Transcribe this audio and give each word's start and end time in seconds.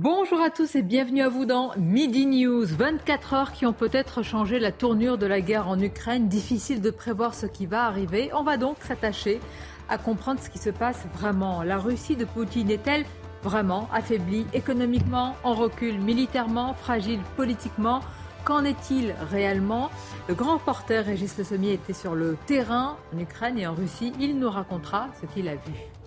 Bonjour 0.00 0.40
à 0.40 0.48
tous 0.50 0.76
et 0.76 0.82
bienvenue 0.82 1.22
à 1.22 1.28
vous 1.28 1.44
dans 1.44 1.72
Midi 1.76 2.24
News. 2.24 2.66
24 2.66 3.34
heures 3.34 3.50
qui 3.50 3.66
ont 3.66 3.72
peut-être 3.72 4.22
changé 4.22 4.60
la 4.60 4.70
tournure 4.70 5.18
de 5.18 5.26
la 5.26 5.40
guerre 5.40 5.66
en 5.66 5.76
Ukraine. 5.80 6.28
Difficile 6.28 6.80
de 6.80 6.90
prévoir 6.90 7.34
ce 7.34 7.46
qui 7.46 7.66
va 7.66 7.82
arriver. 7.86 8.30
On 8.32 8.44
va 8.44 8.58
donc 8.58 8.76
s'attacher 8.82 9.40
à 9.88 9.98
comprendre 9.98 10.38
ce 10.40 10.50
qui 10.50 10.58
se 10.58 10.70
passe 10.70 11.04
vraiment. 11.14 11.64
La 11.64 11.78
Russie 11.78 12.14
de 12.14 12.24
Poutine 12.24 12.70
est-elle 12.70 13.06
vraiment 13.42 13.88
affaiblie 13.92 14.46
économiquement, 14.52 15.34
en 15.42 15.54
recul 15.54 15.98
militairement, 15.98 16.74
fragile 16.74 17.18
politiquement? 17.36 17.98
Qu'en 18.44 18.64
est-il 18.64 19.16
réellement? 19.32 19.90
Le 20.28 20.36
grand 20.36 20.58
reporter 20.58 21.04
Régis 21.04 21.36
Le 21.38 21.42
Sommier 21.42 21.72
était 21.72 21.92
sur 21.92 22.14
le 22.14 22.36
terrain 22.46 22.96
en 23.12 23.18
Ukraine 23.18 23.58
et 23.58 23.66
en 23.66 23.74
Russie. 23.74 24.12
Il 24.20 24.38
nous 24.38 24.48
racontera 24.48 25.08
ce 25.20 25.26
qu'il 25.26 25.48
a 25.48 25.56
vu. 25.56 25.97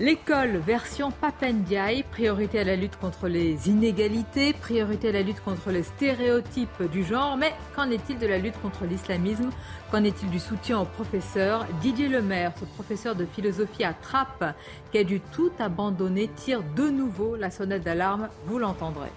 L'école 0.00 0.56
version 0.56 1.12
Papendiaï, 1.12 2.02
priorité 2.02 2.58
à 2.58 2.64
la 2.64 2.74
lutte 2.74 2.96
contre 2.96 3.28
les 3.28 3.68
inégalités, 3.68 4.52
priorité 4.52 5.10
à 5.10 5.12
la 5.12 5.22
lutte 5.22 5.40
contre 5.40 5.70
les 5.70 5.84
stéréotypes 5.84 6.90
du 6.90 7.04
genre, 7.04 7.36
mais 7.36 7.54
qu'en 7.76 7.88
est-il 7.88 8.18
de 8.18 8.26
la 8.26 8.38
lutte 8.38 8.60
contre 8.60 8.86
l'islamisme? 8.86 9.50
Qu'en 9.92 10.02
est-il 10.02 10.30
du 10.30 10.40
soutien 10.40 10.80
aux 10.80 10.84
professeurs? 10.84 11.64
Didier 11.80 12.08
Lemaire, 12.08 12.52
ce 12.58 12.64
professeur 12.64 13.14
de 13.14 13.24
philosophie 13.24 13.84
à 13.84 13.92
Trappes, 13.92 14.56
qui 14.90 14.98
a 14.98 15.04
dû 15.04 15.20
tout 15.20 15.52
abandonner, 15.60 16.28
tire 16.34 16.64
de 16.74 16.88
nouveau 16.88 17.36
la 17.36 17.52
sonnette 17.52 17.84
d'alarme, 17.84 18.28
vous 18.46 18.58
l'entendrez. 18.58 19.12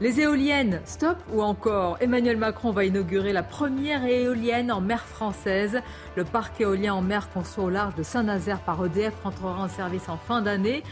Les 0.00 0.20
éoliennes, 0.20 0.80
stop 0.84 1.18
ou 1.32 1.42
encore 1.42 1.96
Emmanuel 2.00 2.36
Macron 2.36 2.70
va 2.70 2.84
inaugurer 2.84 3.32
la 3.32 3.42
première 3.42 4.04
éolienne 4.04 4.70
en 4.70 4.80
mer 4.80 5.04
française. 5.04 5.80
Le 6.14 6.22
parc 6.22 6.60
éolien 6.60 6.94
en 6.94 7.02
mer 7.02 7.28
construit 7.30 7.64
au 7.64 7.68
large 7.68 7.96
de 7.96 8.04
Saint-Nazaire 8.04 8.60
par 8.60 8.84
EDF 8.86 9.12
rentrera 9.24 9.60
en 9.60 9.68
service 9.68 10.08
en 10.08 10.16
fin 10.16 10.40
d'année. 10.40 10.84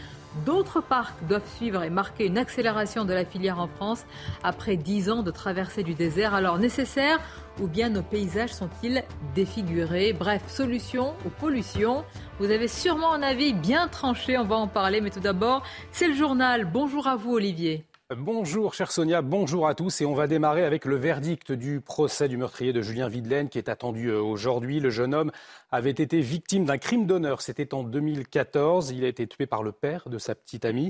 D'autres 0.45 0.81
parcs 0.81 1.15
doivent 1.25 1.47
suivre 1.55 1.83
et 1.83 1.89
marquer 1.89 2.25
une 2.25 2.37
accélération 2.37 3.05
de 3.05 3.13
la 3.13 3.23
filière 3.23 3.61
en 3.61 3.69
France 3.69 4.05
après 4.43 4.75
dix 4.75 5.09
ans 5.09 5.23
de 5.23 5.31
traversée 5.31 5.83
du 5.83 5.93
désert. 5.93 6.33
Alors 6.33 6.59
nécessaire 6.59 7.19
ou 7.61 7.67
bien 7.67 7.87
nos 7.87 8.03
paysages 8.03 8.53
sont-ils 8.53 9.05
défigurés? 9.33 10.11
Bref, 10.11 10.43
solution 10.49 11.13
ou 11.25 11.29
pollution? 11.29 12.03
Vous 12.39 12.51
avez 12.51 12.67
sûrement 12.67 13.13
un 13.13 13.23
avis 13.23 13.53
bien 13.53 13.87
tranché, 13.87 14.37
on 14.37 14.43
va 14.43 14.57
en 14.57 14.67
parler. 14.67 14.99
Mais 14.99 15.11
tout 15.11 15.21
d'abord, 15.21 15.63
c'est 15.93 16.09
le 16.09 16.13
journal. 16.13 16.65
Bonjour 16.65 17.07
à 17.07 17.15
vous 17.15 17.31
Olivier. 17.31 17.85
Bonjour 18.15 18.73
chère 18.73 18.89
Sonia, 18.89 19.21
bonjour 19.21 19.67
à 19.67 19.75
tous 19.75 19.99
et 19.99 20.05
on 20.05 20.13
va 20.13 20.27
démarrer 20.27 20.63
avec 20.63 20.85
le 20.85 20.95
verdict 20.95 21.51
du 21.51 21.81
procès 21.81 22.29
du 22.29 22.37
meurtrier 22.37 22.71
de 22.71 22.81
Julien 22.81 23.09
Videlaine 23.09 23.49
qui 23.49 23.57
est 23.57 23.67
attendu 23.67 24.07
euh, 24.07 24.21
aujourd'hui. 24.21 24.79
Le 24.79 24.89
jeune 24.89 25.13
homme 25.13 25.29
avait 25.71 25.89
été 25.89 26.21
victime 26.21 26.63
d'un 26.63 26.77
crime 26.77 27.05
d'honneur, 27.05 27.41
c'était 27.41 27.73
en 27.73 27.83
2014, 27.83 28.91
il 28.91 29.03
a 29.03 29.09
été 29.09 29.27
tué 29.27 29.45
par 29.45 29.61
le 29.61 29.73
père 29.73 30.07
de 30.07 30.19
sa 30.19 30.35
petite 30.35 30.63
amie. 30.63 30.87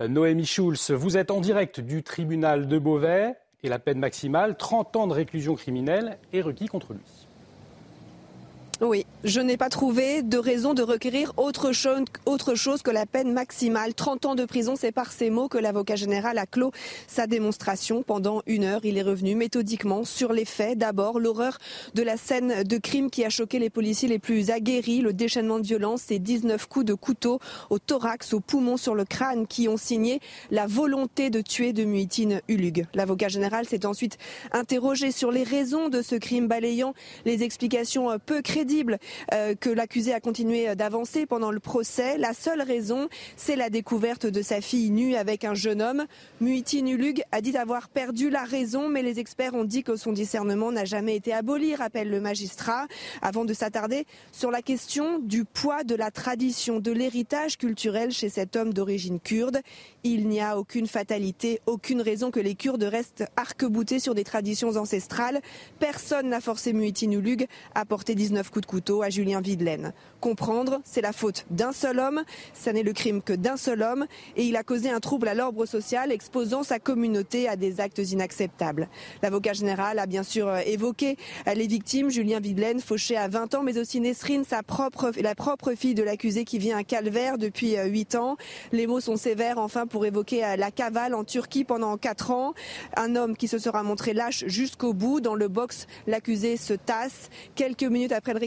Euh, 0.00 0.06
Noémie 0.06 0.46
Schulz, 0.46 0.92
vous 0.92 1.16
êtes 1.16 1.32
en 1.32 1.40
direct 1.40 1.80
du 1.80 2.04
tribunal 2.04 2.68
de 2.68 2.78
Beauvais 2.78 3.34
et 3.64 3.68
la 3.68 3.80
peine 3.80 3.98
maximale, 3.98 4.56
30 4.56 4.94
ans 4.94 5.06
de 5.08 5.12
réclusion 5.12 5.56
criminelle, 5.56 6.20
est 6.32 6.40
requis 6.40 6.68
contre 6.68 6.92
lui. 6.92 7.19
Oui, 8.82 9.04
je 9.24 9.40
n'ai 9.40 9.58
pas 9.58 9.68
trouvé 9.68 10.22
de 10.22 10.38
raison 10.38 10.72
de 10.72 10.82
requérir 10.82 11.34
autre 11.36 11.74
chose, 11.74 12.80
que 12.82 12.90
la 12.90 13.04
peine 13.04 13.30
maximale. 13.30 13.92
30 13.92 14.24
ans 14.24 14.34
de 14.34 14.46
prison, 14.46 14.74
c'est 14.74 14.90
par 14.90 15.12
ces 15.12 15.28
mots 15.28 15.48
que 15.48 15.58
l'avocat 15.58 15.96
général 15.96 16.38
a 16.38 16.46
clos 16.46 16.72
sa 17.06 17.26
démonstration. 17.26 18.02
Pendant 18.02 18.40
une 18.46 18.64
heure, 18.64 18.80
il 18.84 18.96
est 18.96 19.02
revenu 19.02 19.34
méthodiquement 19.34 20.04
sur 20.04 20.32
les 20.32 20.46
faits. 20.46 20.78
D'abord, 20.78 21.20
l'horreur 21.20 21.58
de 21.92 22.02
la 22.02 22.16
scène 22.16 22.62
de 22.62 22.78
crime 22.78 23.10
qui 23.10 23.22
a 23.22 23.28
choqué 23.28 23.58
les 23.58 23.68
policiers 23.68 24.08
les 24.08 24.18
plus 24.18 24.50
aguerris, 24.50 25.02
le 25.02 25.12
déchaînement 25.12 25.58
de 25.58 25.66
violence, 25.66 26.00
ces 26.06 26.18
19 26.18 26.66
coups 26.66 26.86
de 26.86 26.94
couteau 26.94 27.38
au 27.68 27.78
thorax, 27.78 28.32
au 28.32 28.40
poumon, 28.40 28.78
sur 28.78 28.94
le 28.94 29.04
crâne 29.04 29.46
qui 29.46 29.68
ont 29.68 29.76
signé 29.76 30.20
la 30.50 30.66
volonté 30.66 31.28
de 31.28 31.42
tuer 31.42 31.74
de 31.74 31.84
Muitine 31.84 32.40
Ulug. 32.48 32.86
L'avocat 32.94 33.28
général 33.28 33.66
s'est 33.66 33.84
ensuite 33.84 34.16
interrogé 34.52 35.12
sur 35.12 35.30
les 35.30 35.42
raisons 35.42 35.90
de 35.90 36.00
ce 36.00 36.14
crime 36.14 36.48
balayant 36.48 36.94
les 37.26 37.42
explications 37.42 38.08
peu 38.24 38.40
crédibles 38.40 38.69
euh, 39.32 39.54
que 39.54 39.70
l'accusé 39.70 40.12
a 40.12 40.20
continué 40.20 40.74
d'avancer 40.76 41.26
pendant 41.26 41.50
le 41.50 41.60
procès. 41.60 42.18
La 42.18 42.34
seule 42.34 42.62
raison, 42.62 43.08
c'est 43.36 43.56
la 43.56 43.70
découverte 43.70 44.26
de 44.26 44.42
sa 44.42 44.60
fille 44.60 44.90
nue 44.90 45.14
avec 45.14 45.44
un 45.44 45.54
jeune 45.54 45.82
homme. 45.82 46.06
Muiti 46.40 46.82
Nulug 46.82 47.22
a 47.32 47.40
dit 47.40 47.56
avoir 47.56 47.88
perdu 47.88 48.30
la 48.30 48.44
raison, 48.44 48.88
mais 48.88 49.02
les 49.02 49.18
experts 49.18 49.54
ont 49.54 49.64
dit 49.64 49.82
que 49.82 49.96
son 49.96 50.12
discernement 50.12 50.72
n'a 50.72 50.84
jamais 50.84 51.16
été 51.16 51.32
aboli, 51.32 51.74
rappelle 51.74 52.10
le 52.10 52.20
magistrat, 52.20 52.86
avant 53.22 53.44
de 53.44 53.54
s'attarder 53.54 54.06
sur 54.32 54.50
la 54.50 54.62
question 54.62 55.18
du 55.18 55.44
poids 55.44 55.84
de 55.84 55.94
la 55.94 56.10
tradition, 56.10 56.80
de 56.80 56.92
l'héritage 56.92 57.58
culturel 57.58 58.12
chez 58.12 58.28
cet 58.28 58.56
homme 58.56 58.72
d'origine 58.72 59.20
kurde. 59.20 59.60
Il 60.04 60.28
n'y 60.28 60.40
a 60.40 60.58
aucune 60.58 60.86
fatalité, 60.86 61.60
aucune 61.66 62.00
raison 62.00 62.30
que 62.30 62.40
les 62.40 62.54
Kurdes 62.54 62.82
restent 62.82 63.24
arc-boutés 63.36 63.98
sur 63.98 64.14
des 64.14 64.24
traditions 64.24 64.76
ancestrales. 64.76 65.40
Personne 65.78 66.28
n'a 66.28 66.40
forcé 66.40 66.72
Muiti 66.72 67.08
Nulug 67.08 67.46
à 67.74 67.84
porter 67.84 68.14
19 68.14 68.50
coups 68.50 68.59
de 68.60 68.66
couteau 68.66 69.02
à 69.02 69.10
Julien 69.10 69.40
Videlaine. 69.40 69.92
Comprendre, 70.20 70.80
c'est 70.84 71.00
la 71.00 71.12
faute 71.12 71.46
d'un 71.50 71.72
seul 71.72 71.98
homme, 71.98 72.22
ça 72.52 72.72
n'est 72.72 72.82
le 72.82 72.92
crime 72.92 73.22
que 73.22 73.32
d'un 73.32 73.56
seul 73.56 73.82
homme, 73.82 74.06
et 74.36 74.44
il 74.44 74.56
a 74.56 74.62
causé 74.62 74.90
un 74.90 75.00
trouble 75.00 75.28
à 75.28 75.34
l'ordre 75.34 75.64
social, 75.66 76.12
exposant 76.12 76.62
sa 76.62 76.78
communauté 76.78 77.48
à 77.48 77.56
des 77.56 77.80
actes 77.80 77.98
inacceptables. 77.98 78.88
L'avocat 79.22 79.54
général 79.54 79.98
a 79.98 80.06
bien 80.06 80.22
sûr 80.22 80.54
évoqué 80.58 81.16
les 81.46 81.66
victimes, 81.66 82.10
Julien 82.10 82.40
Videlaine, 82.40 82.80
fauché 82.80 83.16
à 83.16 83.28
20 83.28 83.54
ans, 83.54 83.62
mais 83.62 83.78
aussi 83.78 84.00
Nesrine, 84.00 84.44
sa 84.44 84.62
propre, 84.62 85.10
la 85.20 85.34
propre 85.34 85.72
fille 85.72 85.94
de 85.94 86.02
l'accusé 86.02 86.44
qui 86.44 86.58
vit 86.58 86.72
un 86.72 86.82
calvaire 86.82 87.38
depuis 87.38 87.76
8 87.76 88.14
ans. 88.14 88.36
Les 88.72 88.86
mots 88.86 89.00
sont 89.00 89.16
sévères 89.16 89.58
enfin 89.58 89.86
pour 89.86 90.04
évoquer 90.04 90.40
la 90.56 90.70
cavale 90.70 91.14
en 91.14 91.24
Turquie 91.24 91.64
pendant 91.64 91.96
4 91.96 92.30
ans. 92.30 92.54
Un 92.96 93.16
homme 93.16 93.36
qui 93.36 93.48
se 93.48 93.58
sera 93.58 93.82
montré 93.82 94.12
lâche 94.12 94.44
jusqu'au 94.46 94.92
bout. 94.92 95.20
Dans 95.20 95.34
le 95.34 95.48
box, 95.48 95.86
l'accusé 96.06 96.56
se 96.56 96.74
tasse. 96.74 97.30
Quelques 97.54 97.84
minutes 97.84 98.12
après 98.12 98.34
le 98.34 98.38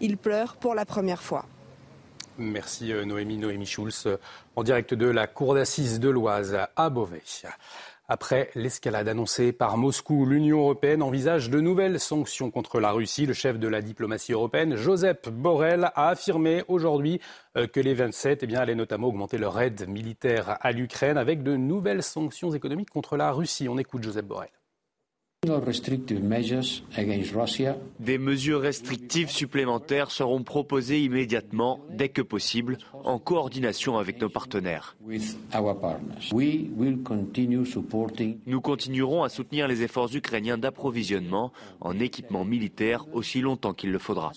il 0.00 0.16
pleure 0.16 0.56
pour 0.56 0.74
la 0.74 0.84
première 0.84 1.22
fois. 1.22 1.46
Merci 2.38 2.92
euh, 2.92 3.04
Noémie, 3.04 3.36
Noémie 3.36 3.66
Schulz, 3.66 4.04
euh, 4.06 4.16
en 4.56 4.62
direct 4.62 4.94
de 4.94 5.06
la 5.06 5.26
cour 5.26 5.54
d'assises 5.54 6.00
de 6.00 6.08
l'Oise 6.08 6.58
à 6.76 6.90
Beauvais. 6.90 7.22
Après 8.08 8.50
l'escalade 8.54 9.08
annoncée 9.08 9.52
par 9.52 9.76
Moscou, 9.78 10.26
l'Union 10.26 10.60
européenne 10.60 11.02
envisage 11.02 11.50
de 11.50 11.60
nouvelles 11.60 12.00
sanctions 12.00 12.50
contre 12.50 12.80
la 12.80 12.90
Russie. 12.90 13.26
Le 13.26 13.32
chef 13.32 13.58
de 13.58 13.68
la 13.68 13.80
diplomatie 13.80 14.32
européenne, 14.32 14.76
Joseph 14.76 15.28
Borrell, 15.30 15.90
a 15.94 16.08
affirmé 16.08 16.64
aujourd'hui 16.68 17.20
euh, 17.56 17.66
que 17.66 17.80
les 17.80 17.94
27 17.94 18.44
eh 18.48 18.56
allaient 18.56 18.74
notamment 18.74 19.08
augmenter 19.08 19.38
leur 19.38 19.60
aide 19.60 19.88
militaire 19.88 20.58
à 20.60 20.72
l'Ukraine 20.72 21.16
avec 21.16 21.42
de 21.42 21.56
nouvelles 21.56 22.02
sanctions 22.02 22.52
économiques 22.52 22.90
contre 22.90 23.16
la 23.16 23.30
Russie. 23.30 23.68
On 23.68 23.78
écoute 23.78 24.02
Joseph 24.02 24.24
Borrell. 24.24 24.50
Des 27.98 28.18
mesures 28.18 28.60
restrictives 28.60 29.30
supplémentaires 29.30 30.12
seront 30.12 30.44
proposées 30.44 31.02
immédiatement, 31.02 31.80
dès 31.90 32.10
que 32.10 32.22
possible, 32.22 32.78
en 33.02 33.18
coordination 33.18 33.98
avec 33.98 34.20
nos 34.20 34.28
partenaires. 34.28 34.96
Nous 38.46 38.60
continuerons 38.60 39.24
à 39.24 39.28
soutenir 39.28 39.66
les 39.66 39.82
efforts 39.82 40.14
ukrainiens 40.14 40.58
d'approvisionnement 40.58 41.52
en 41.80 41.98
équipement 41.98 42.44
militaire 42.44 43.04
aussi 43.12 43.40
longtemps 43.40 43.74
qu'il 43.74 43.90
le 43.90 43.98
faudra. 43.98 44.30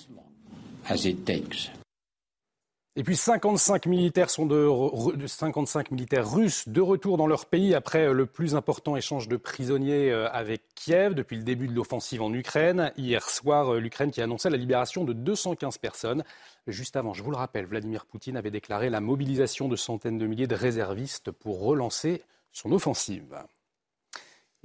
Et 2.98 3.04
puis 3.04 3.18
55 3.18 3.88
militaires 3.88 4.30
sont 4.30 4.46
de, 4.46 5.28
55 5.28 5.92
militaires 5.92 6.32
russes 6.32 6.70
de 6.70 6.80
retour 6.80 7.18
dans 7.18 7.28
leur 7.28 7.46
pays 7.46 7.76
après 7.76 8.14
le 8.14 8.26
plus 8.26 8.56
important 8.56 8.96
échange 8.96 9.28
de 9.28 9.36
prisonniers 9.36 10.12
euh, 10.12 10.30
avec 10.32 10.62
Kiev 10.76 11.14
depuis 11.14 11.36
le 11.36 11.44
début 11.44 11.68
de 11.68 11.74
l'offensive 11.74 12.22
en 12.22 12.34
Ukraine. 12.34 12.94
Hier 12.96 13.30
soir, 13.30 13.74
euh, 13.74 13.80
l'Ukraine 13.80 14.12
qui 14.12 14.22
annonçait 14.22 14.50
la 14.50 14.56
libération 14.56 15.04
de 15.04 15.12
215 15.12 15.78
personnes. 15.78 16.24
Juste 16.68 16.96
avant, 16.96 17.14
je 17.14 17.22
vous 17.22 17.32
le 17.32 17.38
rappelle, 17.38 17.66
Vladimir 17.66 18.06
Poutine 18.06 18.38
avait 18.38 18.50
déclaré 18.50 18.90
la 18.90 19.02
mobilisation 19.02 19.68
de 19.68 19.76
centaines 19.76 20.18
de 20.18 20.26
milliers 20.26 20.48
de 20.48 20.56
réservistes 20.56 21.32
pour 21.32 21.60
relancer 21.60 22.24
son 22.54 22.72
offensive. 22.72 23.36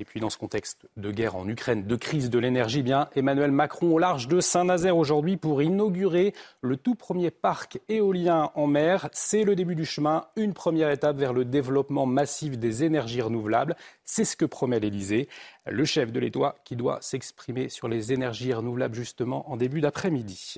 Et 0.01 0.05
puis 0.07 0.19
dans 0.19 0.31
ce 0.31 0.39
contexte 0.39 0.89
de 0.97 1.11
guerre 1.11 1.37
en 1.37 1.47
Ukraine, 1.47 1.87
de 1.87 1.95
crise 1.95 2.31
de 2.31 2.39
l'énergie, 2.39 2.83
bien 2.83 3.11
Emmanuel 3.15 3.53
Macron 3.53 3.93
au 3.93 3.99
large 3.99 4.29
de 4.29 4.41
Saint-Nazaire 4.41 4.97
aujourd'hui 4.97 5.37
pour 5.37 5.61
inaugurer 5.61 6.33
le 6.63 6.79
tout 6.79 6.95
premier 6.95 7.31
parc 7.31 7.79
éolien 7.91 8.51
en 8.55 8.67
mer. 8.67 9.11
C'est 9.13 9.45
le 9.45 9.55
début 9.55 9.75
du 9.75 9.85
chemin, 9.85 10.25
une 10.37 10.55
première 10.55 10.91
étape 10.91 11.19
vers 11.19 11.35
le 11.35 11.45
développement 11.45 12.07
massif 12.07 12.59
des 12.59 12.83
énergies 12.83 13.21
renouvelables. 13.21 13.77
C'est 14.03 14.25
ce 14.25 14.39
que 14.39 14.47
promet 14.47 14.81
l'Elysée. 14.81 15.29
Le 15.67 15.85
chef 15.85 16.11
de 16.13 16.19
l'État 16.19 16.55
qui 16.65 16.77
doit 16.77 16.97
s'exprimer 17.03 17.69
sur 17.69 17.87
les 17.87 18.15
énergies 18.15 18.55
renouvelables 18.55 18.95
justement 18.95 19.53
en 19.53 19.59
début 19.59 19.83
d'après-midi. 19.83 20.57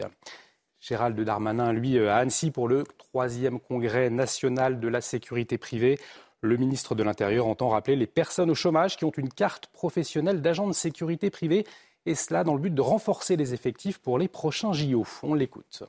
Gérald 0.79 1.21
Darmanin, 1.21 1.73
lui, 1.73 1.99
à 1.99 2.17
Annecy 2.17 2.53
pour 2.53 2.69
le 2.69 2.85
troisième 2.97 3.59
congrès 3.59 4.09
national 4.09 4.79
de 4.79 4.87
la 4.87 5.01
sécurité 5.01 5.59
privée. 5.59 5.99
Le 6.45 6.57
ministre 6.57 6.97
de 6.97 7.05
l'Intérieur 7.05 7.47
entend 7.47 7.69
rappeler 7.69 7.95
les 7.95 8.09
personnes 8.09 8.51
au 8.51 8.57
chômage 8.57 8.97
qui 8.97 9.05
ont 9.05 9.13
une 9.17 9.29
carte 9.29 9.69
professionnelle 9.69 10.43
d'agent 10.43 10.67
de 10.67 10.73
sécurité 10.73 11.31
privée, 11.31 11.65
et 12.05 12.17
cela 12.17 12.43
dans 12.43 12.55
le 12.55 12.61
but 12.61 12.75
de 12.75 12.81
renforcer 12.81 13.37
les 13.37 13.55
effectifs 13.55 13.99
pour 13.99 14.19
les 14.19 14.27
prochains 14.27 14.73
JO. 14.73 15.07
On 15.23 15.35
l'écoute. 15.35 15.85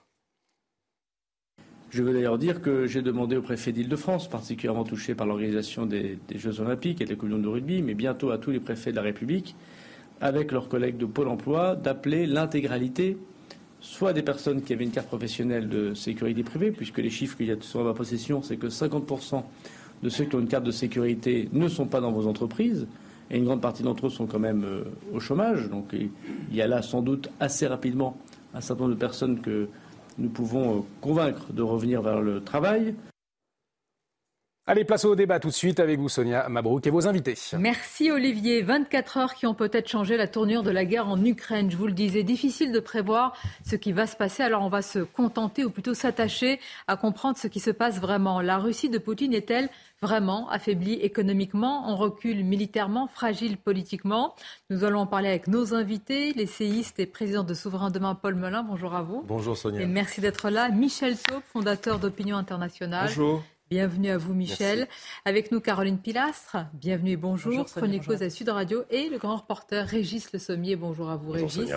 Je 1.89 2.03
veux 2.03 2.13
d'ailleurs 2.13 2.37
dire 2.37 2.61
que 2.61 2.85
j'ai 2.85 3.01
demandé 3.01 3.35
au 3.35 3.41
préfet 3.41 3.71
d'Île-de-France, 3.71 4.29
particulièrement 4.29 4.83
touché 4.83 5.15
par 5.15 5.25
l'organisation 5.25 5.87
des, 5.87 6.19
Jeux 6.35 6.59
Olympiques 6.59 7.01
et 7.01 7.05
des 7.05 7.15
Coups 7.15 7.31
de 7.31 7.47
rugby, 7.47 7.81
mais 7.81 7.95
bientôt 7.95 8.29
à 8.29 8.37
tous 8.37 8.51
les 8.51 8.59
préfets 8.59 8.91
de 8.91 8.95
la 8.95 9.01
République, 9.01 9.55
avec 10.21 10.51
leurs 10.51 10.69
collègues 10.69 10.97
de 10.97 11.07
Pôle 11.07 11.29
emploi, 11.29 11.75
d'appeler 11.75 12.27
l'intégralité, 12.27 13.17
soit 13.79 14.13
des 14.13 14.21
personnes 14.21 14.61
qui 14.61 14.73
avaient 14.73 14.85
une 14.85 14.91
carte 14.91 15.07
professionnelle 15.07 15.67
de 15.67 15.95
sécurité 15.95 16.43
privée, 16.43 16.71
puisque 16.71 16.99
les 16.99 17.09
chiffres 17.09 17.37
qu'il 17.37 17.47
y 17.47 17.51
a 17.51 17.55
sur 17.59 17.83
ma 17.83 17.93
possession, 17.93 18.43
c'est 18.43 18.57
que 18.57 18.67
50% 18.67 19.43
de 20.03 20.09
ceux 20.09 20.25
qui 20.25 20.35
ont 20.35 20.39
une 20.39 20.47
carte 20.47 20.65
de 20.65 20.71
sécurité 20.71 21.49
ne 21.53 21.67
sont 21.67 21.87
pas 21.87 22.01
dans 22.01 22.11
vos 22.11 22.27
entreprises. 22.27 22.85
Et 23.31 23.37
une 23.37 23.45
grande 23.45 23.61
partie 23.61 23.83
d'entre 23.83 24.07
eux 24.07 24.09
sont 24.09 24.27
quand 24.27 24.39
même 24.39 24.63
euh, 24.65 24.83
au 25.13 25.19
chômage. 25.19 25.69
Donc 25.69 25.93
il 25.93 26.55
y 26.55 26.61
a 26.61 26.67
là 26.67 26.81
sans 26.81 27.01
doute 27.01 27.29
assez 27.39 27.65
rapidement 27.65 28.17
un 28.53 28.61
certain 28.61 28.83
nombre 28.83 28.95
de 28.95 28.99
personnes 28.99 29.39
que 29.39 29.69
nous 30.17 30.29
pouvons 30.29 30.77
euh, 30.77 30.81
convaincre 31.01 31.51
de 31.53 31.61
revenir 31.61 32.01
vers 32.01 32.21
le 32.21 32.41
travail. 32.41 32.93
Allez, 34.65 34.85
place 34.85 35.03
au 35.03 35.13
débat 35.13 35.41
tout 35.41 35.49
de 35.49 35.53
suite 35.53 35.81
avec 35.81 35.99
vous, 35.99 36.07
Sonia 36.07 36.47
Mabrouk, 36.47 36.87
et 36.87 36.89
vos 36.89 37.05
invités. 37.05 37.35
Merci, 37.59 38.11
Olivier. 38.11 38.61
24 38.61 39.17
heures 39.17 39.33
qui 39.33 39.45
ont 39.45 39.53
peut-être 39.53 39.89
changé 39.89 40.15
la 40.15 40.25
tournure 40.25 40.63
de 40.63 40.71
la 40.71 40.85
guerre 40.85 41.09
en 41.09 41.21
Ukraine. 41.21 41.69
Je 41.69 41.75
vous 41.75 41.85
le 41.85 41.91
disais, 41.91 42.23
difficile 42.23 42.71
de 42.71 42.79
prévoir 42.79 43.35
ce 43.65 43.75
qui 43.75 43.91
va 43.91 44.07
se 44.07 44.15
passer. 44.15 44.41
Alors, 44.41 44.61
on 44.61 44.69
va 44.69 44.81
se 44.81 44.99
contenter, 44.99 45.65
ou 45.65 45.69
plutôt 45.69 45.93
s'attacher 45.93 46.61
à 46.87 46.95
comprendre 46.95 47.37
ce 47.37 47.47
qui 47.49 47.59
se 47.59 47.71
passe 47.71 47.99
vraiment. 47.99 48.39
La 48.39 48.57
Russie 48.57 48.87
de 48.87 48.99
Poutine 48.99 49.33
est-elle 49.33 49.67
vraiment 50.01 50.49
affaiblie 50.49 50.93
économiquement, 50.93 51.89
en 51.89 51.97
recul 51.97 52.45
militairement, 52.45 53.07
fragile 53.07 53.57
politiquement 53.57 54.33
Nous 54.69 54.85
allons 54.85 55.01
en 55.01 55.07
parler 55.07 55.27
avec 55.27 55.47
nos 55.47 55.73
invités, 55.73 56.31
l'essayiste 56.31 57.01
et 57.01 57.05
président 57.05 57.43
de 57.43 57.53
Souverain 57.53 57.91
Demain, 57.91 58.15
Paul 58.15 58.35
Melun. 58.35 58.63
Bonjour 58.63 58.95
à 58.95 59.01
vous. 59.01 59.25
Bonjour, 59.27 59.57
Sonia. 59.57 59.81
Et 59.81 59.87
merci 59.87 60.21
d'être 60.21 60.49
là. 60.49 60.69
Michel 60.69 61.17
Taupe, 61.17 61.43
fondateur 61.51 61.99
d'Opinion 61.99 62.37
Internationale. 62.37 63.07
Bonjour. 63.07 63.43
Bienvenue 63.73 64.11
à 64.11 64.19
vous, 64.19 64.35
Michel. 64.35 64.87
Avec 65.25 65.51
nous, 65.51 65.59
Caroline 65.59 65.97
Pilastre. 65.97 66.57
Bienvenue 66.73 67.13
et 67.13 67.17
bonjour. 67.17 67.65
Chroniqueuse 67.65 68.21
à 68.21 68.29
Sud 68.29 68.49
Radio. 68.49 68.83
Et 68.91 69.09
le 69.09 69.17
grand 69.17 69.37
reporter 69.37 69.83
Régis 69.83 70.31
Le 70.31 70.37
Sommier. 70.37 70.75
Bonjour 70.75 71.09
à 71.09 71.15
vous, 71.15 71.31
Régis. 71.31 71.71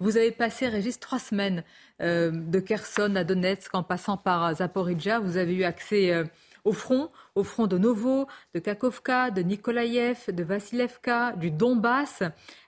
Vous 0.00 0.16
avez 0.16 0.30
passé, 0.30 0.66
Régis, 0.66 0.98
trois 0.98 1.18
semaines 1.18 1.62
euh, 2.00 2.30
de 2.30 2.58
Kherson 2.58 3.14
à 3.16 3.24
Donetsk 3.24 3.74
en 3.74 3.82
passant 3.82 4.16
par 4.16 4.54
Zaporizhia. 4.54 5.20
Vous 5.20 5.36
avez 5.36 5.52
eu 5.52 5.64
accès 5.64 6.10
euh, 6.10 6.24
au 6.64 6.72
front, 6.72 7.10
au 7.34 7.44
front 7.44 7.66
de 7.66 7.76
Novo, 7.76 8.26
de 8.54 8.58
Kakovka, 8.58 9.30
de 9.30 9.42
Nikolaïev, 9.42 10.16
de 10.28 10.42
Vassilevka, 10.42 11.32
du 11.32 11.50
Donbass. 11.50 12.22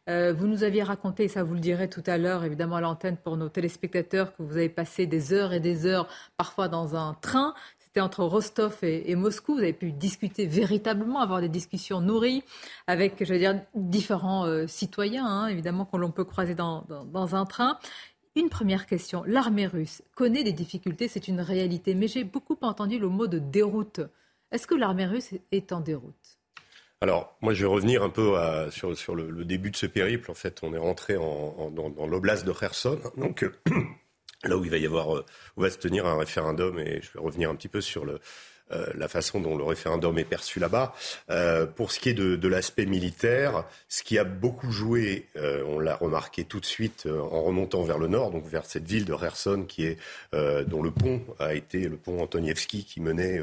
Euh, 0.09 0.32
vous 0.32 0.47
nous 0.47 0.62
aviez 0.62 0.82
raconté, 0.82 1.25
et 1.25 1.29
ça 1.29 1.43
vous 1.43 1.55
le 1.55 1.61
direz 1.61 1.91
tout 1.91 2.05
à 2.06 2.17
l'heure, 2.17 2.44
évidemment 2.44 2.76
à 2.76 2.81
l'antenne 2.81 3.17
pour 3.17 3.37
nos 3.37 3.49
téléspectateurs, 3.49 4.37
que 4.37 4.43
vous 4.43 4.56
avez 4.56 4.69
passé 4.69 5.06
des 5.06 5.32
heures 5.32 5.53
et 5.53 5.61
des 5.61 5.85
heures, 5.85 6.09
parfois 6.37 6.69
dans 6.69 6.97
un 6.97 7.14
train, 7.14 7.55
c'était 7.88 8.02
entre 8.02 8.23
Rostov 8.23 8.76
et, 8.82 9.14
Moscou. 9.14 9.55
Vous 9.55 9.61
avez 9.61 9.73
pu 9.73 9.93
discuter 9.93 10.44
véritablement, 10.44 11.20
avoir 11.20 11.40
des 11.40 11.49
discussions 11.49 12.02
nourries 12.02 12.44
avec, 12.87 13.25
je 13.25 13.32
veux 13.32 13.38
dire, 13.38 13.58
différents 13.75 14.44
euh, 14.44 14.67
citoyens, 14.67 15.25
hein, 15.25 15.46
évidemment, 15.46 15.87
que 15.87 15.96
l'on 15.96 16.11
peut 16.11 16.25
croiser 16.25 16.55
dans, 16.55 16.85
un 17.32 17.46
train. 17.46 17.79
Une 18.37 18.50
première 18.50 18.85
question. 18.85 19.25
L'armée 19.26 19.67
russe 19.67 20.02
connaît 20.14 20.44
des 20.44 20.52
difficultés, 20.52 21.08
c'est 21.08 21.29
une 21.29 21.40
réalité, 21.40 21.94
mais 21.94 22.08
j'ai 22.08 22.25
beaucoup 22.25 22.58
entendu 22.61 22.99
le 22.99 23.08
mot 23.08 23.26
de 23.26 23.38
déroute. 23.38 24.02
Est-ce 24.52 24.67
que 24.67 24.75
l'armée 24.75 25.06
russe 25.06 25.31
est 25.50 25.73
en 25.73 25.81
déroute? 25.81 26.38
Alors, 27.00 27.38
moi, 27.40 27.55
je 27.55 27.62
vais 27.64 27.73
revenir 27.73 28.02
un 28.02 28.11
peu 28.11 28.35
sur, 28.70 29.14
le, 29.14 29.46
début 29.46 29.70
de 29.70 29.76
ce 29.76 29.87
périple. 29.87 30.31
En 30.31 30.35
fait, 30.35 30.58
on 30.62 30.75
est 30.75 30.79
rentré 30.79 31.14
dans, 31.14 31.70
dans 31.70 32.06
l'oblast 32.06 32.44
de 32.44 32.52
Kherson. 32.52 32.99
Donc, 33.17 33.46
là 34.44 34.56
où 34.56 34.64
il 34.64 34.70
va 34.70 34.79
y 34.79 34.87
avoir, 34.87 35.17
euh, 35.17 35.25
où 35.56 35.62
va 35.62 35.70
se 35.70 35.79
tenir 35.79 36.06
un 36.06 36.19
référendum, 36.19 36.79
et 36.79 37.00
je 37.02 37.12
vais 37.12 37.20
revenir 37.20 37.50
un 37.50 37.56
petit 37.56 37.69
peu 37.69 37.81
sur 37.81 38.05
le, 38.05 38.20
euh, 38.73 38.87
la 38.94 39.09
façon 39.09 39.41
dont 39.41 39.56
le 39.56 39.65
référendum 39.65 40.19
est 40.19 40.25
perçu 40.25 40.61
là-bas. 40.61 40.94
Euh, 41.31 41.65
pour 41.65 41.91
ce 41.91 42.00
qui 42.00 42.11
est 42.11 42.15
de, 42.15 42.49
l'aspect 42.49 42.85
militaire, 42.85 43.65
ce 43.88 44.03
qui 44.03 44.19
a 44.19 44.25
beaucoup 44.25 44.70
joué, 44.70 45.26
euh, 45.37 45.62
on 45.67 45.79
l'a 45.79 45.97
remarqué 45.97 46.44
tout 46.44 46.61
de 46.61 46.67
suite 46.67 47.06
en 47.06 47.43
remontant 47.43 47.82
vers 47.82 47.99
le 47.99 48.09
nord, 48.09 48.31
donc 48.31 48.47
vers 48.47 48.67
cette 48.67 48.87
ville 48.87 49.05
de 49.05 49.15
Kherson 49.15 49.65
qui 49.67 49.85
est 49.85 49.99
dont 50.67 50.82
le 50.82 50.91
pont 50.91 51.23
a 51.38 51.55
été 51.55 51.88
le 51.88 51.97
pont 51.97 52.20
Antonievski 52.20 52.85
qui 52.85 53.00
menait 53.00 53.41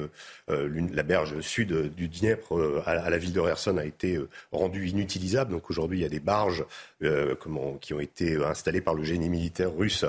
la 0.48 1.04
berge 1.04 1.40
sud 1.42 1.94
du 1.94 2.08
Dniepr 2.08 2.54
à, 2.86 3.10
la 3.10 3.18
ville 3.18 3.34
de 3.34 3.42
Kherson 3.42 3.78
a 3.78 3.86
été 3.86 4.20
rendu 4.52 4.88
inutilisable. 4.88 5.52
Donc 5.52 5.70
aujourd'hui, 5.70 6.00
il 6.00 6.02
y 6.02 6.06
a 6.06 6.10
des 6.10 6.20
barges 6.20 6.66
qui 7.82 7.94
ont 7.94 8.00
été 8.00 8.44
installées 8.44 8.82
par 8.82 8.94
le 8.94 9.04
génie 9.04 9.30
militaire 9.30 9.76
russe 9.76 10.06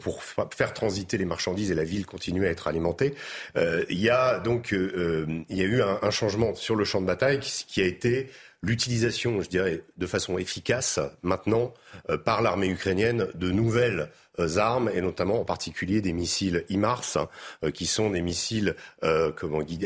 pour 0.00 0.22
faire 0.22 0.72
transiter 0.72 1.18
les 1.18 1.24
marchandises 1.24 1.70
et 1.70 1.74
la 1.74 1.84
ville 1.84 2.06
continue 2.06 2.46
à 2.46 2.50
être 2.50 2.68
alimentée. 2.68 3.14
il 3.56 4.00
y 4.00 4.10
a 4.10 4.38
donc 4.38 4.57
donc 4.58 4.72
euh, 4.72 5.24
y 5.48 5.60
a 5.60 5.64
eu 5.64 5.82
un, 5.82 6.10
changement 6.10 6.52
sur 6.56 6.74
le 6.74 6.84
champ 6.84 7.00
de 7.00 7.06
bataille 7.06 7.38
qui, 7.38 7.80
a 7.80 7.84
été 7.84 8.28
l'utilisation, 8.60 9.40
je 9.40 9.48
dirais, 9.48 9.84
de 9.98 10.06
façon 10.06 10.36
efficace 10.36 10.98
maintenant 11.22 11.72
euh, 12.10 12.18
par 12.18 12.42
l'armée 12.42 12.66
ukrainienne 12.66 13.28
de 13.36 13.52
nouvelles 13.52 14.10
armes 14.56 14.90
et 14.94 15.00
notamment 15.00 15.40
en 15.40 15.44
particulier 15.44 16.00
des 16.00 16.12
missiles 16.12 16.64
IMARS 16.68 17.28
euh, 17.64 17.70
qui 17.70 17.86
sont 17.86 18.10
des 18.10 18.22
missiles 18.22 18.74
euh, 19.02 19.32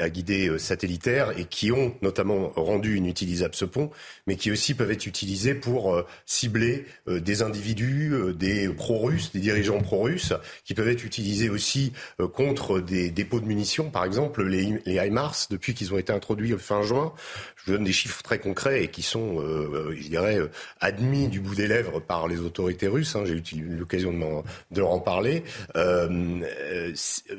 à 0.01 0.09
guider 0.09 0.59
satellitaire 0.59 1.39
et 1.39 1.45
qui 1.45 1.73
ont 1.73 1.95
notamment 2.03 2.53
rendu 2.57 2.97
inutilisable 2.97 3.55
ce 3.55 3.65
pont, 3.65 3.91
mais 4.27 4.37
qui 4.37 4.51
aussi 4.51 4.75
peuvent 4.75 4.91
être 4.91 5.07
utilisés 5.07 5.55
pour 5.55 6.03
cibler 6.27 6.87
des 7.07 7.43
individus, 7.43 8.15
des 8.35 8.69
pro-russes, 8.69 9.33
des 9.33 9.41
dirigeants 9.41 9.81
pro-russes, 9.81 10.33
qui 10.65 10.75
peuvent 10.75 10.89
être 10.89 11.05
utilisés 11.05 11.51
aussi 11.51 11.93
contre 12.33 12.81
des 12.81 13.11
dépôts 13.11 13.41
de 13.41 13.47
munitions, 13.47 13.91
par 13.91 14.05
exemple 14.05 14.45
les, 14.45 14.81
les 14.87 15.11
depuis 15.51 15.75
qu'ils 15.75 15.93
ont 15.93 15.99
été 15.99 16.13
introduits 16.13 16.55
fin 16.59 16.83
juin. 16.83 17.13
Je 17.57 17.67
vous 17.67 17.73
donne 17.73 17.85
des 17.85 17.93
chiffres 17.93 18.23
très 18.23 18.39
concrets 18.39 18.85
et 18.85 18.89
qui 18.89 19.03
sont, 19.03 19.41
je 19.41 20.09
dirais, 20.09 20.39
admis 20.81 21.29
du 21.29 21.41
bout 21.41 21.55
des 21.55 21.67
lèvres 21.67 22.01
par 22.01 22.29
les 22.29 22.41
autorités 22.41 22.89
russes. 22.89 23.17
Hein. 23.17 23.25
J'ai 23.25 23.57
eu 23.57 23.77
l'occasion 23.77 24.13
de 24.13 24.19
m'en 24.19 24.42
de 24.71 24.81
leur 24.81 24.91
en 24.91 25.01
parler. 25.01 25.45
Euh, 25.77 26.41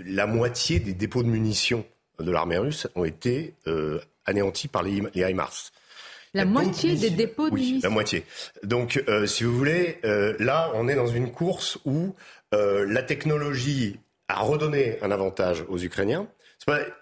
la 0.05 0.27
moitié 0.27 0.79
des 0.79 0.93
dépôts 0.93 1.23
de 1.23 1.27
munitions 1.27 1.85
de 2.19 2.31
l'armée 2.31 2.57
russe 2.57 2.87
ont 2.95 3.05
été 3.05 3.55
euh, 3.67 3.99
anéantis 4.25 4.67
par 4.67 4.83
les, 4.83 5.03
les 5.13 5.29
HIMARS. 5.29 5.71
La 6.33 6.45
moitié 6.45 6.95
des 6.95 7.11
dépôts 7.11 7.49
de 7.49 7.53
oui, 7.53 7.79
la 7.83 7.89
moitié. 7.89 8.23
Donc, 8.63 9.03
euh, 9.07 9.27
si 9.27 9.43
vous 9.43 9.55
voulez, 9.55 9.99
là, 10.39 10.71
on 10.73 10.87
est 10.87 10.95
dans 10.95 11.07
une 11.07 11.31
course 11.31 11.77
où 11.85 12.15
la 12.51 13.03
technologie 13.03 13.99
a 14.27 14.41
redonné 14.41 14.97
un 15.01 15.11
avantage 15.11 15.63
aux 15.69 15.79
Ukrainiens. 15.79 16.27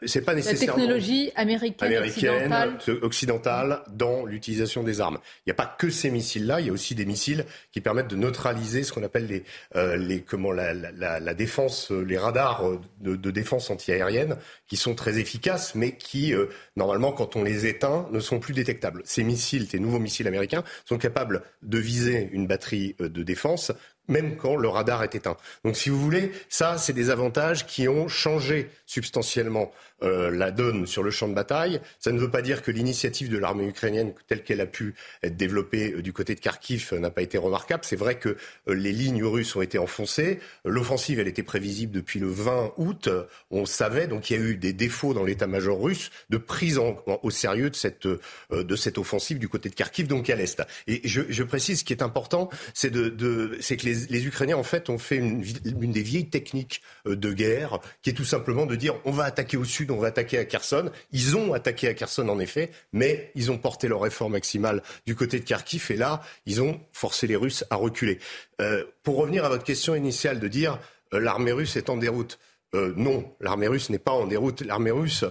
C'est 0.06 0.22
pas, 0.22 0.32
pas 0.32 0.36
nécessairement 0.36 0.78
la 0.78 0.82
technologie 0.82 1.32
américaine, 1.36 1.94
américaine 1.94 2.80
occidentale. 3.02 3.84
dans 3.90 4.26
l'utilisation 4.26 4.84
des 4.84 5.02
armes. 5.02 5.20
Il 5.40 5.50
n'y 5.50 5.52
a 5.52 5.56
pas 5.56 5.66
que 5.78 5.90
ces 5.90 6.10
missiles-là, 6.10 6.62
il 6.62 6.68
y 6.68 6.70
a 6.70 6.74
aussi 6.74 6.96
des 6.96 7.06
missiles 7.06 7.46
qui 7.72 7.82
permettent 7.82 8.08
de 8.08 8.16
neutraliser 8.16 8.84
ce 8.84 8.92
qu'on 8.92 9.04
appelle 9.04 9.28
les, 9.28 9.44
euh, 9.76 9.98
les 9.98 10.22
comment 10.22 10.52
la, 10.52 10.74
la, 10.74 11.20
la, 11.20 11.34
défense, 11.34 11.92
les 11.92 12.18
radars 12.18 12.64
de, 13.02 13.16
de 13.16 13.32
défense 13.32 13.70
antiaérienne, 13.70 14.38
qui 14.68 14.78
sont 14.78 14.96
très 14.96 15.20
efficaces, 15.20 15.76
mais 15.76 15.96
qui 15.96 16.34
euh, 16.34 16.48
normalement, 16.76 17.12
quand 17.12 17.36
on 17.36 17.44
les 17.44 17.68
éteint, 17.68 18.08
ne 18.12 18.20
sont 18.20 18.40
plus 18.40 18.54
détectables. 18.54 19.02
Ces 19.06 19.24
missiles, 19.24 19.68
ces 19.70 19.80
nouveaux 19.80 20.00
missiles 20.00 20.28
américains, 20.28 20.64
sont 20.86 20.98
capables 20.98 21.44
de 21.62 21.78
viser 21.78 22.30
une 22.32 22.48
batterie 22.48 22.96
euh, 23.02 23.10
de 23.10 23.24
défense 23.24 23.72
même 24.08 24.36
quand 24.38 24.56
le 24.56 24.68
radar 24.68 25.04
est 25.04 25.16
éteint. 25.16 25.38
Donc 25.64 25.76
si 25.76 25.90
vous 25.90 26.00
voulez, 26.00 26.32
ça, 26.50 26.78
c'est 26.78 26.94
des 26.94 27.10
avantages 27.10 27.66
qui 27.66 27.88
ont 27.88 28.08
changé 28.08 28.70
substantiellement 28.86 29.72
euh, 30.04 30.32
la 30.32 30.52
donne 30.52 30.88
sur 30.88 31.04
le 31.04 31.12
champ 31.12 31.28
de 31.28 31.34
bataille. 31.34 31.80
Ça 32.00 32.12
ne 32.12 32.20
veut 32.20 32.32
pas 32.32 32.42
dire 32.42 32.64
que 32.64 32.72
l'initiative 32.72 33.30
de 33.30 33.38
l'armée 33.38 33.68
ukrainienne, 33.68 34.14
telle 34.28 34.44
qu'elle 34.44 34.62
a 34.62 34.66
pu 34.66 34.96
être 35.22 35.38
développée 35.38 35.94
euh, 35.94 36.02
du 36.02 36.12
côté 36.12 36.34
de 36.34 36.40
Kharkiv, 36.40 36.94
n'a 36.94 37.12
pas 37.12 37.22
été 37.22 37.38
remarquable. 37.38 37.84
C'est 37.86 37.96
vrai 37.96 38.18
que 38.18 38.36
les 38.68 38.92
lignes 38.92 39.24
russes 39.24 39.56
ont 39.56 39.62
été 39.62 39.78
enfoncées. 39.78 40.40
L'offensive, 40.66 41.20
elle 41.20 41.28
était 41.28 41.44
prévisible 41.44 41.92
depuis 41.92 42.20
le 42.20 42.28
20 42.28 42.74
août. 42.78 43.10
On 43.52 43.66
savait, 43.66 44.08
donc 44.08 44.30
il 44.30 44.38
y 44.38 44.40
a 44.40 44.42
eu 44.42 44.58
des 44.58 44.74
défauts 44.74 45.14
dans 45.14 45.24
l'état-major 45.24 45.82
russe 45.82 46.10
de 46.30 46.38
prise 46.38 46.80
au 46.80 47.30
sérieux 47.30 47.70
de 47.70 47.76
cette, 47.76 48.08
de 48.08 48.76
cette 48.76 48.98
offensive 48.98 49.40
du 49.40 49.50
côté 49.50 49.70
de 49.70 49.76
Kharkiv, 49.76 50.08
donc 50.08 50.30
à 50.30 50.36
l'est. 50.36 50.62
Et 50.88 51.02
je, 51.04 51.22
je, 51.30 51.44
précise, 51.44 51.80
ce 51.80 51.84
qui 51.84 51.94
est 51.94 52.02
important, 52.02 52.50
c'est 52.74 52.90
de, 52.90 53.10
de 53.10 53.60
que 53.60 53.86
les, 53.86 53.96
les, 54.10 54.26
Ukrainiens, 54.26 54.58
en 54.58 54.64
fait, 54.64 54.90
ont 54.90 54.98
fait 54.98 55.18
une, 55.18 55.44
une 55.66 55.92
des 55.92 56.02
vieilles 56.02 56.30
techniques 56.30 56.82
de 57.06 57.34
guerre, 57.34 57.80
qui 58.02 58.10
est 58.10 58.14
tout 58.14 58.26
simplement 58.26 58.66
de 58.66 58.76
dire 58.76 58.96
on 59.06 59.12
va 59.12 59.26
attaquer 59.26 59.58
au 59.58 59.64
sud, 59.64 59.91
on 59.92 59.98
va 59.98 60.08
attaquer 60.08 60.38
à 60.38 60.46
Kherson. 60.46 60.92
Ils 61.12 61.38
ont 61.38 61.54
attaqué 61.54 61.88
à 61.88 61.94
Kherson 61.94 62.28
en 62.30 62.40
effet, 62.40 62.72
mais 62.94 63.32
ils 63.36 63.52
ont 63.52 63.58
porté 63.58 63.88
leur 63.88 64.06
effort 64.06 64.30
maximal 64.30 64.82
du 65.06 65.16
côté 65.16 65.40
de 65.40 65.46
Kharkiv 65.46 65.88
et 65.92 65.98
là, 65.98 66.22
ils 66.46 66.62
ont 66.62 66.80
forcé 66.94 67.28
les 67.28 67.36
Russes 67.36 67.64
à 67.70 67.76
reculer. 67.76 68.20
Euh, 68.62 68.86
pour 69.04 69.18
revenir 69.18 69.46
à 69.46 69.50
votre 69.50 69.64
question 69.64 69.96
initiale 69.96 70.40
de 70.40 70.48
dire 70.48 70.80
euh, 71.14 71.20
l'armée 71.20 71.52
russe 71.52 71.76
est 71.76 71.90
en 71.90 71.98
déroute. 71.98 72.40
Euh, 72.74 72.94
non, 72.96 73.36
l'armée 73.40 73.68
russe 73.68 73.90
n'est 73.90 74.00
pas 74.00 74.12
en 74.12 74.28
déroute. 74.28 74.62
L'armée 74.62 74.92
russe 74.92 75.26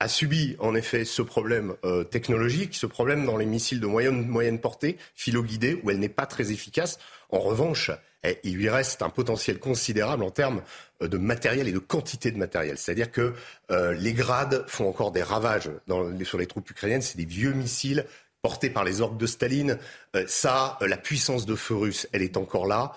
a 0.00 0.08
subi 0.08 0.56
en 0.58 0.74
effet 0.74 1.04
ce 1.04 1.22
problème 1.22 1.74
euh, 1.84 2.04
technologique, 2.04 2.74
ce 2.74 2.86
problème 2.86 3.24
dans 3.24 3.36
les 3.36 3.46
missiles 3.46 3.80
de 3.80 3.86
moyenne, 3.86 4.26
moyenne 4.26 4.60
portée, 4.60 4.98
philo-guidés, 5.14 5.80
où 5.82 5.90
elle 5.90 5.98
n'est 5.98 6.08
pas 6.08 6.26
très 6.26 6.52
efficace. 6.52 6.98
En 7.30 7.38
revanche, 7.38 7.90
eh, 8.24 8.38
il 8.42 8.56
lui 8.56 8.68
reste 8.68 9.02
un 9.02 9.10
potentiel 9.10 9.58
considérable 9.58 10.24
en 10.24 10.30
termes 10.30 10.62
euh, 11.02 11.08
de 11.08 11.16
matériel 11.16 11.68
et 11.68 11.72
de 11.72 11.78
quantité 11.78 12.30
de 12.30 12.38
matériel. 12.38 12.76
C'est-à-dire 12.76 13.10
que 13.10 13.34
euh, 13.70 13.94
les 13.94 14.12
grades 14.12 14.64
font 14.66 14.88
encore 14.88 15.12
des 15.12 15.22
ravages 15.22 15.70
dans, 15.86 16.06
sur 16.24 16.38
les 16.38 16.46
troupes 16.46 16.68
ukrainiennes. 16.68 17.02
C'est 17.02 17.18
des 17.18 17.24
vieux 17.24 17.52
missiles 17.52 18.04
portés 18.42 18.70
par 18.70 18.84
les 18.84 19.00
orques 19.00 19.16
de 19.16 19.26
Staline. 19.26 19.78
ça, 20.26 20.76
la 20.82 20.98
puissance 20.98 21.46
de 21.46 21.54
feu 21.54 21.76
russe, 21.76 22.06
elle 22.12 22.20
est 22.20 22.36
encore 22.36 22.66
là. 22.66 22.92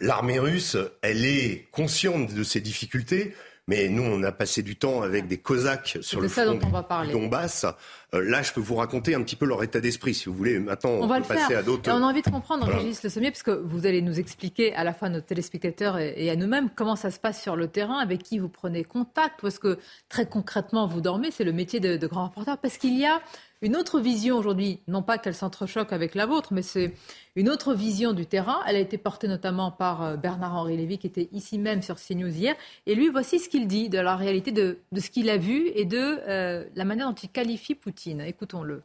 L'armée 0.00 0.38
russe, 0.38 0.76
elle 1.02 1.24
est 1.24 1.66
consciente 1.72 2.32
de 2.32 2.44
ces 2.44 2.60
difficultés. 2.60 3.34
Mais 3.68 3.88
nous, 3.88 4.02
on 4.02 4.22
a 4.24 4.32
passé 4.32 4.62
du 4.62 4.76
temps 4.76 5.02
avec 5.02 5.28
des 5.28 5.38
Cosaques 5.38 5.98
sur 6.00 6.20
le 6.20 6.26
front 6.28 6.54
du 6.54 7.12
Donbass. 7.12 7.64
Euh, 8.12 8.20
là, 8.22 8.42
je 8.42 8.52
peux 8.52 8.60
vous 8.60 8.74
raconter 8.74 9.14
un 9.14 9.22
petit 9.22 9.36
peu 9.36 9.46
leur 9.46 9.62
état 9.62 9.80
d'esprit, 9.80 10.14
si 10.14 10.28
vous 10.28 10.34
voulez. 10.34 10.58
Maintenant, 10.58 10.90
on, 10.90 11.06
va 11.06 11.20
passer 11.20 11.54
à 11.54 11.62
d'autres. 11.62 11.88
On 11.90 12.02
a 12.02 12.06
envie 12.06 12.22
de 12.22 12.30
comprendre, 12.30 12.66
Régis 12.66 13.02
Le 13.04 13.08
Sommier, 13.08 13.30
parce 13.30 13.44
que 13.44 13.52
vous 13.52 13.86
allez 13.86 14.02
nous 14.02 14.18
expliquer 14.18 14.74
à 14.74 14.82
la 14.82 14.92
fois 14.92 15.08
à 15.08 15.10
nos 15.12 15.20
téléspectateurs 15.20 15.98
et, 15.98 16.28
à 16.28 16.34
nous-mêmes 16.34 16.70
comment 16.74 16.96
ça 16.96 17.12
se 17.12 17.20
passe 17.20 17.40
sur 17.40 17.54
le 17.54 17.68
terrain, 17.68 17.98
avec 17.98 18.24
qui 18.24 18.38
vous 18.38 18.48
prenez 18.48 18.82
contact, 18.82 19.44
est-ce 19.44 19.60
que 19.60 19.78
très 20.08 20.26
concrètement 20.26 20.88
vous 20.88 21.00
dormez? 21.00 21.30
C'est 21.30 21.44
le 21.44 21.52
métier 21.52 21.78
de, 21.78 21.96
de 21.96 22.06
grand 22.08 22.26
reporter, 22.26 22.58
parce 22.58 22.78
qu'il 22.78 22.98
y 22.98 23.06
a 23.06 23.20
une 23.62 23.76
autre 23.76 24.00
vision 24.00 24.36
aujourd'hui, 24.36 24.80
non 24.88 25.02
pas 25.02 25.18
qu'elle 25.18 25.36
s'entrechoque 25.36 25.92
avec 25.92 26.16
la 26.16 26.26
vôtre, 26.26 26.52
mais 26.52 26.62
c'est 26.62 26.92
une 27.36 27.48
autre 27.48 27.74
vision 27.74 28.12
du 28.12 28.26
terrain. 28.26 28.60
Elle 28.66 28.74
a 28.74 28.80
été 28.80 28.98
portée 28.98 29.28
notamment 29.28 29.70
par 29.70 30.02
euh, 30.02 30.16
Bernard-Henri 30.16 30.76
Lévy, 30.76 30.98
qui 30.98 31.06
était 31.06 31.28
ici 31.32 31.58
même 31.58 31.80
sur 31.80 31.96
CNews 31.96 32.28
hier. 32.28 32.56
Et 32.86 32.96
lui, 32.96 33.08
voici 33.08 33.38
ce 33.38 33.48
qu'il 33.48 33.68
dit 33.68 33.88
de 33.88 33.98
la 33.98 34.16
réalité 34.16 34.50
de, 34.50 34.78
ce 34.98 35.08
qu'il 35.10 35.30
a 35.30 35.36
vu 35.36 35.70
et 35.76 35.84
de 35.84 35.96
euh, 35.96 36.64
la 36.74 36.84
manière 36.84 37.08
dont 37.08 37.14
il 37.14 37.28
qualifie 37.28 37.76
Poutine. 37.76 38.20
Écoutons-le. 38.20 38.82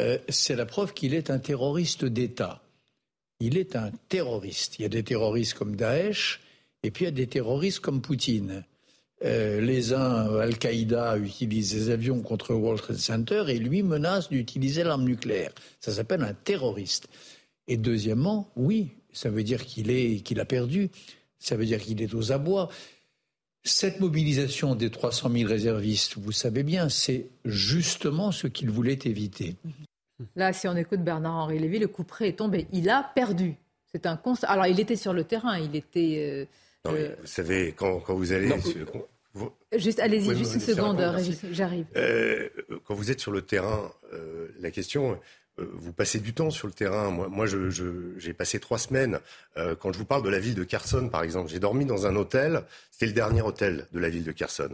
Euh, 0.00 0.18
c'est 0.28 0.56
la 0.56 0.66
preuve 0.66 0.92
qu'il 0.92 1.14
est 1.14 1.30
un 1.30 1.38
terroriste 1.38 2.04
d'État. 2.04 2.62
Il 3.38 3.56
est 3.56 3.76
un 3.76 3.92
terroriste. 4.08 4.80
Il 4.80 4.82
y 4.82 4.86
a 4.86 4.88
des 4.88 5.04
terroristes 5.04 5.54
comme 5.54 5.76
Daesh, 5.76 6.40
et 6.82 6.90
puis 6.90 7.04
il 7.04 7.06
y 7.06 7.08
a 7.08 7.12
des 7.12 7.28
terroristes 7.28 7.78
comme 7.78 8.02
Poutine. 8.02 8.64
Euh, 9.24 9.60
les 9.60 9.92
uns, 9.92 10.38
Al-Qaïda, 10.38 11.16
utilisent 11.18 11.72
des 11.72 11.90
avions 11.90 12.20
contre 12.20 12.54
World 12.54 12.82
Trade 12.82 12.98
Center 12.98 13.44
et 13.48 13.58
lui 13.58 13.82
menace 13.82 14.28
d'utiliser 14.28 14.84
l'arme 14.84 15.04
nucléaire. 15.04 15.52
Ça 15.80 15.92
s'appelle 15.92 16.22
un 16.22 16.34
terroriste. 16.34 17.08
Et 17.66 17.78
deuxièmement, 17.78 18.50
oui, 18.56 18.90
ça 19.12 19.30
veut 19.30 19.42
dire 19.42 19.64
qu'il 19.64 19.90
est 19.90 20.20
qu'il 20.20 20.40
a 20.40 20.44
perdu. 20.44 20.90
Ça 21.38 21.56
veut 21.56 21.64
dire 21.64 21.80
qu'il 21.80 22.02
est 22.02 22.12
aux 22.14 22.32
abois. 22.32 22.68
Cette 23.62 23.98
mobilisation 24.00 24.74
des 24.74 24.90
300 24.90 25.30
000 25.30 25.48
réservistes, 25.48 26.18
vous 26.18 26.32
savez 26.32 26.62
bien, 26.62 26.90
c'est 26.90 27.28
justement 27.46 28.30
ce 28.30 28.46
qu'il 28.46 28.70
voulait 28.70 28.98
éviter. 29.04 29.56
Là, 30.36 30.52
si 30.52 30.68
on 30.68 30.76
écoute 30.76 31.00
Bernard-Henri 31.00 31.58
Lévy, 31.58 31.78
le 31.78 31.88
coup 31.88 32.04
près 32.04 32.28
est 32.28 32.38
tombé. 32.38 32.66
Il 32.72 32.90
a 32.90 33.10
perdu. 33.14 33.56
C'est 33.90 34.04
un 34.06 34.16
constat. 34.16 34.48
Alors, 34.48 34.66
il 34.66 34.78
était 34.80 34.96
sur 34.96 35.14
le 35.14 35.24
terrain, 35.24 35.58
il 35.58 35.74
était. 35.76 36.46
Euh, 36.86 36.90
euh, 36.90 37.14
vous 37.20 37.26
savez, 37.26 37.72
quand, 37.72 38.02
vous 38.08 38.32
allez. 38.32 38.52
Juste, 39.76 39.98
allez-y, 39.98 40.36
juste 40.36 40.54
une 40.54 40.60
seconde, 40.60 41.00
j'arrive. 41.50 41.86
Euh, 41.96 42.48
quand 42.84 42.94
vous 42.94 43.10
êtes 43.10 43.20
sur 43.20 43.32
le 43.32 43.42
terrain, 43.42 43.90
euh, 44.12 44.48
la 44.60 44.70
question, 44.70 45.18
euh, 45.58 45.68
vous 45.74 45.92
passez 45.92 46.20
du 46.20 46.34
temps 46.34 46.50
sur 46.50 46.68
le 46.68 46.72
terrain. 46.72 47.10
Moi, 47.10 47.28
moi 47.28 47.46
j'ai 47.46 48.32
passé 48.32 48.60
trois 48.60 48.78
semaines. 48.78 49.18
quand 49.80 49.92
je 49.92 49.98
vous 49.98 50.04
parle 50.04 50.22
de 50.22 50.28
la 50.28 50.38
ville 50.38 50.54
de 50.54 50.64
Kherson, 50.64 51.08
par 51.08 51.22
exemple, 51.22 51.50
j'ai 51.50 51.58
dormi 51.58 51.84
dans 51.84 52.06
un 52.06 52.14
hôtel. 52.16 52.62
C'était 52.90 53.06
le 53.06 53.12
dernier 53.12 53.42
hôtel 53.42 53.88
de 53.92 53.98
la 53.98 54.08
ville 54.08 54.24
de 54.24 54.32
Kherson. 54.32 54.70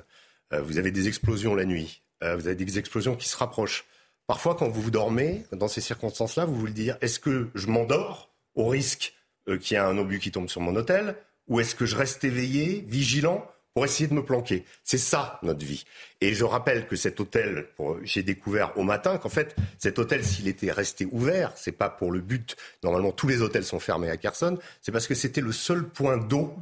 vous 0.51 0.79
avez 0.79 0.91
des 0.91 1.09
explosions 1.09 1.55
la 1.55 1.65
nuit. 1.65 2.03
vous 2.21 2.47
avez 2.47 2.55
des 2.55 2.79
explosions 2.79 3.17
qui 3.17 3.29
se 3.29 3.37
rapprochent. 3.37 3.87
Parfois, 4.27 4.55
quand 4.55 4.69
vous 4.69 4.83
vous 4.83 4.91
dormez, 4.91 5.45
dans 5.53 5.69
ces 5.69 5.81
circonstances-là, 5.81 6.45
vous 6.45 6.55
vous 6.55 6.67
le 6.67 6.73
dire 6.73 6.97
est-ce 7.01 7.19
que 7.19 7.49
je 7.55 7.67
m'endors 7.67 8.31
au 8.55 8.69
risque 8.69 9.15
qu'il 9.47 9.75
y 9.75 9.75
ait 9.75 9.83
un 9.83 9.99
obus 9.99 10.19
qui 10.19 10.31
tombe 10.31 10.49
sur 10.49 10.61
mon 10.61 10.77
hôtel, 10.77 11.17
ou 11.49 11.61
est-ce 11.61 11.75
que 11.75 11.87
je 11.87 11.97
reste 11.97 12.23
éveillé, 12.25 12.85
vigilant 12.87 13.51
pour 13.75 13.85
essayer 13.85 14.09
de 14.09 14.15
me 14.15 14.25
planquer. 14.25 14.65
C'est 14.85 14.99
ça 14.99 15.39
notre 15.43 15.65
vie. 15.65 15.85
Et 16.21 16.35
je 16.35 16.45
rappelle 16.45 16.87
que 16.87 16.97
cet 16.97 17.21
hôtel, 17.21 17.69
j'ai 18.03 18.23
découvert 18.23 18.77
au 18.77 18.83
matin 18.83 19.19
qu'en 19.19 19.29
fait 19.29 19.57
cet 19.79 19.99
hôtel, 19.99 20.25
s'il 20.25 20.49
était 20.49 20.73
resté 20.73 21.07
ouvert, 21.11 21.53
c'est 21.57 21.73
pas 21.73 21.89
pour 21.89 22.11
le 22.13 22.21
but. 22.21 22.57
Normalement, 22.83 23.13
tous 23.13 23.29
les 23.29 23.43
hôtels 23.43 23.65
sont 23.65 23.81
fermés 23.81 24.11
à 24.11 24.17
Kherson. 24.17 24.59
C'est 24.83 24.93
parce 24.93 25.07
que 25.07 25.15
c'était 25.15 25.41
le 25.41 25.53
seul 25.53 25.89
point 25.89 26.17
d'eau 26.17 26.55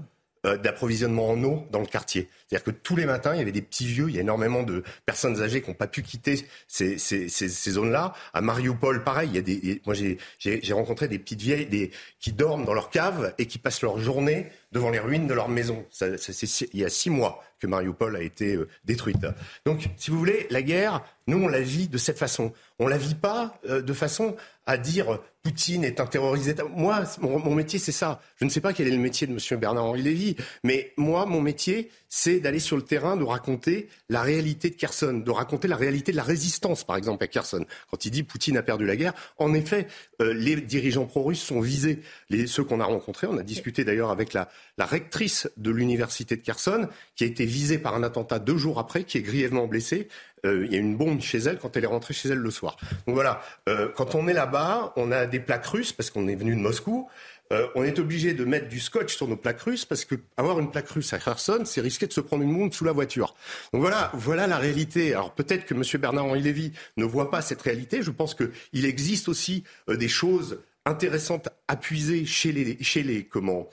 euh, 0.47 0.57
d'approvisionnement 0.57 1.31
en 1.31 1.43
eau 1.43 1.67
dans 1.73 1.81
le 1.81 1.87
quartier. 1.87 2.29
C'est-à-dire 2.47 2.65
que 2.65 2.71
tous 2.71 2.95
les 2.95 3.07
matins, 3.07 3.35
il 3.35 3.38
y 3.38 3.43
avait 3.43 3.50
des 3.50 3.62
petits 3.62 3.87
vieux, 3.87 4.09
il 4.09 4.15
y 4.15 4.19
a 4.19 4.21
énormément 4.21 4.62
de 4.62 4.85
personnes 5.05 5.43
âgées 5.43 5.61
qui 5.62 5.69
n'ont 5.69 5.75
pas 5.75 5.88
pu 5.88 6.03
quitter 6.03 6.47
ces, 6.69 6.97
ces, 6.97 7.29
ces, 7.29 7.49
ces 7.49 7.71
zones-là. 7.73 8.15
À 8.33 8.41
Mariupol, 8.41 9.03
pareil, 9.03 9.31
il 9.33 9.35
y 9.35 9.38
a 9.38 9.43
des, 9.43 9.83
moi 9.85 9.97
j'ai 9.97 10.73
rencontré 10.73 11.09
des 11.09 11.19
petites 11.19 11.41
vieilles 11.41 11.67
des, 11.67 11.91
qui 12.21 12.33
dorment 12.33 12.65
dans 12.65 12.73
leur 12.73 12.91
cave 12.91 13.35
et 13.38 13.47
qui 13.47 13.59
passent 13.59 13.83
leur 13.83 13.99
journée 13.99 14.47
devant 14.73 14.91
les 14.91 14.99
ruines 14.99 15.27
de 15.27 15.35
leur 15.35 15.49
maison. 15.49 15.85
Ça, 15.91 16.19
c'est 16.19 16.61
il 16.73 16.81
y 16.81 16.85
a 16.85 16.91
six 16.91 17.11
mois 17.11 17.43
que 17.59 17.67
Mariupol 17.67 18.17
a 18.17 18.23
été 18.23 18.55
euh, 18.55 18.69
détruite. 18.85 19.27
Donc, 19.65 19.89
si 19.97 20.11
vous 20.11 20.19
voulez, 20.19 20.47
la 20.51 20.63
guerre, 20.63 21.05
nous, 21.27 21.43
on 21.43 21.49
la 21.49 21.61
vit 21.61 21.89
de 21.89 21.99
cette 21.99 22.19
façon. 22.19 22.53
On 22.79 22.87
la 22.87 22.99
vit 22.99 23.15
pas 23.15 23.59
euh, 23.69 23.83
de 23.83 23.93
façon 23.93 24.37
à 24.67 24.77
dire 24.77 25.19
Poutine 25.43 25.83
est 25.83 25.99
un 25.99 26.07
terroriste 26.07 26.63
Moi, 26.77 27.03
mon, 27.21 27.55
métier, 27.55 27.79
c'est 27.79 27.93
ça. 27.93 28.21
Je 28.37 28.45
ne 28.45 28.51
sais 28.51 28.61
pas 28.61 28.75
quel 28.75 28.87
est 28.87 28.93
le 28.93 28.99
métier 28.99 29.27
de 29.27 29.33
M. 29.33 29.59
Bernard-Henri 29.59 30.03
Lévy, 30.03 30.37
mais 30.63 30.93
moi, 30.99 31.25
mon 31.25 31.41
métier, 31.41 31.91
c'est 32.11 32.39
d'aller 32.39 32.59
sur 32.59 32.77
le 32.77 32.83
terrain, 32.83 33.17
de 33.17 33.25
raconter 33.25 33.89
la 34.11 34.21
réalité 34.21 34.69
de 34.69 34.75
Kherson, 34.75 35.23
de 35.25 35.31
raconter 35.31 35.69
la 35.69 35.77
réalité 35.77 36.13
de 36.13 36.19
la 36.19 36.23
résistance, 36.23 36.85
par 36.85 36.97
exemple, 36.97 37.25
à 37.25 37.29
Kherson. 37.29 37.65
Quand 37.91 38.05
il 38.05 38.11
dit 38.11 38.23
Poutine 38.25 38.59
a 38.59 38.63
perdu 38.63 38.85
la 38.85 38.97
guerre, 38.97 39.15
en 39.39 39.55
effet, 39.55 39.89
euh, 40.21 40.35
les 40.35 40.57
dirigeants 40.57 41.07
pro-russes 41.07 41.43
sont 41.43 41.61
visés. 41.61 42.01
Les, 42.29 42.47
ceux 42.47 42.65
qu'on 42.65 42.81
a 42.81 42.85
rencontrés, 42.85 43.27
on 43.27 43.39
a 43.39 43.43
discuté 43.43 43.85
d'ailleurs 43.85 44.11
avec 44.11 44.35
la, 44.35 44.51
la 44.77 44.87
rectrice 44.87 45.50
de 45.57 45.71
l'université 45.71 46.37
de 46.37 46.43
Kherson, 46.43 46.88
qui 47.17 47.25
a 47.25 47.27
été 47.27 47.45
visée 47.45 47.79
par 47.79 47.95
un 47.95 48.03
attentat 48.03 48.38
deux 48.38 48.57
jours 48.57 48.79
après, 48.79 49.05
qui 49.05 49.19
est 49.19 49.23
grièvement 49.23 49.67
blessée. 49.67 50.09
Euh, 50.47 50.65
il 50.67 50.73
y 50.73 50.77
a 50.77 50.79
une 50.79 50.97
bombe 50.97 51.21
chez 51.21 51.38
elle 51.38 51.59
quand 51.59 51.77
elle 51.77 51.85
est 51.85 51.88
rentrée 51.88 52.15
chez 52.15 52.29
elle 52.29 52.38
le 52.38 52.50
soir. 52.50 52.77
Donc 53.07 53.15
voilà, 53.15 53.43
euh, 53.69 53.88
quand 53.97 54.15
on 54.15 54.29
est 54.29 54.33
là-bas, 54.33 54.93
on 54.97 55.11
a 55.12 55.27
des 55.27 55.41
plaques 55.41 55.67
russes 55.67 55.93
parce 55.93 56.11
qu'on 56.11 56.29
est 56.29 56.37
venu 56.37 56.55
de 56.55 56.61
Moscou. 56.61 57.09
Euh, 57.50 57.67
on 57.75 57.83
est 57.83 57.99
obligé 57.99 58.35
de 58.35 58.45
mettre 58.45 58.69
du 58.69 58.79
scotch 58.79 59.17
sur 59.17 59.27
nos 59.27 59.37
plaques 59.37 59.62
russes 59.62 59.87
parce 59.87 60.05
que 60.05 60.17
avoir 60.37 60.59
une 60.61 60.71
plaque 60.71 60.91
russe 60.91 61.12
à 61.15 61.19
Kherson, 61.19 61.62
c'est 61.65 61.81
risquer 61.81 62.07
de 62.07 62.12
se 62.12 62.21
prendre 62.21 62.43
une 62.43 62.57
bombe 62.57 62.73
sous 62.75 62.85
la 62.85 62.93
voiture. 62.93 63.35
Donc 63.73 63.81
voilà, 63.81 64.11
voilà 64.15 64.47
la 64.47 64.59
réalité. 64.59 65.15
Alors 65.15 65.33
peut-être 65.33 65.65
que 65.65 65.75
M. 65.75 65.83
Bernard-Henri 65.99 66.43
Lévy 66.43 66.73
ne 66.99 67.05
voit 67.05 67.31
pas 67.31 67.41
cette 67.41 67.62
réalité. 67.62 68.03
Je 68.03 68.11
pense 68.11 68.35
qu'il 68.35 68.85
existe 68.85 69.29
aussi 69.29 69.65
des 69.88 70.09
choses 70.09 70.59
intéressantes 70.88 71.49
à 71.68 71.76
puiser 71.76 72.25
chez 72.25 72.52
les, 72.52 72.83
chez 72.83 73.02
les 73.02 73.25
comment, 73.25 73.68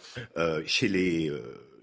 chez 0.66 0.88
les 0.88 1.32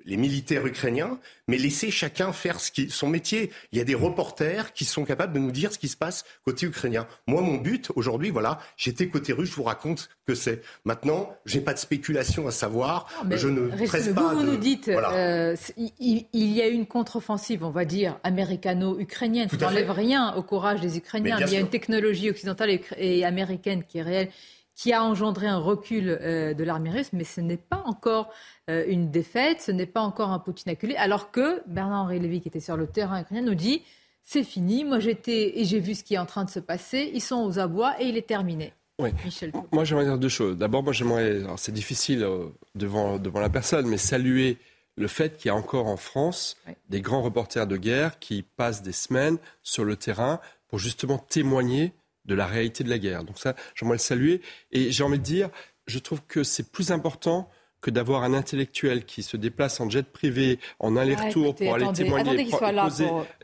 les 0.04 0.16
militaires 0.16 0.66
ukrainiens, 0.66 1.18
mais 1.48 1.56
laisser 1.56 1.90
chacun 1.90 2.32
faire 2.32 2.60
ce 2.60 2.70
qui, 2.70 2.90
son 2.90 3.08
métier. 3.08 3.50
Il 3.72 3.78
y 3.78 3.80
a 3.80 3.84
des 3.84 3.94
reporters 3.94 4.72
qui 4.72 4.84
sont 4.84 5.04
capables 5.04 5.32
de 5.32 5.38
nous 5.38 5.50
dire 5.50 5.72
ce 5.72 5.78
qui 5.78 5.88
se 5.88 5.96
passe 5.96 6.24
côté 6.44 6.66
ukrainien. 6.66 7.06
Moi, 7.26 7.42
mon 7.42 7.56
but 7.56 7.90
aujourd'hui, 7.94 8.30
voilà, 8.30 8.58
j'étais 8.76 9.08
côté 9.08 9.32
russe, 9.32 9.50
je 9.50 9.56
vous 9.56 9.62
raconte 9.62 10.08
que 10.26 10.34
c'est. 10.34 10.62
Maintenant, 10.84 11.34
j'ai 11.46 11.60
pas 11.60 11.74
de 11.74 11.78
spéculation 11.78 12.46
à 12.46 12.50
savoir. 12.50 13.08
je 13.30 13.48
ne 13.48 13.68
presse 13.86 14.08
pas. 14.08 14.34
Vous 14.34 14.44
nous 14.44 14.56
dites, 14.56 14.88
euh, 14.88 15.56
il, 15.78 16.26
y 16.32 16.62
a 16.62 16.68
une 16.68 16.86
contre-offensive, 16.86 17.64
on 17.64 17.70
va 17.70 17.84
dire, 17.84 18.18
américano-ukrainienne. 18.24 19.48
qui 19.48 19.56
n'enlève 19.56 19.90
rien 19.90 20.34
au 20.34 20.42
courage 20.42 20.80
des 20.80 20.96
Ukrainiens. 20.96 21.38
il 21.40 21.52
y 21.52 21.56
a 21.56 21.60
une 21.60 21.70
technologie 21.70 22.30
occidentale 22.30 22.80
et 22.96 23.24
américaine 23.24 23.84
qui 23.84 23.98
est 23.98 24.02
réelle 24.02 24.28
qui 24.75 24.93
a 24.93 25.02
engendré 25.05 25.47
un 25.47 25.59
recul 25.59 26.09
euh, 26.09 26.55
de 26.55 26.64
l'armée 26.64 26.91
russe, 26.91 27.11
mais 27.12 27.25
ce 27.25 27.41
n'est 27.41 27.57
pas 27.57 27.83
encore 27.87 28.31
euh, 28.71 28.85
une 28.88 29.11
défaite, 29.11 29.61
ce 29.61 29.73
n'est 29.73 29.87
pas 29.87 30.00
encore 30.00 30.31
un 30.31 30.38
Poutine 30.38 30.73
acculé, 30.73 30.97
alors 30.97 31.31
que 31.31 31.62
Bernard-Henri 31.67 32.21
Lévy, 32.21 32.41
qui 32.41 32.49
était 32.49 32.61
sur 32.61 32.76
le 32.76 32.87
terrain 32.87 33.21
ukrainien, 33.21 33.43
nous 33.43 33.55
dit 33.55 33.83
c'est 34.25 34.45
fini, 34.45 34.85
moi 34.85 35.00
j'étais 35.00 35.61
et 35.61 35.64
j'ai 35.64 35.81
vu 35.81 35.95
ce 35.95 36.05
qui 36.05 36.14
est 36.14 36.19
en 36.19 36.26
train 36.26 36.45
de 36.45 36.50
se 36.50 36.61
passer, 36.61 37.11
ils 37.12 37.21
sont 37.21 37.45
aux 37.45 37.59
abois 37.59 38.00
et 38.00 38.07
il 38.07 38.17
est 38.17 38.26
terminé. 38.26 38.73
Oui. 38.99 39.11
Moi 39.73 39.85
j'aimerais 39.85 40.05
dire 40.05 40.19
deux 40.19 40.29
choses. 40.29 40.57
D'abord, 40.57 40.83
moi 40.83 40.93
j'aimerais, 40.93 41.43
c'est 41.57 41.73
difficile 41.73 42.23
euh, 42.23 42.47
devant, 42.75 43.19
devant 43.19 43.41
la 43.41 43.50
personne, 43.50 43.87
mais 43.87 43.97
saluer 43.97 44.59
le 44.97 45.09
fait 45.09 45.37
qu'il 45.37 45.49
y 45.49 45.50
a 45.50 45.55
encore 45.55 45.87
en 45.87 45.97
France 45.97 46.57
des 46.88 47.00
grands 47.00 47.23
reporters 47.23 47.67
de 47.67 47.76
guerre 47.76 48.19
qui 48.19 48.43
passent 48.43 48.83
des 48.83 48.93
semaines 48.93 49.38
sur 49.62 49.85
le 49.85 49.97
terrain 49.97 50.41
pour 50.69 50.79
justement 50.79 51.19
témoigner 51.19 51.93
de 52.25 52.35
la 52.35 52.47
réalité 52.47 52.85
de 52.85 52.91
la 52.91 52.99
guerre. 52.99 53.25
Donc 53.25 53.38
ça, 53.38 53.55
j'aimerais 53.75 53.97
le 53.97 54.00
saluer. 54.00 54.41
Et 54.71 54.93
j'ai 54.93 55.05
envie 55.05 55.19
de 55.19 55.25
dire, 55.25 55.50
je 55.87 55.99
trouve 55.99 56.21
que 56.26 56.43
c'est 56.43 56.71
plus 56.71 56.91
important 56.91 57.50
que 57.81 57.91
d'avoir 57.91 58.23
un 58.23 58.33
intellectuel 58.33 59.05
qui 59.05 59.25
se 59.25 59.37
déplace 59.37 59.81
en 59.81 59.91
jet 59.91 60.07
privé, 60.07 60.61
en 60.79 60.97
aller-retour 60.97 61.57
pour 61.57 61.75
aller 61.75 61.93
témoigner 61.93 62.49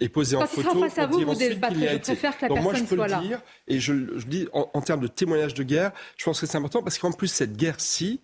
et, 0.01 0.09
poser, 0.09 0.37
en 0.37 0.47
photo. 0.47 0.79
Face 0.79 0.99
à 0.99 1.07
vous, 1.07 1.19
vous 1.19 1.35
Je 1.35 1.99
préfère 1.99 2.37
que 2.37 2.43
la 2.43 2.49
Donc 2.49 2.63
moi, 2.63 2.75
je 2.75 2.85
peux 2.85 2.95
le 2.95 3.21
dire, 3.21 3.41
et 3.67 3.81
je, 3.81 3.93
dis 4.27 4.47
en, 4.53 4.71
en, 4.73 4.81
termes 4.81 5.01
de 5.01 5.09
témoignage 5.09 5.55
de 5.55 5.65
guerre, 5.65 5.91
je 6.17 6.25
pense 6.25 6.41
que 6.41 6.47
c'est 6.47 6.57
important 6.57 6.85
parce 6.85 6.99
qu'en 6.99 7.11
plus, 7.11 7.27
cette 7.27 7.57
guerre-ci, 7.57 8.21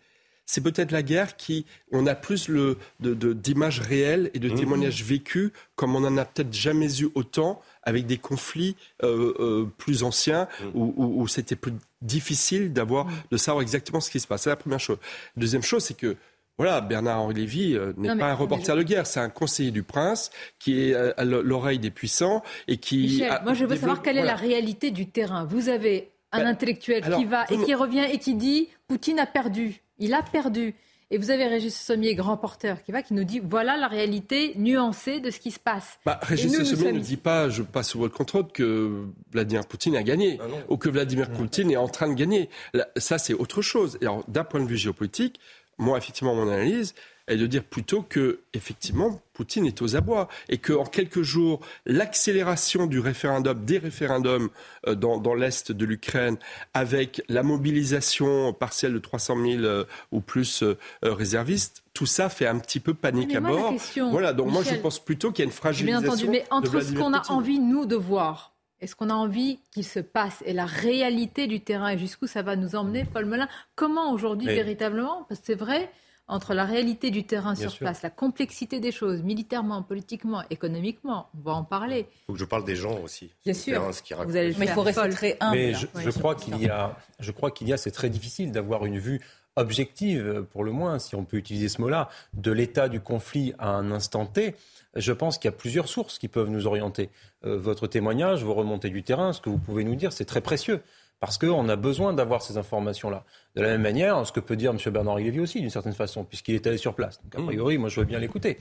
c'est 0.46 0.60
peut-être 0.60 0.92
la 0.92 1.02
guerre 1.02 1.36
qui, 1.36 1.64
on 1.90 2.06
a 2.06 2.14
plus 2.14 2.48
le, 2.48 2.78
d'images 3.00 3.80
réelles 3.80 4.30
et 4.34 4.38
de 4.38 4.50
mmh. 4.50 4.54
témoignages 4.54 5.02
vécus 5.02 5.50
comme 5.74 5.96
on 5.96 6.00
n'en 6.00 6.16
a 6.16 6.24
peut-être 6.24 6.52
jamais 6.52 7.00
eu 7.00 7.08
autant 7.14 7.60
avec 7.82 8.06
des 8.06 8.18
conflits 8.18 8.76
euh, 9.02 9.34
euh, 9.38 9.72
plus 9.78 10.02
anciens 10.02 10.48
mmh. 10.62 10.66
où, 10.74 11.28
c'était 11.28 11.56
plus 11.56 11.72
difficile 12.02 12.72
d'avoir, 12.72 13.06
mmh. 13.06 13.12
de 13.30 13.36
savoir 13.36 13.62
exactement 13.62 14.00
ce 14.00 14.10
qui 14.10 14.20
se 14.20 14.26
passe. 14.26 14.42
C'est 14.42 14.50
la 14.50 14.56
première 14.56 14.80
chose. 14.80 14.98
Deuxième 15.36 15.62
chose, 15.62 15.84
c'est 15.84 15.96
que 15.96 16.16
voilà, 16.56 16.80
Bernard-Henri 16.80 17.34
Lévy 17.34 17.74
euh, 17.74 17.92
n'est 17.96 18.14
pas 18.16 18.30
un 18.30 18.34
reporter 18.34 18.76
de 18.76 18.82
guerre, 18.82 19.06
c'est 19.06 19.18
un 19.18 19.28
conseiller 19.28 19.72
du 19.72 19.82
prince 19.82 20.30
qui 20.60 20.80
est 20.80 20.94
à 20.94 21.24
l'oreille 21.24 21.80
des 21.80 21.90
puissants 21.90 22.42
et 22.68 22.76
qui. 22.76 22.98
Michel, 22.98 23.40
moi 23.42 23.54
je 23.54 23.64
veux 23.64 23.76
savoir 23.76 24.02
quelle 24.02 24.18
est 24.18 24.24
la 24.24 24.36
réalité 24.36 24.90
du 24.90 25.08
terrain. 25.08 25.44
Vous 25.44 25.68
avez 25.68 26.12
un 26.30 26.40
ben, 26.40 26.46
intellectuel 26.46 27.02
qui 27.16 27.24
va 27.24 27.44
et 27.50 27.58
qui 27.58 27.74
revient 27.74 28.06
et 28.10 28.18
qui 28.18 28.34
dit 28.34 28.68
Poutine 28.86 29.18
a 29.18 29.26
perdu. 29.26 29.83
Il 29.98 30.14
a 30.14 30.22
perdu. 30.22 30.74
Et 31.10 31.18
vous 31.18 31.30
avez 31.30 31.46
Régis 31.46 31.78
Sommier, 31.78 32.14
grand 32.14 32.36
porteur, 32.36 32.82
qui 32.82 32.90
va, 32.90 33.02
qui 33.02 33.14
nous 33.14 33.24
dit 33.24 33.38
voilà 33.38 33.76
la 33.76 33.88
réalité 33.88 34.54
nuancée 34.56 35.20
de 35.20 35.30
ce 35.30 35.38
qui 35.38 35.50
se 35.50 35.60
passe. 35.60 35.98
Bah, 36.04 36.18
Régis 36.22 36.50
Sommier 36.64 36.92
ne 36.92 36.98
dit 36.98 37.18
pas, 37.18 37.50
je 37.50 37.62
passe 37.62 37.90
sous 37.90 37.98
votre 37.98 38.16
contrôle, 38.16 38.48
que 38.48 39.04
Vladimir 39.30 39.66
Poutine 39.66 39.96
a 39.96 40.02
gagné, 40.02 40.38
ah 40.40 40.46
ou 40.68 40.76
que 40.76 40.88
Vladimir 40.88 41.30
Poutine 41.30 41.70
est 41.70 41.76
en 41.76 41.88
train 41.88 42.08
de 42.08 42.14
gagner. 42.14 42.48
ça, 42.96 43.18
c'est 43.18 43.34
autre 43.34 43.62
chose. 43.62 43.98
Et 44.00 44.06
d'un 44.28 44.44
point 44.44 44.60
de 44.60 44.66
vue 44.66 44.78
géopolitique, 44.78 45.38
moi, 45.78 45.98
effectivement, 45.98 46.34
mon 46.34 46.48
analyse, 46.48 46.94
est 47.28 47.36
de 47.36 47.46
dire 47.46 47.64
plutôt 47.64 48.02
que, 48.02 48.40
effectivement, 48.52 49.20
Poutine 49.32 49.66
est 49.66 49.82
aux 49.82 49.96
abois 49.96 50.28
et 50.48 50.58
qu'en 50.58 50.84
quelques 50.84 51.22
jours, 51.22 51.60
l'accélération 51.86 52.86
du 52.86 53.00
référendum, 53.00 53.64
des 53.64 53.78
référendums 53.78 54.50
euh, 54.86 54.94
dans, 54.94 55.34
l'est 55.34 55.72
de 55.72 55.84
l'Ukraine, 55.84 56.36
avec 56.74 57.22
la 57.28 57.42
mobilisation 57.42 58.52
partielle 58.52 58.92
de 58.92 58.98
300 58.98 59.36
000 59.36 59.62
euh, 59.62 59.84
ou 60.12 60.20
plus 60.20 60.62
euh, 60.62 60.76
réservistes, 61.02 61.82
tout 61.94 62.06
ça 62.06 62.28
fait 62.28 62.46
un 62.46 62.58
petit 62.58 62.80
peu 62.80 62.94
panique 62.94 63.34
à 63.34 63.40
bord. 63.40 63.74
voilà, 64.10 64.32
donc 64.32 64.50
moi 64.50 64.62
je 64.62 64.74
pense 64.74 64.98
plutôt 64.98 65.32
qu'il 65.32 65.44
y 65.44 65.46
a 65.46 65.50
une 65.50 65.52
fragilisation. 65.52 66.00
Bien 66.00 66.10
entendu, 66.10 66.28
mais 66.28 66.44
entre 66.50 66.80
ce 66.80 66.92
qu'on 66.92 67.14
a 67.14 67.30
envie 67.30 67.58
nous 67.58 67.86
de 67.86 67.96
voir 67.96 68.54
est-ce 68.80 68.96
qu'on 68.96 69.08
a 69.08 69.14
envie 69.14 69.60
qu'il 69.70 69.84
se 69.84 70.00
passe 70.00 70.42
Et 70.44 70.52
la 70.52 70.66
réalité 70.66 71.46
du 71.46 71.60
terrain 71.60 71.88
et 71.88 71.98
jusqu'où 71.98 72.26
ça 72.26 72.42
va 72.42 72.54
nous 72.54 72.76
emmener, 72.76 73.04
Paul 73.04 73.24
Melun 73.24 73.48
Comment 73.76 74.12
aujourd'hui 74.12 74.46
véritablement 74.46 75.24
Parce 75.26 75.40
que 75.40 75.46
c'est 75.46 75.54
vrai, 75.54 75.90
entre 76.26 76.54
la 76.54 76.64
réalité 76.64 77.10
du 77.10 77.24
terrain 77.24 77.54
sur 77.54 77.76
place, 77.76 78.02
la 78.02 78.10
complexité 78.10 78.80
des 78.80 78.92
choses, 78.92 79.22
militairement, 79.22 79.82
politiquement, 79.82 80.42
économiquement, 80.50 81.28
on 81.36 81.42
va 81.42 81.52
en 81.52 81.64
parler. 81.64 82.06
Il 82.10 82.26
faut 82.26 82.32
que 82.32 82.38
je 82.38 82.44
parle 82.44 82.64
des 82.64 82.76
gens 82.76 82.98
aussi. 83.00 83.30
Bien 83.44 83.54
sûr. 83.54 83.90
Vous 84.26 84.36
allez 84.36 84.54
mais 84.58 84.66
il 84.66 84.72
faut 84.72 84.82
rester 84.82 85.08
très 85.10 85.36
humble. 85.40 85.56
Mais 85.56 85.74
je, 85.74 85.86
je 85.96 86.10
crois 86.10 86.34
qu'il 86.34 86.56
y 86.60 86.68
a, 86.68 86.96
je 87.20 87.30
crois 87.30 87.50
qu'il 87.50 87.68
y 87.68 87.72
a, 87.72 87.76
c'est 87.76 87.90
très 87.90 88.08
difficile 88.08 88.52
d'avoir 88.52 88.86
une 88.86 88.98
vue 88.98 89.20
objective, 89.56 90.44
pour 90.50 90.64
le 90.64 90.72
moins, 90.72 90.98
si 90.98 91.14
on 91.14 91.24
peut 91.24 91.36
utiliser 91.36 91.68
ce 91.68 91.80
mot-là, 91.80 92.08
de 92.32 92.50
l'état 92.50 92.88
du 92.88 93.00
conflit 93.00 93.54
à 93.58 93.68
un 93.70 93.92
instant 93.92 94.26
T. 94.26 94.56
Je 94.96 95.12
pense 95.12 95.38
qu'il 95.38 95.48
y 95.48 95.54
a 95.54 95.56
plusieurs 95.56 95.88
sources 95.88 96.18
qui 96.18 96.28
peuvent 96.28 96.50
nous 96.50 96.66
orienter. 96.66 97.10
Euh, 97.44 97.56
votre 97.56 97.86
témoignage, 97.86 98.42
vos 98.44 98.54
remontées 98.54 98.90
du 98.90 99.02
terrain, 99.02 99.32
ce 99.32 99.40
que 99.40 99.50
vous 99.50 99.58
pouvez 99.58 99.84
nous 99.84 99.96
dire, 99.96 100.12
c'est 100.12 100.24
très 100.24 100.40
précieux 100.40 100.82
parce 101.20 101.38
qu'on 101.38 101.68
a 101.68 101.76
besoin 101.76 102.12
d'avoir 102.12 102.42
ces 102.42 102.58
informations-là. 102.58 103.24
De 103.54 103.62
la 103.62 103.68
même 103.68 103.82
manière, 103.82 104.26
ce 104.26 104.32
que 104.32 104.40
peut 104.40 104.56
dire 104.56 104.72
M. 104.72 104.92
Bernard 104.92 105.16
Lévy 105.16 105.40
aussi, 105.40 105.60
d'une 105.60 105.70
certaine 105.70 105.94
façon, 105.94 106.24
puisqu'il 106.24 106.54
est 106.54 106.66
allé 106.66 106.76
sur 106.76 106.94
place. 106.94 107.20
Donc, 107.22 107.34
a 107.34 107.38
mmh. 107.40 107.46
priori, 107.46 107.78
moi, 107.78 107.88
je 107.88 108.00
veux 108.00 108.06
bien 108.06 108.18
l'écouter. 108.18 108.58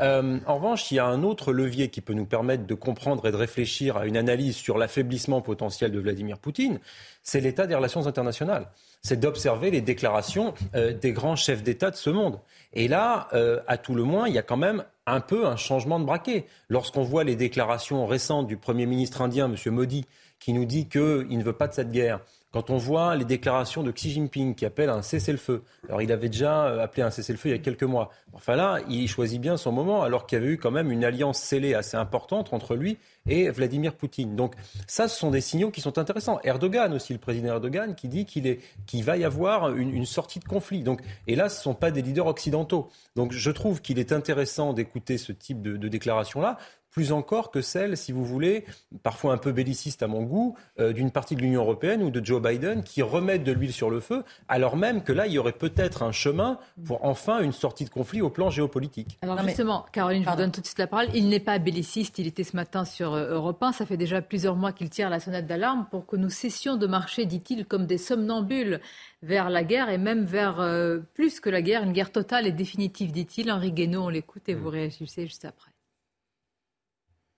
Euh, 0.00 0.38
en 0.46 0.56
revanche, 0.56 0.90
il 0.90 0.96
y 0.96 0.98
a 0.98 1.06
un 1.06 1.22
autre 1.22 1.52
levier 1.52 1.88
qui 1.88 2.00
peut 2.00 2.12
nous 2.12 2.26
permettre 2.26 2.66
de 2.66 2.74
comprendre 2.74 3.26
et 3.26 3.32
de 3.32 3.36
réfléchir 3.36 3.96
à 3.96 4.06
une 4.06 4.16
analyse 4.16 4.56
sur 4.56 4.78
l'affaiblissement 4.78 5.40
potentiel 5.40 5.90
de 5.90 5.98
Vladimir 5.98 6.38
Poutine, 6.38 6.78
c'est 7.22 7.40
l'état 7.40 7.66
des 7.66 7.74
relations 7.74 8.06
internationales. 8.06 8.68
C'est 9.02 9.18
d'observer 9.18 9.70
les 9.70 9.80
déclarations 9.80 10.54
euh, 10.74 10.92
des 10.92 11.12
grands 11.12 11.36
chefs 11.36 11.62
d'État 11.62 11.90
de 11.90 11.96
ce 11.96 12.10
monde. 12.10 12.38
Et 12.72 12.86
là, 12.86 13.28
euh, 13.32 13.60
à 13.66 13.78
tout 13.78 13.94
le 13.94 14.04
moins, 14.04 14.28
il 14.28 14.34
y 14.34 14.38
a 14.38 14.42
quand 14.42 14.56
même 14.56 14.84
un 15.06 15.20
peu 15.20 15.46
un 15.46 15.56
changement 15.56 15.98
de 15.98 16.04
braquet. 16.04 16.46
Lorsqu'on 16.68 17.02
voit 17.02 17.24
les 17.24 17.36
déclarations 17.36 18.06
récentes 18.06 18.46
du 18.46 18.56
Premier 18.56 18.86
ministre 18.86 19.22
indien, 19.22 19.52
M. 19.52 19.72
Modi, 19.72 20.06
qui 20.40 20.52
nous 20.52 20.64
dit 20.64 20.88
qu'il 20.88 21.38
ne 21.38 21.42
veut 21.42 21.52
pas 21.52 21.68
de 21.68 21.74
cette 21.74 21.92
guerre, 21.92 22.20
quand 22.52 22.70
on 22.70 22.78
voit 22.78 23.14
les 23.14 23.24
déclarations 23.24 23.84
de 23.84 23.92
Xi 23.92 24.10
Jinping 24.10 24.56
qui 24.56 24.66
appelle 24.66 24.90
un 24.90 25.02
cessez-le-feu, 25.02 25.62
alors 25.86 26.02
il 26.02 26.10
avait 26.10 26.28
déjà 26.28 26.66
euh, 26.66 26.82
appelé 26.82 27.04
un 27.04 27.10
cessez-le-feu 27.10 27.50
il 27.50 27.52
y 27.52 27.54
a 27.54 27.58
quelques 27.58 27.84
mois. 27.84 28.10
Enfin 28.32 28.56
là, 28.56 28.80
il 28.88 29.06
choisit 29.08 29.40
bien 29.40 29.56
son 29.56 29.70
moment 29.70 30.02
alors 30.02 30.26
qu'il 30.26 30.36
y 30.36 30.42
avait 30.42 30.50
eu 30.54 30.58
quand 30.58 30.72
même 30.72 30.90
une 30.90 31.04
alliance 31.04 31.38
scellée 31.38 31.74
assez 31.74 31.96
importante 31.96 32.52
entre 32.52 32.74
lui 32.74 32.98
et 33.28 33.50
Vladimir 33.50 33.94
Poutine. 33.94 34.34
Donc 34.34 34.54
ça, 34.88 35.06
ce 35.06 35.16
sont 35.16 35.30
des 35.30 35.40
signaux 35.40 35.70
qui 35.70 35.80
sont 35.80 35.96
intéressants. 35.98 36.40
Erdogan 36.42 36.92
aussi, 36.92 37.12
le 37.12 37.20
président 37.20 37.50
Erdogan, 37.50 37.94
qui 37.94 38.08
dit 38.08 38.24
qu'il 38.24 39.04
va 39.04 39.16
y 39.16 39.24
avoir 39.24 39.72
une, 39.76 40.04
sortie 40.04 40.40
de 40.40 40.44
conflit. 40.44 40.82
Donc, 40.82 41.02
et 41.28 41.36
là, 41.36 41.48
ce 41.48 41.60
ne 41.60 41.62
sont 41.62 41.74
pas 41.74 41.92
des 41.92 42.02
leaders 42.02 42.26
occidentaux. 42.26 42.88
Donc 43.14 43.30
je 43.30 43.50
trouve 43.52 43.80
qu'il 43.80 44.00
est 44.00 44.10
intéressant 44.10 44.72
d'écouter 44.72 45.18
ce 45.18 45.30
type 45.30 45.62
de, 45.62 45.76
de 45.76 45.88
déclaration-là 45.88 46.58
plus 46.90 47.12
encore 47.12 47.50
que 47.50 47.62
celle, 47.62 47.96
si 47.96 48.12
vous 48.12 48.24
voulez, 48.24 48.64
parfois 49.02 49.32
un 49.32 49.38
peu 49.38 49.52
belliciste 49.52 50.02
à 50.02 50.08
mon 50.08 50.22
goût, 50.22 50.56
euh, 50.78 50.92
d'une 50.92 51.10
partie 51.10 51.36
de 51.36 51.40
l'Union 51.40 51.62
européenne 51.62 52.02
ou 52.02 52.10
de 52.10 52.24
Joe 52.24 52.42
Biden 52.42 52.82
qui 52.82 53.02
remettent 53.02 53.44
de 53.44 53.52
l'huile 53.52 53.72
sur 53.72 53.90
le 53.90 54.00
feu, 54.00 54.24
alors 54.48 54.76
même 54.76 55.02
que 55.02 55.12
là, 55.12 55.26
il 55.26 55.32
y 55.32 55.38
aurait 55.38 55.52
peut-être 55.52 56.02
un 56.02 56.12
chemin 56.12 56.58
pour 56.84 57.04
enfin 57.04 57.40
une 57.40 57.52
sortie 57.52 57.84
de 57.84 57.90
conflit 57.90 58.20
au 58.22 58.30
plan 58.30 58.50
géopolitique. 58.50 59.18
Alors 59.22 59.38
justement, 59.42 59.86
Caroline, 59.92 60.24
je 60.24 60.30
vous 60.30 60.36
donne 60.36 60.52
tout 60.52 60.60
de 60.60 60.66
suite 60.66 60.78
la 60.78 60.86
parole. 60.86 61.06
Il 61.14 61.28
n'est 61.28 61.40
pas 61.40 61.58
belliciste, 61.58 62.18
il 62.18 62.26
était 62.26 62.44
ce 62.44 62.56
matin 62.56 62.84
sur 62.84 63.14
euh, 63.14 63.34
Europe 63.34 63.62
1. 63.62 63.72
Ça 63.72 63.86
fait 63.86 63.96
déjà 63.96 64.20
plusieurs 64.20 64.56
mois 64.56 64.72
qu'il 64.72 64.90
tire 64.90 65.10
la 65.10 65.20
sonnette 65.20 65.46
d'alarme 65.46 65.86
pour 65.90 66.06
que 66.06 66.16
nous 66.16 66.30
cessions 66.30 66.76
de 66.76 66.86
marcher, 66.86 67.24
dit-il, 67.24 67.66
comme 67.66 67.86
des 67.86 67.98
somnambules 67.98 68.80
vers 69.22 69.50
la 69.50 69.64
guerre 69.64 69.90
et 69.90 69.98
même 69.98 70.24
vers 70.24 70.60
euh, 70.60 70.98
plus 71.14 71.40
que 71.40 71.50
la 71.50 71.62
guerre, 71.62 71.82
une 71.82 71.92
guerre 71.92 72.12
totale 72.12 72.46
et 72.46 72.52
définitive, 72.52 73.12
dit-il. 73.12 73.50
Henri 73.50 73.72
Guénaud, 73.72 74.04
on 74.04 74.08
l'écoute 74.08 74.48
et 74.48 74.54
vous 74.54 74.70
réagissez 74.70 75.26
juste 75.26 75.44
après 75.44 75.69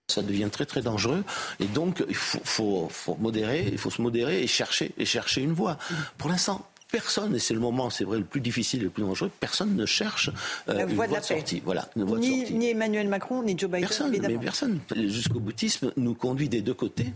ça 0.08 0.22
devient 0.22 0.48
très 0.50 0.66
très 0.66 0.82
dangereux. 0.82 1.24
Et 1.60 1.66
donc, 1.66 2.04
il 2.08 2.14
faut, 2.14 2.88
modérer, 3.18 3.68
il 3.70 3.78
faut 3.78 3.90
se 3.90 4.02
modérer 4.02 4.42
et 4.42 4.46
chercher, 4.46 4.92
et 4.98 5.04
chercher 5.04 5.42
une 5.42 5.52
voie. 5.52 5.78
Pour 6.18 6.30
l'instant, 6.30 6.66
personne, 6.90 7.34
et 7.34 7.38
c'est 7.38 7.54
le 7.54 7.60
moment, 7.60 7.90
c'est 7.90 8.04
vrai, 8.04 8.18
le 8.18 8.24
plus 8.24 8.40
difficile 8.40 8.80
et 8.80 8.84
le 8.84 8.90
plus 8.90 9.02
dangereux, 9.02 9.30
personne 9.40 9.74
ne 9.74 9.86
cherche 9.86 10.30
euh, 10.68 10.86
une 10.86 10.94
voie, 10.94 11.08
de, 11.08 11.18
sortie. 11.20 11.62
Voilà, 11.64 11.88
ni, 11.96 12.68
Emmanuel 12.68 13.08
Macron, 13.08 13.42
ni 13.42 13.58
Joe 13.58 13.70
Biden. 13.70 13.88
Personne, 13.88 14.10
mais 14.10 14.38
personne. 14.38 14.78
Le 14.94 15.08
jusqu'au 15.08 15.40
boutisme 15.40 15.92
nous 15.96 16.14
conduit 16.14 16.48
des 16.48 16.60
deux 16.60 16.74
côtés. 16.74 17.12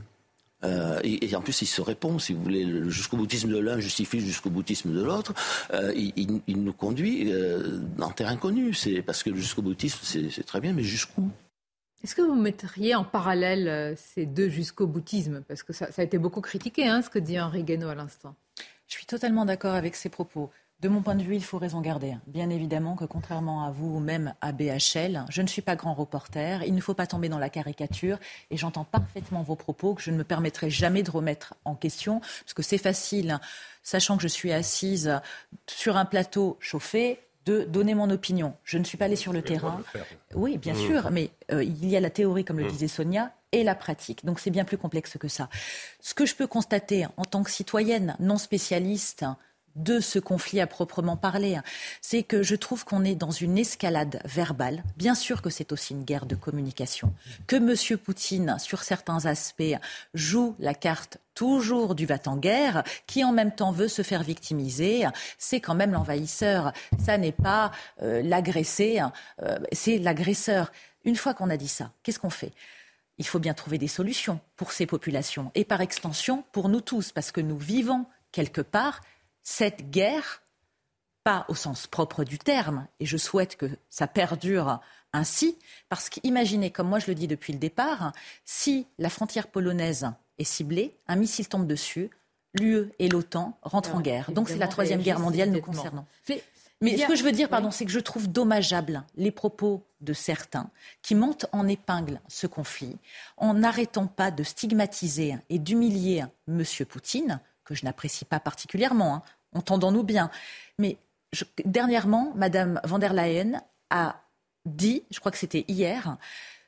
Euh, 0.65 0.99
et, 1.05 1.37
en 1.37 1.43
plus, 1.43 1.61
il 1.61 1.67
se 1.67 1.83
répond, 1.83 2.19
si 2.19 2.33
vous 2.33 2.43
voulez, 2.43 2.65
le 2.65 2.89
jusqu'au 2.89 3.19
boutisme 3.19 3.51
de 3.51 3.59
l'un 3.59 3.79
justifie 3.79 4.19
le 4.19 4.25
jusqu'au 4.25 4.49
boutisme 4.49 4.91
de 4.93 5.03
l'autre. 5.03 5.35
Euh, 5.75 5.93
il, 5.95 6.41
nous 6.49 6.73
conduit 6.73 7.31
en 8.01 8.11
terrain 8.11 8.37
connu. 8.37 8.73
C'est 8.73 9.03
parce 9.03 9.23
que 9.23 9.31
le 9.31 9.37
jusqu'au 9.37 9.63
boutisme, 9.63 9.99
c'est 10.03 10.47
très 10.47 10.61
bien, 10.61 10.73
mais 10.73 10.83
jusqu'où? 10.83 11.31
Est-ce 12.05 12.15
que 12.15 12.23
vous 12.23 12.35
mettriez 12.35 12.95
en 12.95 13.05
parallèle 13.05 13.69
euh, 13.69 13.95
ces 13.97 14.27
deux 14.27 14.49
jusqu'au 14.49 14.87
boutisme? 14.87 15.43
Parce 15.49 15.63
que 15.63 15.73
ça, 15.73 15.89
a 15.97 16.03
été 16.03 16.19
beaucoup 16.19 16.41
critiqué, 16.41 16.87
hein, 16.87 17.03
ce 17.03 17.11
que 17.11 17.19
dit 17.19 17.41
Henri 17.41 17.65
Guénaud 17.65 17.89
à 17.89 17.95
l'instant. 17.95 18.35
Je 18.87 18.95
suis 18.95 19.07
totalement 19.07 19.45
d'accord 19.45 19.75
avec 19.75 19.97
ces 19.97 20.09
propos. 20.09 20.51
De 20.81 20.91
mon 20.91 21.01
point 21.01 21.15
de 21.15 21.23
vue, 21.23 21.35
il 21.37 21.43
faut 21.43 21.57
raison 21.57 21.81
garder. 21.81 22.15
Bien 22.27 22.51
évidemment 22.51 22.97
que 22.97 23.07
contrairement 23.07 23.65
à 23.65 23.71
vous 23.71 23.97
ou 23.97 23.99
même 23.99 24.35
à 24.43 24.53
BHL, 24.53 25.25
je 25.31 25.41
ne 25.41 25.47
suis 25.47 25.63
pas 25.63 25.75
grand 25.75 25.95
reporter. 25.95 26.63
Il 26.65 26.75
ne 26.75 26.83
faut 26.83 26.93
pas 26.93 27.07
tomber 27.07 27.31
dans 27.31 27.39
la 27.39 27.49
caricature. 27.49 28.19
Et 28.51 28.59
j'entends 28.59 28.85
parfaitement 28.85 29.43
vos 29.43 29.57
propos 29.57 29.95
que 29.95 30.03
je 30.03 30.11
ne 30.11 30.19
me 30.19 30.25
permettrai 30.25 30.69
jamais 30.69 31.03
de 31.03 31.11
remettre 31.11 31.55
en 31.65 31.75
question. 31.75 32.21
Parce 32.21 32.53
que 32.53 32.63
c'est 32.63 32.77
facile, 32.77 33.41
sachant 33.83 34.19
que 34.19 34.23
je 34.23 34.29
suis 34.29 34.53
assise 34.53 35.19
sur 35.67 35.97
un 35.97 36.05
plateau 36.05 36.59
chauffé, 36.61 37.21
de 37.47 37.63
donner 37.63 37.95
mon 37.95 38.11
opinion. 38.11 38.55
Je 38.65 38.77
ne 38.77 38.85
suis 38.85 38.99
pas 38.99 39.07
allée 39.07 39.17
sur 39.17 39.33
le 39.33 39.43
terrain. 39.43 39.81
oui, 40.35 40.59
bien 40.59 40.75
mmh. 40.75 40.87
sûr, 40.87 41.11
mais 41.11 41.31
euh, 41.53 41.63
il 41.63 41.89
y 41.89 41.97
a 41.97 42.01
la 42.01 42.11
théorie, 42.11 42.45
comme 42.45 42.59
le 42.59 42.67
mmh. 42.67 42.71
disait 42.71 42.89
Sonia, 42.89 43.33
et 43.53 43.63
la 43.63 43.75
pratique. 43.75 44.25
Donc 44.25 44.41
c'est 44.41 44.51
bien 44.51 44.65
plus 44.65 44.77
complexe 44.77 45.17
que 45.19 45.29
ça. 45.29 45.49
Ce 46.01 46.15
que 46.15 46.27
je 46.27 46.35
peux 46.35 46.47
constater 46.47 47.07
en 47.17 47.25
tant 47.25 47.43
que 47.43 47.51
citoyenne 47.51 48.17
non 48.19 48.37
spécialiste 48.37 49.25
de 49.77 50.01
ce 50.01 50.19
conflit 50.19 50.61
à 50.61 50.67
proprement 50.67 51.17
parler, 51.17 51.59
c'est 52.01 52.23
que 52.23 52.43
je 52.43 52.57
trouve 52.57 52.85
qu'on 52.85 53.05
est 53.05 53.15
dans 53.15 53.31
une 53.31 53.59
escalade 53.59 54.21
verbale. 54.25 54.83
Bien 54.97 55.15
sûr 55.15 55.43
que 55.43 55.51
c'est 55.51 55.73
aussi 55.73 55.95
une 55.95 56.05
guerre 56.05 56.27
de 56.27 56.35
communication. 56.35 57.13
Que 57.47 57.57
M. 57.57 57.99
Poutine, 57.99 58.57
sur 58.59 58.83
certains 58.83 59.27
aspects, 59.27 59.77
joue 60.15 60.55
la 60.59 60.75
carte 60.75 61.19
toujours 61.35 61.95
du 61.95 62.07
va 62.07 62.17
en 62.27 62.37
guerre, 62.37 62.83
qui 63.07 63.23
en 63.23 63.33
même 63.33 63.55
temps 63.55 63.71
veut 63.71 63.89
se 63.89 64.03
faire 64.03 64.23
victimiser, 64.23 65.05
c'est 65.39 65.61
quand 65.61 65.75
même 65.75 65.93
l'envahisseur. 65.93 66.73
Ça 66.99 67.19
n'est 67.19 67.31
pas 67.31 67.71
euh, 68.03 68.23
l'agressé, 68.23 69.01
euh, 69.43 69.59
c'est 69.71 69.99
l'agresseur. 69.99 70.73
Une 71.05 71.15
fois 71.15 71.35
qu'on 71.35 71.51
a 71.51 71.57
dit 71.57 71.69
ça, 71.69 71.93
qu'est-ce 72.03 72.19
qu'on 72.19 72.31
fait? 72.31 72.53
Il 73.19 73.27
faut 73.27 73.39
bien 73.39 73.55
trouver 73.55 73.79
des 73.79 73.89
solutions 73.89 74.41
pour 74.57 74.73
ces 74.73 74.87
populations 74.87 75.51
et 75.55 75.65
par 75.65 75.83
extension 75.83 76.45
pour 76.53 76.69
nous 76.69 76.81
tous, 76.81 77.13
parce 77.13 77.33
que 77.33 77.41
nous 77.41 77.59
vivons 77.59 78.07
quelque 78.33 78.61
part 78.61 79.01
cette 79.49 79.91
guerre, 79.91 80.43
pas 81.23 81.45
au 81.47 81.55
sens 81.55 81.87
propre 81.87 82.25
du 82.25 82.37
terme, 82.37 82.89
et 82.99 83.07
je 83.07 83.17
souhaite 83.17 83.55
que 83.55 83.67
ça 83.89 84.09
perdure 84.09 84.81
ainsi, 85.13 85.57
parce 85.89 86.09
qu'imaginez, 86.09 86.73
comme 86.73 86.89
moi 86.89 86.99
je 86.99 87.07
le 87.07 87.15
dis 87.15 87.29
depuis 87.29 87.53
le 87.53 87.61
départ, 87.61 88.13
si 88.45 88.89
la 88.99 89.09
frontière 89.09 89.47
polonaise 89.47 90.11
est 90.39 90.45
ciblée, 90.45 90.97
un 91.07 91.15
missile 91.15 91.47
tombe 91.47 91.69
dessus, 91.69 92.11
l'UE 92.55 92.91
et 92.99 93.09
l'OTAN 93.09 93.57
rentrent 93.63 93.95
en 93.95 94.01
guerre. 94.01 94.33
Donc 94.33 94.49
c'est 94.49 94.57
la 94.57 94.67
troisième 94.67 95.01
guerre 95.01 95.21
mondiale 95.21 95.51
nous 95.51 95.61
concernant. 95.63 96.07
Mais 96.81 96.99
ce 96.99 97.07
que 97.07 97.15
je 97.15 97.23
veux 97.23 97.33
dire, 97.33 97.49
pardon, 97.49 97.71
c'est 97.71 97.87
que 97.87 97.93
je 97.93 98.01
trouve 98.01 98.27
dommageable 98.27 99.05
les 99.15 99.31
propos 99.31 99.87
de 100.01 100.13
certains 100.13 100.71
qui 101.03 101.15
montent 101.15 101.47
en 101.53 101.69
épingle 101.69 102.21
ce 102.27 102.49
conflit 102.49 102.99
en 103.37 103.55
n'arrêtant 103.55 104.09
pas 104.09 104.33
de 104.33 104.43
stigmatiser 104.43 105.37
et 105.51 105.61
d'humilier 105.61 106.25
M. 106.49 106.65
Poutine, 106.89 107.41
que 107.67 107.75
je 107.75 107.85
n'apprécie 107.85 108.25
pas 108.25 108.41
particulièrement. 108.41 109.17
Hein 109.17 109.23
entendons-nous 109.57 110.03
bien. 110.03 110.31
Mais 110.79 110.99
dernièrement, 111.65 112.33
Madame 112.37 112.81
van 112.85 112.99
der 112.99 113.13
Leyen 113.13 113.63
a 113.91 114.23
dit, 114.65 115.03
je 115.11 115.21
crois 115.21 115.33
que 115.33 115.39
c'était 115.39 115.65
hier, 115.69 116.17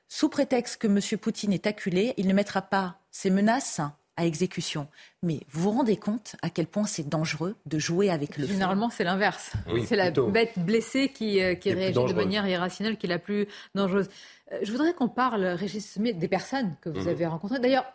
sous 0.09 0.29
prétexte 0.29 0.81
que 0.81 0.87
M. 0.87 1.19
Poutine 1.19 1.53
est 1.53 1.67
acculé, 1.67 2.15
il 2.17 2.27
ne 2.27 2.33
mettra 2.33 2.63
pas 2.63 2.99
ses 3.11 3.31
menaces 3.31 3.81
à 4.17 4.27
exécution. 4.27 4.89
Mais 5.23 5.41
vous 5.51 5.63
vous 5.63 5.71
rendez 5.71 5.97
compte 5.97 6.35
à 6.43 6.51
quel 6.51 6.67
point 6.67 6.85
c'est 6.85 7.09
dangereux 7.09 7.55
de 7.67 7.79
jouer 7.79 8.11
avec 8.11 8.37
le 8.37 8.47
Généralement, 8.47 8.91
c'est 8.91 9.05
l'inverse. 9.05 9.53
c'est 9.87 9.97
la 9.97 10.11
bête 10.11 10.59
blessée 10.59 11.11
qui, 11.11 11.41
euh, 11.41 11.55
réagit 11.65 11.93
de 11.93 12.13
manière 12.15 12.47
irrationnelle 12.47 12.97
qui 12.97 13.07
est 13.07 13.09
la 13.09 13.21
plus 13.21 13.47
dangereuse. 13.75 14.09
Euh, 14.53 14.59
je 14.63 14.73
voudrais 14.73 14.93
qu'on 14.93 15.09
parle, 15.09 15.45
Régis 15.45 15.99
des 15.99 16.29
personnes 16.29 16.75
que 16.81 16.89
vous 16.89 17.03
mhm. 17.03 17.09
avez 17.09 17.27
rencontrées. 17.27 17.61
D'ailleurs, 17.61 17.87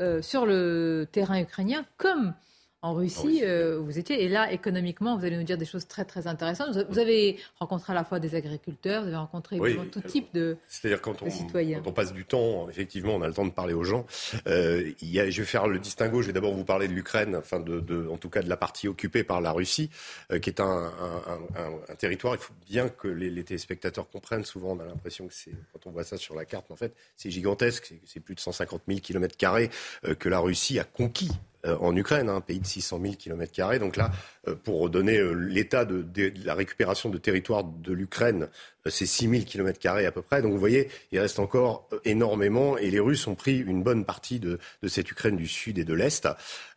euh, 0.00 0.22
sur 0.22 0.46
le 0.46 1.08
terrain 1.10 1.40
ukrainien, 1.40 1.84
comme 1.96 2.34
en 2.84 2.92
Russie, 2.92 3.40
ah 3.42 3.46
euh, 3.46 3.78
vous 3.78 3.98
étiez. 3.98 4.22
Et 4.24 4.28
là, 4.28 4.52
économiquement, 4.52 5.16
vous 5.16 5.24
allez 5.24 5.38
nous 5.38 5.42
dire 5.42 5.56
des 5.56 5.64
choses 5.64 5.88
très, 5.88 6.04
très 6.04 6.26
intéressantes. 6.26 6.76
Vous 6.90 6.98
avez 6.98 7.38
rencontré 7.58 7.94
à 7.94 7.96
la 7.96 8.04
fois 8.04 8.20
des 8.20 8.34
agriculteurs, 8.34 9.00
vous 9.00 9.08
avez 9.08 9.16
rencontré 9.16 9.58
tout 9.90 10.02
type 10.02 10.34
de, 10.34 10.58
C'est-à-dire 10.68 11.00
quand 11.00 11.22
on, 11.22 11.30
citoyens. 11.30 11.80
Quand 11.80 11.88
on 11.88 11.92
passe 11.94 12.12
du 12.12 12.26
temps, 12.26 12.68
effectivement, 12.68 13.14
on 13.14 13.22
a 13.22 13.26
le 13.26 13.32
temps 13.32 13.46
de 13.46 13.52
parler 13.52 13.72
aux 13.72 13.84
gens. 13.84 14.04
Euh, 14.46 14.92
il 15.00 15.10
y 15.10 15.18
a, 15.18 15.30
je 15.30 15.40
vais 15.40 15.46
faire 15.46 15.66
le 15.66 15.78
distinguo. 15.78 16.20
Je 16.20 16.26
vais 16.26 16.34
d'abord 16.34 16.52
vous 16.52 16.66
parler 16.66 16.86
de 16.86 16.92
l'Ukraine, 16.92 17.34
enfin, 17.36 17.58
de, 17.58 17.80
de, 17.80 18.06
en 18.06 18.18
tout 18.18 18.28
cas 18.28 18.42
de 18.42 18.50
la 18.50 18.58
partie 18.58 18.86
occupée 18.86 19.24
par 19.24 19.40
la 19.40 19.52
Russie, 19.52 19.88
euh, 20.30 20.38
qui 20.38 20.50
est 20.50 20.60
un, 20.60 20.66
un, 20.66 21.62
un, 21.62 21.72
un, 21.88 21.94
territoire. 21.94 22.34
Il 22.34 22.40
faut 22.40 22.52
bien 22.68 22.90
que 22.90 23.08
les, 23.08 23.30
les, 23.30 23.44
téléspectateurs 23.44 24.10
comprennent. 24.10 24.44
Souvent, 24.44 24.72
on 24.72 24.80
a 24.80 24.84
l'impression 24.84 25.26
que 25.26 25.32
c'est, 25.32 25.52
quand 25.72 25.86
on 25.86 25.90
voit 25.90 26.04
ça 26.04 26.18
sur 26.18 26.34
la 26.34 26.44
carte, 26.44 26.70
en 26.70 26.76
fait, 26.76 26.94
c'est 27.16 27.30
gigantesque. 27.30 27.94
C'est 28.04 28.20
plus 28.20 28.34
de 28.34 28.40
150 28.40 28.82
000 28.86 29.00
kilomètres 29.00 29.38
carrés 29.38 29.70
que 30.18 30.28
la 30.28 30.38
Russie 30.38 30.78
a 30.78 30.84
conquis 30.84 31.30
en 31.64 31.96
Ukraine, 31.96 32.28
un 32.28 32.40
pays 32.40 32.60
de 32.60 32.66
600 32.66 33.00
000 33.02 33.14
km. 33.14 33.78
Donc 33.78 33.96
là, 33.96 34.10
euh, 34.48 34.54
pour 34.54 34.90
donner 34.90 35.18
euh, 35.18 35.32
l'état 35.32 35.84
de, 35.84 36.04
la 36.44 36.54
récupération 36.54 37.08
de 37.08 37.18
territoire 37.18 37.64
de 37.64 37.92
l'Ukraine, 37.92 38.48
c'est 38.86 39.06
6 39.06 39.28
000 39.28 39.44
km 39.44 39.80
à 39.88 40.10
peu 40.10 40.22
près. 40.22 40.42
Donc 40.42 40.52
vous 40.52 40.58
voyez, 40.58 40.88
il 41.12 41.18
reste 41.18 41.38
encore 41.38 41.88
énormément 42.04 42.76
et 42.76 42.90
les 42.90 43.00
Russes 43.00 43.26
ont 43.26 43.34
pris 43.34 43.58
une 43.58 43.82
bonne 43.82 44.04
partie 44.04 44.40
de, 44.40 44.58
cette 44.86 45.10
Ukraine 45.10 45.36
du 45.36 45.46
Sud 45.46 45.78
et 45.78 45.84
de 45.84 45.94
l'Est. 45.94 46.28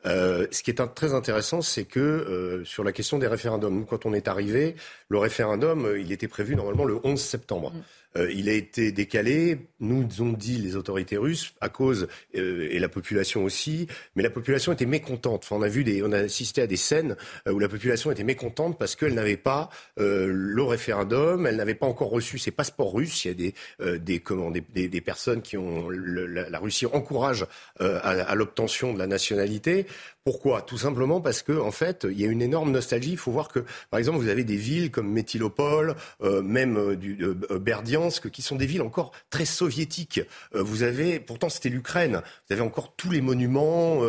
ce 0.06 0.64
qui 0.64 0.72
est 0.72 0.96
très 0.96 1.14
intéressant, 1.14 1.62
c'est 1.62 1.84
que 1.84 2.64
sur 2.64 2.86
la 2.86 2.94
question 2.94 3.20
des 3.20 3.28
référendums, 3.28 3.86
quand 3.86 4.06
on 4.06 4.14
est 4.14 4.30
arrivé, 4.30 4.76
le 5.10 5.18
référendum, 5.18 5.96
il 6.00 6.14
était 6.14 6.30
prévu 6.30 6.56
normalement 6.56 6.86
le 6.86 6.98
11 7.04 7.20
septembre. 7.20 7.74
Euh, 8.16 8.32
il 8.32 8.50
a 8.50 8.54
été 8.54 8.92
décalé, 8.92 9.68
nous 9.80 10.06
ont 10.22 10.34
dit 10.34 10.58
les 10.58 10.76
autorités 10.76 11.18
russes, 11.18 11.54
à 11.62 11.70
cause, 11.70 12.08
euh, 12.36 12.68
et 12.72 12.80
la 12.80 12.90
population 12.90 13.44
aussi, 13.44 13.88
mais 14.16 14.24
la 14.24 14.30
population 14.30 14.72
était 14.72 14.86
mécontente. 14.86 15.48
on, 15.52 15.62
a 15.62 15.68
vu 15.68 15.84
des, 15.84 16.02
on 16.04 16.12
a 16.12 16.20
assisté 16.20 16.62
à 16.62 16.68
des 16.68 16.78
scènes 16.78 17.16
euh, 17.48 17.52
où 17.52 17.60
la 17.60 17.70
population 17.70 18.12
était 18.12 18.24
mécontente 18.24 18.78
parce 18.78 18.96
qu'elle 18.96 19.14
n'avait 19.14 19.38
pas 19.38 19.70
le 19.98 20.62
référendum, 20.64 21.46
elle 21.48 21.56
n'avait 21.56 21.76
pas 21.76 21.86
encore 21.86 22.10
reçu 22.10 22.38
ses 22.38 22.52
passeports 22.52 22.94
russes. 22.94 23.26
Il 23.26 23.28
y 23.28 23.32
a 23.32 23.34
des, 23.34 24.00
des, 24.00 24.20
comment, 24.20 24.52
des, 24.52 24.62
des, 24.62 25.02
personnes 25.02 25.42
qui 25.42 25.58
ont... 25.58 25.90
la, 25.90 26.60
Russie 26.60 26.86
encourage 26.86 27.46
à 27.80 28.36
l'obtention 28.36 28.94
de 28.94 29.00
la 29.00 29.08
nationalité. 29.08 29.86
Pourquoi? 30.28 30.62
Tout 30.62 30.78
simplement 30.78 31.22
parce 31.22 31.42
que 31.42 31.58
en 31.58 31.72
fait, 31.72 32.06
il 32.12 32.20
y 32.20 32.26
a 32.26 32.28
une 32.28 32.42
énorme 32.42 32.70
nostalgie. 32.70 33.12
Il 33.12 33.18
faut 33.18 33.32
voir 33.32 33.48
que, 33.48 33.60
par 33.90 33.98
exemple, 33.98 34.18
vous 34.18 34.28
avez 34.28 34.44
des 34.44 34.58
villes 34.58 34.92
comme 34.92 35.10
Métilopol, 35.10 35.96
euh, 36.22 36.42
même 36.42 36.76
euh, 36.76 36.96
du, 36.98 37.18
euh, 37.24 37.60
Berdiansk, 37.60 38.30
qui 38.30 38.42
sont 38.42 38.58
des 38.58 38.66
villes 38.66 38.82
encore 38.82 39.14
très 39.30 39.46
soviétiques. 39.46 40.20
vous 40.54 40.84
avez, 40.84 41.22
pourtant, 41.22 41.48
c'était 41.48 41.70
l'Ukraine. 41.70 42.22
Vous 42.50 42.54
avez 42.54 42.62
encore 42.62 42.94
tous 42.98 43.10
les 43.10 43.22
monuments, 43.22 44.02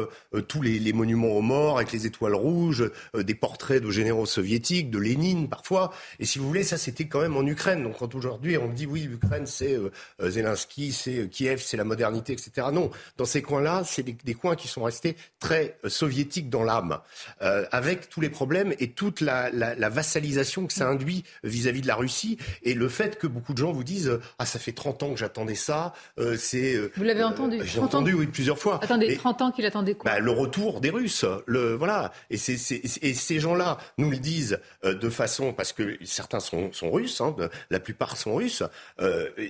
tous 0.48 0.60
les, 0.60 0.92
monuments 0.92 1.28
aux 1.28 1.40
morts 1.40 1.76
avec 1.76 1.92
les 1.92 2.06
étoiles 2.06 2.34
rouges, 2.34 2.90
des 3.16 3.34
portraits 3.36 3.80
de 3.80 3.90
généraux 3.90 4.26
soviétiques, 4.26 4.90
de 4.90 4.98
Lénine 4.98 5.48
parfois. 5.48 5.92
Et 6.18 6.24
si 6.24 6.40
vous 6.40 6.48
voulez, 6.48 6.64
ça 6.64 6.78
c'était 6.78 7.06
quand 7.06 7.20
même 7.20 7.36
en 7.36 7.46
Ukraine. 7.46 7.84
Donc 7.84 7.98
quand 7.98 8.14
aujourd'hui 8.16 8.56
on 8.58 8.68
dit 8.68 8.86
oui, 8.86 9.02
l'Ukraine 9.02 9.46
c'est 9.46 9.78
Zelensky, 10.20 10.92
c'est 10.92 11.28
Kiev, 11.30 11.62
c'est 11.64 11.76
la 11.76 11.84
modernité, 11.84 12.32
etc. 12.32 12.68
Non, 12.72 12.90
dans 13.16 13.24
ces 13.24 13.42
coins-là, 13.42 13.82
c'est 13.84 14.02
des, 14.02 14.34
coins 14.34 14.56
qui 14.56 14.68
sont 14.68 14.82
restés 14.82 15.16
très 15.38 15.78
soviétiques 15.86 16.07
soviétique 16.08 16.48
dans 16.48 16.64
l'âme, 16.64 17.00
euh, 17.42 17.66
avec 17.70 18.08
tous 18.08 18.22
les 18.22 18.30
problèmes 18.30 18.72
et 18.78 18.92
toute 18.92 19.20
la, 19.20 19.50
vassalisation 19.90 20.66
que 20.66 20.72
ça 20.72 20.88
induit 20.88 21.22
vis-à-vis 21.44 21.82
de 21.82 21.86
la 21.86 21.96
Russie, 21.96 22.38
et 22.62 22.72
le 22.72 22.88
fait 22.88 23.18
que 23.18 23.26
beaucoup 23.26 23.52
de 23.52 23.58
gens 23.58 23.72
vous 23.72 23.84
disent 23.84 24.18
ah 24.38 24.46
ça 24.46 24.58
fait 24.58 24.72
30 24.72 25.02
ans 25.02 25.10
que 25.10 25.18
j'attendais 25.18 25.54
ça, 25.54 25.92
euh, 26.18 26.36
c'est 26.38 26.74
euh, 26.74 26.90
vous 26.96 27.04
l'avez 27.04 27.22
entendu 27.22 27.60
J'ai 27.62 27.80
entendu 27.80 28.14
oui 28.14 28.26
plusieurs 28.26 28.58
fois. 28.58 28.80
Attendez, 28.82 29.16
30 29.16 29.42
ans 29.42 29.50
qu'il 29.50 29.66
attendait 29.66 29.94
quoi? 29.94 30.10
Bah, 30.10 30.18
Le 30.18 30.30
retour 30.30 30.80
des 30.80 30.88
Russes, 30.88 31.26
le 31.46 31.74
voilà, 31.74 32.12
et, 32.30 32.38
ces 32.38 33.40
gens-là 33.40 33.76
nous 33.98 34.10
le 34.10 34.16
disent 34.16 34.60
de 34.84 35.10
façon 35.10 35.52
parce 35.52 35.74
que 35.74 35.98
certains 36.04 36.40
sont, 36.40 36.72
sont 36.72 36.90
russes, 36.90 37.20
hein, 37.20 37.36
la 37.68 37.80
plupart 37.80 38.16
sont 38.16 38.34
russes. 38.36 38.62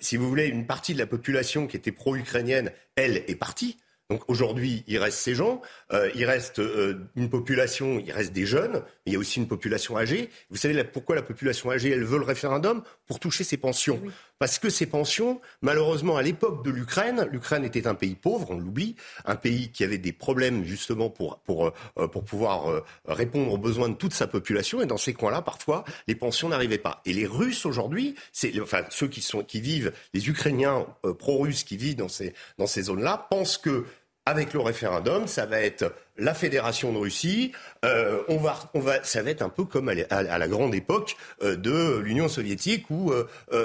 si 0.00 0.16
vous 0.16 0.28
voulez, 0.28 0.46
une 0.46 0.66
partie 0.66 0.94
de 0.94 0.98
la 0.98 1.06
population 1.06 1.68
qui 1.68 1.76
était 1.76 1.92
pro-ukrainienne, 1.92 2.72
elle 2.96 3.22
est 3.28 3.36
partie. 3.36 3.78
Donc 4.10 4.22
aujourd'hui, 4.28 4.84
il 4.86 4.96
reste 4.96 5.18
ces 5.18 5.34
gens, 5.34 5.60
euh, 5.92 6.10
il 6.14 6.24
reste 6.24 6.60
euh, 6.60 7.10
une 7.14 7.28
population, 7.28 7.98
il 7.98 8.10
reste 8.10 8.32
des 8.32 8.46
jeunes, 8.46 8.72
mais 8.72 9.08
il 9.08 9.12
y 9.12 9.16
a 9.16 9.18
aussi 9.18 9.38
une 9.38 9.48
population 9.48 9.98
âgée. 9.98 10.30
Vous 10.48 10.56
savez 10.56 10.82
pourquoi 10.82 11.14
la 11.14 11.20
population 11.20 11.70
âgée, 11.70 11.90
elle 11.90 12.04
veut 12.04 12.18
le 12.18 12.24
référendum? 12.24 12.82
Pour 13.06 13.20
toucher 13.20 13.44
ses 13.44 13.58
pensions. 13.58 14.00
Parce 14.38 14.58
que 14.58 14.70
ces 14.70 14.86
pensions, 14.86 15.42
malheureusement, 15.60 16.16
à 16.16 16.22
l'époque 16.22 16.64
de 16.64 16.70
l'Ukraine, 16.70 17.28
l'Ukraine 17.32 17.64
était 17.64 17.86
un 17.86 17.94
pays 17.94 18.14
pauvre, 18.14 18.50
on 18.50 18.58
l'oublie, 18.58 18.96
un 19.26 19.36
pays 19.36 19.70
qui 19.72 19.84
avait 19.84 19.98
des 19.98 20.12
problèmes 20.12 20.64
justement 20.64 21.10
pour, 21.10 21.40
pour, 21.40 21.72
euh, 21.98 22.08
pour 22.08 22.24
pouvoir 22.24 22.82
répondre 23.06 23.52
aux 23.52 23.58
besoins 23.58 23.90
de 23.90 23.94
toute 23.94 24.14
sa 24.14 24.26
population. 24.26 24.80
Et 24.80 24.86
dans 24.86 24.96
ces 24.96 25.12
coins-là, 25.12 25.42
parfois, 25.42 25.84
les 26.06 26.14
pensions 26.14 26.48
n'arrivaient 26.48 26.78
pas. 26.78 27.02
Et 27.04 27.12
les 27.12 27.26
Russes 27.26 27.66
aujourd'hui, 27.66 28.14
c'est 28.32 28.58
enfin 28.58 28.84
ceux 28.88 29.08
qui 29.08 29.20
sont 29.20 29.42
qui 29.42 29.60
vivent, 29.60 29.92
les 30.14 30.28
Ukrainiens 30.28 30.86
pro-russes 31.18 31.64
qui 31.64 31.76
vivent 31.76 31.96
dans 31.96 32.08
ces 32.08 32.32
dans 32.56 32.66
ces 32.66 32.82
zones-là, 32.82 33.26
pensent 33.30 33.58
que 33.58 33.84
avec 34.28 34.52
le 34.52 34.60
référendum, 34.60 35.26
ça 35.26 35.46
va 35.46 35.62
être 35.62 35.90
la 36.18 36.34
fédération 36.34 36.92
de 36.92 36.98
Russie. 36.98 37.52
Euh, 37.82 38.20
on 38.28 38.36
va, 38.36 38.58
on 38.74 38.80
va, 38.80 39.02
ça 39.02 39.22
va 39.22 39.30
être 39.30 39.40
un 39.40 39.48
peu 39.48 39.64
comme 39.64 39.88
à, 39.88 40.38
la 40.38 40.48
grande 40.48 40.74
époque 40.74 41.16
euh, 41.42 41.56
de 41.56 41.98
l'Union 42.00 42.28
soviétique 42.28 42.90
où 42.90 43.10
euh, 43.10 43.24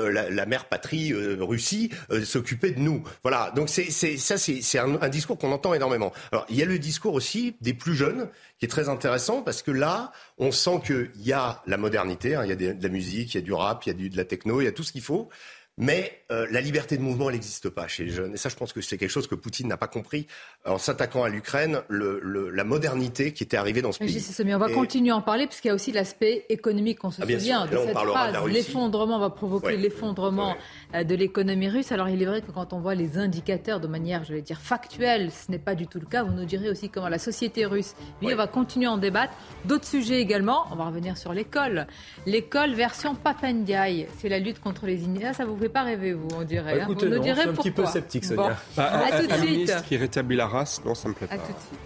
la, 0.10 0.46
mère 0.46 0.70
patrie 0.70 1.14
Russie 1.14 1.90
s'occupait 2.24 2.72
de 2.72 2.80
nous. 2.80 3.04
Voilà. 3.24 3.52
Donc 3.58 3.68
c'est, 3.68 3.92
ça, 3.92 4.38
c'est, 4.38 4.80
un, 4.80 5.10
discours 5.10 5.38
qu'on 5.38 5.52
entend 5.52 5.74
énormément. 5.74 6.14
Alors 6.32 6.46
il 6.50 6.56
y 6.56 6.62
a 6.62 6.66
le 6.66 6.80
discours 6.80 7.14
aussi 7.14 7.58
des 7.60 7.74
plus 7.74 7.96
jeunes 7.96 8.30
qui 8.58 8.66
est 8.66 8.70
très 8.70 8.88
intéressant 8.88 9.42
parce 9.42 9.64
que 9.64 9.72
là, 9.72 10.14
on 10.38 10.52
sent 10.52 10.82
qu'il 10.86 11.12
y 11.18 11.34
a 11.34 11.62
la 11.68 11.76
modernité, 11.76 12.36
hein, 12.36 12.44
il 12.46 12.50
y 12.50 12.54
a 12.54 12.74
de 12.74 12.84
la 12.84 12.90
musique, 12.90 13.34
il 13.34 13.38
y 13.38 13.42
a 13.42 13.44
du 13.44 13.52
rap, 13.52 13.84
il 13.86 13.90
y 13.90 13.92
a 13.92 13.96
du, 13.96 14.10
de 14.10 14.16
la 14.16 14.24
techno, 14.24 14.62
il 14.62 14.66
y 14.66 14.68
a 14.68 14.72
tout 14.72 14.84
ce 14.84 14.94
qu'il 14.94 15.02
faut. 15.02 15.30
Mais 15.80 16.20
euh, 16.32 16.46
la 16.52 16.62
liberté 16.62 16.98
de 16.98 17.02
mouvement, 17.02 17.30
elle 17.30 17.36
n'existe 17.36 17.68
pas 17.70 17.88
chez 17.88 18.04
les 18.04 18.12
jeunes. 18.12 18.36
Et 18.36 18.38
ça, 18.38 18.48
je 18.48 18.56
pense 18.56 18.74
que 18.74 18.82
c'est 18.82 18.98
quelque 19.00 19.10
chose 19.10 19.26
que 19.26 19.34
Poutine 19.34 19.68
n'a 19.68 19.78
pas 19.78 19.88
compris 19.88 20.28
en 20.66 20.78
s'attaquant 20.78 21.24
à 21.24 21.30
l'Ukraine, 21.30 21.82
le, 21.88 22.52
la 22.52 22.64
modernité 22.64 23.34
qui 23.34 23.44
était 23.44 23.58
arrivée 23.58 23.82
dans 23.82 23.92
ce 23.92 23.98
pays. 23.98 24.54
on 24.54 24.58
va 24.60 24.70
continuer 24.70 25.10
à 25.10 25.16
en 25.16 25.22
parler, 25.24 25.48
puisqu'il 25.48 25.70
y 25.70 25.72
a 25.72 25.74
aussi 25.74 25.92
l'aspect 25.92 26.46
économique. 26.50 27.04
On 27.04 27.10
se 27.10 27.24
ah, 27.24 27.26
souvient 27.26 27.66
de 27.66 27.76
cette 27.76 27.98
phrase. 27.98 28.36
L'effondrement 28.46 29.18
va 29.18 29.32
provoquer 29.32 29.76
l'effondrement 29.78 30.56
euh, 30.94 31.04
de 31.04 31.16
l'économie 31.16 31.70
russe. 31.70 31.92
Alors, 31.92 32.08
il 32.08 32.22
est 32.22 32.26
vrai 32.28 32.42
que 32.44 32.52
quand 32.52 32.72
on 32.74 32.80
voit 32.80 32.94
les 32.94 33.18
indicateurs 33.18 33.80
de 33.80 33.88
manière, 33.88 34.24
je 34.26 34.34
vais 34.34 34.44
dire, 34.44 34.62
factuelle, 34.62 35.32
ce 35.32 35.50
n'est 35.50 35.58
pas 35.58 35.74
du 35.74 35.88
tout 35.88 36.00
le 36.00 36.06
cas. 36.06 36.22
Vous 36.22 36.34
nous 36.34 36.46
direz 36.46 36.70
aussi 36.70 36.90
comment 36.90 37.10
la 37.10 37.18
société 37.18 37.66
russe, 37.66 37.96
lui, 38.22 38.32
on 38.32 38.38
va 38.38 38.46
continuer 38.46 38.86
à 38.86 38.92
en 38.92 38.98
débattre. 38.98 39.34
D'autres 39.66 39.88
sujets 39.88 40.22
également. 40.22 40.66
On 40.72 40.76
va 40.76 40.86
revenir 40.86 41.18
sur 41.18 41.34
l'école. 41.34 41.88
L'école 42.28 42.76
version 42.76 43.16
Papendiaï. 43.16 44.08
C'est 44.20 44.30
la 44.30 44.38
lutte 44.38 44.60
contre 44.60 44.86
les 44.86 45.04
inégalités. 45.04 45.34
Ça 45.34 45.46
vous 45.46 45.63
fait 45.64 45.70
pas 45.70 45.84
rêver, 45.84 46.14
vous, 46.14 46.28
on 46.36 46.44
dirait. 46.44 46.76
Bah, 46.76 46.82
hein. 46.82 46.86
écoutez, 46.90 47.08
vous 47.08 47.16
je 47.16 47.34
suis 47.34 47.50
un 47.50 47.54
petit 47.54 47.72
peu 47.72 47.86
sceptique, 47.86 48.26
Sonia. 48.26 48.50
Bon. 48.50 48.56
Bah, 48.76 48.92
à, 48.92 49.22
tout 49.22 49.28
de 49.28 49.34
suite. 49.34 49.50
ministre 49.50 49.84
qui 49.86 49.98
rétablit 49.98 50.36
la 50.36 50.48
race, 50.48 50.84
non, 50.84 50.94
ça 50.94 51.08
me 51.08 51.14
plaît 51.14 51.28
pas. 51.28 51.36
À 51.36 51.38
tout 51.38 51.54
de 51.54 51.58
suite. 51.58 51.80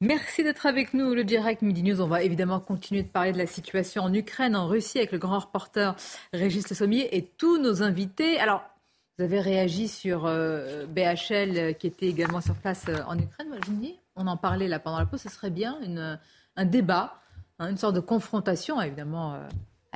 Merci 0.00 0.44
d'être 0.44 0.66
avec 0.66 0.94
nous. 0.94 1.12
Le 1.12 1.24
direct 1.24 1.62
Midi 1.62 1.82
News, 1.82 2.00
on 2.00 2.06
va 2.06 2.22
évidemment 2.22 2.60
continuer 2.60 3.02
de 3.02 3.08
parler 3.08 3.32
de 3.32 3.38
la 3.38 3.46
situation 3.46 4.04
en 4.04 4.14
Ukraine, 4.14 4.54
en 4.54 4.68
Russie, 4.68 4.98
avec 4.98 5.10
le 5.10 5.18
grand 5.18 5.40
reporter 5.40 5.96
Régis 6.32 6.70
Le 6.70 6.76
Sommier 6.76 7.16
et 7.16 7.24
tous 7.24 7.58
nos 7.58 7.82
invités. 7.82 8.38
Alors, 8.38 8.62
vous 9.18 9.24
avez 9.24 9.40
réagi 9.40 9.88
sur 9.88 10.26
euh, 10.26 10.86
BHL 10.86 11.74
qui 11.78 11.88
était 11.88 12.06
également 12.06 12.40
sur 12.40 12.54
place 12.54 12.84
euh, 12.88 13.02
en 13.08 13.18
Ukraine. 13.18 13.48
Moi, 13.48 13.58
je 13.66 13.72
me 13.72 13.80
dis, 13.80 13.96
on 14.14 14.28
en 14.28 14.36
parlait 14.36 14.68
là 14.68 14.78
pendant 14.78 15.00
la 15.00 15.06
pause, 15.06 15.20
ce 15.20 15.28
serait 15.28 15.50
bien 15.50 15.80
une, 15.82 16.20
un 16.54 16.64
débat, 16.64 17.20
hein, 17.58 17.70
une 17.70 17.76
sorte 17.76 17.96
de 17.96 18.00
confrontation, 18.00 18.80
évidemment. 18.80 19.34
Euh, 19.34 19.38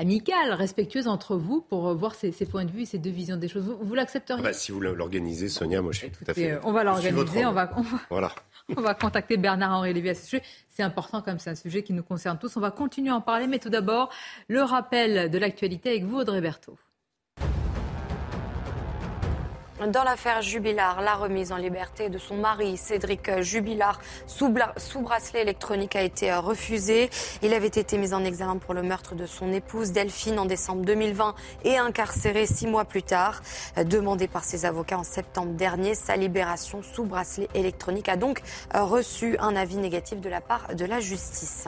amicale, 0.03 0.53
respectueuse 0.53 1.07
entre 1.07 1.37
vous 1.37 1.61
pour 1.61 1.95
voir 1.95 2.15
ces, 2.15 2.33
points 2.45 2.65
de 2.65 2.71
vue 2.71 2.83
et 2.83 2.87
ces 2.87 2.99
deux 2.99 3.11
visions 3.11 3.37
des 3.37 3.49
choses. 3.49 3.65
Vous, 3.81 3.95
l'accepteriez 3.95 4.43
ah 4.45 4.49
bah, 4.49 4.53
Si 4.53 4.73
vous 4.73 4.81
l'organisez, 4.81 5.49
Sonia, 5.49 5.81
moi 5.81 5.93
je 5.93 5.99
suis 5.99 6.11
tout 6.11 6.25
à 6.27 6.35
fait. 6.35 6.59
On 6.65 6.73
va 6.73 6.85
l'organiser, 6.85 7.47
on 7.47 7.53
va, 7.53 7.71
on 7.77 7.83
va, 7.83 7.99
voilà. 8.11 8.33
on 8.77 8.81
va 8.81 8.95
contacter 8.95 9.37
Bernard-Henri 9.37 9.95
Lévy 9.95 10.11
à 10.11 10.15
ce 10.15 10.27
sujet. 10.27 10.43
C'est 10.71 10.83
important 10.83 11.23
comme 11.23 11.39
c'est 11.39 11.51
un 11.51 11.55
sujet 11.55 11.83
qui 11.83 11.93
nous 11.93 12.03
concerne 12.03 12.39
tous. 12.39 12.57
On 12.57 12.61
va 12.61 12.73
continuer 12.73 13.11
à 13.11 13.17
en 13.17 13.21
parler, 13.21 13.47
mais 13.47 13.59
tout 13.59 13.71
d'abord, 13.71 14.11
le 14.49 14.63
rappel 14.63 15.31
de 15.31 15.39
l'actualité 15.39 15.91
avec 15.91 16.05
vous, 16.05 16.19
Audrey 16.19 16.41
Berthaud. 16.41 16.77
Dans 19.89 20.05
l'affaire 20.05 20.43
Jubilard, 20.43 21.01
la 21.01 21.15
remise 21.15 21.51
en 21.51 21.57
liberté 21.57 22.09
de 22.09 22.19
son 22.19 22.37
mari, 22.37 22.77
Cédric 22.77 23.41
Jubilard, 23.41 24.01
sous, 24.27 24.49
bracelet 24.49 25.43
électronique 25.43 25.97
a 25.97 26.03
été 26.03 26.31
euh, 26.31 26.39
refusée. 26.39 27.11
Il 27.43 27.53
avait 27.53 27.67
été 27.67 27.99
mis 27.99 28.15
en 28.15 28.25
examen 28.25 28.59
pour 28.59 28.75
le 28.75 28.83
meurtre 28.83 29.17
de 29.17 29.27
son 29.27 29.53
épouse 29.53 29.91
Delphine 29.91 30.39
en 30.39 30.45
décembre 30.45 30.85
2020 30.85 31.35
et 31.65 31.79
incarcéré 31.79 32.47
six 32.47 32.69
mois 32.69 32.85
plus 32.85 33.03
tard. 33.03 33.43
Euh, 33.77 33.83
demandé 33.83 34.29
par 34.29 34.45
ses 34.45 34.67
avocats 34.67 34.99
en 34.99 35.05
septembre 35.05 35.55
dernier, 35.55 35.97
sa 35.97 36.15
libération 36.15 36.83
sous 36.83 37.05
bracelet 37.05 37.49
électronique 37.55 38.09
a 38.09 38.17
donc 38.17 38.43
euh, 38.77 38.85
reçu 38.85 39.37
un 39.39 39.57
avis 39.57 39.79
négatif 39.79 40.21
de 40.21 40.29
la 40.29 40.41
part 40.41 40.75
de 40.77 40.85
la 40.85 41.01
justice. 41.01 41.67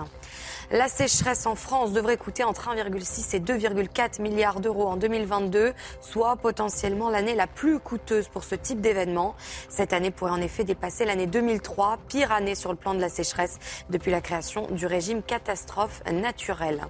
La 0.75 0.89
sécheresse 0.89 1.47
en 1.47 1.55
France 1.55 1.93
devrait 1.93 2.17
coûter 2.17 2.43
entre 2.43 2.69
1,6 2.69 3.37
et 3.37 3.39
2,4 3.39 4.21
milliards 4.21 4.59
d'euros 4.59 4.89
en 4.89 4.97
2022, 4.97 5.73
soit 6.01 6.35
potentiellement 6.35 7.11
l'année 7.11 7.37
la 7.37 7.47
plus 7.47 7.79
coûteuse 7.79 8.27
pour 8.27 8.43
ce 8.43 8.57
type 8.57 8.81
d'événement. 8.81 9.37
Cette 9.69 9.93
année 9.93 10.11
pourrait 10.11 10.33
en 10.33 10.41
effet 10.41 10.65
dépasser 10.65 11.05
l'année 11.05 11.29
2003, 11.29 11.99
pire 12.09 12.33
année 12.33 12.57
sur 12.57 12.73
le 12.73 12.77
plan 12.77 12.93
de 12.93 13.01
la 13.01 13.09
sécheresse 13.09 13.61
depuis 13.89 14.11
la 14.11 14.21
création 14.21 14.67
du 14.73 14.87
régime 14.87 15.23
catastrophe 15.23 16.03
naturelle. 16.13 16.81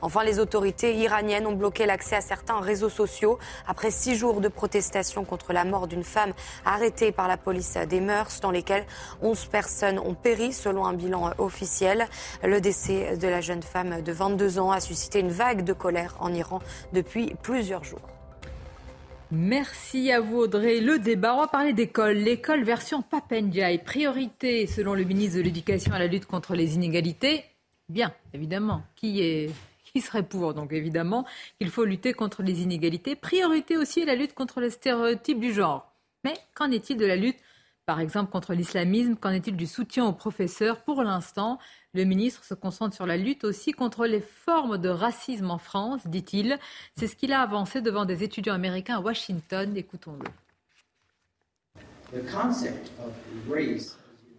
Enfin, 0.00 0.22
les 0.22 0.38
autorités 0.38 0.94
iraniennes 0.94 1.48
ont 1.48 1.56
bloqué 1.56 1.86
l'accès 1.86 2.14
à 2.14 2.20
certains 2.20 2.60
réseaux 2.60 2.88
sociaux 2.88 3.40
après 3.66 3.90
six 3.90 4.14
jours 4.14 4.42
de 4.42 4.48
protestation 4.48 5.24
contre 5.24 5.52
la 5.52 5.64
mort 5.64 5.88
d'une 5.88 6.04
femme 6.04 6.34
arrêtée 6.64 7.10
par 7.10 7.26
la 7.26 7.36
police 7.36 7.76
des 7.88 8.00
mœurs, 8.00 8.38
dans 8.40 8.52
lesquelles 8.52 8.86
11 9.22 9.46
personnes 9.46 9.98
ont 9.98 10.14
péri 10.14 10.52
selon 10.52 10.86
un 10.86 10.92
bilan 10.92 11.32
officiel. 11.38 12.06
Le 12.44 12.60
décès 12.60 13.16
la 13.26 13.40
jeune 13.40 13.62
femme 13.62 14.02
de 14.02 14.12
22 14.12 14.58
ans 14.58 14.70
a 14.70 14.80
suscité 14.80 15.20
une 15.20 15.30
vague 15.30 15.64
de 15.64 15.72
colère 15.72 16.16
en 16.20 16.32
Iran 16.32 16.60
depuis 16.92 17.34
plusieurs 17.42 17.84
jours. 17.84 18.08
Merci 19.30 20.12
à 20.12 20.20
vous 20.20 20.38
Audrey. 20.38 20.80
Le 20.80 20.98
débat, 20.98 21.34
on 21.34 21.40
va 21.40 21.48
parler 21.48 21.72
d'école. 21.72 22.16
L'école 22.16 22.62
version 22.62 23.02
Papendiaï. 23.02 23.78
Priorité 23.82 24.66
selon 24.66 24.94
le 24.94 25.04
ministre 25.04 25.38
de 25.38 25.42
l'Éducation 25.42 25.92
à 25.92 25.98
la 25.98 26.06
lutte 26.06 26.26
contre 26.26 26.54
les 26.54 26.74
inégalités. 26.74 27.44
Bien, 27.88 28.12
évidemment. 28.32 28.82
Qui 28.94 29.22
est 29.22 29.50
qui 29.94 30.00
serait 30.00 30.24
pour 30.24 30.54
Donc 30.54 30.72
évidemment 30.72 31.24
qu'il 31.58 31.70
faut 31.70 31.84
lutter 31.84 32.12
contre 32.12 32.42
les 32.42 32.62
inégalités. 32.62 33.14
Priorité 33.14 33.76
aussi 33.76 34.04
la 34.04 34.16
lutte 34.16 34.34
contre 34.34 34.60
les 34.60 34.70
stéréotypes 34.70 35.38
du 35.38 35.52
genre. 35.52 35.92
Mais 36.24 36.34
qu'en 36.54 36.70
est-il 36.70 36.96
de 36.96 37.06
la 37.06 37.16
lutte, 37.16 37.38
par 37.86 38.00
exemple, 38.00 38.32
contre 38.32 38.54
l'islamisme? 38.54 39.14
Qu'en 39.14 39.30
est-il 39.30 39.56
du 39.56 39.66
soutien 39.66 40.04
aux 40.06 40.12
professeurs? 40.12 40.82
Pour 40.82 41.02
l'instant, 41.02 41.58
le 41.94 42.04
ministre 42.04 42.44
se 42.44 42.54
concentre 42.54 42.94
sur 42.94 43.06
la 43.06 43.16
lutte 43.16 43.44
aussi 43.44 43.72
contre 43.72 44.06
les 44.06 44.20
formes 44.20 44.78
de 44.78 44.88
racisme 44.88 45.50
en 45.50 45.58
France, 45.58 46.06
dit-il. 46.06 46.58
C'est 46.96 47.06
ce 47.06 47.16
qu'il 47.16 47.32
a 47.32 47.40
avancé 47.40 47.80
devant 47.80 48.04
des 48.04 48.24
étudiants 48.24 48.54
américains 48.54 48.96
à 48.96 49.00
Washington. 49.00 49.76
Écoutons-le. 49.76 50.28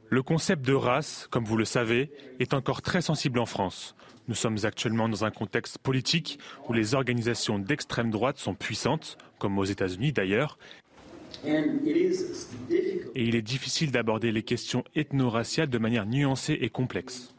Le 0.10 0.22
concept 0.22 0.66
de 0.66 0.74
race, 0.74 1.28
comme 1.32 1.46
vous 1.46 1.58
le 1.58 1.66
savez, 1.66 2.12
est 2.40 2.54
encore 2.54 2.82
très 2.82 3.02
sensible 3.02 3.40
en 3.40 3.46
France. 3.46 3.96
Nous 4.28 4.36
sommes 4.36 4.58
actuellement 4.64 5.08
dans 5.08 5.24
un 5.24 5.32
contexte 5.32 5.78
politique 5.78 6.40
où 6.68 6.74
les 6.74 6.94
organisations 6.96 7.60
d'extrême 7.60 8.12
droite 8.12 8.38
sont 8.38 8.54
puissantes, 8.54 9.18
comme 9.40 9.58
aux 9.58 9.66
États-Unis 9.66 10.12
d'ailleurs, 10.14 10.58
et 13.16 13.24
il 13.28 13.36
est 13.36 13.42
difficile 13.42 13.92
d'aborder 13.92 14.32
les 14.32 14.44
questions 14.44 14.84
ethno-raciales 14.96 15.70
de 15.70 15.78
manière 15.78 16.06
nuancée 16.06 16.58
et 16.62 16.70
complexe. 16.70 17.35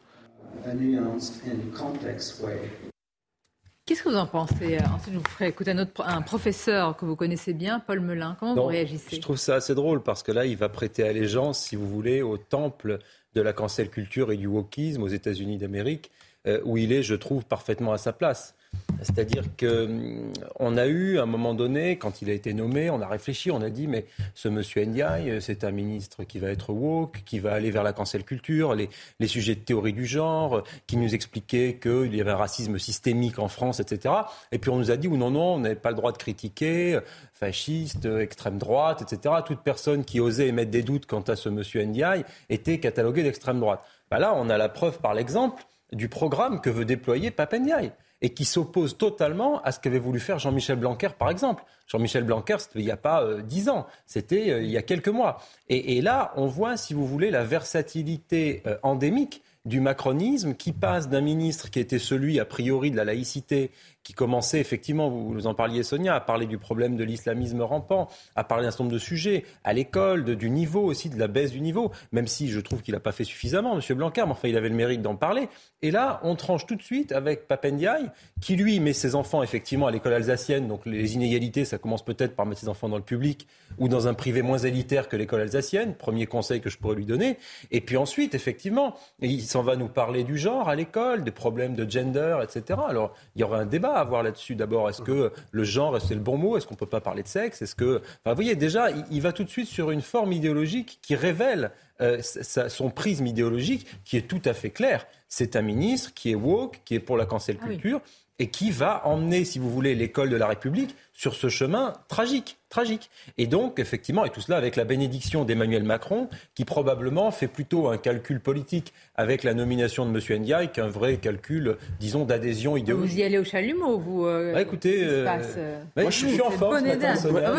Qu'est-ce 3.85 4.03
que 4.03 4.09
vous 4.09 4.17
en 4.17 4.27
pensez 4.27 4.77
Ensuite, 4.79 5.13
je 5.13 5.19
vous 5.19 5.29
ferai 5.29 5.47
écouter 5.47 5.71
un, 5.71 5.79
autre, 5.79 6.03
un 6.05 6.21
professeur 6.21 6.97
que 6.97 7.05
vous 7.05 7.15
connaissez 7.15 7.53
bien, 7.53 7.79
Paul 7.79 8.01
Melun. 8.01 8.35
Comment 8.37 8.53
vous 8.53 8.65
réagissez 8.65 9.15
Je 9.15 9.21
trouve 9.21 9.37
ça 9.37 9.55
assez 9.55 9.75
drôle 9.75 10.03
parce 10.03 10.23
que 10.23 10.33
là, 10.33 10.45
il 10.45 10.57
va 10.57 10.67
prêter 10.67 11.07
allégeance, 11.07 11.59
si 11.59 11.77
vous 11.77 11.87
voulez, 11.87 12.21
au 12.21 12.37
temple 12.37 12.99
de 13.33 13.41
la 13.41 13.53
cancel 13.53 13.89
culture 13.89 14.31
et 14.33 14.37
du 14.37 14.47
wokisme 14.47 15.03
aux 15.03 15.07
États-Unis 15.07 15.57
d'Amérique, 15.57 16.11
euh, 16.47 16.59
où 16.65 16.77
il 16.77 16.91
est, 16.91 17.01
je 17.01 17.15
trouve, 17.15 17.45
parfaitement 17.45 17.93
à 17.93 17.97
sa 17.97 18.11
place. 18.11 18.55
C'est-à-dire 19.01 19.43
qu'on 19.59 20.77
a 20.77 20.87
eu, 20.87 21.19
à 21.19 21.23
un 21.23 21.27
moment 21.27 21.53
donné, 21.53 21.97
quand 21.97 22.21
il 22.21 22.29
a 22.29 22.33
été 22.33 22.53
nommé, 22.53 22.89
on 22.89 23.01
a 23.01 23.07
réfléchi, 23.07 23.51
on 23.51 23.61
a 23.61 23.69
dit, 23.69 23.87
mais 23.87 24.05
ce 24.33 24.49
monsieur 24.49 24.83
Ndiaye, 24.85 25.41
c'est 25.41 25.63
un 25.63 25.71
ministre 25.71 26.23
qui 26.23 26.39
va 26.39 26.49
être 26.49 26.71
woke, 26.71 27.21
qui 27.25 27.39
va 27.39 27.53
aller 27.53 27.69
vers 27.69 27.83
la 27.83 27.93
cancel 27.93 28.23
culture, 28.23 28.75
les, 28.75 28.89
sujets 29.27 29.55
de 29.55 29.59
théorie 29.59 29.93
du 29.93 30.05
genre, 30.05 30.63
qui 30.87 30.97
nous 30.97 31.13
expliquait 31.13 31.77
qu'il 31.81 32.15
y 32.15 32.21
avait 32.21 32.31
un 32.31 32.37
racisme 32.37 32.79
systémique 32.79 33.39
en 33.39 33.47
France, 33.47 33.79
etc. 33.79 34.13
Et 34.51 34.57
puis 34.57 34.71
on 34.71 34.77
nous 34.77 34.91
a 34.91 34.97
dit, 34.97 35.07
ou 35.07 35.17
non, 35.17 35.31
non, 35.31 35.55
on 35.55 35.59
n'avait 35.59 35.75
pas 35.75 35.89
le 35.89 35.95
droit 35.95 36.11
de 36.11 36.17
critiquer, 36.17 36.99
fasciste, 37.33 38.05
extrême 38.05 38.57
droite, 38.57 39.01
etc. 39.01 39.35
Toute 39.45 39.61
personne 39.61 40.05
qui 40.05 40.19
osait 40.19 40.47
émettre 40.47 40.71
des 40.71 40.83
doutes 40.83 41.05
quant 41.05 41.21
à 41.21 41.35
ce 41.35 41.49
monsieur 41.49 41.83
Ndiaye 41.83 42.23
était 42.49 42.79
cataloguée 42.79 43.23
d'extrême 43.23 43.59
droite. 43.59 43.81
Bah 44.09 44.19
là, 44.19 44.33
on 44.35 44.49
a 44.49 44.57
la 44.57 44.69
preuve 44.69 44.99
par 44.99 45.13
l'exemple 45.13 45.63
du 45.91 46.09
programme 46.09 46.61
que 46.61 46.69
veut 46.69 46.85
déployer 46.85 47.31
Papendiaï 47.31 47.91
et 48.21 48.33
qui 48.33 48.45
s'oppose 48.45 48.97
totalement 48.97 49.61
à 49.61 49.71
ce 49.71 49.79
qu'avait 49.79 49.99
voulu 49.99 50.19
faire 50.19 50.39
Jean-Michel 50.39 50.77
Blanquer, 50.77 51.09
par 51.17 51.29
exemple. 51.29 51.63
Jean-Michel 51.87 52.23
Blanquer, 52.23 52.57
c'était 52.59 52.79
il 52.79 52.85
n'y 52.85 52.91
a 52.91 52.97
pas 52.97 53.23
euh, 53.23 53.41
dix 53.41 53.69
ans, 53.69 53.85
c'était 54.05 54.51
euh, 54.51 54.61
il 54.63 54.69
y 54.69 54.77
a 54.77 54.81
quelques 54.81 55.07
mois. 55.07 55.39
Et, 55.69 56.01
là, 56.01 56.33
on 56.35 56.47
voit, 56.47 56.77
si 56.77 56.93
vous 56.93 57.05
voulez, 57.05 57.31
la 57.31 57.43
versatilité 57.43 58.63
euh, 58.65 58.77
endémique 58.83 59.41
du 59.67 59.81
macronisme 59.81 60.55
qui 60.55 60.71
passe 60.71 61.09
d'un 61.09 61.21
ministre 61.21 61.69
qui 61.69 61.79
était 61.79 61.99
celui, 61.99 62.39
a 62.39 62.45
priori, 62.45 62.89
de 62.89 62.95
la 62.95 63.03
laïcité, 63.03 63.71
qui 64.07 64.13
commençait 64.13 64.61
effectivement, 64.61 65.09
vous 65.09 65.47
en 65.47 65.53
parliez 65.53 65.83
Sonia, 65.83 66.15
à 66.15 66.21
parler 66.21 66.45
du 66.45 66.57
problème 66.57 66.95
de 66.95 67.03
l'islamisme 67.03 67.61
rampant, 67.61 68.07
à 68.37 68.45
parler 68.45 68.63
d'un 68.63 68.71
certain 68.71 68.85
nombre 68.85 68.93
de 68.93 68.99
sujets, 68.99 69.43
à 69.65 69.73
l'école, 69.73 70.23
du 70.37 70.49
niveau 70.49 70.81
aussi, 70.81 71.09
de 71.09 71.19
la 71.19 71.27
baisse 71.27 71.51
du 71.51 71.59
niveau, 71.59 71.91
même 72.13 72.25
si 72.25 72.47
je 72.47 72.61
trouve 72.61 72.81
qu'il 72.81 72.93
n'a 72.93 73.01
pas 73.01 73.11
fait 73.11 73.25
suffisamment, 73.25 73.77
M. 73.77 73.97
Blanquer, 73.97 74.23
mais 74.25 74.31
enfin 74.31 74.47
il 74.47 74.55
avait 74.55 74.69
le 74.69 74.75
mérite 74.75 75.01
d'en 75.01 75.17
parler. 75.17 75.49
Et 75.81 75.91
là, 75.91 76.21
on 76.23 76.35
tranche 76.35 76.65
tout 76.65 76.75
de 76.75 76.81
suite 76.81 77.11
avec 77.11 77.49
Papendiaï, 77.49 78.09
qui 78.39 78.55
lui 78.55 78.79
met 78.79 78.93
ses 78.93 79.13
enfants 79.13 79.43
effectivement 79.43 79.87
à 79.87 79.91
l'école 79.91 80.13
alsacienne, 80.13 80.69
donc 80.69 80.85
les 80.85 81.15
inégalités, 81.15 81.65
ça 81.65 81.77
commence 81.77 82.05
peut-être 82.05 82.33
par 82.33 82.45
mettre 82.45 82.61
ses 82.61 82.69
enfants 82.69 82.87
dans 82.87 82.95
le 82.95 83.03
public 83.03 83.45
ou 83.77 83.89
dans 83.89 84.07
un 84.07 84.13
privé 84.13 84.41
moins 84.41 84.59
élitaire 84.59 85.09
que 85.09 85.17
l'école 85.17 85.41
alsacienne, 85.41 85.95
premier 85.95 86.27
conseil 86.27 86.61
que 86.61 86.69
je 86.69 86.77
pourrais 86.77 86.95
lui 86.95 87.05
donner. 87.05 87.37
Et 87.71 87.81
puis 87.81 87.97
ensuite, 87.97 88.35
effectivement, 88.35 88.95
il 89.21 89.45
s'en 89.57 89.63
va 89.63 89.75
nous 89.75 89.87
parler 89.87 90.23
du 90.23 90.37
genre 90.37 90.69
à 90.69 90.75
l'école, 90.75 91.23
des 91.23 91.31
problèmes 91.31 91.73
de 91.73 91.89
gender, 91.89 92.37
etc. 92.43 92.79
Alors, 92.87 93.15
il 93.35 93.41
y 93.41 93.43
aurait 93.43 93.59
un 93.59 93.65
débat 93.65 93.93
à 93.93 94.01
avoir 94.01 94.21
là-dessus. 94.21 94.53
D'abord, 94.53 94.87
est-ce 94.87 95.01
que 95.01 95.31
le 95.49 95.63
genre, 95.63 95.99
c'est 95.99 96.13
le 96.13 96.21
bon 96.21 96.37
mot? 96.37 96.57
Est-ce 96.57 96.67
qu'on 96.67 96.75
ne 96.75 96.79
peut 96.79 96.85
pas 96.85 97.01
parler 97.01 97.23
de 97.23 97.27
sexe? 97.27 97.63
Est-ce 97.63 97.73
que, 97.73 97.97
enfin, 97.97 98.29
vous 98.29 98.35
voyez, 98.35 98.55
déjà, 98.55 98.89
il, 98.91 99.19
va 99.19 99.31
tout 99.31 99.43
de 99.43 99.49
suite 99.49 99.67
sur 99.67 99.89
une 99.89 100.03
forme 100.03 100.31
idéologique 100.31 100.99
qui 101.01 101.15
révèle 101.15 101.71
euh, 102.01 102.21
son 102.21 102.91
prisme 102.91 103.25
idéologique 103.25 103.87
qui 104.05 104.17
est 104.17 104.27
tout 104.27 104.41
à 104.45 104.53
fait 104.53 104.69
clair. 104.69 105.07
C'est 105.27 105.55
un 105.55 105.63
ministre 105.63 106.13
qui 106.13 106.29
est 106.29 106.35
woke, 106.35 106.81
qui 106.85 106.93
est 106.93 106.99
pour 106.99 107.17
la 107.17 107.25
cancel 107.25 107.57
ah 107.59 107.65
culture. 107.65 107.99
Et 108.39 108.49
qui 108.49 108.71
va 108.71 109.01
emmener, 109.05 109.45
si 109.45 109.57
vous 109.59 109.69
voulez, 109.69 109.95
l'école 109.95 110.29
de 110.29 110.35
la 110.35 110.47
République 110.47 110.95
sur 111.17 111.33
ce 111.33 111.49
chemin 111.49 111.93
tragique, 112.07 112.57
tragique. 112.69 113.09
Et 113.39 113.47
donc, 113.47 113.79
effectivement, 113.79 114.23
et 114.25 114.29
tout 114.29 114.41
cela 114.41 114.57
avec 114.57 114.75
la 114.75 114.83
bénédiction 114.83 115.45
d'Emmanuel 115.45 115.81
Macron, 115.81 116.29
qui 116.53 116.63
probablement 116.63 117.31
fait 117.31 117.47
plutôt 117.47 117.87
un 117.87 117.97
calcul 117.97 118.39
politique 118.39 118.93
avec 119.15 119.43
la 119.43 119.55
nomination 119.55 120.05
de 120.05 120.15
M. 120.15 120.41
Ndiaye 120.41 120.71
qu'un 120.71 120.87
vrai 120.87 121.17
calcul, 121.17 121.77
disons, 121.99 122.25
d'adhésion 122.25 122.77
idéologique. 122.77 123.13
Vous 123.15 123.19
y 123.19 123.23
allez 123.23 123.39
au 123.39 123.43
chalumeau, 123.43 123.97
vous 123.97 124.27
euh, 124.27 124.53
bah, 124.53 124.61
Écoutez, 124.61 125.03
euh, 125.03 125.27
euh, 125.57 125.81
moi 125.95 126.11
je 126.11 126.27
suis 126.27 126.41
en 126.41 126.51
forme 126.51 126.79
ce 126.79 127.27
matin. 127.29 127.51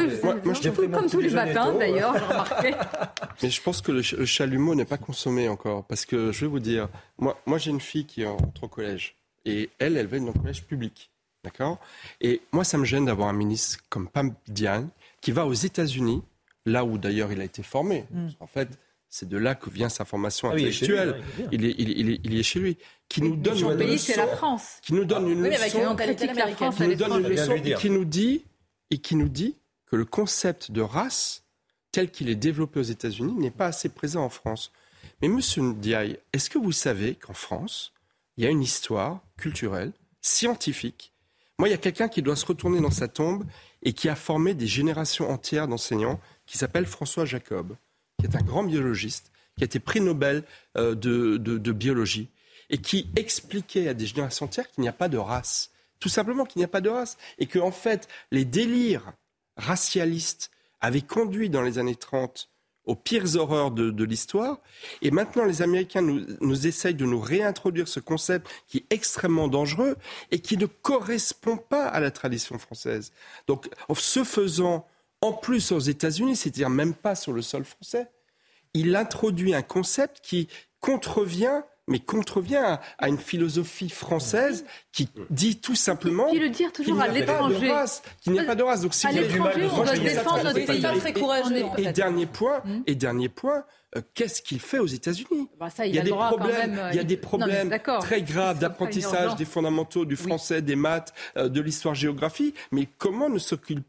moi, 0.44 0.54
je 0.54 0.68
comme 0.68 1.10
tous 1.10 1.20
les 1.20 1.30
matins, 1.30 1.74
d'ailleurs, 1.76 2.14
j'ai 2.18 2.24
remarqué. 2.24 2.74
Mais 3.42 3.50
je 3.50 3.60
pense 3.60 3.82
que 3.82 3.90
le, 3.90 4.02
chalumeau 4.02 4.76
n'est 4.76 4.84
pas 4.84 4.98
consommé 4.98 5.48
encore, 5.48 5.84
parce 5.84 6.06
que 6.06 6.30
je 6.30 6.42
vais 6.42 6.50
vous 6.50 6.60
dire, 6.60 6.88
moi, 7.18 7.36
moi 7.44 7.58
j'ai 7.58 7.70
une 7.70 7.80
fille 7.80 8.06
qui 8.06 8.24
entre 8.24 8.64
au 8.64 8.68
collège, 8.68 9.17
et 9.48 9.70
elle, 9.78 9.96
elle 9.96 10.06
va 10.06 10.18
dans 10.18 10.26
le 10.26 10.32
collège 10.32 10.64
public. 10.64 11.10
D'accord? 11.44 11.78
Et 12.20 12.40
moi, 12.52 12.64
ça 12.64 12.78
me 12.78 12.84
gêne 12.84 13.06
d'avoir 13.06 13.28
un 13.28 13.32
ministre 13.32 13.78
comme 13.88 14.08
Pam 14.08 14.34
Diane 14.46 14.88
qui 15.20 15.32
va 15.32 15.46
aux 15.46 15.54
États-Unis, 15.54 16.22
là 16.66 16.84
où 16.84 16.98
d'ailleurs 16.98 17.32
il 17.32 17.40
a 17.40 17.44
été 17.44 17.62
formé. 17.62 18.04
Mm. 18.10 18.28
En 18.40 18.46
fait, 18.46 18.68
c'est 19.08 19.28
de 19.28 19.38
là 19.38 19.54
que 19.54 19.70
vient 19.70 19.88
sa 19.88 20.04
formation 20.04 20.50
intellectuelle. 20.50 21.22
il, 21.50 21.64
est 21.64 21.74
il, 21.78 22.38
est, 22.38 22.42
chez 22.42 22.60
lui. 22.60 22.76
Qui 23.08 23.22
nous 23.22 23.36
donne 23.36 23.58
une 23.58 23.76
pays, 23.78 23.98
c'est 23.98 24.16
la 24.16 24.26
France. 24.26 24.78
Qui 24.82 24.92
nous 24.92 25.04
donne 25.04 25.28
une 25.30 25.42
leçon. 25.42 25.96
qui 26.76 26.82
nous 26.82 26.94
donne 26.94 27.20
une 27.20 27.28
leçon 27.28 27.52
et 27.52 27.74
qui 27.74 27.90
nous 27.90 28.04
dit 28.04 28.44
et 28.90 28.98
qui 28.98 29.16
nous 29.16 29.28
dit 29.28 29.56
que 29.86 29.96
le 29.96 30.04
concept 30.04 30.70
de 30.70 30.82
race 30.82 31.44
tel 31.92 32.10
qu'il 32.10 32.28
est 32.28 32.34
développé 32.34 32.80
aux 32.80 32.84
États-Unis 32.84 33.32
n'est 33.34 33.50
pas 33.50 33.66
assez 33.66 33.88
présent 33.88 34.22
en 34.22 34.28
France. 34.28 34.72
Mais 35.22 35.28
Monsieur 35.28 35.62
Ndiaye, 35.62 36.18
est-ce 36.32 36.50
que 36.50 36.58
vous 36.58 36.72
savez 36.72 37.14
qu'en 37.14 37.32
France, 37.32 37.92
il 38.38 38.44
y 38.44 38.46
a 38.46 38.50
une 38.50 38.62
histoire 38.62 39.20
culturelle, 39.36 39.92
scientifique, 40.22 41.12
moi, 41.58 41.68
il 41.68 41.72
y 41.72 41.74
a 41.74 41.78
quelqu'un 41.78 42.08
qui 42.08 42.22
doit 42.22 42.36
se 42.36 42.46
retourner 42.46 42.80
dans 42.80 42.92
sa 42.92 43.08
tombe 43.08 43.44
et 43.82 43.92
qui 43.92 44.08
a 44.08 44.14
formé 44.14 44.54
des 44.54 44.68
générations 44.68 45.28
entières 45.28 45.66
d'enseignants, 45.66 46.20
qui 46.46 46.56
s'appelle 46.56 46.86
François 46.86 47.24
Jacob, 47.24 47.76
qui 48.20 48.26
est 48.26 48.36
un 48.36 48.42
grand 48.42 48.62
biologiste, 48.62 49.32
qui 49.56 49.64
a 49.64 49.66
été 49.66 49.80
prix 49.80 50.00
Nobel 50.00 50.44
euh, 50.76 50.94
de, 50.94 51.72
biologie, 51.72 52.28
et 52.70 52.78
qui 52.78 53.10
expliquait 53.16 53.88
à 53.88 53.94
des 53.94 54.06
générations 54.06 54.46
entières 54.46 54.70
qu'il 54.70 54.82
n'y 54.82 54.88
a 54.88 54.92
pas 54.92 55.08
de 55.08 55.18
race. 55.18 55.72
Tout 55.98 56.08
simplement 56.08 56.44
qu'il 56.44 56.60
n'y 56.60 56.64
a 56.64 56.68
pas 56.68 56.80
de 56.80 56.90
race. 56.90 57.16
Et 57.38 57.46
que, 57.46 57.58
en 57.58 57.72
fait, 57.72 58.06
les 58.30 58.44
délires 58.44 59.12
racialistes 59.56 60.52
avaient 60.80 61.02
conduit 61.02 61.50
dans 61.50 61.62
les 61.62 61.78
années 61.78 61.96
30 61.96 62.48
aux 62.88 62.96
pires 62.96 63.36
horreurs 63.36 63.70
de, 63.70 64.04
l'histoire. 64.04 64.58
Et 65.02 65.10
maintenant, 65.10 65.44
les 65.44 65.60
Américains 65.60 66.00
nous, 66.00 66.24
nous, 66.40 66.66
essayent 66.66 66.94
de 66.94 67.04
nous 67.04 67.20
réintroduire 67.20 67.86
ce 67.86 68.00
concept 68.00 68.48
qui 68.66 68.78
est 68.78 68.86
extrêmement 68.90 69.46
dangereux 69.46 69.96
et 70.30 70.40
qui 70.40 70.56
ne 70.56 70.64
correspond 70.64 71.58
pas 71.58 71.86
à 71.86 72.00
la 72.00 72.10
tradition 72.10 72.58
française. 72.58 73.12
Donc, 73.46 73.68
en 73.88 73.94
se 73.94 74.24
faisant, 74.24 74.86
en 75.20 75.34
plus 75.34 75.70
aux 75.70 75.78
États-Unis, 75.78 76.36
c'est-à-dire 76.36 76.70
même 76.70 76.94
pas 76.94 77.14
sur 77.14 77.34
le 77.34 77.42
sol 77.42 77.64
français, 77.64 78.08
il 78.72 78.96
introduit 78.96 79.54
un 79.54 79.62
concept 79.62 80.20
qui 80.22 80.48
contrevient 80.80 81.62
mais 81.88 81.98
contrevient 81.98 82.78
à, 82.98 83.08
une 83.08 83.18
philosophie 83.18 83.88
française 83.88 84.64
qui 84.92 85.08
dit 85.30 85.60
tout 85.60 85.74
simplement 85.74 86.30
qui 86.30 86.38
le 86.38 86.50
dire 86.50 86.72
toujours 86.72 87.00
à 87.00 87.08
l'étranger 87.08 87.72
qu'il 88.20 88.32
n'y 88.32 88.40
a 88.40 88.44
pas 88.44 88.54
de 88.54 88.62
race. 88.62 88.82
Donc 88.82 88.94
si 88.94 89.06
à 89.06 89.12
l'étranger, 89.12 89.68
on 89.72 89.82
doit 89.82 89.96
défendre 89.96 90.44
notre 90.44 90.64
pays. 90.64 90.82
Très 90.98 91.12
courageux. 91.12 91.64
Et, 91.78 91.92
dernier 91.92 92.26
point, 92.26 92.60
hmm. 92.64 92.82
et 92.86 92.94
dernier 92.94 93.28
point, 93.28 93.64
euh, 93.96 94.02
qu'est-ce 94.14 94.42
qu'il 94.42 94.60
fait 94.60 94.78
aux 94.78 94.86
États-unis? 94.86 95.48
Bah 95.58 95.68
il, 95.84 95.94
y 95.94 95.98
a 95.98 96.02
des 96.02 96.10
problèmes, 96.10 96.80
il 96.90 96.96
y 96.96 97.00
a 97.00 97.04
des 97.04 97.16
problèmes 97.16 97.70
très 98.00 98.22
graves 98.22 98.58
d'apprentissage 98.58 99.36
des 99.36 99.44
fondamentaux 99.44 100.04
du 100.04 100.16
français, 100.16 100.60
des 100.62 100.76
maths, 100.76 101.14
euh, 101.36 101.48
de 101.48 101.60
l'histoire-géographie. 101.60 102.54
Mais 102.70 102.86
comment 102.98 103.28
ne 103.28 103.38
s'occupe 103.38 103.84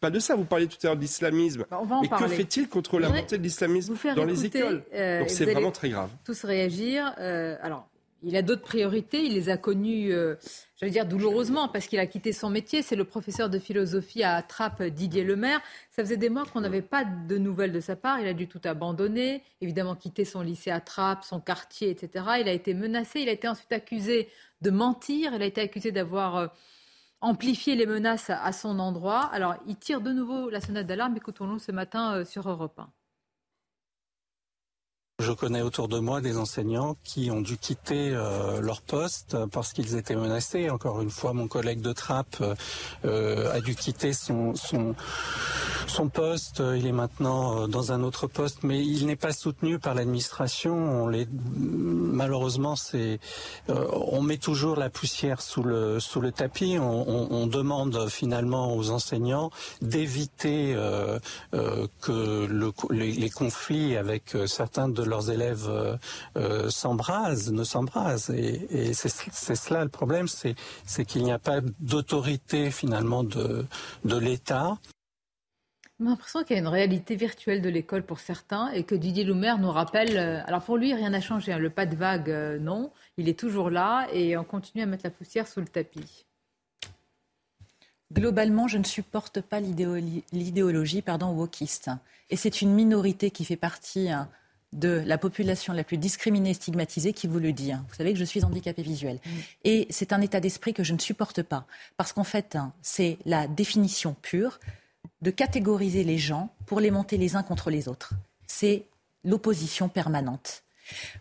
pas 0.00 0.10
de 0.10 0.18
ça 0.18 0.34
Vous 0.34 0.44
parliez 0.44 0.66
tout 0.66 0.76
à 0.82 0.88
l'heure 0.88 0.96
d'islamisme. 0.96 1.64
Bah, 1.70 1.80
mais 2.02 2.08
que 2.08 2.28
fait-il 2.28 2.68
contre 2.68 2.98
la 2.98 3.08
montée 3.08 3.38
de 3.38 3.42
l'islamisme 3.42 3.96
dans 4.16 4.24
les 4.24 4.46
écoles 4.46 4.84
euh, 4.94 5.20
Donc 5.20 5.30
c'est 5.30 5.44
vraiment 5.44 5.70
très 5.70 5.90
grave. 5.90 6.10
Tous 6.24 6.44
réagir. 6.44 7.14
Euh, 7.18 7.56
alors, 7.62 7.86
il 8.22 8.36
a 8.36 8.42
d'autres 8.42 8.62
priorités. 8.62 9.24
Il 9.24 9.34
les 9.34 9.48
a 9.48 9.56
connues, 9.56 10.12
euh, 10.12 10.34
j'allais 10.76 10.92
dire 10.92 11.06
douloureusement, 11.06 11.68
parce 11.68 11.86
qu'il 11.86 11.98
a 11.98 12.06
quitté 12.06 12.32
son 12.32 12.50
métier. 12.50 12.82
C'est 12.82 12.96
le 12.96 13.04
professeur 13.04 13.48
de 13.48 13.58
philosophie 13.58 14.22
à 14.22 14.42
Trappes, 14.42 14.82
Didier 14.82 15.24
Lemaire. 15.24 15.60
Ça 15.90 16.02
faisait 16.02 16.16
des 16.16 16.28
mois 16.28 16.44
qu'on 16.44 16.60
n'avait 16.60 16.82
pas 16.82 17.04
de 17.04 17.38
nouvelles 17.38 17.72
de 17.72 17.80
sa 17.80 17.96
part. 17.96 18.20
Il 18.20 18.26
a 18.26 18.34
dû 18.34 18.48
tout 18.48 18.60
abandonner, 18.64 19.42
évidemment 19.60 19.94
quitter 19.94 20.24
son 20.24 20.42
lycée 20.42 20.70
à 20.70 20.80
Trappes, 20.80 21.24
son 21.24 21.40
quartier, 21.40 21.90
etc. 21.90 22.24
Il 22.40 22.48
a 22.48 22.52
été 22.52 22.74
menacé. 22.74 23.20
Il 23.20 23.28
a 23.28 23.32
été 23.32 23.48
ensuite 23.48 23.72
accusé 23.72 24.28
de 24.60 24.70
mentir. 24.70 25.32
Il 25.34 25.42
a 25.42 25.46
été 25.46 25.60
accusé 25.60 25.92
d'avoir 25.92 26.52
amplifier 27.20 27.76
les 27.76 27.86
menaces 27.86 28.30
à 28.30 28.52
son 28.52 28.78
endroit. 28.78 29.22
Alors, 29.32 29.56
il 29.66 29.76
tire 29.76 30.00
de 30.00 30.12
nouveau 30.12 30.50
la 30.50 30.60
sonnette 30.60 30.86
d'alarme. 30.86 31.16
Écoutons-le 31.16 31.58
ce 31.58 31.72
matin 31.72 32.14
euh, 32.16 32.24
sur 32.24 32.48
Europe 32.48 32.78
1. 32.78 32.90
Je 35.20 35.32
connais 35.32 35.60
autour 35.60 35.88
de 35.88 35.98
moi 35.98 36.22
des 36.22 36.38
enseignants 36.38 36.96
qui 37.04 37.30
ont 37.30 37.42
dû 37.42 37.58
quitter 37.58 38.10
euh, 38.14 38.62
leur 38.62 38.80
poste 38.80 39.36
parce 39.52 39.74
qu'ils 39.74 39.94
étaient 39.96 40.16
menacés. 40.16 40.70
Encore 40.70 41.02
une 41.02 41.10
fois, 41.10 41.34
mon 41.34 41.46
collègue 41.46 41.82
de 41.82 41.92
Trappe 41.92 42.42
euh, 43.04 43.52
a 43.52 43.60
dû 43.60 43.74
quitter 43.74 44.14
son, 44.14 44.54
son, 44.54 44.94
poste. 46.08 46.62
Il 46.74 46.86
est 46.86 46.92
maintenant 46.92 47.64
euh, 47.64 47.66
dans 47.66 47.92
un 47.92 48.02
autre 48.02 48.28
poste, 48.28 48.62
mais 48.62 48.82
il 48.82 49.04
n'est 49.04 49.14
pas 49.14 49.34
soutenu 49.34 49.78
par 49.78 49.94
l'administration. 49.94 51.04
On 51.04 51.12
malheureusement, 51.12 52.74
c'est, 52.74 53.20
on 53.68 54.22
met 54.22 54.38
toujours 54.38 54.76
la 54.76 54.88
poussière 54.88 55.42
sous 55.42 55.62
le, 55.62 56.00
sous 56.00 56.22
le 56.22 56.32
tapis. 56.32 56.78
On, 56.80 57.46
demande 57.46 58.08
finalement 58.08 58.74
aux 58.74 58.90
enseignants 58.90 59.50
d'éviter 59.82 60.76
que 61.52 62.46
le, 62.46 62.72
les, 62.90 63.12
les, 63.12 63.30
conflits 63.30 63.96
avec 63.96 64.36
certains 64.46 64.88
de 64.88 65.02
leurs 65.10 65.30
élèves 65.30 65.66
euh, 65.68 65.96
euh, 66.36 66.70
s'embrasent, 66.70 67.52
ne 67.52 67.64
s'embrasent. 67.64 68.30
Et, 68.30 68.94
c'est 68.94 69.54
cela 69.56 69.84
le 69.84 69.90
problème, 69.90 70.26
c'est 70.28 71.04
qu'il 71.04 71.22
n'y 71.22 71.32
a 71.32 71.38
pas 71.38 71.60
d'autorité 71.80 72.70
finalement 72.70 73.22
de, 73.22 73.66
de 74.04 74.16
l'État. 74.16 74.78
J'ai 75.98 76.06
l'impression 76.06 76.42
qu'il 76.44 76.56
y 76.56 76.58
a 76.58 76.62
une 76.62 76.68
réalité 76.68 77.14
virtuelle 77.14 77.60
de 77.60 77.68
l'école 77.68 78.04
pour 78.04 78.20
certains 78.20 78.70
et 78.70 78.84
que 78.84 78.94
Didier 78.94 79.24
Loumer 79.24 79.56
nous 79.58 79.70
rappelle. 79.70 80.16
Euh, 80.16 80.40
alors 80.46 80.62
pour 80.62 80.78
lui, 80.78 80.94
rien 80.94 81.10
n'a 81.10 81.20
changé. 81.20 81.52
Hein. 81.52 81.58
le 81.58 81.68
pas 81.68 81.84
de 81.84 81.94
vague, 81.94 82.30
non. 82.60 82.90
Il 83.18 83.28
est 83.28 83.38
toujours 83.38 83.68
là 83.68 84.06
et 84.12 84.38
on 84.38 84.44
continue 84.44 84.82
à 84.82 84.86
mettre 84.86 85.04
la 85.04 85.10
poussière 85.10 85.46
sous 85.46 85.60
le 85.60 85.66
tapis. 85.68 86.24
Globalement, 88.12 88.66
je 88.66 88.78
ne 88.78 88.84
supporte 88.84 89.40
pas 89.40 89.60
l'idéologie 89.60 91.02
pardon, 91.02 91.32
wokiste. 91.32 91.90
Et 92.28 92.36
c'est 92.36 92.60
une 92.60 92.72
minorité 92.72 93.30
qui 93.30 93.44
fait 93.44 93.56
partie 93.56 94.10
hein, 94.10 94.28
de 94.72 95.02
la 95.04 95.18
population 95.18 95.72
la 95.72 95.84
plus 95.84 95.98
discriminée 95.98 96.50
et 96.50 96.54
stigmatisée 96.54 97.12
qui 97.12 97.26
vous 97.26 97.38
le 97.38 97.52
dit. 97.52 97.72
Hein. 97.72 97.84
Vous 97.88 97.94
savez 97.96 98.12
que 98.12 98.18
je 98.18 98.24
suis 98.24 98.44
handicapée 98.44 98.82
visuelle. 98.82 99.18
Mm. 99.24 99.30
Et 99.64 99.86
c'est 99.90 100.12
un 100.12 100.20
état 100.20 100.40
d'esprit 100.40 100.74
que 100.74 100.84
je 100.84 100.92
ne 100.92 100.98
supporte 100.98 101.42
pas. 101.42 101.66
Parce 101.96 102.12
qu'en 102.12 102.24
fait, 102.24 102.56
hein, 102.56 102.72
c'est 102.82 103.18
la 103.26 103.48
définition 103.48 104.14
pure 104.22 104.60
de 105.22 105.30
catégoriser 105.30 106.04
les 106.04 106.18
gens 106.18 106.54
pour 106.66 106.80
les 106.80 106.90
monter 106.90 107.16
les 107.16 107.36
uns 107.36 107.42
contre 107.42 107.70
les 107.70 107.88
autres. 107.88 108.14
C'est 108.46 108.84
l'opposition 109.24 109.88
permanente. 109.88 110.62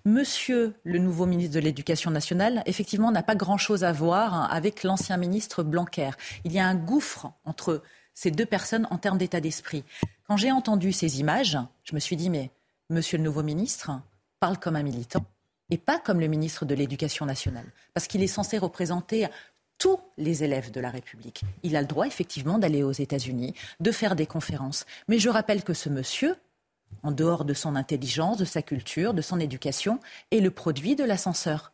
Monsieur 0.06 0.74
le 0.84 1.00
nouveau 1.00 1.26
ministre 1.26 1.54
de 1.54 1.60
l'Éducation 1.60 2.12
nationale, 2.12 2.64
effectivement, 2.66 3.12
n'a 3.12 3.24
pas 3.24 3.36
grand-chose 3.36 3.84
à 3.84 3.92
voir 3.92 4.34
hein, 4.34 4.48
avec 4.52 4.84
l'ancien 4.84 5.18
ministre 5.18 5.64
Blanquer. 5.64 6.12
Il 6.44 6.52
y 6.52 6.60
a 6.60 6.66
un 6.66 6.76
gouffre 6.76 7.32
entre 7.46 7.84
ces 8.14 8.32
deux 8.32 8.46
personnes 8.46 8.88
en 8.90 8.98
termes 8.98 9.18
d'état 9.18 9.42
d'esprit. 9.42 9.84
Quand 10.28 10.38
j'ai 10.38 10.52
entendu 10.52 10.92
ces 10.92 11.20
images, 11.20 11.58
je 11.84 11.96
me 11.96 12.00
suis 12.00 12.16
dit, 12.16 12.30
mais 12.30 12.52
Monsieur 12.90 13.18
le 13.18 13.24
nouveau 13.24 13.44
ministre 13.44 13.92
parle 14.40 14.58
comme 14.58 14.76
un 14.76 14.84
militant 14.84 15.24
et 15.70 15.78
pas 15.78 16.00
comme 16.00 16.20
le 16.20 16.28
ministre 16.28 16.66
de 16.66 16.74
l'Éducation 16.74 17.26
nationale, 17.28 17.72
parce 17.94 18.08
qu'il 18.08 18.24
est 18.24 18.28
censé 18.28 18.58
représenter 18.58 19.28
tous 19.78 20.00
les 20.18 20.44
élèves 20.44 20.72
de 20.72 20.80
la 20.80 20.90
République. 20.90 21.44
Il 21.62 21.76
a 21.76 21.82
le 21.82 21.88
droit 21.88 22.08
effectivement 22.08 22.58
d'aller 22.58 22.82
aux 22.82 22.92
États-Unis, 22.92 23.54
de 23.80 23.92
faire 23.92 24.16
des 24.16 24.26
conférences. 24.26 24.86
Mais 25.08 25.20
je 25.20 25.30
rappelle 25.30 25.64
que 25.64 25.76
ce 25.76 25.90
monsieur, 25.90 26.36
en 27.04 27.12
dehors 27.12 27.46
de 27.46 27.54
son 27.54 27.76
intelligence, 27.76 28.38
de 28.38 28.46
sa 28.46 28.64
culture, 28.64 29.14
de 29.14 29.22
son 29.22 29.40
éducation, 29.40 30.00
est 30.32 30.40
le 30.40 30.50
produit 30.50 30.96
de 30.96 31.04
l'ascenseur 31.04 31.72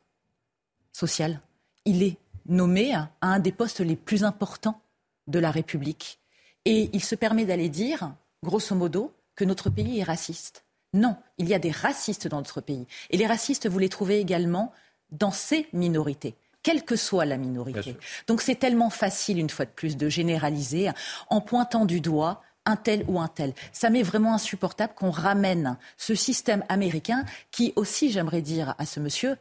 social. 0.91 1.39
Il 1.86 2.04
est 2.04 2.17
nommé 2.45 2.93
à 2.93 3.10
un 3.21 3.39
des 3.39 3.54
postes 3.54 3.80
les 3.80 3.95
plus 3.95 4.25
importants 4.25 4.82
de 5.28 5.39
la 5.39 5.49
République. 5.49 6.19
Et 6.65 6.89
il 6.91 7.04
se 7.04 7.15
permet 7.15 7.45
d'aller 7.45 7.69
dire, 7.69 8.13
grosso 8.43 8.75
modo, 8.75 9.13
que 9.36 9.45
notre 9.45 9.69
pays 9.69 9.99
est 9.99 10.04
raciste. 10.04 10.64
Non, 10.96 11.18
il 11.38 11.50
y 11.50 11.54
a 11.54 11.60
des 11.60 11.72
racistes 11.72 12.28
dans 12.28 12.38
notre 12.38 12.62
pays. 12.62 12.88
Et 13.10 13.18
les 13.18 13.28
racistes, 13.28 13.68
vous 13.68 13.80
les 13.80 13.90
trouvez 13.90 14.20
également 14.20 14.72
dans 15.12 15.32
ces 15.32 15.68
minorités 15.74 16.36
quelle 16.64 16.84
que 16.84 16.96
soit 16.96 17.26
la 17.26 17.38
minorité. 17.38 17.96
Donc 18.26 18.42
c'est 18.42 18.56
tellement 18.56 18.90
facile, 18.90 19.38
une 19.38 19.52
fois 19.52 19.66
de 19.66 19.70
plus, 19.70 19.98
de 19.98 20.10
généraliser 20.10 20.90
en 21.30 21.40
pointant 21.40 21.86
du 21.86 22.02
doigt 22.02 22.42
un 22.66 22.76
tel 22.76 23.06
ou 23.08 23.20
un 23.20 23.28
tel. 23.28 23.54
Ça 23.72 23.92
m'est 23.92 24.02
vraiment 24.02 24.34
insupportable 24.34 24.94
qu'on 24.96 25.12
ramène 25.12 25.78
ce 25.96 26.16
système 26.16 26.64
américain 26.68 27.24
qui 27.52 27.72
aussi, 27.76 28.12
j'aimerais 28.12 28.42
dire 28.42 28.74
à 28.80 28.88
ce 28.88 29.00
monsieur, 29.00 29.38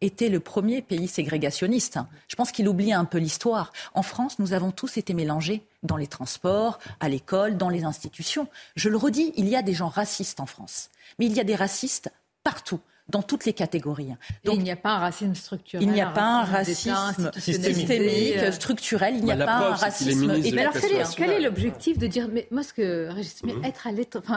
était 0.00 0.28
le 0.28 0.40
premier 0.40 0.82
pays 0.82 1.08
ségrégationniste. 1.08 1.98
Je 2.28 2.36
pense 2.36 2.52
qu'il 2.52 2.68
oublie 2.68 2.92
un 2.92 3.04
peu 3.04 3.18
l'histoire. 3.18 3.72
En 3.94 4.02
France, 4.02 4.38
nous 4.38 4.52
avons 4.52 4.70
tous 4.70 4.96
été 4.96 5.14
mélangés 5.14 5.62
dans 5.82 5.96
les 5.96 6.06
transports, 6.06 6.78
à 7.00 7.08
l'école, 7.08 7.56
dans 7.56 7.68
les 7.68 7.84
institutions. 7.84 8.48
Je 8.74 8.88
le 8.88 8.96
redis, 8.96 9.32
il 9.36 9.48
y 9.48 9.56
a 9.56 9.62
des 9.62 9.74
gens 9.74 9.88
racistes 9.88 10.40
en 10.40 10.46
France. 10.46 10.90
Mais 11.18 11.26
il 11.26 11.32
y 11.32 11.40
a 11.40 11.44
des 11.44 11.54
racistes 11.54 12.10
partout 12.42 12.80
dans 13.08 13.22
toutes 13.22 13.44
les 13.44 13.52
catégories. 13.52 14.14
Donc, 14.44 14.56
il 14.56 14.64
n'y 14.64 14.70
a 14.70 14.76
pas 14.76 14.90
un 14.90 14.98
racisme 14.98 15.34
structurel. 15.34 15.86
Il 15.86 15.92
n'y 15.92 16.00
a 16.00 16.10
pas 16.10 16.40
un 16.40 16.44
racisme 16.44 17.30
systémique, 17.38 18.36
euh, 18.36 18.50
structurel. 18.50 19.14
Il 19.16 19.24
n'y 19.24 19.32
a 19.32 19.36
bah, 19.36 19.46
pas 19.46 19.56
un 19.68 19.74
racisme. 19.74 20.26
Mais 20.26 20.60
alors, 20.60 20.74
quel 21.16 21.30
est, 21.30 21.40
l'objectif 21.40 21.98
de 21.98 22.06
dire 22.06 22.28
Mais 22.32 22.48
moi, 22.50 22.64
ce 22.64 22.72
que 22.72 23.10
mmh. 23.12 23.64
être 23.64 23.86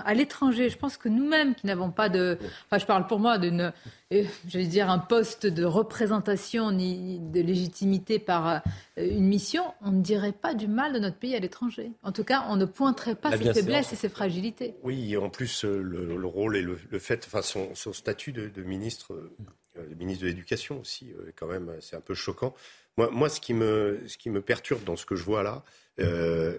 à 0.06 0.14
l'étranger, 0.14 0.70
je 0.70 0.78
pense 0.78 0.98
que 0.98 1.10
nous-mêmes 1.10 1.56
qui 1.56 1.66
n'avons 1.66 1.90
pas 1.90 2.10
de. 2.10 2.38
Enfin, 2.68 2.78
je 2.78 2.86
parle 2.86 3.08
pour 3.08 3.20
moi 3.20 3.40
d'une 3.40 3.74
je 4.12 4.60
dire, 4.60 4.90
un 4.90 4.98
poste 4.98 5.46
de 5.46 5.64
représentation 5.64 6.72
ni 6.72 7.20
de 7.20 7.42
légitimité 7.42 8.18
par 8.18 8.48
euh, 8.48 8.60
une 8.98 9.28
mission, 9.28 9.64
on 9.82 9.92
ne 9.92 10.02
dirait 10.02 10.32
pas 10.32 10.56
du 10.56 10.68
mal 10.68 10.94
de 10.94 11.00
notre 11.00 11.18
pays 11.18 11.36
à 11.36 11.40
l'étranger. 11.40 11.92
En 12.02 12.12
tout 12.12 12.24
cas, 12.24 12.46
on 12.50 12.56
ne 12.56 12.66
pointerait 12.66 13.16
pas 13.16 13.30
bah, 13.30 13.38
ses 13.38 13.54
faiblesses 13.54 13.94
et 13.94 13.96
ses 13.96 14.10
fragilités. 14.10 14.74
Oui, 14.82 15.14
et 15.14 15.18
en 15.18 15.30
plus, 15.30 15.64
euh, 15.64 15.80
le, 15.82 16.26
rôle 16.26 16.58
et 16.58 16.64
le, 16.64 16.76
fait, 16.98 17.24
enfin, 17.28 17.44
son, 17.44 17.94
statut 17.94 18.32
de, 18.32 18.64
ministre, 18.64 19.14
euh, 19.14 19.88
de 19.88 19.96
ministre 19.96 20.24
de 20.24 20.30
l'Éducation 20.30 20.80
aussi, 20.80 21.14
quand 21.36 21.48
même, 21.48 21.72
c'est 21.80 21.96
un 21.96 22.02
peu 22.02 22.16
choquant. 22.16 22.56
Moi, 22.98 23.12
moi 23.12 23.30
ce, 23.30 23.40
qui 23.40 23.54
me, 23.54 24.02
ce 24.08 24.18
qui 24.18 24.32
me 24.32 24.42
perturbe 24.42 24.84
dans 24.86 24.96
ce 24.96 25.06
que 25.06 25.16
je 25.16 25.24
vois 25.24 25.44
là, 25.44 25.64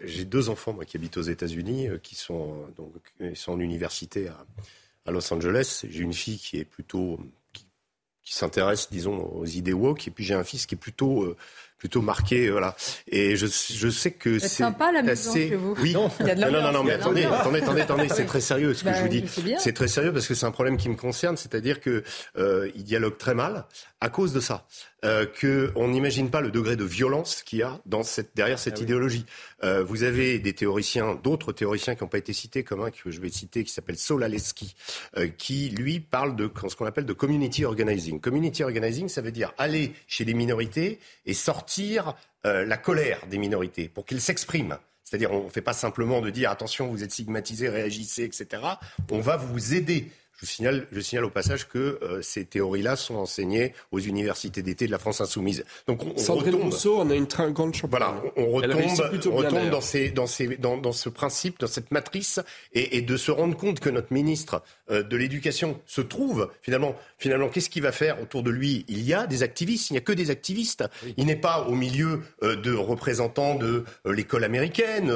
j'ai 0.05 0.25
deux 0.25 0.51
enfants 0.51 0.73
moi, 0.73 0.85
qui 0.85 0.97
habitent 0.99 1.17
aux 1.17 1.23
États-Unis, 1.23 1.89
qui 2.03 2.15
sont, 2.15 2.67
donc, 2.77 2.93
sont 3.35 3.53
en 3.53 3.61
université 3.61 4.29
à, 4.29 4.47
à 5.07 5.11
Los 5.11 5.33
Angeles. 5.33 5.85
J'ai 5.89 6.03
une 6.03 6.13
fille 6.13 6.39
qui 6.39 6.59
est 6.59 6.65
plutôt 6.65 7.19
qui 8.31 8.37
s'intéresse, 8.37 8.87
disons, 8.93 9.29
aux 9.35 9.45
idées 9.45 9.73
woke, 9.73 10.07
et 10.07 10.13
puis 10.13 10.23
j'ai 10.23 10.35
un 10.35 10.45
fils 10.45 10.65
qui 10.67 10.77
est 10.77 10.79
plutôt 10.79 11.25
euh, 11.25 11.37
plutôt 11.81 12.03
marqué, 12.03 12.51
voilà. 12.51 12.77
Et 13.09 13.37
je, 13.37 13.47
je 13.47 13.89
sais 13.89 14.13
que 14.13 14.39
c'est 14.39 14.49
sympa 14.49 14.93
la 14.93 15.03
maison 15.03 15.33
chez 15.33 15.57
vous. 15.57 15.75
Oui. 15.81 15.95
non, 15.95 16.11
non, 16.21 16.73
non, 16.73 16.85
mais 16.85 16.93
attendez, 16.93 17.25
attendez, 17.25 17.61
attendez, 17.61 17.81
attendez, 17.81 18.09
c'est 18.09 18.27
très 18.27 18.43
sérieux 18.43 18.75
ce 18.75 18.85
que 18.85 18.91
bah 18.91 18.95
je 18.95 19.03
vous 19.03 19.09
dis. 19.09 19.25
C'est 19.59 19.73
très 19.73 19.89
sérieux 19.89 20.13
parce 20.13 20.29
que 20.29 20.35
c'est 20.35 20.47
un 20.47 20.51
problème 20.53 20.77
qui 20.77 20.89
me 20.89 20.95
concerne, 20.95 21.37
c'est-à-dire 21.37 21.81
que 21.81 22.05
euh, 22.39 22.71
il 22.77 22.85
dialogue 22.85 23.17
très 23.17 23.35
mal 23.35 23.65
à 24.01 24.11
cause 24.11 24.33
de 24.33 24.41
ça. 24.41 24.67
Euh, 25.03 25.25
que 25.25 25.73
on 25.77 25.89
n'imagine 25.89 26.29
pas 26.29 26.43
le 26.43 26.51
degré 26.51 26.77
de 26.77 26.85
violence 26.85 27.43
qu'il 27.43 27.61
y 27.61 27.63
a 27.63 27.81
dans 27.87 28.03
cette, 28.03 28.37
derrière 28.37 28.59
cette 28.59 28.81
ah 28.81 28.83
idéologie. 28.83 29.25
Euh, 29.65 29.83
vous 29.83 30.03
avez 30.03 30.39
des 30.39 30.53
théoriciens, 30.53 31.15
d'autres 31.15 31.53
théoriciens 31.53 31.95
qui 31.95 32.05
n'ont 32.05 32.09
pas 32.09 32.19
été 32.19 32.35
cités, 32.35 32.65
comme 32.65 32.83
un 32.83 32.91
que 32.91 33.11
je 33.11 33.19
vais 33.19 33.31
citer, 33.31 33.65
qui 33.65 33.73
s'appelle 33.73 33.97
Solaleski, 33.97 34.75
euh, 35.17 35.29
qui 35.29 35.71
lui 35.71 36.01
parle 36.01 36.37
de 36.37 36.51
ce 36.69 36.77
qu'on 36.77 36.85
appelle 36.85 37.07
de 37.07 37.15
community 37.15 37.65
organizing. 37.65 38.21
Community 38.21 38.63
organizing, 38.63 39.09
ça 39.09 39.23
veut 39.23 39.33
dire 39.33 39.55
aller 39.57 39.95
chez 40.07 40.27
les 40.27 40.35
minorités 40.35 40.99
et 41.25 41.33
sortir 41.33 41.70
euh, 42.47 42.65
la 42.65 42.77
colère 42.77 43.27
des 43.27 43.39
minorités 43.39 43.89
pour 43.89 44.07
qu'ils 44.07 44.21
s'expriment. 44.21 44.79
C'est-à-dire, 45.05 45.33
on 45.33 45.45
ne 45.45 45.51
fait 45.51 45.61
pas 45.61 45.73
simplement 45.73 46.21
de 46.21 46.31
dire 46.31 46.51
attention, 46.51 46.87
vous 46.87 47.03
êtes 47.03 47.11
stigmatisé, 47.11 47.69
réagissez, 47.69 48.23
etc. 48.25 48.63
On 49.11 49.21
va 49.21 49.37
vous 49.37 49.75
aider. 49.75 50.11
Je 50.41 50.47
signale, 50.47 50.87
je 50.91 51.01
signale 51.01 51.27
au 51.27 51.31
passage 51.31 51.69
que 51.69 51.99
euh, 52.03 52.23
ces 52.23 52.47
théories-là 52.47 52.97
sont 52.97 53.17
enseignées 53.17 53.75
aux 53.93 53.99
universités 53.99 54.63
d'été 54.63 54.87
de 54.87 54.91
la 54.91 54.99
France 54.99 55.21
insoumise. 55.21 55.65
Donc 55.87 56.03
on, 56.05 56.17
Sandrine 56.17 56.55
retombe, 56.55 56.73
Rousseau 56.73 56.99
on 56.99 57.11
a 57.11 57.15
une 57.15 57.27
très 57.27 57.53
grande 57.53 57.75
championne. 57.75 58.01
Voilà, 58.01 58.23
on, 58.37 58.51
retombe, 58.53 58.81
on 59.27 59.37
retombe 59.37 59.69
dans, 59.69 59.83
ces, 59.83 60.09
dans, 60.11 60.27
ces, 60.27 60.57
dans, 60.57 60.79
dans, 60.79 60.93
ce 60.93 61.11
principe, 61.11 61.61
dans 61.61 61.67
cette 61.67 61.91
matrice, 61.91 62.41
et, 62.73 62.97
et, 62.97 63.03
de 63.03 63.17
se 63.19 63.31
rendre 63.31 63.55
compte 63.55 63.81
que 63.81 63.91
notre 63.91 64.15
ministre 64.15 64.63
euh, 64.91 65.03
de 65.03 65.17
l'Éducation 65.17 65.79
se 65.85 66.01
trouve 66.01 66.51
finalement, 66.63 66.97
finalement, 67.19 67.49
qu'est-ce 67.49 67.69
qu'il 67.69 67.83
va 67.83 67.93
faire 67.93 68.23
autour 68.23 68.43
de 68.43 68.51
lui? 68.51 68.87
Il 68.89 69.03
y 69.03 69.13
a 69.13 69.27
des 69.27 69.43
activistes, 69.43 69.91
il 69.91 69.95
n'y 69.95 69.99
a 69.99 70.03
que 70.03 70.13
des 70.13 70.31
activistes. 70.31 70.85
Il 71.19 71.27
n'est 71.27 71.37
pas 71.37 71.67
au 71.69 71.75
milieu 71.75 72.23
euh, 72.43 72.57
de 72.57 72.73
représentants 72.73 73.57
de 73.57 73.85
l'école 74.07 74.45
américaine, 74.45 75.13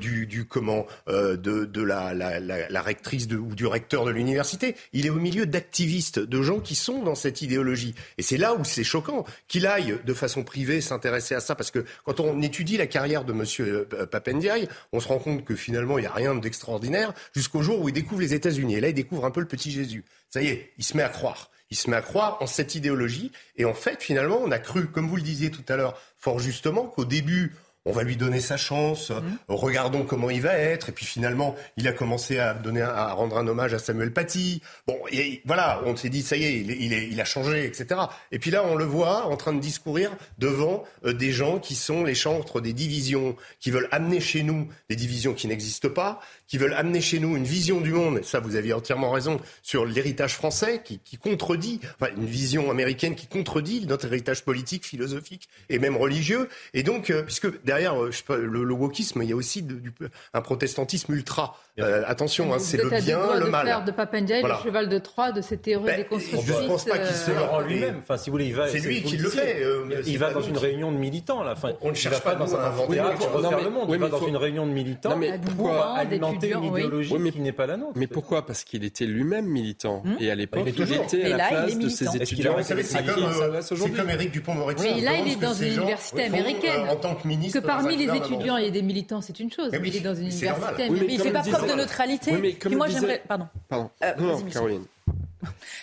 du, 0.00 0.26
du, 0.26 0.46
comment, 0.46 0.86
de, 1.06 1.36
de 1.36 1.82
la, 1.82 2.14
la, 2.14 2.40
la, 2.40 2.68
la 2.68 2.82
rectrice 2.82 3.28
de, 3.28 3.36
ou 3.36 3.54
du 3.54 3.66
recteur 3.66 4.04
de 4.04 4.10
l'université 4.10 4.63
il 4.92 5.06
est 5.06 5.10
au 5.10 5.16
milieu 5.16 5.46
d'activistes, 5.46 6.18
de 6.18 6.42
gens 6.42 6.60
qui 6.60 6.74
sont 6.74 7.02
dans 7.02 7.14
cette 7.14 7.42
idéologie. 7.42 7.94
Et 8.18 8.22
c'est 8.22 8.36
là 8.36 8.54
où 8.54 8.64
c'est 8.64 8.84
choquant 8.84 9.24
qu'il 9.48 9.66
aille 9.66 9.98
de 10.04 10.14
façon 10.14 10.44
privée 10.44 10.80
s'intéresser 10.80 11.34
à 11.34 11.40
ça, 11.40 11.54
parce 11.54 11.70
que 11.70 11.84
quand 12.04 12.20
on 12.20 12.40
étudie 12.42 12.76
la 12.76 12.86
carrière 12.86 13.24
de 13.24 13.32
M. 13.32 13.44
Euh, 13.60 14.06
Papendiaï, 14.06 14.68
on 14.92 15.00
se 15.00 15.08
rend 15.08 15.18
compte 15.18 15.44
que 15.44 15.54
finalement 15.54 15.98
il 15.98 16.02
n'y 16.02 16.06
a 16.06 16.12
rien 16.12 16.34
d'extraordinaire 16.34 17.12
jusqu'au 17.34 17.62
jour 17.62 17.80
où 17.80 17.88
il 17.88 17.92
découvre 17.92 18.20
les 18.20 18.34
États-Unis. 18.34 18.76
Et 18.76 18.80
là, 18.80 18.88
il 18.88 18.94
découvre 18.94 19.24
un 19.24 19.30
peu 19.30 19.40
le 19.40 19.46
petit 19.46 19.70
Jésus. 19.70 20.04
Ça 20.30 20.42
y 20.42 20.48
est, 20.48 20.72
il 20.78 20.84
se 20.84 20.96
met 20.96 21.02
à 21.02 21.08
croire. 21.08 21.50
Il 21.70 21.76
se 21.76 21.90
met 21.90 21.96
à 21.96 22.02
croire 22.02 22.38
en 22.40 22.46
cette 22.46 22.74
idéologie. 22.74 23.32
Et 23.56 23.64
en 23.64 23.74
fait, 23.74 24.02
finalement, 24.02 24.40
on 24.42 24.50
a 24.50 24.58
cru, 24.58 24.86
comme 24.86 25.08
vous 25.08 25.16
le 25.16 25.22
disiez 25.22 25.50
tout 25.50 25.64
à 25.68 25.76
l'heure, 25.76 26.00
fort 26.18 26.38
justement, 26.38 26.86
qu'au 26.86 27.04
début, 27.04 27.52
on 27.84 27.92
va 27.92 28.02
lui 28.02 28.16
donner 28.16 28.40
sa 28.40 28.56
chance, 28.56 29.10
mmh. 29.10 29.22
regardons 29.48 30.04
comment 30.04 30.30
il 30.30 30.40
va 30.40 30.54
être. 30.54 30.88
Et 30.88 30.92
puis 30.92 31.04
finalement, 31.04 31.54
il 31.76 31.86
a 31.88 31.92
commencé 31.92 32.38
à 32.38 32.54
donner, 32.54 32.82
à 32.82 33.12
rendre 33.12 33.36
un 33.36 33.46
hommage 33.46 33.74
à 33.74 33.78
Samuel 33.78 34.12
Paty. 34.12 34.62
Bon, 34.86 34.98
et 35.10 35.42
voilà, 35.44 35.82
on 35.84 35.94
s'est 35.96 36.08
dit 36.08 36.22
ça 36.22 36.36
y 36.36 36.44
est, 36.44 36.60
il, 36.60 36.92
il, 36.92 37.20
a 37.20 37.24
changé, 37.24 37.64
etc. 37.64 38.00
Et 38.32 38.38
puis 38.38 38.50
là, 38.50 38.64
on 38.64 38.74
le 38.74 38.84
voit 38.84 39.26
en 39.26 39.36
train 39.36 39.52
de 39.52 39.60
discourir 39.60 40.10
devant 40.38 40.84
euh, 41.04 41.12
des 41.12 41.32
gens 41.32 41.58
qui 41.58 41.74
sont 41.74 42.04
les 42.04 42.14
chantres 42.14 42.60
des 42.60 42.72
divisions, 42.72 43.36
qui 43.60 43.70
veulent 43.70 43.88
amener 43.92 44.20
chez 44.20 44.42
nous 44.42 44.68
des 44.88 44.96
divisions 44.96 45.34
qui 45.34 45.46
n'existent 45.46 45.90
pas, 45.90 46.20
qui 46.46 46.58
veulent 46.58 46.74
amener 46.74 47.00
chez 47.00 47.18
nous 47.18 47.36
une 47.36 47.44
vision 47.44 47.80
du 47.80 47.92
monde. 47.92 48.18
Et 48.18 48.22
ça, 48.22 48.40
vous 48.40 48.56
aviez 48.56 48.72
entièrement 48.72 49.10
raison 49.10 49.40
sur 49.62 49.84
l'héritage 49.84 50.34
français 50.34 50.82
qui, 50.84 50.98
qui 50.98 51.16
contredit, 51.16 51.80
enfin 52.00 52.12
une 52.16 52.26
vision 52.26 52.70
américaine 52.70 53.14
qui 53.14 53.26
contredit 53.26 53.86
notre 53.86 54.06
héritage 54.06 54.44
politique, 54.44 54.84
philosophique 54.84 55.48
et 55.68 55.78
même 55.78 55.96
religieux. 55.96 56.48
Et 56.72 56.82
donc, 56.82 57.10
euh, 57.10 57.22
puisque 57.22 57.62
derrière 57.64 58.00
euh, 58.00 58.10
je 58.10 58.18
sais 58.18 58.24
pas, 58.24 58.36
le, 58.36 58.64
le, 58.64 58.74
wokisme, 58.74 59.22
il 59.22 59.28
y 59.28 59.32
a 59.32 59.36
aussi 59.36 59.62
du, 59.62 59.92
un 60.32 60.40
protestantisme 60.40 61.12
ultra. 61.12 61.56
Euh, 61.80 62.04
attention, 62.06 62.54
hein, 62.54 62.58
c'est 62.60 62.76
le 62.76 62.88
bien, 62.88 63.34
le 63.36 63.50
mal. 63.50 63.84
de 63.84 63.90
Papendia, 63.90 64.38
voilà. 64.38 64.56
le 64.56 64.62
cheval 64.62 64.88
de 64.88 64.98
Troie 64.98 65.32
de 65.32 65.40
ces 65.40 65.56
théories 65.56 65.86
ben, 65.86 65.96
déconstructivistes. 65.96 66.58
Je 66.58 66.62
ne 66.62 66.68
pense 66.68 66.84
pas 66.84 66.98
qu'il 66.98 67.16
se 67.16 67.30
le 67.32 67.40
rend 67.40 67.60
lui-même. 67.60 67.96
Enfin, 67.98 68.16
si 68.16 68.30
vous 68.30 68.34
voulez, 68.34 68.46
il 68.46 68.54
va. 68.54 68.68
C'est 68.68 68.78
lui 68.78 69.02
qui 69.02 69.16
le 69.16 69.28
fait. 69.28 69.62
Euh, 69.62 70.02
il 70.06 70.18
va 70.18 70.32
dans 70.32 70.40
une 70.40 70.56
réunion 70.56 70.92
de 70.92 70.98
militants. 70.98 71.42
Là. 71.42 71.52
Enfin, 71.52 71.72
on 71.80 71.90
ne 71.90 71.94
cherche 71.94 72.20
pas 72.20 72.36
dans 72.36 72.54
un 72.54 72.60
inventaire 72.60 73.14
pour 73.14 73.32
refaire 73.32 73.60
le 73.60 73.70
monde. 73.70 73.88
Il 73.90 73.98
va 73.98 74.08
dans 74.08 74.26
une 74.26 74.36
réunion 74.36 74.66
de 74.66 74.72
militants 74.72 75.18
pour 75.56 75.74
alimenter 75.74 76.33
une 76.34 76.64
idéologie 76.64 77.32
qui 77.32 77.40
n'est 77.40 77.52
pas 77.52 77.66
la 77.66 77.76
nôtre. 77.76 77.92
Mais 77.96 78.06
pourquoi? 78.06 78.46
Parce 78.46 78.64
qu'il 78.64 78.84
était 78.84 79.06
lui-même 79.06 79.46
militant. 79.46 80.02
Hmm 80.04 80.16
Et 80.20 80.30
à 80.30 80.34
l'époque, 80.34 80.66
il 80.66 80.92
était 80.92 81.32
à 81.32 81.36
la 81.36 81.48
place 81.48 81.78
de 81.78 81.88
ses 81.88 82.16
étudiants. 82.16 82.56
C'est 82.62 83.96
comme 83.96 84.10
Éric 84.10 84.32
Dupont-Moretti. 84.32 84.82
Mais 84.82 85.00
là, 85.00 85.12
il 85.18 85.32
est 85.32 85.36
dans 85.36 85.54
une 85.54 85.72
université 85.74 86.24
américaine. 86.24 86.88
En 86.88 86.96
tant 86.96 87.14
que 87.14 87.26
ministre. 87.26 87.60
Que 87.60 87.66
parmi 87.66 87.96
les 87.96 88.14
étudiants, 88.14 88.56
il 88.56 88.64
y 88.64 88.68
a 88.68 88.70
des 88.70 88.82
militants, 88.82 89.20
c'est 89.20 89.38
une 89.40 89.52
chose. 89.52 89.70
il 89.72 89.96
est 89.96 90.00
dans 90.00 90.14
une 90.14 90.28
université. 90.28 90.90
Mais 90.90 91.06
il 91.08 91.18
ne 91.18 91.22
fait 91.22 91.30
pas 91.30 91.42
preuve 91.42 91.70
de 91.70 91.74
neutralité. 91.74 92.32
moi, 92.70 92.88
j'aimerais. 92.88 93.22
Pardon. 93.26 93.48
Pardon. 93.68 93.90
Euh, 94.02 94.12
Caroline. 94.52 94.84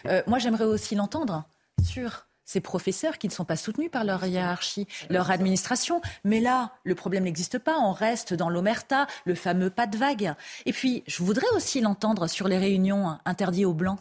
Euh, 0.07 0.21
moi, 0.27 0.39
j'aimerais 0.39 0.63
aussi 0.65 0.95
l'entendre 0.95 1.43
sur 1.83 2.25
ces 2.51 2.61
professeurs 2.61 3.17
qui 3.17 3.27
ne 3.27 3.33
sont 3.33 3.45
pas 3.45 3.55
soutenus 3.55 3.89
par 3.89 4.03
leur 4.03 4.25
hiérarchie, 4.25 4.87
leur 5.09 5.31
administration. 5.31 6.01
Mais 6.23 6.39
là, 6.39 6.71
le 6.83 6.95
problème 6.95 7.23
n'existe 7.23 7.59
pas. 7.59 7.77
On 7.79 7.93
reste 7.93 8.33
dans 8.33 8.49
l'omerta, 8.49 9.07
le 9.25 9.35
fameux 9.35 9.69
pas 9.69 9.87
de 9.87 9.97
vague. 9.97 10.33
Et 10.65 10.73
puis, 10.73 11.03
je 11.07 11.23
voudrais 11.23 11.49
aussi 11.55 11.81
l'entendre 11.81 12.27
sur 12.27 12.47
les 12.47 12.57
réunions 12.57 13.17
interdites 13.25 13.65
aux 13.65 13.73
Blancs. 13.73 13.99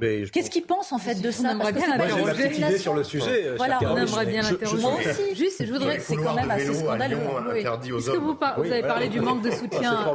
Qu'est-ce 0.00 0.50
qu'ils 0.50 0.64
pensent 0.64 0.92
en 0.92 0.98
fait 0.98 1.20
de 1.20 1.30
ça? 1.30 1.48
On 1.48 1.50
aimerait 1.50 1.72
bien 1.72 1.96
l'interroger 1.96 2.78
sur 2.78 2.94
le 2.94 3.04
sujet. 3.04 3.54
Voilà, 3.56 3.78
on 3.82 3.96
aimerait 3.96 4.26
bien 4.26 4.42
l'interroger. 4.42 4.82
Moi 4.82 4.94
aussi. 4.94 5.36
Juste, 5.36 5.64
je 5.64 5.72
voudrais. 5.72 6.00
C'est 6.00 6.16
quand 6.16 6.34
même 6.34 6.50
assez 6.50 6.72
scandaleux. 6.72 7.18
Est-ce 7.54 8.10
que 8.10 8.16
vous, 8.16 8.36
vous 8.56 8.72
avez 8.72 8.82
parlé 8.82 9.08
du 9.08 9.20
manque 9.20 9.42
de 9.42 9.50
soutien 9.52 10.06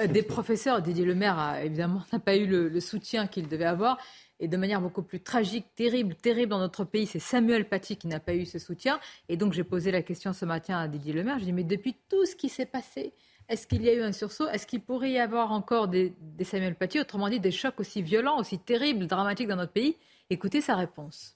euh, 0.00 0.06
des 0.06 0.22
professeurs 0.22 0.80
Didier 0.82 1.04
Le 1.04 1.16
Maire 1.16 1.38
a 1.38 1.62
évidemment 1.64 2.02
n'a 2.12 2.20
pas 2.20 2.36
eu 2.36 2.46
le, 2.46 2.80
soutien 2.80 3.26
qu'il 3.26 3.48
devait 3.48 3.64
avoir. 3.64 3.98
Et 4.40 4.48
de 4.48 4.56
manière 4.56 4.80
beaucoup 4.80 5.02
plus 5.02 5.20
tragique, 5.20 5.66
terrible, 5.74 6.14
terrible 6.14 6.50
dans 6.50 6.58
notre 6.58 6.84
pays, 6.84 7.06
c'est 7.06 7.18
Samuel 7.18 7.68
Paty 7.68 7.96
qui 7.96 8.06
n'a 8.06 8.20
pas 8.20 8.34
eu 8.34 8.46
ce 8.46 8.58
soutien. 8.58 9.00
Et 9.28 9.36
donc 9.36 9.52
j'ai 9.52 9.64
posé 9.64 9.90
la 9.90 10.02
question 10.02 10.32
ce 10.32 10.44
matin 10.44 10.78
à 10.78 10.88
Didier 10.88 11.12
Le 11.12 11.24
Maire. 11.24 11.38
Je 11.38 11.44
dis 11.44 11.52
mais 11.52 11.64
depuis 11.64 11.96
tout 12.08 12.24
ce 12.24 12.36
qui 12.36 12.48
s'est 12.48 12.66
passé, 12.66 13.12
est-ce 13.48 13.66
qu'il 13.66 13.82
y 13.82 13.88
a 13.88 13.94
eu 13.94 14.02
un 14.02 14.12
sursaut? 14.12 14.46
Est-ce 14.48 14.66
qu'il 14.66 14.80
pourrait 14.80 15.10
y 15.10 15.18
avoir 15.18 15.52
encore 15.52 15.88
des, 15.88 16.14
Samuel 16.42 16.74
Paty, 16.74 17.00
autrement 17.00 17.30
dit 17.30 17.40
des 17.40 17.50
chocs 17.50 17.80
aussi 17.80 18.02
violents, 18.02 18.38
aussi 18.38 18.58
terribles, 18.58 19.06
dramatiques 19.06 19.48
dans 19.48 19.56
notre 19.56 19.72
pays? 19.72 19.96
Écoutez 20.28 20.60
sa 20.60 20.76
réponse. 20.76 21.34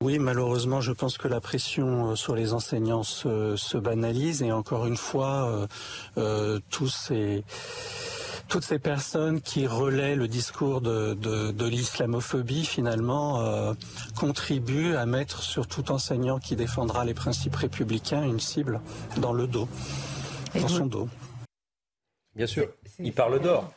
Oui, 0.00 0.18
malheureusement, 0.18 0.80
je 0.80 0.92
pense 0.92 1.18
que 1.18 1.26
la 1.26 1.40
pression 1.40 2.10
euh, 2.10 2.14
sur 2.14 2.36
les 2.36 2.52
enseignants 2.52 3.02
se, 3.02 3.76
banalise 3.76 4.42
et 4.42 4.52
encore 4.52 4.86
une 4.86 4.96
fois, 4.96 5.50
euh, 5.50 5.66
euh, 6.18 6.60
tous 6.70 6.88
ces, 6.88 7.44
toutes 8.48 8.64
ces 8.64 8.78
personnes 8.78 9.40
qui 9.40 9.66
relaient 9.66 10.16
le 10.16 10.26
discours 10.26 10.80
de, 10.80 11.68
l'islamophobie, 11.68 12.64
finalement, 12.64 13.74
contribuent 14.16 14.96
à 14.96 15.06
mettre 15.06 15.42
sur 15.42 15.66
tout 15.66 15.90
enseignant 15.90 16.38
qui 16.38 16.56
défendra 16.56 17.04
les 17.04 17.14
principes 17.14 17.56
républicains 17.56 18.22
une 18.22 18.40
cible 18.40 18.80
dans 19.18 19.32
le 19.32 19.46
dos 19.46 19.68
dans 20.54 20.68
son 20.68 20.86
dos. 20.86 21.08
Bien 22.34 22.46
sûr, 22.46 22.68
il 22.98 23.12
parle 23.12 23.40
d'or. 23.40 23.72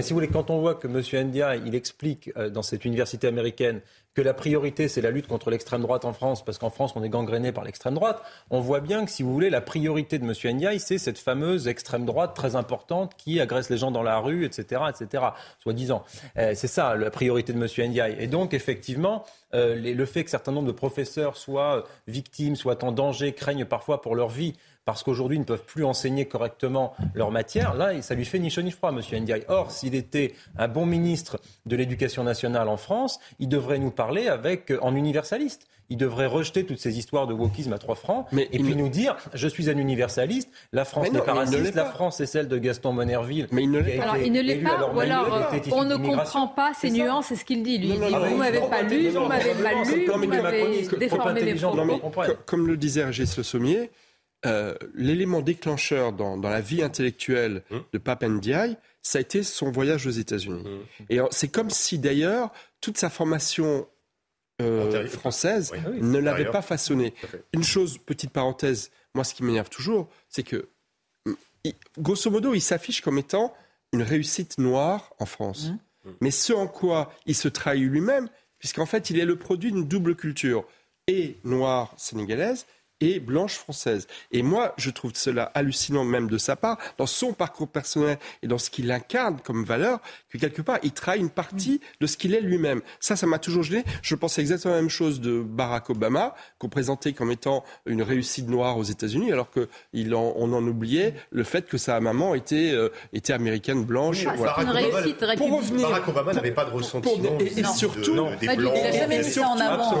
si 0.00 0.10
vous 0.10 0.16
voulez, 0.16 0.28
quand 0.28 0.50
on 0.50 0.60
voit 0.60 0.74
que 0.74 0.88
M. 0.88 1.28
Ndia, 1.28 1.56
il 1.56 1.74
explique 1.74 2.30
euh, 2.36 2.50
dans 2.50 2.62
cette 2.62 2.84
université 2.84 3.26
américaine 3.26 3.80
que 4.16 4.22
la 4.22 4.32
priorité, 4.32 4.88
c'est 4.88 5.02
la 5.02 5.10
lutte 5.10 5.26
contre 5.26 5.50
l'extrême 5.50 5.82
droite 5.82 6.06
en 6.06 6.14
France, 6.14 6.42
parce 6.42 6.56
qu'en 6.56 6.70
France, 6.70 6.94
on 6.96 7.02
est 7.04 7.10
gangréné 7.10 7.52
par 7.52 7.64
l'extrême 7.64 7.92
droite, 7.92 8.22
on 8.48 8.60
voit 8.60 8.80
bien 8.80 9.04
que, 9.04 9.10
si 9.10 9.22
vous 9.22 9.30
voulez, 9.30 9.50
la 9.50 9.60
priorité 9.60 10.18
de 10.18 10.24
M. 10.24 10.56
Ndiaye, 10.56 10.80
c'est 10.80 10.96
cette 10.96 11.18
fameuse 11.18 11.68
extrême 11.68 12.06
droite 12.06 12.34
très 12.34 12.56
importante 12.56 13.12
qui 13.18 13.40
agresse 13.42 13.68
les 13.68 13.76
gens 13.76 13.90
dans 13.90 14.02
la 14.02 14.18
rue, 14.18 14.46
etc., 14.46 14.84
etc., 14.88 15.22
soi-disant. 15.62 16.02
Euh, 16.38 16.52
c'est 16.54 16.66
ça, 16.66 16.94
la 16.94 17.10
priorité 17.10 17.52
de 17.52 17.58
M. 17.58 17.90
Ndiaye. 17.90 18.16
Et 18.18 18.26
donc, 18.26 18.54
effectivement, 18.54 19.26
euh, 19.52 19.76
le 19.76 20.06
fait 20.06 20.24
que 20.24 20.30
certains 20.30 20.52
nombre 20.52 20.68
de 20.68 20.72
professeurs 20.72 21.36
soient 21.36 21.84
victimes, 22.08 22.56
soient 22.56 22.82
en 22.84 22.92
danger, 22.92 23.34
craignent 23.34 23.66
parfois 23.66 24.00
pour 24.00 24.16
leur 24.16 24.30
vie, 24.30 24.54
parce 24.86 25.02
qu'aujourd'hui 25.02 25.36
ils 25.36 25.40
ne 25.40 25.44
peuvent 25.44 25.64
plus 25.64 25.84
enseigner 25.84 26.26
correctement 26.26 26.94
leur 27.12 27.30
matière, 27.30 27.74
là, 27.74 28.00
ça 28.00 28.14
lui 28.14 28.24
fait 28.24 28.38
ni 28.38 28.48
chaud 28.48 28.62
ni 28.62 28.70
froid, 28.70 28.90
M. 28.90 29.00
Ndiaye. 29.20 29.44
Or, 29.48 29.70
s'il 29.70 29.94
était 29.94 30.32
un 30.56 30.68
bon 30.68 30.86
ministre 30.86 31.38
de 31.66 31.76
l'Éducation 31.76 32.22
nationale 32.22 32.68
en 32.68 32.76
France, 32.76 33.18
il 33.40 33.48
devrait 33.48 33.80
nous 33.80 33.90
parler 33.90 34.28
avec, 34.28 34.70
euh, 34.70 34.78
en 34.82 34.94
universaliste. 34.94 35.66
Il 35.88 35.96
devrait 35.98 36.26
rejeter 36.26 36.66
toutes 36.66 36.80
ces 36.80 36.98
histoires 36.98 37.28
de 37.28 37.34
wokisme 37.34 37.72
à 37.72 37.78
trois 37.78 37.94
francs 37.94 38.26
mais 38.32 38.48
et 38.50 38.58
puis 38.58 38.74
nous 38.74 38.88
dire 38.88 39.16
je 39.34 39.46
suis 39.46 39.70
un 39.70 39.76
universaliste, 39.76 40.50
la 40.72 40.84
France 40.84 41.12
n'est 41.12 41.20
pas 41.20 41.34
raciste, 41.34 41.74
la 41.76 41.84
France 41.84 42.20
est 42.20 42.26
celle 42.26 42.48
de 42.48 42.58
Gaston 42.58 42.92
Monerville. 42.92 43.46
Mais 43.52 43.62
il 43.62 43.70
ne 43.70 43.78
l'est 43.78 43.98
pas. 43.98 44.02
Alors, 44.02 44.16
il 44.16 44.32
ne 44.32 44.40
l'est 44.40 44.56
pas, 44.56 44.90
ou 44.92 45.00
alors 45.00 45.48
on 45.72 45.84
ne 45.84 45.96
comprend 45.96 46.48
pas 46.48 46.72
ces 46.74 46.90
nuances, 46.90 47.26
c'est 47.26 47.36
ce 47.36 47.44
qu'il 47.44 47.62
dit. 47.62 47.78
Lui, 47.78 47.90
il 47.90 47.98
dit 47.98 48.14
vous 48.14 48.30
ne 48.30 48.36
m'avez 48.36 48.60
pas 48.60 48.82
lu, 48.82 49.08
vous 49.10 49.26
m'avez 49.26 49.54
mal 49.54 49.74
lu, 49.84 50.06
vous 50.06 50.26
m'avez 50.26 50.88
déformé 50.98 51.42
mes 51.42 51.98
propos. 51.98 52.22
Comme 52.46 52.66
le 52.66 52.76
disait 52.76 53.04
Régis 53.04 53.36
Le 53.36 53.44
Sommier, 53.44 53.90
euh, 54.44 54.74
l'élément 54.94 55.40
déclencheur 55.40 56.12
dans, 56.12 56.36
la 56.36 56.60
vie 56.60 56.82
intellectuelle 56.82 57.62
hum. 57.70 57.82
de 57.92 57.98
Pape 57.98 58.22
Ndiaye, 58.22 58.76
ça 59.02 59.18
a 59.18 59.20
été 59.20 59.42
son 59.42 59.70
voyage 59.70 60.06
aux 60.06 60.10
États-Unis. 60.10 60.62
Hum. 60.64 60.84
Et 61.08 61.18
c'est 61.30 61.48
comme 61.48 61.70
si 61.70 61.98
d'ailleurs 61.98 62.52
toute 62.80 62.98
sa 62.98 63.08
formation 63.08 63.88
euh, 64.60 65.06
française 65.08 65.72
ne 66.00 66.18
l'avait 66.18 66.50
pas 66.50 66.62
façonné. 66.62 67.14
Une 67.52 67.64
chose, 67.64 67.98
petite 67.98 68.30
parenthèse, 68.30 68.90
moi 69.14 69.24
ce 69.24 69.34
qui 69.34 69.42
m'énerve 69.42 69.70
toujours, 69.70 70.08
c'est 70.28 70.42
que 70.42 70.68
grosso 71.98 72.30
modo, 72.30 72.54
il 72.54 72.60
s'affiche 72.60 73.00
comme 73.00 73.18
étant 73.18 73.54
une 73.92 74.02
réussite 74.02 74.58
noire 74.58 75.14
en 75.18 75.26
France. 75.26 75.70
Hum. 76.04 76.14
Mais 76.20 76.30
ce 76.30 76.52
en 76.52 76.68
quoi 76.68 77.12
il 77.24 77.34
se 77.34 77.48
trahit 77.48 77.82
lui-même, 77.82 78.28
puisqu'en 78.58 78.86
fait 78.86 79.10
il 79.10 79.18
est 79.18 79.24
le 79.24 79.36
produit 79.36 79.72
d'une 79.72 79.88
double 79.88 80.14
culture, 80.14 80.66
et 81.08 81.36
noire 81.44 81.94
sénégalaise, 81.96 82.66
et 83.00 83.20
blanche 83.20 83.54
française. 83.54 84.06
Et 84.32 84.42
moi, 84.42 84.74
je 84.78 84.90
trouve 84.90 85.12
cela 85.14 85.50
hallucinant 85.54 86.04
même 86.04 86.28
de 86.28 86.38
sa 86.38 86.56
part, 86.56 86.78
dans 86.98 87.06
son 87.06 87.32
parcours 87.32 87.68
personnel 87.68 88.18
et 88.42 88.46
dans 88.46 88.58
ce 88.58 88.70
qu'il 88.70 88.90
incarne 88.90 89.38
comme 89.44 89.64
valeur, 89.64 90.00
que 90.30 90.38
quelque 90.38 90.62
part, 90.62 90.78
il 90.82 90.92
trahit 90.92 91.20
une 91.20 91.30
partie 91.30 91.80
de 92.00 92.06
ce 92.06 92.16
qu'il 92.16 92.34
est 92.34 92.40
lui-même. 92.40 92.80
Ça, 93.00 93.16
ça 93.16 93.26
m'a 93.26 93.38
toujours 93.38 93.62
gêné. 93.62 93.84
Je 94.02 94.14
pense 94.14 94.38
exactement 94.38 94.74
la 94.74 94.80
même 94.80 94.90
chose 94.90 95.20
de 95.20 95.42
Barack 95.42 95.90
Obama, 95.90 96.34
qu'on 96.58 96.68
présentait 96.68 97.12
comme 97.12 97.30
étant 97.30 97.64
une 97.84 98.02
réussite 98.02 98.48
noire 98.48 98.78
aux 98.78 98.84
États-Unis, 98.84 99.32
alors 99.32 99.50
qu'on 99.50 100.52
en, 100.52 100.66
oubliait 100.66 101.14
le 101.30 101.44
fait 101.44 101.66
que 101.66 101.78
sa 101.78 102.00
maman 102.00 102.34
était, 102.34 102.72
euh, 102.72 102.88
était 103.12 103.32
américaine 103.32 103.84
blanche. 103.84 104.24
Barack, 104.24 104.58
Obama, 104.58 105.36
pour 105.36 105.58
revenir, 105.58 105.88
Barack 105.88 106.08
Obama 106.08 106.32
n'avait 106.32 106.50
pas 106.50 106.64
de 106.64 106.70
ressentiment. 106.70 107.38
et, 107.38 107.62
surtout, 107.64 108.26
des 108.40 108.56
blancs. 108.56 108.74
Il 108.76 108.82
n'a 108.82 108.92
jamais 108.92 109.18
mis 109.18 109.24
ça 109.24 109.48
en 109.48 109.60
avant. 109.60 109.94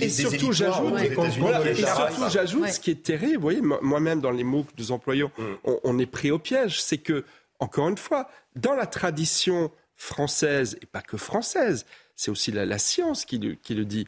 Et 0.00 0.08
surtout, 0.08 0.52
j'ajoute 0.52 1.07
et 1.12 1.74
surtout, 1.74 2.28
j'ajoute 2.30 2.68
ce 2.68 2.80
qui 2.80 2.90
est 2.90 3.02
terrible, 3.02 3.36
vous 3.36 3.42
voyez, 3.42 3.60
moi-même 3.60 4.20
dans 4.20 4.30
les 4.30 4.44
mots 4.44 4.64
que 4.64 4.72
nous 4.78 4.92
employons, 4.92 5.30
mm. 5.38 5.70
on, 5.84 5.98
est 5.98 6.06
pris 6.06 6.30
au 6.30 6.38
piège. 6.38 6.80
C'est 6.80 6.98
que, 6.98 7.24
encore 7.58 7.88
une 7.88 7.98
fois, 7.98 8.28
dans 8.56 8.74
la 8.74 8.86
tradition 8.86 9.70
française, 9.96 10.78
et 10.82 10.86
pas 10.86 11.02
que 11.02 11.16
française, 11.16 11.86
c'est 12.16 12.30
aussi 12.30 12.52
la, 12.52 12.78
science 12.78 13.24
qui 13.24 13.38
le, 13.38 13.84
dit, 13.84 14.06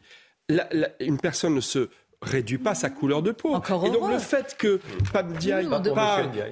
une 0.99 1.17
personne 1.19 1.55
ne 1.55 1.61
se 1.61 1.89
réduit 2.21 2.57
pas 2.57 2.75
sa 2.75 2.89
couleur 2.89 3.21
de 3.21 3.31
peau. 3.31 3.55
et 3.55 3.89
donc 3.89 4.09
le 4.09 4.19
fait 4.19 4.55
que 4.57 4.79
Pape 5.11 5.33
Diaye. 5.37 5.67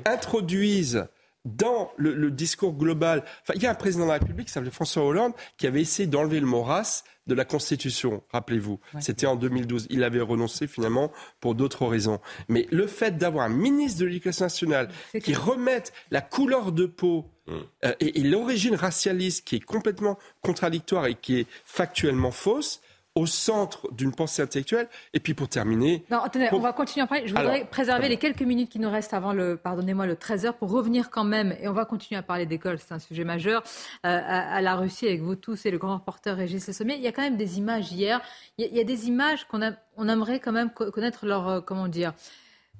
introduise 0.05 1.05
dans 1.45 1.91
le, 1.97 2.29
discours 2.31 2.73
global, 2.73 3.23
enfin, 3.41 3.53
il 3.55 3.63
y 3.63 3.65
a 3.65 3.71
un 3.71 3.75
président 3.75 4.03
de 4.03 4.09
la 4.09 4.15
République 4.15 4.47
qui 4.47 4.53
s'appelait 4.53 4.71
François 4.71 5.03
Hollande 5.03 5.33
qui 5.57 5.67
avait 5.67 5.81
essayé 5.81 6.07
d'enlever 6.07 6.39
le 6.39 6.45
mot 6.45 6.63
race 6.63 7.03
de 7.27 7.35
la 7.35 7.45
Constitution, 7.45 8.23
rappelez-vous. 8.31 8.79
C'était 8.99 9.27
en 9.27 9.35
2012. 9.35 9.87
Il 9.91 10.03
avait 10.03 10.19
renoncé 10.19 10.65
finalement 10.67 11.11
pour 11.39 11.53
d'autres 11.53 11.85
raisons. 11.85 12.19
Mais 12.47 12.67
le 12.71 12.87
fait 12.87 13.17
d'avoir 13.17 13.45
un 13.45 13.49
ministre 13.49 13.99
de 13.99 14.05
l'Éducation 14.05 14.45
nationale 14.45 14.89
qui 15.23 15.35
remette 15.35 15.93
la 16.09 16.21
couleur 16.21 16.71
de 16.71 16.87
peau 16.87 17.25
mmh. 17.45 17.53
euh, 17.85 17.93
et 17.99 18.23
l'origine 18.23 18.75
racialiste 18.75 19.47
qui 19.47 19.57
est 19.57 19.63
complètement 19.63 20.17
contradictoire 20.41 21.05
et 21.05 21.15
qui 21.15 21.39
est 21.39 21.47
factuellement 21.65 22.31
fausse, 22.31 22.81
au 23.19 23.25
centre 23.25 23.91
d'une 23.91 24.13
pensée 24.13 24.41
intellectuelle. 24.41 24.87
Et 25.13 25.19
puis 25.19 25.33
pour 25.33 25.49
terminer... 25.49 26.05
Non, 26.09 26.19
attendez, 26.19 26.47
on 26.53 26.59
va 26.59 26.71
continuer 26.71 27.03
après. 27.03 27.27
Je 27.27 27.35
voudrais 27.35 27.65
préserver 27.65 28.07
les 28.07 28.17
quelques 28.17 28.41
minutes 28.41 28.69
qui 28.69 28.79
nous 28.79 28.89
restent 28.89 29.13
avant 29.13 29.33
le, 29.33 29.57
pardonnez-moi, 29.57 30.05
le 30.05 30.15
13h 30.15 30.53
pour 30.53 30.71
revenir 30.71 31.09
quand 31.09 31.25
même, 31.25 31.55
et 31.61 31.67
on 31.67 31.73
va 31.73 31.85
continuer 31.85 32.17
à 32.17 32.23
parler 32.23 32.45
d'école, 32.45 32.79
c'est 32.79 32.93
un 32.93 32.99
sujet 32.99 33.25
majeur, 33.25 33.63
euh, 34.05 34.19
à, 34.23 34.61
la 34.61 34.75
Russie 34.75 35.07
avec 35.07 35.21
vous 35.21 35.35
tous 35.35 35.65
et 35.65 35.71
le 35.71 35.77
grand 35.77 35.95
reporter 35.95 36.35
Régis 36.35 36.65
Le 36.67 36.73
Sommier. 36.73 36.95
Il 36.95 37.01
y 37.01 37.07
a 37.07 37.11
quand 37.11 37.21
même 37.21 37.37
des 37.37 37.57
images 37.57 37.91
hier. 37.91 38.21
Il 38.57 38.65
y 38.73 38.79
a, 38.79 38.83
des 38.83 39.07
images 39.07 39.45
qu'on 39.45 39.59
on 39.97 40.07
aimerait 40.07 40.39
quand 40.39 40.53
même 40.53 40.69
connaître 40.71 41.25
leur, 41.25 41.47
euh, 41.49 41.61
comment 41.61 41.87
dire, 41.87 42.13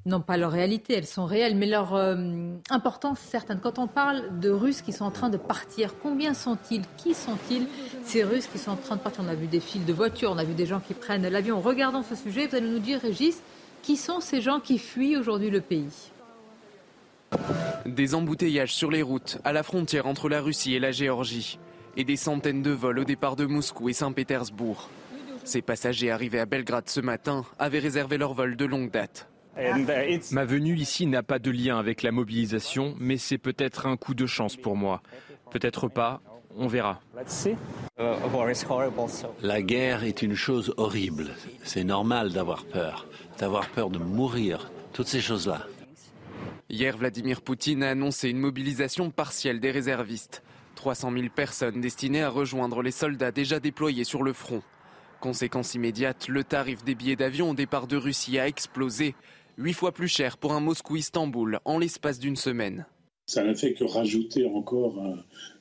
non 0.06 0.22
pas 0.22 0.38
leur 0.38 0.52
réalité, 0.52 0.93
elles 0.93 1.06
sont 1.06 1.26
réelles, 1.26 1.56
mais 1.56 1.66
leur 1.66 1.93
euh, 1.93 2.16
importance 2.70 3.20
certaine. 3.20 3.60
Quand 3.60 3.80
on 3.80 3.88
parle 3.88 4.39
de 4.39 4.50
Russes 4.50 4.82
qui 4.82 4.93
sont 4.93 5.06
en 5.06 5.12
train 5.12 5.30
de 5.30 5.38
partir, 5.38 5.93
combien 6.02 6.34
sont-ils 6.34 6.84
Qui 6.97 7.14
sont-ils 7.14 7.68
ces 8.04 8.24
Russes 8.24 8.47
qui 8.47 8.58
sont 8.58 8.72
en 8.72 8.76
train 8.78 8.95
de 8.95 9.02
partir? 9.02 9.24
On 9.26 9.30
a 9.30 9.36
vu 9.36 9.47
des 9.47 9.60
files 9.60 9.86
de 9.86 9.93
voitures, 9.93 10.32
on 10.32 10.38
a 10.38 10.43
vu 10.43 10.54
des 10.54 10.66
gens 10.66 10.80
qui 10.80 10.93
prennent 10.93 11.28
l'avion. 11.28 11.60
Regardons 11.60 12.04
ce 12.04 12.16
sujet, 12.16 12.47
vous 12.47 12.56
allez 12.56 12.70
nous 12.70 12.80
dire, 12.80 13.02
Régis, 13.02 13.41
qui 13.84 13.97
sont 13.97 14.20
ces 14.20 14.41
gens 14.41 14.60
qui 14.60 14.78
fuient 14.78 15.18
aujourd'hui 15.18 15.50
le 15.50 15.62
pays? 15.62 16.12
Des 17.86 18.16
embouteillages 18.16 18.74
sur 18.74 18.89
les 18.89 19.02
routes, 19.02 19.38
à 19.43 19.54
la 19.54 19.64
frontière 19.64 20.08
entre 20.08 20.30
la 20.30 20.41
Russie 20.41 20.74
et 20.74 20.80
la 20.80 20.91
Géorgie, 20.91 21.60
et 21.97 22.04
des 22.04 22.16
centaines 22.16 22.62
de 22.62 22.72
vols 22.72 23.00
au 23.00 23.04
départ 23.04 23.36
de 23.36 23.45
Moscou 23.45 23.89
et 23.89 23.93
Saint-Pétersbourg. 23.93 24.89
Ces 25.43 25.62
passagers 25.62 26.12
arrivés 26.12 26.39
à 26.39 26.45
Belgrade 26.45 26.89
ce 26.89 27.00
matin 27.00 27.45
avaient 27.58 27.80
réservé 27.80 28.18
leur 28.18 28.34
vol 28.34 28.56
de 28.56 28.66
longue 28.66 28.91
date. 28.91 29.29
Ma 30.32 30.45
venue 30.45 30.76
ici 30.76 31.06
n'a 31.06 31.24
pas 31.24 31.39
de 31.39 31.52
lien 31.52 31.78
avec 31.78 32.04
la 32.04 32.12
mobilisation, 32.12 32.95
mais 33.00 33.18
c'est 33.18 33.38
peut-être 33.38 33.88
un 33.88 33.97
coup 33.97 34.14
de 34.14 34.26
chance 34.26 34.56
pour 34.56 34.76
moi. 34.76 35.02
Peut-être 35.52 35.88
pas, 35.88 36.22
on 36.56 36.68
verra. 36.68 37.02
La 39.41 39.62
guerre 39.62 40.04
est 40.04 40.22
une 40.22 40.36
chose 40.36 40.74
horrible. 40.78 41.32
C'est 41.64 41.84
normal 41.84 42.32
d'avoir 42.32 42.66
peur, 42.66 43.08
d'avoir 43.38 43.68
peur 43.70 43.89
de 43.89 44.00
mourir, 44.00 44.72
toutes 44.93 45.08
ces 45.08 45.22
choses-là. 45.22 45.66
Hier, 46.70 46.95
Vladimir 46.95 47.41
Poutine 47.41 47.84
a 47.84 47.89
annoncé 47.89 48.30
une 48.30 48.39
mobilisation 48.39 49.10
partielle 49.10 49.60
des 49.60 49.72
réservistes. 49.72 50.43
300 50.76 51.12
000 51.12 51.26
personnes 51.36 51.82
destinées 51.82 52.24
à 52.24 52.30
rejoindre 52.30 52.82
les 52.82 52.91
soldats 52.91 53.32
déjà 53.32 53.60
déployés 53.60 54.04
sur 54.04 54.24
le 54.24 54.34
front. 54.34 54.62
Conséquence 55.20 55.74
immédiate, 55.74 56.30
le 56.30 56.45
tarif 56.45 56.86
des 56.86 56.95
billets 56.95 57.18
d'avion 57.18 57.50
au 57.50 57.54
départ 57.54 57.88
de 57.88 57.97
Russie 57.97 58.39
a 58.39 58.47
explosé. 58.47 59.16
Huit 59.60 59.74
fois 59.74 59.91
plus 59.91 60.07
cher 60.07 60.38
pour 60.38 60.53
un 60.53 60.62
Moscou-Istanbul 60.62 61.60
en 61.66 61.80
l'espace 61.80 62.18
d'une 62.18 62.38
semaine. 62.38 62.86
Ça 63.26 63.43
n'a 63.43 63.53
fait 63.53 63.74
que 63.74 63.84
rajouter 63.84 64.45
encore 64.45 64.95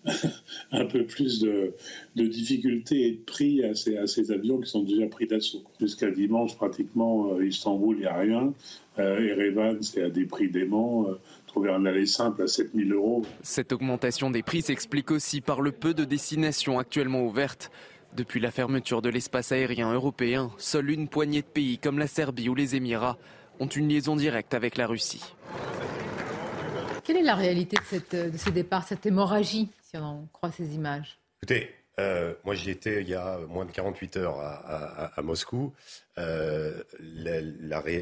un, 0.70 0.84
peu 0.84 1.04
plus 1.04 1.40
de, 1.40 1.74
difficultés 2.14 3.08
et 3.08 3.10
de 3.14 3.24
prix 3.24 3.64
à 3.64 3.74
ces, 3.74 4.30
avions 4.30 4.60
qui 4.60 4.70
sont 4.70 4.84
déjà 4.84 5.08
pris 5.08 5.26
d'assaut. 5.26 5.64
Jusqu'à 5.80 6.12
dimanche, 6.12 6.54
pratiquement, 6.54 7.32
euh, 7.32 7.44
Istanbul, 7.44 7.96
il 7.96 8.02
n'y 8.02 8.06
a 8.06 8.16
rien. 8.16 8.54
Euh, 9.00 9.18
Erevan, 9.18 9.82
c'est 9.82 10.04
à 10.04 10.10
des 10.10 10.26
prix 10.26 10.48
déments. 10.48 11.08
Euh, 11.08 11.18
trouver 11.48 11.72
un 11.72 11.84
aller 11.84 12.06
simple 12.06 12.42
à 12.42 12.46
7000 12.46 12.92
euros. 12.92 13.22
Cette 13.42 13.72
augmentation 13.72 14.30
des 14.30 14.44
prix 14.44 14.62
s'explique 14.62 15.10
aussi 15.10 15.40
par 15.40 15.60
le 15.60 15.72
peu 15.72 15.92
de 15.92 16.04
destinations 16.04 16.78
actuellement 16.78 17.24
ouvertes. 17.24 17.72
Depuis 18.16 18.38
la 18.38 18.52
fermeture 18.52 19.02
de 19.02 19.08
l'espace 19.08 19.50
aérien 19.50 19.92
européen, 19.92 20.52
seule 20.56 20.90
une 20.90 21.08
poignée 21.08 21.42
de 21.42 21.46
pays 21.46 21.78
comme 21.78 21.98
la 21.98 22.06
Serbie 22.06 22.48
ou 22.48 22.54
les 22.54 22.76
Émirats 22.76 23.18
ont 23.60 23.66
une 23.66 23.88
liaison 23.88 24.16
directe 24.16 24.54
avec 24.54 24.76
la 24.76 24.86
Russie. 24.86 25.34
Quelle 27.04 27.16
est 27.16 27.22
la 27.22 27.34
réalité 27.34 27.76
de, 27.76 27.84
cette, 27.84 28.14
de 28.14 28.36
ces 28.36 28.50
départs, 28.50 28.84
cette 28.84 29.06
hémorragie, 29.06 29.70
si 29.82 29.96
on 29.96 30.02
en 30.04 30.28
croit 30.32 30.52
ces 30.52 30.74
images? 30.74 31.18
Écoutez, 31.42 31.70
euh, 31.98 32.34
moi 32.44 32.54
j'y 32.54 32.70
étais 32.70 33.02
il 33.02 33.08
y 33.08 33.14
a 33.14 33.38
moins 33.48 33.64
de 33.64 33.72
48 33.72 34.16
heures 34.18 34.38
à, 34.40 35.22
Moscou. 35.22 35.72
Euh, 36.18 36.82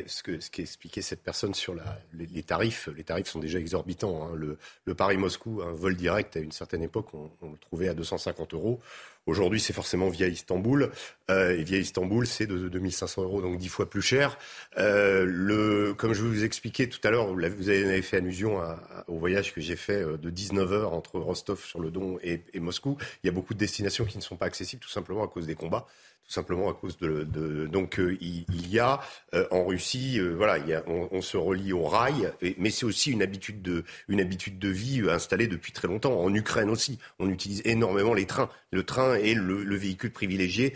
ce, 0.06 0.22
que, 0.22 0.40
ce 0.40 0.50
qu'expliquait 0.50 1.02
cette 1.02 1.22
personne 1.22 1.54
sur 1.54 1.74
les, 2.14 2.42
tarifs, 2.42 2.88
les 2.96 3.04
tarifs 3.04 3.26
sont 3.26 3.40
déjà 3.40 3.58
exorbitants. 3.58 4.28
Hein. 4.28 4.34
Le, 4.34 4.94
Paris-Moscou, 4.94 5.60
un 5.62 5.72
vol 5.72 5.96
direct 5.96 6.36
à 6.36 6.40
une 6.40 6.52
certaine 6.52 6.82
époque, 6.82 7.08
on, 7.12 7.30
le 7.42 7.58
trouvait 7.58 7.88
à 7.88 7.94
250 7.94 8.54
euros. 8.54 8.80
Aujourd'hui, 9.26 9.60
c'est 9.60 9.72
forcément 9.72 10.08
via 10.08 10.28
Istanbul. 10.28 10.92
Euh, 11.30 11.58
et 11.58 11.64
via 11.64 11.78
Istanbul, 11.78 12.26
c'est 12.26 12.46
de 12.46 12.68
2500 12.68 13.22
euros, 13.22 13.42
donc 13.42 13.58
dix 13.58 13.68
fois 13.68 13.90
plus 13.90 14.02
cher. 14.02 14.38
Euh, 14.78 15.92
comme 15.94 16.12
je 16.12 16.22
vous 16.22 16.44
expliquais 16.44 16.88
tout 16.88 17.00
à 17.02 17.10
l'heure, 17.10 17.26
vous 17.34 17.68
avez 17.68 18.02
fait 18.02 18.18
allusion 18.18 18.62
au 19.08 19.18
voyage 19.18 19.52
que 19.52 19.60
j'ai 19.60 19.76
fait 19.76 20.04
de 20.04 20.30
19 20.30 20.72
heures 20.72 20.92
entre 20.94 21.18
Rostov 21.18 21.62
sur 21.64 21.80
le 21.80 21.90
Don 21.90 22.18
et 22.22 22.40
Moscou. 22.60 22.96
Il 23.22 23.26
y 23.26 23.30
a 23.30 23.32
beaucoup 23.32 23.52
de 23.52 23.58
destinations 23.58 24.04
qui 24.04 24.16
ne 24.16 24.22
sont 24.22 24.36
pas 24.36 24.46
accessibles, 24.46 24.80
tout 24.80 24.88
simplement 24.88 25.24
à 25.24 25.28
cause 25.28 25.46
des 25.46 25.56
combats 25.56 25.86
tout 26.26 26.32
simplement 26.32 26.68
à 26.68 26.74
cause 26.74 26.98
de, 26.98 27.66
donc 27.66 28.00
euh, 28.00 28.16
il, 28.20 28.68
y 28.68 28.80
a 28.80 29.00
euh, 29.34 29.46
en 29.52 29.64
Russie 29.64 30.18
euh, 30.18 30.34
voilà 30.34 30.58
on, 30.86 31.20
se 31.22 31.36
relie 31.36 31.72
au 31.72 31.84
rail 31.84 32.32
mais 32.58 32.70
c'est 32.70 32.84
aussi 32.84 33.12
une 33.12 33.22
habitude 33.22 33.62
de 33.62 33.84
une 34.08 34.20
habitude 34.20 34.58
de 34.58 34.68
vie 34.68 35.02
installée 35.08 35.46
depuis 35.46 35.72
très 35.72 35.86
longtemps. 35.86 36.20
En 36.20 36.34
Ukraine 36.34 36.68
aussi 36.68 36.98
on 37.20 37.30
utilise 37.30 37.62
énormément 37.64 38.12
les 38.12 38.26
trains. 38.26 38.48
Le 38.72 38.82
train 38.82 39.14
est 39.14 39.34
le, 39.34 39.62
le 39.62 39.76
véhicule 39.76 40.10
privilégié 40.10 40.74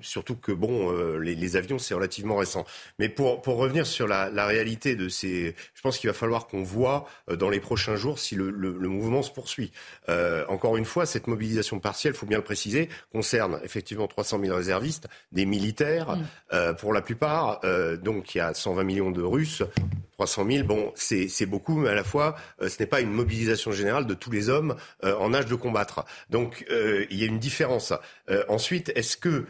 surtout 0.00 0.36
que 0.36 0.52
bon 0.52 0.90
les, 1.18 1.56
avions 1.56 1.78
c'est 1.78 1.94
relativement 1.94 2.36
récent. 2.36 2.64
Mais 2.98 3.08
pour 3.08 3.42
pour 3.42 3.56
revenir 3.56 3.86
sur 3.86 4.06
la, 4.06 4.46
réalité 4.46 4.96
de 4.96 5.08
ces 5.08 5.54
je 5.74 5.82
pense 5.82 5.98
qu'il 5.98 6.08
va 6.08 6.14
falloir 6.14 6.46
qu'on 6.46 6.62
voit 6.62 7.06
dans 7.30 7.50
les 7.50 7.60
prochains 7.60 7.96
jours 7.96 8.18
si 8.18 8.34
le, 8.34 8.50
le, 8.50 8.76
le 8.78 8.88
mouvement 8.88 9.22
se 9.22 9.30
poursuit. 9.30 9.72
Encore 10.48 10.76
une 10.76 10.86
fois 10.86 11.04
cette 11.04 11.26
mobilisation 11.26 11.80
partielle 11.80 12.14
faut 12.14 12.26
bien 12.26 12.38
le 12.38 12.44
préciser 12.44 12.88
concerne 13.12 13.60
effectivement 13.62 14.06
300 14.06 14.40
000 14.42 14.56
réserves 14.56 14.69
des 15.32 15.46
militaires, 15.46 16.16
mm. 16.16 16.24
euh, 16.52 16.72
pour 16.72 16.92
la 16.92 17.02
plupart. 17.02 17.60
Euh, 17.64 17.96
donc 17.96 18.34
il 18.34 18.38
y 18.38 18.40
a 18.40 18.54
120 18.54 18.84
millions 18.84 19.10
de 19.10 19.22
Russes. 19.22 19.62
300 20.20 20.46
000, 20.50 20.66
bon, 20.66 20.92
c'est 20.96 21.46
beaucoup, 21.46 21.78
mais 21.78 21.88
à 21.88 21.94
la 21.94 22.04
fois, 22.04 22.36
euh, 22.60 22.68
ce 22.68 22.76
n'est 22.78 22.86
pas 22.86 23.00
une 23.00 23.10
mobilisation 23.10 23.72
générale 23.72 24.06
de 24.06 24.12
tous 24.12 24.30
les 24.30 24.50
hommes 24.50 24.76
en 25.02 25.32
âge 25.32 25.46
de 25.46 25.54
combattre. 25.54 26.04
Donc, 26.28 26.66
il 26.68 27.18
y 27.18 27.22
a 27.22 27.26
une 27.26 27.38
différence. 27.38 27.94
ensuite, 28.48 28.92
est-ce 28.94 29.16
que 29.16 29.46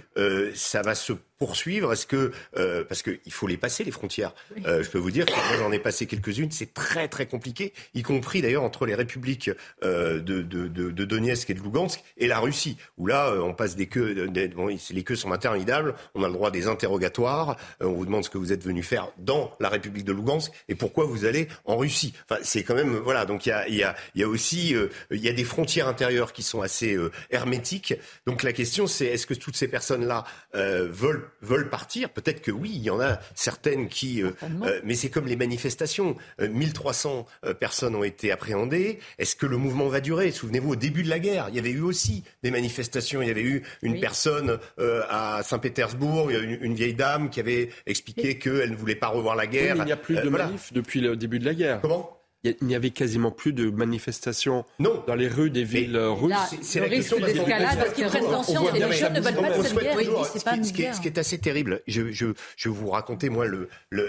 ça 0.55 0.83
va 0.83 0.95
se 0.95 1.15
poursuivre? 1.41 1.93
Est-ce 1.93 2.07
que 2.07 2.31
euh, 2.59 2.85
parce 2.85 3.03
qu'il 3.03 3.33
faut 3.33 3.47
les 3.47 3.57
passer 3.57 3.83
les 3.83 3.91
frontières 3.91 4.35
euh, 4.67 4.85
Je 4.85 4.91
peux 4.91 4.99
vous 4.99 5.11
dire 5.11 5.25
que 5.25 5.33
moi 5.33 5.57
j'en 5.59 5.73
ai 5.73 5.79
passé 5.79 6.07
quelques-unes. 6.07 6.51
C'est 6.53 6.75
très 6.75 7.09
très 7.09 7.27
compliqué, 7.27 7.73
y 7.95 8.03
compris 8.03 8.43
d'ailleurs 8.43 8.63
entre 8.63 8.87
les 8.87 8.95
républiques 8.95 9.51
euh, 9.83 10.21
de, 10.21 10.43
de, 10.43 10.69
de, 10.69 10.91
de, 10.91 11.05
Donetsk 11.05 11.49
et 11.49 11.55
de 11.55 11.61
Lugansk 11.61 12.05
et 12.19 12.29
la 12.29 12.39
Russie, 12.39 12.77
où 12.99 13.07
là 13.07 13.35
on 13.43 13.55
passe 13.55 13.75
des 13.75 13.87
queues. 13.87 14.29
Des, 14.29 14.49
bon, 14.49 14.67
les 14.67 15.03
queues 15.03 15.17
sont 15.17 15.33
interminables. 15.33 15.95
On 16.15 16.23
a 16.23 16.29
le 16.29 16.35
droit 16.35 16.51
des 16.51 16.69
interrogatoires. 16.69 17.57
on 17.81 17.93
vous 17.93 18.05
demande 18.05 18.25
ce 18.25 18.31
que 18.31 18.39
vous 18.39 18.53
êtes 18.53 18.63
venu 18.63 18.83
faire 18.83 19.11
dans 19.17 19.57
la 19.61 19.71
République 19.71 20.05
de 20.05 20.13
Lugansk 20.13 20.53
et 20.69 20.75
pourquoi 20.75 21.05
vous 21.05 21.25
allez 21.25 21.49
en 21.65 21.77
Russie? 21.77 22.15
Enfin, 22.29 22.41
c'est 22.43 22.63
quand 22.63 22.75
même 22.75 22.97
voilà. 22.97 23.25
Donc 23.25 23.47
il 23.47 23.51
y 23.51 23.53
a, 23.53 23.69
y, 23.69 23.83
a, 23.83 23.97
y 24.15 24.23
a 24.23 24.29
aussi 24.29 24.75
il 25.11 25.21
y 25.21 25.29
a 25.29 25.33
des 25.33 25.45
frontières 25.45 25.89
intérieures 25.89 26.33
qui 26.33 26.43
sont 26.43 26.61
assez 26.61 26.97
hermétiques. 27.31 27.95
Donc 28.27 28.43
la 28.43 28.53
question 28.53 28.87
c'est 28.87 29.07
est-ce 29.07 29.27
que 29.27 29.35
toutes 29.35 29.57
ces 29.57 29.69
personnes 29.69 30.07
là 30.07 30.25
veulent 30.55 31.31
veulent 31.43 31.69
partir? 31.69 32.11
Peut-être 32.11 32.43
que 32.43 32.51
oui, 32.51 32.73
il 32.75 32.83
y 32.83 32.91
en 32.91 33.01
a 33.01 33.19
certaines 33.35 33.89
qui... 33.89 34.23
Euh, 34.23 34.31
euh, 34.63 34.81
mais 34.85 34.95
c'est 34.95 35.11
comme 35.11 35.27
les 35.27 35.37
manifestations. 35.37 36.17
1300 36.41 37.27
euh, 37.45 37.55
personnes 37.55 37.95
ont 37.95 38.05
été 38.05 38.33
appréhendées. 38.33 38.99
Est-ce 39.19 39.37
que 39.37 39.47
le 39.47 39.57
mouvement 39.57 39.89
va 39.89 40.01
durer? 40.01 40.31
Souvenez-vous, 40.31 40.73
au 40.73 40.77
début 40.77 41.03
de 41.03 41.09
la 41.09 41.19
guerre, 41.19 41.47
il 41.49 41.57
y 41.57 41.59
avait 41.59 41.71
eu 41.71 41.81
aussi 41.81 42.25
des 42.43 42.51
manifestations. 42.51 43.23
Il 43.23 43.29
y 43.29 43.31
avait 43.31 43.43
eu 43.43 43.63
une 43.83 44.01
personne 44.01 44.59
à 44.79 45.43
Saint-Pétersbourg, 45.43 46.31
une, 46.31 46.59
une, 46.61 46.75
vieille 46.75 46.95
dame 46.95 47.31
qui 47.31 47.41
avait 47.41 47.71
expliqué 47.87 48.39
qu'elle 48.39 48.71
ne 48.71 48.77
voulait 48.77 48.95
pas 48.95 49.09
revoir 49.09 49.37
la 49.37 49.47
guerre. 49.47 49.77
il 49.77 49.85
n'y 49.85 49.93
a 49.93 49.97
plus 49.97 50.17
de 50.17 50.29
depuis 50.73 51.01
le 51.01 51.17
début 51.17 51.39
de 51.39 51.45
la 51.45 51.55
guerre. 51.55 51.81
Comment? 51.81 52.17
Il 52.43 52.57
n'y 52.63 52.75
avait 52.75 52.91
quasiment 52.91 53.31
plus 53.31 53.53
de 53.53 53.69
manifestations 53.69 54.65
dans 54.79 55.15
les 55.15 55.29
rues 55.29 55.51
des 55.51 55.63
villes 55.63 55.99
russes. 55.99 56.35
C'est 56.63 56.81
le 56.81 56.87
risque 56.87 57.23
d'escalade 57.23 57.79
parce 57.79 57.93
qu'ils 57.93 58.07
prennent 58.07 58.25
conscience 58.25 58.75
et 58.75 58.79
les 58.79 58.93
jeunes 58.93 59.13
ne 59.13 59.21
veulent 59.21 59.35
pas 59.35 59.59
de 59.59 59.63
cette 59.63 59.79
guerre. 59.79 60.65
ce, 60.65 60.73
qui, 60.73 60.95
ce 60.95 61.01
qui 61.03 61.09
est 61.09 61.19
assez 61.19 61.39
terrible, 61.39 61.83
je, 61.87 62.11
je, 62.11 62.29
je 62.57 62.69
vais 62.71 62.75
vous 62.75 62.89
raconter, 62.89 63.29
moi, 63.29 63.47
le, 63.47 63.69
le, 63.91 64.09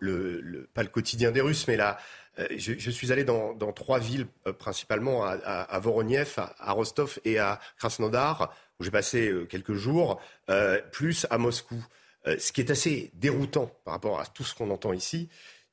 le, 0.00 0.40
le, 0.40 0.68
pas 0.74 0.82
le 0.82 0.88
quotidien 0.88 1.30
des 1.30 1.40
Russes, 1.40 1.68
mais 1.68 1.76
là, 1.76 1.98
euh, 2.40 2.46
je, 2.56 2.72
je, 2.76 2.90
suis 2.90 3.12
allé 3.12 3.22
dans, 3.22 3.54
dans 3.54 3.72
trois 3.72 4.00
villes, 4.00 4.26
euh, 4.48 4.52
principalement 4.52 5.24
à, 5.24 5.36
à, 5.44 5.62
à 5.62 5.78
Voroniev, 5.78 6.34
à, 6.36 6.72
Rostov 6.72 7.20
et 7.24 7.38
à 7.38 7.60
Krasnodar, 7.78 8.52
où 8.80 8.84
j'ai 8.84 8.90
passé 8.90 9.28
euh, 9.28 9.44
quelques 9.44 9.74
jours, 9.74 10.20
plus 10.90 11.28
à 11.30 11.38
Moscou. 11.38 11.76
ce 12.26 12.50
qui 12.52 12.60
est 12.60 12.70
assez 12.72 13.12
déroutant 13.14 13.70
par 13.84 13.94
rapport 13.94 14.20
à 14.20 14.26
tout 14.26 14.42
ce 14.42 14.54
qu'on 14.54 14.70
entend 14.70 14.92
ici, 14.92 15.28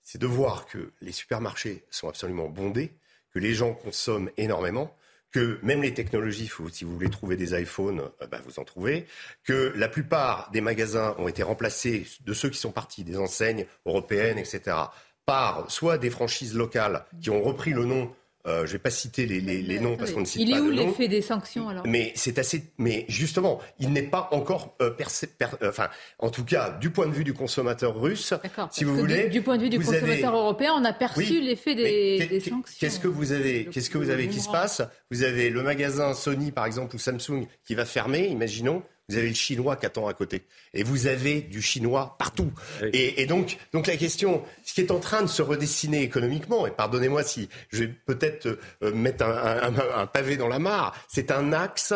c'est 0.06 0.22
de 0.22 0.28
voir 0.28 0.68
que 0.68 0.94
les 1.02 1.12
supermarchés 1.12 1.84
sont 1.90 2.08
absolument 2.08 2.48
bondés, 2.48 2.94
que 3.34 3.40
les 3.40 3.54
gens 3.54 3.74
consomment 3.74 4.30
énormément, 4.38 4.96
que 5.32 5.60
même 5.64 5.82
les 5.82 5.94
technologies, 5.94 6.50
si 6.72 6.86
vous 6.86 6.94
voulez 6.94 7.10
trouver 7.10 7.36
des 7.36 7.60
iPhones, 7.60 8.10
euh, 8.22 8.28
bah, 8.28 8.40
vous 8.46 8.60
en 8.60 8.64
trouvez, 8.64 9.06
que 9.44 9.74
la 9.76 9.90
plupart 9.90 10.50
des 10.52 10.62
magasins 10.62 11.14
ont 11.18 11.28
été 11.28 11.44
remplacés 11.44 12.08
de 12.22 12.34
ceux 12.34 12.50
qui 12.50 12.58
sont 12.58 12.72
partis, 12.72 13.04
des 13.04 13.18
enseignes 13.18 13.66
européennes, 13.86 14.38
etc., 14.38 14.78
par 15.26 15.70
soit 15.70 15.98
des 15.98 16.12
franchises 16.12 16.56
locales 16.56 17.04
qui 17.20 17.32
ont 17.32 17.42
repris 17.42 17.72
le 17.72 17.84
nom 17.84 18.16
euh, 18.48 18.60
je 18.60 18.62
ne 18.62 18.72
vais 18.74 18.80
pas 18.80 18.90
citer 18.90 19.26
les, 19.26 19.42
les, 19.42 19.62
les 19.62 19.80
noms 19.80 19.98
parce 19.98 20.12
qu'on 20.12 20.20
ne 20.20 20.26
cite 20.26 20.42
il 20.42 20.52
pas. 20.52 20.58
Il 20.58 20.64
est 20.64 20.68
où 20.68 20.70
l'effet 20.72 21.08
des 21.08 21.22
sanctions 21.22 21.68
alors? 21.70 21.84
Mais 21.88 22.12
c'est 22.16 22.38
assez. 22.38 22.72
Mais 22.78 23.06
justement, 23.08 23.60
il 23.80 23.92
n'est 23.92 24.04
pas 24.04 24.30
encore 24.32 24.76
euh, 24.82 24.92
percé, 24.92 25.28
per, 25.28 25.48
euh, 25.62 25.70
enfin, 25.70 25.90
en 26.20 26.30
tout 26.30 26.46
cas, 26.46 26.70
du 26.70 26.92
point 26.92 27.08
de 27.08 27.12
vue 27.14 27.24
du 27.24 27.34
consommateur 27.34 28.00
russe, 28.00 28.34
si 28.72 28.84
vous 28.84 28.96
voulez. 28.96 29.26
Du, 29.26 29.30
du, 29.30 29.42
point 29.42 29.58
de 29.58 29.64
vue 29.64 29.70
du 29.70 29.80
consommateur 29.80 30.34
avez... 30.34 30.38
européen, 30.38 30.74
on 30.76 30.86
a 30.86 30.94
perçu 30.94 31.22
oui, 31.22 31.42
l'effet 31.42 31.74
des, 31.74 32.28
des, 32.28 32.40
sanctions. 32.40 32.78
Qu'est-ce 32.80 33.00
que 33.00 33.08
vous 33.08 33.32
avez 33.32 33.66
Qu'est-ce 33.66 33.90
que 33.90 33.98
vous 33.98 34.10
avez 34.10 34.28
qui 34.28 34.40
se 34.40 34.50
passe? 34.50 34.82
Vous 35.10 35.24
avez 35.24 35.50
le 35.50 35.64
magasin 35.64 36.14
Sony, 36.14 36.52
par 36.52 36.66
exemple, 36.66 36.96
ou 36.96 37.00
Samsung, 37.00 37.48
qui 37.66 37.74
va 37.74 37.86
fermer. 37.86 38.28
Imaginons 38.28 38.84
vous 39.10 39.18
avez 39.18 39.30
le 39.30 39.36
chinois 39.36 39.76
qui 39.76 39.86
attend 39.86 40.08
à 40.08 40.14
côté. 40.14 40.44
Et 40.74 40.84
vous 40.84 41.08
avez 41.08 41.42
du 41.42 41.62
chinois 41.62 42.16
partout. 42.18 42.52
Et, 42.94 43.22
et, 43.22 43.26
donc, 43.26 43.58
donc 43.72 43.88
la 43.88 43.98
question, 43.98 44.44
ce 44.64 44.74
qui 44.74 44.82
est 44.82 44.92
en 44.92 45.00
train 45.00 45.22
de 45.22 45.28
se 45.28 45.42
redessiner 45.42 46.02
économiquement, 46.02 46.66
et 46.66 46.72
pardonnez-moi 46.72 47.24
si 47.24 47.50
je 47.70 47.84
vais 47.84 47.88
peut-être 47.88 48.58
euh, 48.82 48.94
mettre 48.94 49.24
un, 49.26 49.74
un, 49.74 50.02
un, 50.02 50.08
pavé 50.08 50.38
dans 50.38 50.48
la 50.48 50.60
mare, 50.60 50.96
c'est 51.08 51.32
un 51.32 51.54
axe 51.54 51.94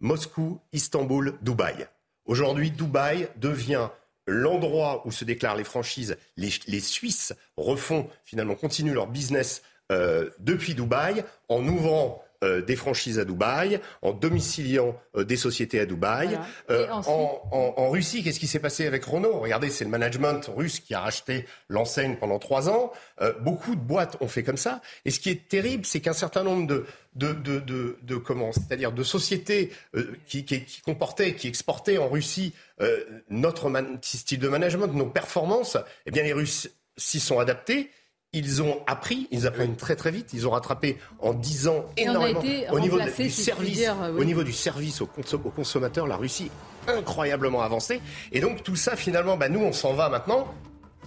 Moscou, 0.00 0.60
Istanbul, 0.72 1.34
Dubaï. 1.42 1.86
Aujourd'hui, 2.24 2.70
Dubaï 2.70 3.28
devient 3.36 3.88
l'endroit 4.26 5.06
où 5.06 5.12
se 5.12 5.24
déclarent 5.24 5.56
les 5.56 5.64
franchises. 5.64 6.16
Les, 6.36 6.50
les 6.66 6.80
Suisses 6.80 7.32
refont, 7.56 8.08
finalement, 8.24 8.54
continuent 8.54 8.94
leur 8.94 9.06
business 9.06 9.62
euh, 9.92 10.30
depuis 10.40 10.74
Dubaï 10.74 11.24
en 11.48 11.66
ouvrant 11.66 12.24
euh, 12.44 12.60
des 12.60 12.76
franchises 12.76 13.18
à 13.18 13.24
Dubaï, 13.24 13.80
en 14.02 14.12
domiciliant 14.12 14.94
euh, 15.16 15.24
des 15.24 15.36
sociétés 15.36 15.80
à 15.80 15.86
Dubaï. 15.86 16.28
Voilà. 16.28 16.46
Euh, 16.70 16.88
en, 16.90 17.40
en, 17.50 17.74
en, 17.76 17.90
Russie, 17.90 18.22
qu'est-ce 18.22 18.38
qui 18.38 18.46
s'est 18.46 18.60
passé 18.60 18.86
avec 18.86 19.04
Renault? 19.04 19.40
Regardez, 19.40 19.70
c'est 19.70 19.84
le 19.84 19.90
management 19.90 20.50
russe 20.54 20.80
qui 20.80 20.94
a 20.94 21.00
racheté 21.00 21.46
l'enseigne 21.68 22.16
pendant 22.16 22.38
trois 22.38 22.68
ans. 22.68 22.92
Beaucoup 23.40 23.74
de 23.74 23.80
boîtes 23.80 24.16
ont 24.20 24.28
fait 24.28 24.42
comme 24.42 24.56
ça. 24.56 24.80
Et 25.04 25.10
ce 25.10 25.20
qui 25.20 25.30
est 25.30 25.48
terrible, 25.48 25.86
c'est 25.86 26.00
qu'un 26.00 26.12
certain 26.12 26.42
nombre 26.42 26.66
de, 26.66 26.84
de, 27.14 27.32
de, 27.32 27.60
de, 27.60 27.96
de 28.02 28.16
comment 28.16 28.52
C'est-à-dire 28.52 28.92
de 28.92 29.02
sociétés 29.02 29.72
qui, 30.26 30.44
qui, 30.44 30.64
qui, 30.64 30.82
comportaient, 30.82 31.34
qui 31.34 31.48
exportaient 31.48 31.98
en 31.98 32.08
Russie 32.08 32.54
notre 33.30 33.70
style 34.02 34.38
de 34.38 34.48
management, 34.48 34.88
nos 34.88 35.06
performances, 35.06 35.78
eh 36.04 36.10
bien 36.10 36.22
les 36.22 36.32
Russes 36.32 36.68
s'y 36.96 37.20
sont 37.20 37.38
adaptés 37.38 37.90
ils 38.36 38.62
ont 38.62 38.80
appris, 38.86 39.28
ils 39.30 39.46
apprennent 39.46 39.76
très 39.76 39.96
très 39.96 40.10
vite, 40.10 40.34
ils 40.34 40.46
ont 40.46 40.50
rattrapé 40.50 40.98
en 41.20 41.32
10 41.32 41.68
ans 41.68 41.86
énormément. 41.96 42.42
au 42.70 42.80
niveau 42.80 43.00
du 43.00 43.30
service, 43.30 43.78
dire, 43.78 43.96
oui. 44.12 44.20
au 44.20 44.24
niveau 44.24 44.44
du 44.44 44.52
service 44.52 45.00
aux, 45.00 45.06
consom 45.06 45.40
aux 45.44 45.50
consommateurs, 45.50 46.06
la 46.06 46.16
Russie 46.16 46.50
incroyablement 46.86 47.62
avancée. 47.62 48.00
Et 48.32 48.40
donc 48.40 48.62
tout 48.62 48.76
ça 48.76 48.94
finalement, 48.94 49.36
bah, 49.36 49.48
nous 49.48 49.60
on 49.60 49.72
s'en 49.72 49.94
va 49.94 50.10
maintenant. 50.10 50.46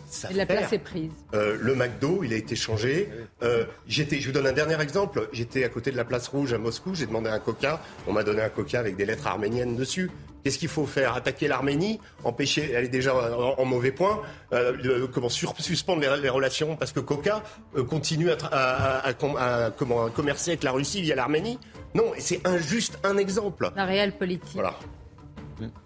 Ça 0.09 0.31
Et 0.31 0.33
la 0.33 0.45
place 0.45 0.73
est 0.73 0.79
prise. 0.79 1.11
Euh, 1.33 1.57
le 1.59 1.75
McDo, 1.75 2.23
il 2.23 2.33
a 2.33 2.35
été 2.35 2.55
changé. 2.55 3.09
Euh, 3.43 3.65
j'étais, 3.87 4.19
je 4.19 4.27
vous 4.27 4.33
donne 4.33 4.47
un 4.47 4.53
dernier 4.53 4.81
exemple. 4.81 5.29
J'étais 5.31 5.63
à 5.63 5.69
côté 5.69 5.91
de 5.91 5.97
la 5.97 6.05
place 6.05 6.27
rouge 6.27 6.51
à 6.53 6.57
Moscou. 6.57 6.95
J'ai 6.95 7.05
demandé 7.05 7.29
un 7.29 7.39
coca. 7.39 7.81
On 8.07 8.13
m'a 8.13 8.23
donné 8.23 8.41
un 8.41 8.49
coca 8.49 8.79
avec 8.79 8.95
des 8.95 9.05
lettres 9.05 9.27
arméniennes 9.27 9.75
dessus. 9.75 10.09
Qu'est-ce 10.43 10.57
qu'il 10.57 10.69
faut 10.69 10.85
faire? 10.85 11.15
Attaquer 11.15 11.47
l'Arménie? 11.47 11.99
Empêcher 12.23 12.71
Elle 12.73 12.85
est 12.85 12.89
déjà 12.89 13.13
en, 13.13 13.59
en 13.59 13.65
mauvais 13.65 13.91
point. 13.91 14.21
Euh, 14.53 15.07
comment 15.13 15.29
sur, 15.29 15.53
suspendre 15.59 16.01
les, 16.01 16.21
les, 16.21 16.29
relations? 16.29 16.75
Parce 16.75 16.91
que 16.91 17.01
Coca 17.01 17.43
euh, 17.75 17.83
continue 17.83 18.31
à, 18.31 18.37
à, 18.51 19.09
à, 19.09 19.65
à, 19.65 19.71
comment, 19.71 20.09
commercer 20.09 20.51
avec 20.51 20.63
la 20.63 20.71
Russie 20.71 21.01
via 21.01 21.15
l'Arménie? 21.15 21.59
Non, 21.93 22.05
c'est 22.17 22.45
un, 22.47 22.57
juste 22.57 22.99
un 23.03 23.17
exemple. 23.17 23.69
La 23.75 23.85
réelle 23.85 24.13
politique. 24.17 24.53
Voilà. 24.53 24.75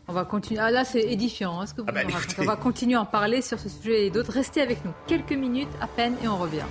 On 0.07 0.13
va 0.13 0.25
continuer. 0.25 0.59
Ah 0.61 0.71
là, 0.71 0.85
c'est 0.85 1.01
édifiant 1.01 1.59
hein, 1.59 1.65
ce 1.65 1.73
que 1.73 1.81
vous 1.81 1.87
ah 1.89 1.91
bah, 1.91 2.01
On 2.37 2.45
va 2.45 2.55
continuer 2.55 2.95
à 2.95 3.01
en 3.01 3.05
parler 3.05 3.41
sur 3.41 3.59
ce 3.59 3.69
sujet 3.69 4.07
et 4.07 4.09
d'autres. 4.09 4.31
Restez 4.31 4.61
avec 4.61 4.83
nous 4.85 4.91
quelques 5.07 5.33
minutes 5.33 5.69
à 5.81 5.87
peine 5.87 6.15
et 6.23 6.27
on 6.27 6.37
revient. 6.37 6.65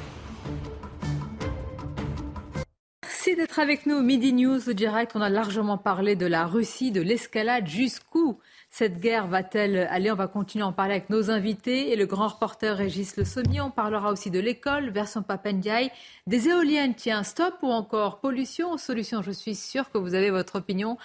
Merci 3.02 3.36
d'être 3.36 3.58
avec 3.58 3.86
nous. 3.86 4.02
Midi 4.02 4.32
News 4.32 4.72
direct. 4.74 5.12
On 5.14 5.20
a 5.20 5.28
largement 5.28 5.78
parlé 5.78 6.16
de 6.16 6.26
la 6.26 6.46
Russie, 6.46 6.90
de 6.90 7.00
l'escalade 7.00 7.66
jusqu'où 7.66 8.38
Cette 8.74 9.00
guerre 9.00 9.26
va-t-elle 9.26 9.86
aller? 9.90 10.10
On 10.10 10.14
va 10.14 10.28
continuer 10.28 10.64
à 10.64 10.68
en 10.68 10.72
parler 10.72 10.94
avec 10.94 11.10
nos 11.10 11.30
invités 11.30 11.92
et 11.92 11.96
le 11.96 12.06
grand 12.06 12.28
reporter 12.28 12.74
Régis 12.74 13.18
Le 13.18 13.24
Sommier. 13.26 13.60
On 13.60 13.70
parlera 13.70 14.10
aussi 14.10 14.30
de 14.30 14.40
l'école, 14.40 14.88
version 14.88 15.20
Papendiaï, 15.20 15.90
des 16.26 16.48
éoliennes, 16.48 16.94
tiens, 16.94 17.22
stop 17.22 17.52
ou 17.60 17.66
encore 17.66 18.20
pollution, 18.20 18.78
solution. 18.78 19.20
Je 19.20 19.30
suis 19.30 19.56
sûr 19.56 19.90
que 19.90 19.98
vous 19.98 20.14
avez 20.14 20.30
votre 20.30 20.56
opinion 20.56 20.96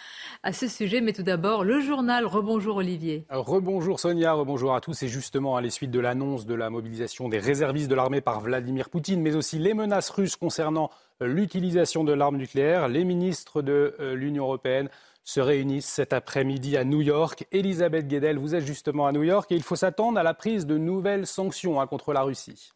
à 0.43 0.53
ce 0.53 0.69
sujet. 0.69 1.01
Mais 1.01 1.11
tout 1.11 1.23
d'abord, 1.23 1.65
le 1.65 1.81
journal. 1.81 2.25
Rebonjour 2.25 2.77
Olivier. 2.77 3.25
Rebonjour 3.29 3.99
Sonia, 3.99 4.31
rebonjour 4.31 4.73
à 4.73 4.79
tous. 4.79 5.03
Et 5.03 5.09
justement, 5.09 5.57
à 5.57 5.61
les 5.61 5.69
suites 5.69 5.91
de 5.91 5.99
l'annonce 5.99 6.45
de 6.45 6.55
la 6.55 6.69
mobilisation 6.69 7.27
des 7.27 7.39
réservistes 7.39 7.89
de 7.89 7.95
l'armée 7.95 8.21
par 8.21 8.39
Vladimir 8.39 8.89
Poutine, 8.89 9.21
mais 9.21 9.35
aussi 9.35 9.59
les 9.59 9.73
menaces 9.73 10.09
russes 10.09 10.37
concernant 10.37 10.89
l'utilisation 11.19 12.05
de 12.05 12.13
l'arme 12.13 12.37
nucléaire, 12.37 12.87
les 12.87 13.03
ministres 13.03 13.61
de 13.61 13.93
euh, 13.99 14.15
l'Union 14.15 14.45
européenne 14.45 14.87
se 15.27 15.41
réunissent 15.41 15.89
cet 15.89 16.13
après-midi 16.13 16.77
à 16.77 16.85
New 16.85 17.01
York. 17.01 17.45
Elisabeth 17.51 18.07
Guedel, 18.07 18.37
vous 18.37 18.55
êtes 18.55 18.65
justement 18.65 19.07
à 19.07 19.11
New 19.11 19.23
York 19.23 19.51
et 19.51 19.55
il 19.55 19.61
faut 19.61 19.75
s'attendre 19.75 20.17
à 20.17 20.23
la 20.23 20.33
prise 20.33 20.65
de 20.65 20.77
nouvelles 20.77 21.27
sanctions 21.27 21.81
hein, 21.81 21.85
contre 21.85 22.13
la 22.13 22.21
Russie. 22.21 22.71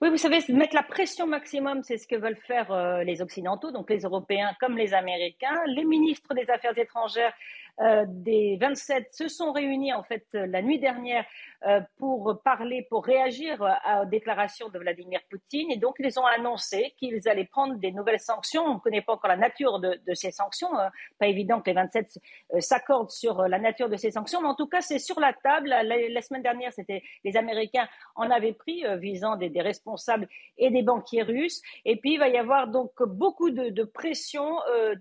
Oui, 0.00 0.08
vous 0.08 0.16
savez, 0.16 0.40
mettre 0.48 0.74
la 0.74 0.82
pression 0.82 1.26
maximum, 1.26 1.82
c'est 1.82 1.98
ce 1.98 2.06
que 2.06 2.16
veulent 2.16 2.40
faire 2.46 2.72
euh, 2.72 3.04
les 3.04 3.20
Occidentaux, 3.20 3.70
donc 3.70 3.90
les 3.90 4.00
Européens 4.00 4.56
comme 4.60 4.78
les 4.78 4.94
Américains. 4.94 5.60
Les 5.66 5.84
ministres 5.84 6.32
des 6.32 6.48
Affaires 6.48 6.76
étrangères 6.78 7.34
euh, 7.80 8.04
des 8.08 8.58
27 8.60 9.08
se 9.12 9.28
sont 9.28 9.52
réunis 9.52 9.92
en 9.92 10.02
fait 10.02 10.26
la 10.32 10.62
nuit 10.62 10.78
dernière 10.78 11.24
euh, 11.66 11.80
pour 11.98 12.40
parler, 12.42 12.86
pour 12.88 13.04
réagir 13.04 13.60
aux 13.60 14.06
déclarations 14.06 14.70
de 14.70 14.78
Vladimir 14.78 15.20
Poutine. 15.28 15.70
Et 15.70 15.76
donc, 15.76 15.96
ils 15.98 16.18
ont 16.18 16.24
annoncé 16.24 16.94
qu'ils 16.96 17.28
allaient 17.28 17.44
prendre 17.44 17.74
des 17.74 17.92
nouvelles 17.92 18.18
sanctions. 18.20 18.62
On 18.64 18.74
ne 18.74 18.80
connaît 18.80 19.02
pas 19.02 19.12
encore 19.12 19.28
la 19.28 19.36
nature 19.36 19.78
de, 19.78 20.00
ces 20.14 20.30
sanctions. 20.30 20.74
Hein. 20.78 20.90
Pas 21.18 21.26
évident 21.26 21.60
que 21.60 21.68
les 21.68 21.74
27 21.74 22.18
euh, 22.54 22.60
s'accordent 22.60 23.10
sur 23.10 23.42
la 23.46 23.58
nature 23.58 23.90
de 23.90 23.96
ces 23.96 24.12
sanctions. 24.12 24.40
Mais 24.40 24.48
en 24.48 24.54
tout 24.54 24.68
cas, 24.68 24.80
c'est 24.80 24.98
sur 24.98 25.20
la 25.20 25.34
table. 25.34 25.68
La, 25.68 26.22
semaine 26.22 26.42
dernière, 26.42 26.72
c'était 26.72 27.02
les 27.24 27.36
Américains 27.36 27.88
en 28.14 28.30
avaient 28.30 28.54
pris 28.54 28.82
visant 28.98 29.36
des, 29.36 29.52
responsables 29.60 30.28
et 30.56 30.70
des 30.70 30.82
banquiers 30.82 31.22
russes. 31.22 31.60
Et 31.84 31.96
puis, 31.96 32.14
il 32.14 32.18
va 32.18 32.28
y 32.28 32.38
avoir 32.38 32.68
donc 32.68 32.90
beaucoup 33.02 33.50
de, 33.50 33.84
pression 33.84 34.56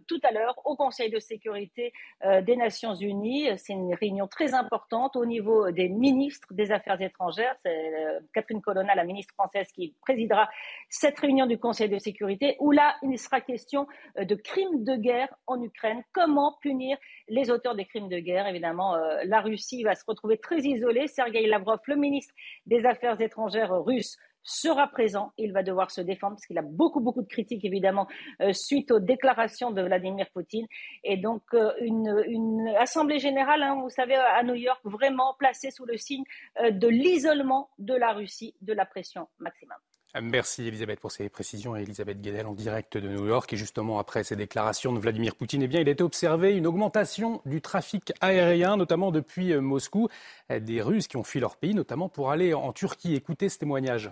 tout 0.07 0.20
à 0.24 0.32
l'heure 0.32 0.59
au 0.65 0.76
Conseil 0.76 1.09
de 1.09 1.20
sécurité 1.20 1.93
des 2.41 2.55
Nations 2.60 2.93
Unies. 2.93 3.47
C'est 3.57 3.74
une 3.74 3.93
réunion 3.95 4.28
très 4.28 4.53
importante 4.53 5.16
au 5.16 5.26
niveau 5.26 5.72
des 5.72 5.89
ministres 5.89 6.47
des 6.51 6.72
Affaires 6.72 7.01
étrangères. 7.01 7.55
C'est 7.66 7.93
euh, 7.95 8.20
Catherine 8.34 8.62
Colonna, 8.62 8.93
la 8.93 9.03
ministre 9.03 9.34
française, 9.34 9.68
qui 9.74 9.95
présidera 10.01 10.47
cette 10.89 11.18
réunion 11.20 11.47
du 11.47 11.57
Conseil 11.57 11.89
de 11.89 11.97
sécurité 11.97 12.55
où 12.60 12.72
là, 12.72 12.95
il 13.01 13.18
sera 13.18 13.41
question 13.41 13.88
euh, 14.20 14.26
de 14.26 14.36
crimes 14.36 14.84
de 14.84 14.95
guerre 14.95 15.34
en 15.47 15.62
Ukraine. 15.62 16.03
Comment 16.14 16.57
punir 16.62 16.97
les 17.28 17.49
auteurs 17.49 17.76
des 17.76 17.86
crimes 17.86 18.10
de 18.10 18.20
guerre? 18.20 18.47
Évidemment, 18.47 18.95
euh, 18.95 19.22
la 19.26 19.41
Russie 19.41 19.84
va 19.84 19.95
se 19.95 20.03
retrouver 20.05 20.38
très 20.38 20.60
isolée. 20.60 21.07
Sergei 21.07 21.47
Lavrov, 21.47 21.80
le 21.88 21.95
ministre 21.95 22.34
des 22.66 22.86
Affaires 22.86 23.20
étrangères 23.20 23.74
russe, 23.84 24.18
sera 24.50 24.88
présent. 24.88 25.32
Il 25.38 25.54
va 25.54 25.64
devoir 25.64 25.91
se 25.91 26.02
défendre 26.02 26.36
parce 26.36 26.45
qu'il 26.45 26.58
a 26.58 26.64
beaucoup, 26.64 27.00
beaucoup 27.00 27.22
de 27.22 27.28
critiques, 27.28 27.64
évidemment, 27.64 28.08
euh, 28.41 28.52
suite 28.54 28.91
aux 28.91 29.00
déclarations 29.00 29.72
de 29.72 29.82
Vladimir 29.82 30.28
Poutine. 30.34 30.66
Et 31.04 31.18
donc, 31.18 31.43
euh, 31.54 31.72
une, 31.82 32.74
assemblée 32.80 33.20
générale, 33.20 33.62
hein, 33.62 33.78
vous 33.82 33.89
savez, 33.89 34.16
à 34.16 34.43
New 34.43 34.56
York, 34.56 34.80
vraiment 34.84 35.36
placée 35.38 35.72
sous 35.72 35.86
le 35.86 35.97
signe 35.97 36.24
euh, 36.62 36.72
de 36.72 36.88
l'isolement 36.88 37.70
de 37.78 37.93
la 37.93 38.14
Russie, 38.14 38.56
de 38.62 38.74
la 38.74 38.86
pression 38.86 39.28
maximum. 39.39 39.78
Merci 40.20 40.68
Elisabeth 40.68 41.00
pour 41.00 41.12
ces 41.12 41.30
précisions. 41.30 41.76
Elisabeth 41.76 42.20
Guedel 42.20 42.47
en 42.47 42.54
direct 42.54 42.97
de 42.97 43.08
New 43.08 43.28
York. 43.28 43.54
Et 43.54 43.58
justement, 43.58 44.00
après 44.00 44.24
ces 44.24 44.36
déclarations 44.36 44.91
de 44.91 44.97
Vladimir 44.97 45.36
Poutine, 45.36 45.62
eh 45.62 45.68
bien, 45.68 45.82
il 45.82 45.88
a 45.88 45.91
été 45.91 46.04
observé 46.04 46.56
une 46.56 46.66
augmentation 46.66 47.43
du 47.45 47.62
trafic 47.62 48.12
aérien, 48.20 48.76
notamment 48.76 49.12
depuis 49.12 49.54
Moscou. 49.56 50.08
Des 50.50 50.82
Russes 50.82 51.08
qui 51.08 51.18
ont 51.18 51.24
fui 51.24 51.39
leur 51.39 51.58
pays, 51.58 51.76
notamment 51.76 52.10
pour 52.10 52.32
aller 52.32 52.56
en 52.56 52.74
Turquie. 52.74 53.14
Écoutez 53.14 53.50
ce 53.50 53.60
témoignage. 53.60 54.10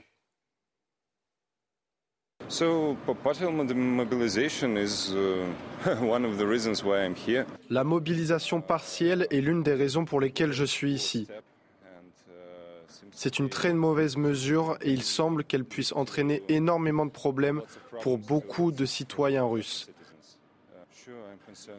La 7.70 7.84
mobilisation 7.84 8.62
partielle 8.62 9.28
est 9.32 9.42
l'une 9.42 9.64
des 9.64 9.74
raisons 9.74 10.06
pour 10.06 10.22
lesquelles 10.22 10.54
je 10.54 10.64
suis 10.64 10.94
ici. 10.94 11.28
C'est 13.12 13.40
une 13.40 13.50
très 13.50 13.74
mauvaise 13.74 14.16
mesure 14.16 14.78
et 14.82 14.92
il 14.92 15.02
semble 15.02 15.44
qu'elle 15.44 15.66
puisse 15.66 15.92
entraîner 15.92 16.44
énormément 16.50 17.06
de 17.06 17.12
problèmes 17.12 17.64
pour 18.02 18.18
beaucoup 18.18 18.72
de 18.72 18.86
citoyens 18.86 19.44
russes. 19.44 19.90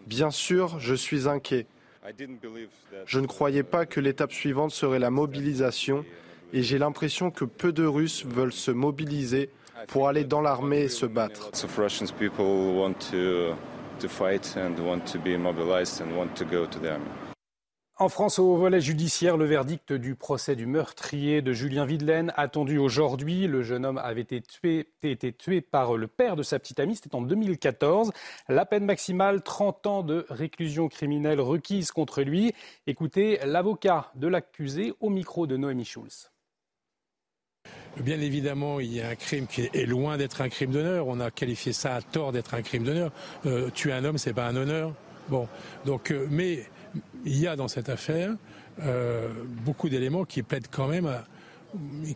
Bien 0.06 0.30
sûr, 0.30 0.80
je 0.80 0.94
suis 0.94 1.28
inquiet. 1.28 1.66
Je 3.06 3.20
ne 3.20 3.26
croyais 3.26 3.62
pas 3.62 3.86
que 3.86 4.00
l'étape 4.00 4.32
suivante 4.32 4.72
serait 4.72 4.98
la 4.98 5.10
mobilisation 5.10 6.04
et 6.52 6.62
j'ai 6.62 6.78
l'impression 6.78 7.30
que 7.30 7.44
peu 7.44 7.72
de 7.72 7.84
Russes 7.84 8.24
veulent 8.24 8.52
se 8.52 8.70
mobiliser 8.70 9.50
pour 9.86 10.08
aller 10.08 10.24
dans 10.24 10.40
l'armée 10.40 10.82
et 10.82 10.88
se 10.88 11.06
battre. 11.06 11.50
En 18.00 18.08
France, 18.08 18.38
au 18.38 18.54
volet 18.54 18.80
judiciaire, 18.80 19.36
le 19.36 19.44
verdict 19.44 19.92
du 19.92 20.14
procès 20.14 20.54
du 20.54 20.66
meurtrier 20.66 21.42
de 21.42 21.52
Julien 21.52 21.84
Videlaine 21.84 22.32
attendu 22.36 22.78
aujourd'hui. 22.78 23.48
Le 23.48 23.64
jeune 23.64 23.84
homme 23.84 23.98
avait 23.98 24.20
été 24.20 24.40
tué, 24.40 24.86
été 25.02 25.32
tué 25.32 25.60
par 25.60 25.96
le 25.96 26.06
père 26.06 26.36
de 26.36 26.44
sa 26.44 26.60
petite 26.60 26.78
amie. 26.78 26.94
C'était 26.94 27.16
en 27.16 27.22
2014. 27.22 28.12
La 28.48 28.66
peine 28.66 28.84
maximale, 28.84 29.42
30 29.42 29.86
ans 29.88 30.02
de 30.04 30.26
réclusion 30.30 30.86
criminelle 30.86 31.40
requise 31.40 31.90
contre 31.90 32.22
lui. 32.22 32.54
Écoutez 32.86 33.40
l'avocat 33.44 34.12
de 34.14 34.28
l'accusé 34.28 34.94
au 35.00 35.10
micro 35.10 35.48
de 35.48 35.56
Noémie 35.56 35.84
Schulz. 35.84 36.30
Bien 38.00 38.20
évidemment, 38.20 38.78
il 38.80 38.94
y 38.94 39.00
a 39.00 39.08
un 39.08 39.14
crime 39.16 39.46
qui 39.46 39.68
est 39.72 39.86
loin 39.86 40.16
d'être 40.16 40.40
un 40.40 40.48
crime 40.48 40.70
d'honneur. 40.70 41.08
On 41.08 41.18
a 41.20 41.30
qualifié 41.30 41.72
ça 41.72 41.96
à 41.96 42.02
tort 42.02 42.32
d'être 42.32 42.54
un 42.54 42.62
crime 42.62 42.84
d'honneur. 42.84 43.10
Euh, 43.46 43.70
tuer 43.70 43.92
un 43.92 44.04
homme, 44.04 44.18
c'est 44.18 44.32
pas 44.32 44.46
un 44.46 44.54
honneur. 44.54 44.92
Bon, 45.28 45.48
euh, 45.86 46.26
mais 46.30 46.64
il 47.24 47.38
y 47.38 47.46
a 47.46 47.56
dans 47.56 47.68
cette 47.68 47.88
affaire 47.88 48.34
euh, 48.82 49.28
beaucoup 49.64 49.88
d'éléments 49.88 50.24
qui 50.24 50.42
plaident 50.42 50.68
quand 50.70 50.86
même, 50.86 51.10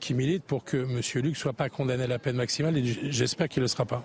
qui 0.00 0.14
militent 0.14 0.44
pour 0.44 0.64
que 0.64 0.76
M. 0.76 1.00
Luc 1.22 1.36
soit 1.36 1.52
pas 1.52 1.68
condamné 1.68 2.04
à 2.04 2.06
la 2.06 2.18
peine 2.18 2.36
maximale. 2.36 2.76
Et 2.78 2.84
j'espère 3.10 3.48
qu'il 3.48 3.60
ne 3.60 3.64
le 3.64 3.68
sera 3.68 3.84
pas. 3.84 4.04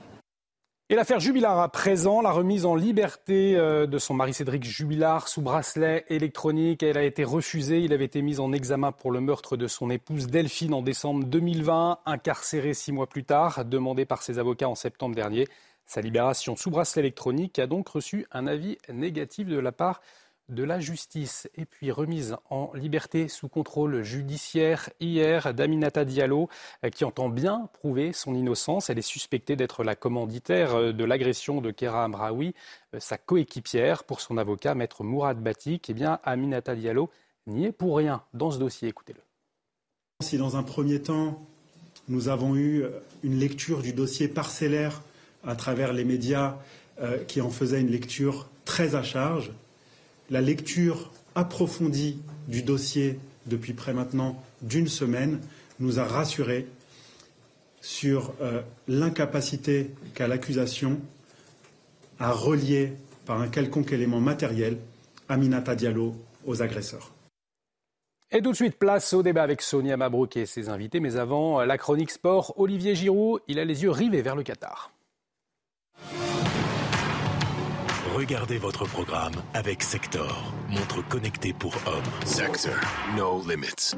Et 0.89 0.95
l'affaire 0.95 1.19
Jubilard 1.19 1.59
à 1.59 1.67
présent, 1.67 2.21
la 2.21 2.31
remise 2.31 2.65
en 2.65 2.73
liberté 2.73 3.57
euh, 3.57 3.87
de 3.87 3.97
son 3.97 4.13
mari 4.13 4.33
Cédric 4.33 4.63
Jubilard 4.63 5.27
sous 5.27 5.41
bracelet 5.41 6.05
électronique, 6.07 6.81
elle 6.81 6.97
a 6.97 7.03
été 7.03 7.25
refusée. 7.25 7.81
Il 7.81 7.91
avait 7.91 8.05
été 8.05 8.21
mis 8.21 8.39
en 8.39 8.53
examen 8.53 8.93
pour 8.93 9.11
le 9.11 9.19
meurtre 9.19 9.57
de 9.57 9.67
son 9.67 9.89
épouse 9.89 10.27
Delphine 10.27 10.73
en 10.73 10.81
décembre 10.81 11.25
2020, 11.25 11.99
incarcéré 12.05 12.73
six 12.73 12.93
mois 12.93 13.07
plus 13.07 13.25
tard, 13.25 13.65
demandé 13.65 14.05
par 14.05 14.23
ses 14.23 14.39
avocats 14.39 14.69
en 14.69 14.75
septembre 14.75 15.13
dernier. 15.13 15.45
Sa 15.85 15.99
libération 15.99 16.55
sous 16.55 16.71
bracelet 16.71 17.01
électronique 17.01 17.59
a 17.59 17.67
donc 17.67 17.89
reçu 17.89 18.25
un 18.31 18.47
avis 18.47 18.77
négatif 18.87 19.45
de 19.49 19.59
la 19.59 19.73
part 19.73 19.99
de 20.49 20.63
la 20.63 20.79
justice. 20.79 21.49
Et 21.55 21.65
puis 21.65 21.91
remise 21.91 22.35
en 22.49 22.71
liberté 22.73 23.27
sous 23.27 23.49
contrôle 23.49 24.03
judiciaire 24.03 24.89
hier 24.99 25.53
d'Aminata 25.53 26.05
Diallo, 26.05 26.49
euh, 26.83 26.89
qui 26.89 27.05
entend 27.05 27.29
bien 27.29 27.69
prouver 27.73 28.13
son 28.13 28.33
innocence. 28.33 28.89
Elle 28.89 28.99
est 28.99 29.01
suspectée 29.01 29.55
d'être 29.55 29.83
la 29.83 29.95
commanditaire 29.95 30.75
euh, 30.75 30.93
de 30.93 31.03
l'agression 31.03 31.61
de 31.61 31.71
Kera 31.71 32.03
Amraoui, 32.05 32.53
euh, 32.93 32.99
sa 32.99 33.17
coéquipière. 33.17 34.03
Pour 34.03 34.21
son 34.21 34.37
avocat, 34.37 34.75
maître 34.75 35.03
Mourad 35.03 35.41
Batik, 35.41 35.89
eh 35.89 35.93
bien, 35.93 36.19
Aminata 36.23 36.75
Diallo 36.75 37.09
n'y 37.47 37.65
est 37.65 37.71
pour 37.71 37.97
rien 37.97 38.23
dans 38.33 38.51
ce 38.51 38.59
dossier. 38.59 38.89
Écoutez-le. 38.89 39.21
Si 40.23 40.37
dans 40.37 40.57
un 40.57 40.63
premier 40.63 41.01
temps, 41.01 41.45
nous 42.07 42.29
avons 42.29 42.55
eu 42.55 42.83
une 43.23 43.37
lecture 43.37 43.81
du 43.81 43.93
dossier 43.93 44.27
parcellaire 44.27 45.01
à 45.45 45.55
travers 45.55 45.93
les 45.93 46.03
médias 46.03 46.57
qui 47.27 47.41
en 47.41 47.51
faisaient 47.51 47.79
une 47.79 47.91
lecture 47.91 48.49
très 48.65 48.95
à 48.95 49.03
charge, 49.03 49.51
la 50.29 50.41
lecture 50.41 51.11
approfondie 51.35 52.19
du 52.47 52.61
dossier 52.61 53.19
depuis 53.45 53.73
près 53.73 53.93
maintenant 53.93 54.41
d'une 54.61 54.87
semaine 54.87 55.39
nous 55.79 55.99
a 55.99 56.03
rassurés 56.03 56.67
sur 57.81 58.33
euh, 58.41 58.61
l'incapacité 58.87 59.91
qu'a 60.13 60.27
l'accusation 60.27 60.99
à 62.19 62.31
relier 62.31 62.93
par 63.25 63.41
un 63.41 63.47
quelconque 63.47 63.91
élément 63.91 64.19
matériel 64.19 64.77
Aminata 65.29 65.75
Diallo 65.75 66.15
aux 66.45 66.61
agresseurs. 66.61 67.11
Et 68.31 68.41
tout 68.41 68.51
de 68.51 68.55
suite, 68.55 68.77
place 68.77 69.13
au 69.13 69.23
débat 69.23 69.43
avec 69.43 69.61
Sonia 69.61 69.95
Mabrouk 69.95 70.35
et 70.35 70.45
ses 70.45 70.67
invités. 70.67 70.99
Mais 70.99 71.15
avant, 71.15 71.63
la 71.63 71.77
chronique 71.77 72.11
sport, 72.11 72.53
Olivier 72.57 72.93
Giroud, 72.93 73.41
il 73.47 73.57
a 73.59 73.63
les 73.63 73.83
yeux 73.83 73.91
rivés 73.91 74.21
vers 74.21 74.35
le 74.35 74.43
Qatar. 74.43 74.91
Regardez 78.17 78.57
votre 78.57 78.87
programme 78.87 79.35
avec 79.53 79.83
Sector, 79.83 80.51
montre 80.69 81.07
connectée 81.07 81.53
pour 81.53 81.75
hommes. 81.85 82.25
Sector, 82.25 82.73
no 83.15 83.43
limits. 83.47 83.93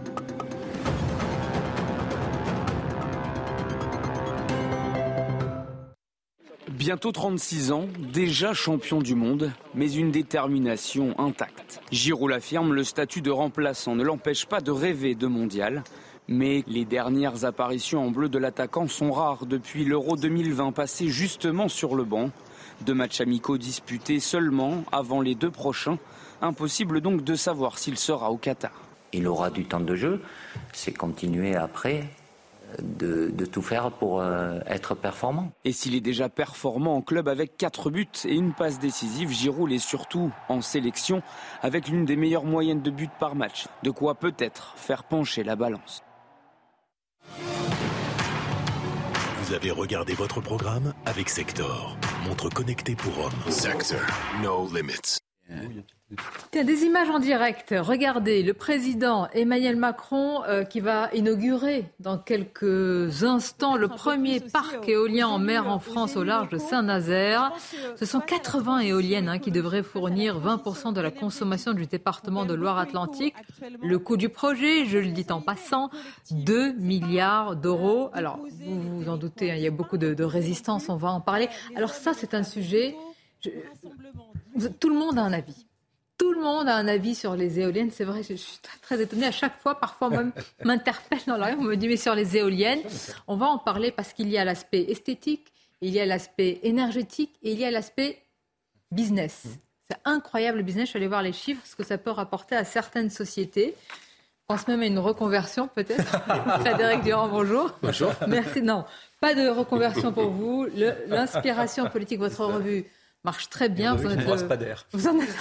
Bientôt 6.67 7.13
36 7.13 7.71
ans, 7.71 7.87
déjà 8.11 8.53
champion 8.53 8.99
du 9.01 9.15
monde, 9.15 9.53
mais 9.73 9.89
une 9.89 10.11
détermination 10.11 11.17
intacte. 11.17 11.79
Giroud 11.93 12.29
l'affirme, 12.29 12.73
le 12.73 12.83
statut 12.83 13.21
de 13.21 13.31
remplaçant 13.31 13.95
ne 13.95 14.03
l'empêche 14.03 14.45
pas 14.45 14.59
de 14.59 14.71
rêver 14.71 15.15
de 15.15 15.27
mondial. 15.27 15.81
Mais 16.27 16.65
les 16.67 16.83
dernières 16.83 17.45
apparitions 17.45 18.05
en 18.05 18.11
bleu 18.11 18.27
de 18.27 18.37
l'attaquant 18.37 18.89
sont 18.89 19.11
rares 19.11 19.45
depuis 19.45 19.85
l'Euro 19.85 20.17
2020 20.17 20.73
passé 20.73 21.07
justement 21.07 21.69
sur 21.69 21.95
le 21.95 22.03
banc. 22.03 22.31
Deux 22.81 22.93
matchs 22.93 23.21
amicaux 23.21 23.57
disputés 23.57 24.19
seulement 24.19 24.83
avant 24.91 25.21
les 25.21 25.35
deux 25.35 25.51
prochains. 25.51 25.97
Impossible 26.41 27.01
donc 27.01 27.23
de 27.23 27.35
savoir 27.35 27.77
s'il 27.77 27.97
sera 27.97 28.31
au 28.31 28.37
Qatar. 28.37 28.71
Il 29.11 29.27
aura 29.27 29.49
du 29.49 29.65
temps 29.65 29.79
de 29.79 29.95
jeu, 29.95 30.21
c'est 30.71 30.93
continuer 30.93 31.55
après 31.55 32.05
de, 32.81 33.45
tout 33.45 33.61
faire 33.61 33.91
pour 33.91 34.21
euh, 34.21 34.59
être 34.67 34.95
performant. 34.95 35.51
Et 35.65 35.71
s'il 35.71 35.95
est 35.95 36.01
déjà 36.01 36.29
performant 36.29 36.97
en 36.97 37.01
club 37.01 37.27
avec 37.27 37.57
4 37.57 37.89
buts 37.89 38.07
et 38.25 38.35
une 38.35 38.53
passe 38.53 38.79
décisive, 38.79 39.31
Giroud 39.31 39.71
est 39.71 39.79
surtout 39.79 40.31
en 40.47 40.61
sélection 40.61 41.21
avec 41.61 41.87
l'une 41.87 42.05
des 42.05 42.15
meilleures 42.15 42.45
moyennes 42.45 42.81
de 42.81 42.91
buts 42.91 43.09
par 43.19 43.35
match. 43.35 43.67
De 43.83 43.91
quoi 43.91 44.15
peut-être 44.15 44.73
faire 44.75 45.03
pencher 45.03 45.43
la 45.43 45.55
balance. 45.55 46.03
Vous 49.43 49.53
avez 49.55 49.71
regardé 49.71 50.13
votre 50.13 50.41
programme 50.41 50.93
avec 51.05 51.29
Sector, 51.29 51.97
montre 52.27 52.49
connectée 52.49 52.95
pour 52.95 53.17
hommes. 53.25 53.51
Sector, 53.51 53.99
no 54.41 54.67
limits. 54.73 55.19
Tiens, 56.49 56.63
des 56.63 56.83
images 56.85 57.09
en 57.11 57.19
direct. 57.19 57.75
Regardez, 57.77 58.41
le 58.41 58.55
président 58.55 59.27
Emmanuel 59.33 59.75
Macron 59.75 60.43
euh, 60.45 60.63
qui 60.63 60.79
va 60.79 61.13
inaugurer 61.13 61.85
dans 61.99 62.17
quelques 62.17 63.23
instants 63.23 63.77
le 63.77 63.87
premier 63.87 64.39
parc 64.39 64.89
éolien 64.89 65.27
en 65.27 65.37
mer 65.37 65.67
en 65.67 65.77
France 65.77 66.17
au 66.17 66.23
large 66.23 66.49
de 66.49 66.57
Saint-Nazaire. 66.57 67.53
Ce 67.95 68.05
sont 68.07 68.21
80 68.21 68.79
éoliennes 68.79 69.29
hein, 69.29 69.37
qui 69.37 69.51
devraient 69.51 69.83
fournir 69.83 70.39
20% 70.39 70.93
de 70.93 71.01
la 71.01 71.11
consommation 71.11 71.73
du 71.73 71.85
département 71.85 72.45
de 72.45 72.55
Loire-Atlantique. 72.55 73.35
Le 73.83 73.99
coût 73.99 74.17
du 74.17 74.29
projet, 74.29 74.85
je 74.85 74.97
le 74.97 75.11
dis 75.11 75.27
en 75.29 75.41
passant, 75.41 75.91
2 76.31 76.73
milliards 76.73 77.55
d'euros. 77.55 78.09
Alors, 78.13 78.39
vous 78.65 79.01
vous 79.01 79.09
en 79.09 79.17
doutez, 79.17 79.51
hein, 79.51 79.55
il 79.55 79.61
y 79.61 79.67
a 79.67 79.71
beaucoup 79.71 79.97
de, 79.97 80.23
résistance, 80.23 80.89
on 80.89 80.95
va 80.95 81.11
en 81.11 81.21
parler. 81.21 81.49
Alors 81.75 81.93
ça, 81.93 82.13
c'est 82.15 82.33
un 82.33 82.43
sujet... 82.43 82.95
tout 84.79 84.89
le 84.89 84.95
monde 84.95 85.19
a 85.19 85.21
un 85.21 85.33
avis 85.33 85.68
tout 86.19 86.33
le 86.33 86.41
monde 86.41 86.67
a 86.67 86.75
un 86.75 86.87
avis 86.87 87.15
sur 87.15 87.35
les 87.35 87.59
éoliennes. 87.59 87.89
C'est 87.91 88.03
vrai, 88.03 88.21
je 88.21 88.35
suis 88.35 88.59
très, 88.81 89.01
étonnée. 89.01 89.25
À 89.25 89.31
chaque 89.31 89.59
fois, 89.59 89.79
parfois 89.79 90.09
même 90.09 90.31
m'interpelle 90.63 91.19
dans 91.25 91.37
la 91.37 91.47
rue. 91.47 91.55
On 91.57 91.63
me 91.63 91.75
dit, 91.75 91.87
mais 91.87 91.97
sur 91.97 92.13
les 92.13 92.37
éoliennes, 92.37 92.81
on 93.27 93.37
va 93.37 93.47
en 93.47 93.57
parler 93.57 93.91
parce 93.91 94.13
qu'il 94.13 94.29
y 94.29 94.37
a 94.37 94.43
l'aspect 94.43 94.83
esthétique, 94.89 95.51
il 95.81 95.91
y 95.91 95.99
a 95.99 96.05
l'aspect 96.05 96.59
énergétique 96.61 97.33
et 97.41 97.53
il 97.53 97.59
y 97.59 97.65
a 97.65 97.71
l'aspect 97.71 98.21
business. 98.91 99.45
C'est 99.89 99.97
incroyable 100.05 100.57
le 100.57 100.63
business. 100.63 100.85
Je 100.85 100.89
suis 100.91 100.97
allée 100.97 101.07
voir 101.07 101.23
les 101.23 101.33
chiffres, 101.33 101.61
ce 101.65 101.75
que 101.75 101.83
ça 101.83 101.97
peut 101.97 102.11
rapporter 102.11 102.55
à 102.55 102.65
certaines 102.65 103.09
sociétés. 103.09 103.73
Je 103.89 104.55
pense 104.55 104.67
même 104.67 104.81
à 104.81 104.85
une 104.87 104.99
reconversion 104.99 105.69
peut-être. 105.73 106.03
Frédéric 106.59 107.03
Durand, 107.03 107.29
bonjour. 107.29 107.71
Bonjour. 107.81 108.11
Merci. 108.27 108.61
Non, 108.61 108.83
pas 109.21 109.35
de 109.35 109.47
reconversion 109.47 110.11
pour 110.11 110.29
vous. 110.31 110.67
L'inspiration 111.07 111.87
politique, 111.87 112.19
votre 112.19 112.43
revue 112.43 112.85
marche 113.23 113.49
très 113.49 113.69
bien. 113.69 113.95
Vous, 113.95 114.07
êtes, 114.07 114.47
pas 114.47 114.57
d'air. 114.57 114.85
Vous 114.91 115.07
en 115.07 115.19
êtes... 115.19 115.35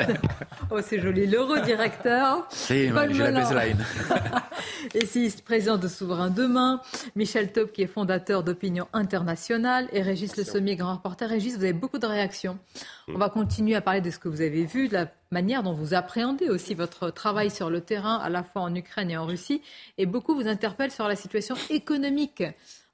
oh, 0.70 0.80
c'est 0.82 1.00
joli. 1.00 1.26
L'eurodirecteur. 1.26 2.46
J'ai 2.68 2.90
la 2.90 3.06
baseline. 3.06 3.84
et 4.94 5.06
si 5.06 5.34
président 5.44 5.78
de 5.78 5.88
Souverain 5.88 6.30
Demain, 6.30 6.80
Michel 7.16 7.52
Taub, 7.52 7.70
qui 7.70 7.82
est 7.82 7.86
fondateur 7.86 8.42
d'Opinion 8.42 8.88
Internationale, 8.92 9.88
et 9.92 10.02
Régis 10.02 10.36
Le 10.36 10.44
Sommier, 10.44 10.76
grand 10.76 10.94
reporter. 10.96 11.28
Régis, 11.28 11.56
vous 11.56 11.64
avez 11.64 11.72
beaucoup 11.72 11.98
de 11.98 12.06
réactions. 12.06 12.58
On 13.08 13.18
va 13.18 13.30
continuer 13.30 13.74
à 13.74 13.80
parler 13.80 14.00
de 14.00 14.10
ce 14.10 14.18
que 14.18 14.28
vous 14.28 14.40
avez 14.40 14.64
vu, 14.64 14.88
de 14.88 14.94
la 14.94 15.10
manière 15.30 15.62
dont 15.62 15.72
vous 15.72 15.94
appréhendez 15.94 16.48
aussi 16.48 16.74
votre 16.74 17.10
travail 17.10 17.50
sur 17.50 17.70
le 17.70 17.80
terrain, 17.80 18.16
à 18.16 18.28
la 18.28 18.42
fois 18.42 18.62
en 18.62 18.74
Ukraine 18.74 19.10
et 19.10 19.16
en 19.16 19.26
Russie. 19.26 19.62
Et 19.98 20.06
beaucoup 20.06 20.34
vous 20.34 20.46
interpellent 20.46 20.92
sur 20.92 21.08
la 21.08 21.16
situation 21.16 21.56
économique 21.70 22.42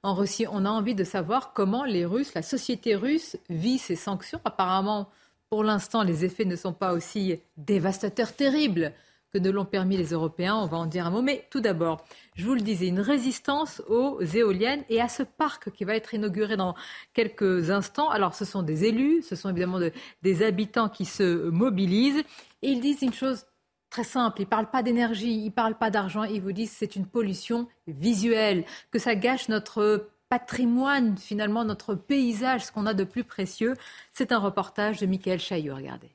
en 0.03 0.13
Russie. 0.13 0.45
On 0.51 0.65
a 0.65 0.69
envie 0.69 0.95
de 0.95 1.03
savoir 1.03 1.53
comment 1.53 1.83
les 1.83 2.05
Russes, 2.05 2.33
la 2.33 2.41
société 2.41 2.95
russe, 2.95 3.37
vit 3.49 3.77
ces 3.77 3.95
sanctions. 3.95 4.41
Apparemment, 4.45 5.09
pour 5.49 5.63
l'instant, 5.63 6.03
les 6.03 6.25
effets 6.25 6.45
ne 6.45 6.55
sont 6.55 6.73
pas 6.73 6.93
aussi 6.93 7.39
dévastateurs, 7.57 8.33
terribles 8.33 8.93
que 9.33 9.37
ne 9.37 9.49
l'ont 9.49 9.65
permis 9.65 9.97
les 9.97 10.11
Européens. 10.11 10.55
On 10.55 10.65
va 10.65 10.77
en 10.77 10.85
dire 10.85 11.07
un 11.07 11.09
mot. 11.09 11.21
Mais 11.21 11.47
tout 11.49 11.61
d'abord, 11.61 12.05
je 12.35 12.45
vous 12.45 12.53
le 12.53 12.61
disais, 12.61 12.87
une 12.87 12.99
résistance 12.99 13.81
aux 13.87 14.21
éoliennes 14.21 14.83
et 14.89 15.01
à 15.01 15.07
ce 15.07 15.23
parc 15.23 15.71
qui 15.71 15.85
va 15.85 15.95
être 15.95 16.13
inauguré 16.13 16.57
dans 16.57 16.75
quelques 17.13 17.71
instants. 17.71 18.09
Alors, 18.09 18.35
ce 18.35 18.45
sont 18.45 18.63
des 18.63 18.85
élus, 18.85 19.23
ce 19.23 19.35
sont 19.35 19.49
évidemment 19.49 19.79
des 20.21 20.43
habitants 20.43 20.89
qui 20.89 21.05
se 21.05 21.49
mobilisent. 21.49 22.23
Et 22.61 22.69
ils 22.69 22.81
disent 22.81 23.01
une 23.01 23.13
chose 23.13 23.45
très 23.91 24.03
simple. 24.03 24.41
Ils 24.41 24.45
ne 24.45 24.49
parlent 24.49 24.71
pas 24.71 24.81
d'énergie, 24.81 25.31
ils 25.31 25.45
ne 25.45 25.49
parlent 25.51 25.77
pas 25.77 25.91
d'argent. 25.91 26.23
Ils 26.23 26.41
vous 26.41 26.53
disent 26.53 26.71
que 26.71 26.77
c'est 26.79 26.95
une 26.95 27.05
pollution 27.05 27.67
visuelle, 27.87 28.65
que 28.89 28.97
ça 28.97 29.13
gâche 29.13 29.49
notre 29.49 30.09
patrimoine, 30.29 31.17
finalement, 31.17 31.65
notre 31.65 31.93
paysage, 31.93 32.65
ce 32.65 32.71
qu'on 32.71 32.87
a 32.87 32.95
de 32.95 33.03
plus 33.03 33.25
précieux. 33.25 33.75
C'est 34.13 34.31
un 34.31 34.39
reportage 34.39 34.99
de 34.99 35.05
Michael 35.05 35.39
Chaillot. 35.39 35.75
Regardez. 35.75 36.09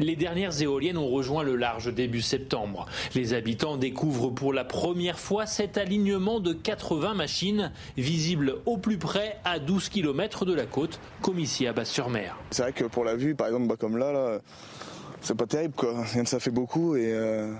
Les 0.00 0.16
dernières 0.16 0.60
éoliennes 0.60 0.98
ont 0.98 1.08
rejoint 1.08 1.44
le 1.44 1.54
large 1.54 1.94
début 1.94 2.22
septembre. 2.22 2.86
Les 3.14 3.32
habitants 3.32 3.76
découvrent 3.76 4.30
pour 4.30 4.52
la 4.52 4.64
première 4.64 5.20
fois 5.20 5.46
cet 5.46 5.78
alignement 5.78 6.40
de 6.40 6.52
80 6.52 7.14
machines 7.14 7.70
visibles 7.96 8.56
au 8.66 8.76
plus 8.76 8.98
près 8.98 9.38
à 9.44 9.60
12 9.60 9.90
km 9.90 10.46
de 10.46 10.52
la 10.52 10.66
côte, 10.66 10.98
comme 11.20 11.38
ici 11.38 11.68
à 11.68 11.72
Basse-sur-Mer. 11.72 12.36
C'est 12.50 12.62
vrai 12.62 12.72
que 12.72 12.84
pour 12.84 13.04
la 13.04 13.14
vue, 13.14 13.36
par 13.36 13.46
exemple, 13.46 13.68
bah, 13.68 13.76
comme 13.78 13.96
là, 13.96 14.10
là 14.10 14.40
c'est 15.24 15.34
pas 15.34 15.46
terrible 15.46 15.74
quoi. 15.74 16.04
Ça 16.24 16.38
fait 16.38 16.50
beaucoup 16.50 16.96
et 16.96 17.12
euh, 17.12 17.52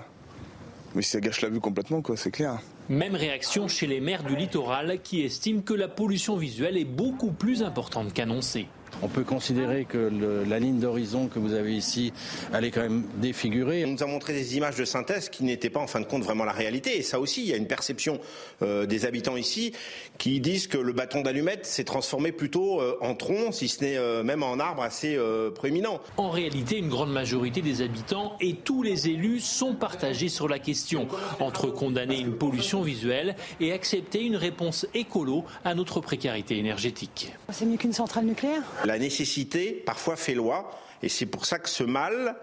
mais 0.93 1.01
ça 1.01 1.19
gâche 1.19 1.41
la 1.41 1.49
vue 1.49 1.59
complètement 1.59 2.01
quoi, 2.01 2.15
c'est 2.15 2.31
clair. 2.31 2.59
Même 2.87 3.15
réaction 3.15 3.67
chez 3.67 3.87
les 3.87 3.99
maires 3.99 4.23
du 4.23 4.35
littoral 4.35 4.99
qui 5.03 5.21
estiment 5.23 5.61
que 5.61 5.73
la 5.73 5.87
pollution 5.87 6.37
visuelle 6.37 6.77
est 6.77 6.85
beaucoup 6.85 7.31
plus 7.31 7.63
importante 7.63 8.13
qu'annoncée. 8.13 8.67
On 9.01 9.07
peut 9.07 9.23
considérer 9.23 9.85
que 9.85 10.11
la 10.47 10.59
ligne 10.59 10.79
d'horizon 10.79 11.27
que 11.27 11.39
vous 11.39 11.53
avez 11.53 11.75
ici, 11.75 12.13
elle 12.53 12.65
est 12.65 12.71
quand 12.71 12.81
même 12.81 13.03
défigurée. 13.17 13.83
On 13.85 13.89
nous 13.89 14.03
a 14.03 14.07
montré 14.07 14.33
des 14.33 14.57
images 14.57 14.75
de 14.75 14.85
synthèse 14.85 15.29
qui 15.29 15.43
n'étaient 15.43 15.69
pas 15.69 15.79
en 15.79 15.87
fin 15.87 15.99
de 15.99 16.05
compte 16.05 16.23
vraiment 16.23 16.45
la 16.45 16.53
réalité. 16.53 16.97
Et 16.97 17.01
ça 17.03 17.19
aussi, 17.19 17.41
il 17.41 17.47
y 17.47 17.53
a 17.53 17.57
une 17.57 17.67
perception 17.67 18.19
euh, 18.61 18.85
des 18.85 19.05
habitants 19.05 19.37
ici 19.37 19.73
qui 20.17 20.39
disent 20.39 20.67
que 20.67 20.77
le 20.77 20.93
bâton 20.93 21.21
d'allumette 21.21 21.65
s'est 21.65 21.83
transformé 21.83 22.31
plutôt 22.31 22.81
euh, 22.81 22.97
en 23.01 23.15
tronc, 23.15 23.51
si 23.51 23.67
ce 23.67 23.83
n'est 23.83 23.97
euh, 23.97 24.23
même 24.23 24.43
en 24.43 24.59
arbre 24.59 24.81
assez 24.81 25.19
proéminent. 25.53 25.99
En 26.17 26.29
réalité, 26.29 26.77
une 26.77 26.89
grande 26.89 27.11
majorité 27.11 27.61
des 27.61 27.81
habitants 27.81 28.37
et 28.39 28.53
tous 28.53 28.83
les 28.83 29.09
élus 29.09 29.39
sont 29.39 29.75
partagés 29.75 30.29
sur 30.29 30.47
la 30.47 30.59
question, 30.59 31.07
entre 31.39 31.67
condamner 31.67 32.19
une 32.19 32.33
pollution 32.33 32.81
visuelle 32.81 33.35
et 33.59 33.71
accepter 33.71 34.21
une 34.21 34.35
réponse 34.35 34.87
écolo 34.93 35.43
à 35.63 35.75
notre 35.75 35.99
précarité 35.99 36.57
énergétique. 36.57 37.33
C'est 37.51 37.65
mieux 37.65 37.77
qu'une 37.77 37.93
centrale 37.93 38.25
nucléaire? 38.25 38.63
La 38.83 38.99
nécessité 38.99 39.83
parfois 39.85 40.15
fait 40.15 40.33
loi 40.33 40.71
et 41.01 41.09
c'est 41.09 41.25
pour 41.25 41.45
ça 41.45 41.59
que 41.59 41.69
ce 41.69 41.83
mal 41.83 42.35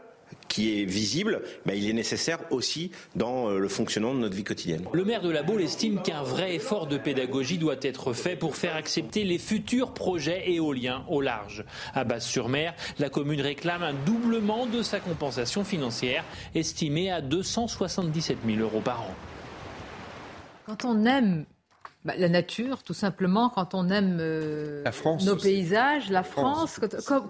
qui 0.49 0.81
est 0.81 0.85
visible, 0.85 1.43
ben, 1.67 1.75
il 1.75 1.89
est 1.89 1.95
nécessaire 1.95 2.39
aussi 2.51 2.91
dans 3.17 3.49
euh, 3.49 3.59
le 3.59 3.69
fonctionnement 3.69 4.15
de 4.15 4.21
notre 4.21 4.35
vie 4.35 4.45
quotidienne. 4.45 4.85
Le 4.93 5.05
maire 5.05 5.23
de 5.23 5.31
la 5.31 5.43
Baule 5.43 5.63
estime 5.63 6.03
qu'un 6.03 6.23
vrai 6.23 6.55
effort 6.55 6.87
de 6.87 6.99
pédagogie 6.99 7.59
doit 7.59 7.77
être 7.83 8.13
fait 8.13 8.37
pour 8.37 8.57
faire 8.57 8.77
accepter 8.77 9.25
les 9.25 9.39
futurs 9.39 9.95
projets 9.95 10.51
éoliens 10.51 11.05
au 11.09 11.21
large. 11.21 11.65
À 11.95 12.05
Basse-sur-Mer, 12.05 12.75
la 12.99 13.09
commune 13.09 13.41
réclame 13.41 13.83
un 13.83 13.95
doublement 13.95 14.67
de 14.67 14.83
sa 14.83 15.01
compensation 15.01 15.65
financière, 15.65 16.25
estimée 16.55 17.11
à 17.11 17.21
277 17.21 18.39
000 18.47 18.59
euros 18.61 18.81
par 18.81 19.03
an. 19.03 19.15
Quand 20.67 20.85
on 20.85 21.05
aime 21.05 21.45
bah, 22.05 22.15
la 22.19 22.29
nature, 22.29 22.83
tout 22.83 22.95
simplement, 22.95 23.49
quand 23.49 23.75
on 23.75 23.89
aime 23.89 24.19
euh, 24.21 24.85
nos 25.25 25.37
paysages, 25.37 26.11
la 26.11 26.25
France, 26.25 26.81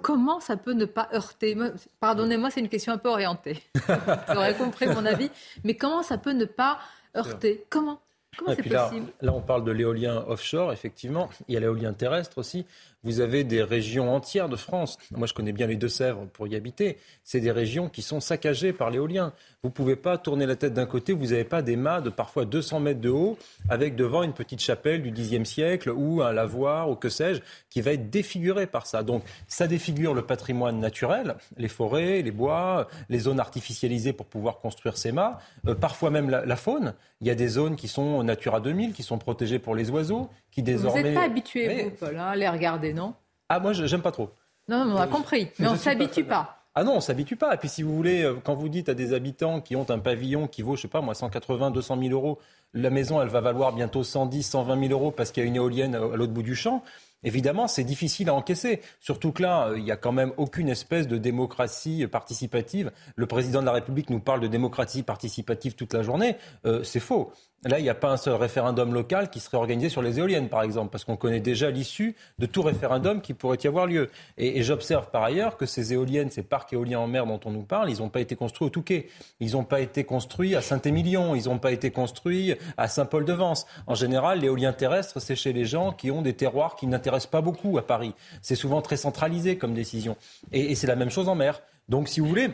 comment 0.00 0.40
ça 0.40 0.56
peut 0.56 0.72
ne 0.72 0.86
pas 0.86 1.08
heurter? 1.12 1.56
Pardonnez-moi, 2.00 2.50
c'est 2.50 2.60
une 2.60 2.70
question 2.70 2.92
un 2.94 2.98
peu 2.98 3.10
orientée. 3.10 3.62
Vous 3.74 4.34
aurez 4.34 4.54
compris 4.54 4.86
mon 4.86 5.04
avis. 5.04 5.30
Mais 5.64 5.74
comment 5.74 6.02
ça 6.02 6.16
peut 6.16 6.32
ne 6.32 6.46
pas 6.46 6.78
heurter? 7.14 7.66
Comment 7.68 8.00
Comment 8.38 8.54
c'est 8.56 8.62
possible? 8.62 9.12
là, 9.20 9.34
on 9.34 9.42
parle 9.42 9.62
de 9.64 9.72
l'éolien 9.72 10.24
offshore, 10.26 10.72
effectivement. 10.72 11.28
Il 11.48 11.54
y 11.54 11.56
a 11.58 11.60
l'éolien 11.60 11.92
terrestre 11.92 12.38
aussi. 12.38 12.64
Vous 13.02 13.20
avez 13.20 13.44
des 13.44 13.62
régions 13.62 14.14
entières 14.14 14.48
de 14.48 14.56
France. 14.56 14.96
Moi, 15.10 15.26
je 15.26 15.34
connais 15.34 15.52
bien 15.52 15.66
les 15.66 15.76
Deux-Sèvres 15.76 16.26
pour 16.32 16.46
y 16.46 16.56
habiter. 16.56 16.96
C'est 17.24 17.40
des 17.40 17.50
régions 17.50 17.90
qui 17.90 18.00
sont 18.00 18.20
saccagées 18.20 18.72
par 18.72 18.90
l'éolien. 18.90 19.34
Vous 19.64 19.68
ne 19.68 19.74
pouvez 19.74 19.94
pas 19.94 20.18
tourner 20.18 20.44
la 20.44 20.56
tête 20.56 20.74
d'un 20.74 20.86
côté, 20.86 21.12
vous 21.12 21.26
n'avez 21.26 21.44
pas 21.44 21.62
des 21.62 21.76
mâts 21.76 22.00
de 22.00 22.10
parfois 22.10 22.44
200 22.44 22.80
mètres 22.80 23.00
de 23.00 23.10
haut, 23.10 23.38
avec 23.68 23.94
devant 23.94 24.24
une 24.24 24.32
petite 24.32 24.58
chapelle 24.58 25.02
du 25.02 25.12
Xe 25.12 25.44
siècle 25.44 25.90
ou 25.90 26.20
un 26.20 26.32
lavoir 26.32 26.90
ou 26.90 26.96
que 26.96 27.08
sais-je, 27.08 27.42
qui 27.70 27.80
va 27.80 27.92
être 27.92 28.10
défiguré 28.10 28.66
par 28.66 28.88
ça. 28.88 29.04
Donc 29.04 29.22
ça 29.46 29.68
défigure 29.68 30.14
le 30.14 30.22
patrimoine 30.22 30.80
naturel, 30.80 31.36
les 31.58 31.68
forêts, 31.68 32.22
les 32.22 32.32
bois, 32.32 32.88
les 33.08 33.20
zones 33.20 33.38
artificialisées 33.38 34.12
pour 34.12 34.26
pouvoir 34.26 34.58
construire 34.58 34.96
ces 34.96 35.12
mâts, 35.12 35.38
euh, 35.68 35.76
parfois 35.76 36.10
même 36.10 36.28
la, 36.28 36.56
faune. 36.56 36.92
Il 37.20 37.28
y 37.28 37.30
a 37.30 37.36
des 37.36 37.46
zones 37.46 37.76
qui 37.76 37.86
sont 37.86 38.20
Natura 38.24 38.58
2000, 38.58 38.92
qui 38.92 39.04
sont 39.04 39.18
protégées 39.18 39.60
pour 39.60 39.76
les 39.76 39.90
oiseaux, 39.90 40.28
qui 40.50 40.64
désormais... 40.64 41.02
Vous 41.02 41.06
n'êtes 41.06 41.14
pas 41.14 41.22
habitué, 41.22 41.84
vous, 41.84 41.90
Paul, 41.90 42.18
hein, 42.18 42.26
à 42.26 42.34
les 42.34 42.48
regarder 42.48 42.92
non? 42.92 43.14
Ah, 43.48 43.60
moi, 43.60 43.74
j'aime 43.74 44.02
pas 44.02 44.10
trop. 44.10 44.30
Non, 44.66 44.92
on 44.92 44.96
a 44.96 45.06
compris, 45.06 45.50
mais 45.60 45.68
on 45.68 45.74
ne 45.74 45.76
s'habitue 45.76 46.24
pas. 46.24 46.61
Ah 46.74 46.84
non, 46.84 46.96
on 46.96 47.00
s'habitue 47.00 47.36
pas. 47.36 47.54
Et 47.54 47.58
puis 47.58 47.68
si 47.68 47.82
vous 47.82 47.94
voulez, 47.94 48.22
euh, 48.22 48.34
quand 48.42 48.54
vous 48.54 48.68
dites 48.68 48.88
à 48.88 48.94
des 48.94 49.12
habitants 49.12 49.60
qui 49.60 49.76
ont 49.76 49.88
un 49.90 49.98
pavillon 49.98 50.48
qui 50.48 50.62
vaut, 50.62 50.76
je 50.76 50.82
sais 50.82 50.88
pas 50.88 51.02
moi, 51.02 51.14
180, 51.14 51.70
200 51.70 51.98
000 52.00 52.12
euros, 52.12 52.38
la 52.72 52.88
maison, 52.88 53.20
elle 53.20 53.28
va 53.28 53.42
valoir 53.42 53.72
bientôt 53.74 54.02
110, 54.02 54.42
120 54.42 54.88
000 54.88 54.92
euros 54.92 55.10
parce 55.10 55.32
qu'il 55.32 55.42
y 55.42 55.46
a 55.46 55.48
une 55.48 55.56
éolienne 55.56 55.94
à 55.94 55.98
l'autre 55.98 56.32
bout 56.32 56.42
du 56.42 56.54
champ. 56.54 56.82
Évidemment, 57.24 57.68
c'est 57.68 57.84
difficile 57.84 58.28
à 58.30 58.34
encaisser. 58.34 58.80
Surtout 59.00 59.32
que 59.32 59.42
là, 59.42 59.68
euh, 59.68 59.78
il 59.78 59.84
n'y 59.84 59.92
a 59.92 59.96
quand 59.96 60.12
même 60.12 60.32
aucune 60.38 60.68
espèce 60.68 61.06
de 61.06 61.18
démocratie 61.18 62.06
participative. 62.06 62.90
Le 63.14 63.26
président 63.26 63.60
de 63.60 63.66
la 63.66 63.72
République 63.72 64.10
nous 64.10 64.20
parle 64.20 64.40
de 64.40 64.48
démocratie 64.48 65.02
participative 65.02 65.74
toute 65.74 65.92
la 65.92 66.02
journée. 66.02 66.36
Euh, 66.66 66.82
c'est 66.82 67.00
faux. 67.00 67.32
Là, 67.64 67.78
il 67.78 67.82
n'y 67.84 67.88
a 67.88 67.94
pas 67.94 68.10
un 68.10 68.16
seul 68.16 68.34
référendum 68.34 68.92
local 68.92 69.30
qui 69.30 69.38
serait 69.38 69.56
organisé 69.56 69.88
sur 69.88 70.02
les 70.02 70.18
éoliennes, 70.18 70.48
par 70.48 70.64
exemple, 70.64 70.90
parce 70.90 71.04
qu'on 71.04 71.16
connaît 71.16 71.38
déjà 71.38 71.70
l'issue 71.70 72.16
de 72.40 72.46
tout 72.46 72.62
référendum 72.62 73.20
qui 73.20 73.34
pourrait 73.34 73.58
y 73.62 73.68
avoir 73.68 73.86
lieu. 73.86 74.10
Et, 74.36 74.64
j'observe 74.64 75.10
par 75.10 75.22
ailleurs 75.22 75.56
que 75.56 75.64
ces 75.64 75.92
éoliennes, 75.92 76.30
ces 76.30 76.42
parcs 76.42 76.72
éoliens 76.72 76.98
en 76.98 77.06
mer 77.06 77.24
dont 77.24 77.38
on 77.44 77.52
nous 77.52 77.62
parle, 77.62 77.88
ils 77.88 77.98
n'ont 77.98 78.08
pas 78.08 78.20
été 78.20 78.34
construits 78.34 78.66
au 78.66 78.70
Touquet. 78.70 79.08
Ils 79.38 79.52
n'ont 79.52 79.62
pas 79.62 79.80
été 79.80 80.02
construits 80.02 80.56
à 80.56 80.60
Saint-Émilion. 80.60 81.36
Ils 81.36 81.44
n'ont 81.44 81.58
pas 81.58 81.70
été 81.70 81.92
construits 81.92 82.56
à 82.76 82.88
Saint-Paul-de-Vence. 82.88 83.66
En 83.86 83.94
général, 83.94 84.40
l'éolien 84.40 84.72
terrestre, 84.72 85.20
c'est 85.20 85.36
chez 85.36 85.52
les 85.52 85.64
gens 85.64 85.92
qui 85.92 86.10
ont 86.10 86.22
des 86.22 86.34
terroirs 86.34 86.74
qui 86.74 86.88
n'intéressent 86.88 87.30
pas 87.30 87.42
beaucoup 87.42 87.78
à 87.78 87.86
Paris. 87.86 88.12
C'est 88.40 88.56
souvent 88.56 88.82
très 88.82 88.96
centralisé 88.96 89.56
comme 89.56 89.74
décision. 89.74 90.16
et 90.50 90.74
c'est 90.74 90.88
la 90.88 90.96
même 90.96 91.10
chose 91.10 91.28
en 91.28 91.36
mer. 91.36 91.62
Donc, 91.88 92.08
si 92.08 92.20
vous 92.20 92.26
voulez, 92.26 92.50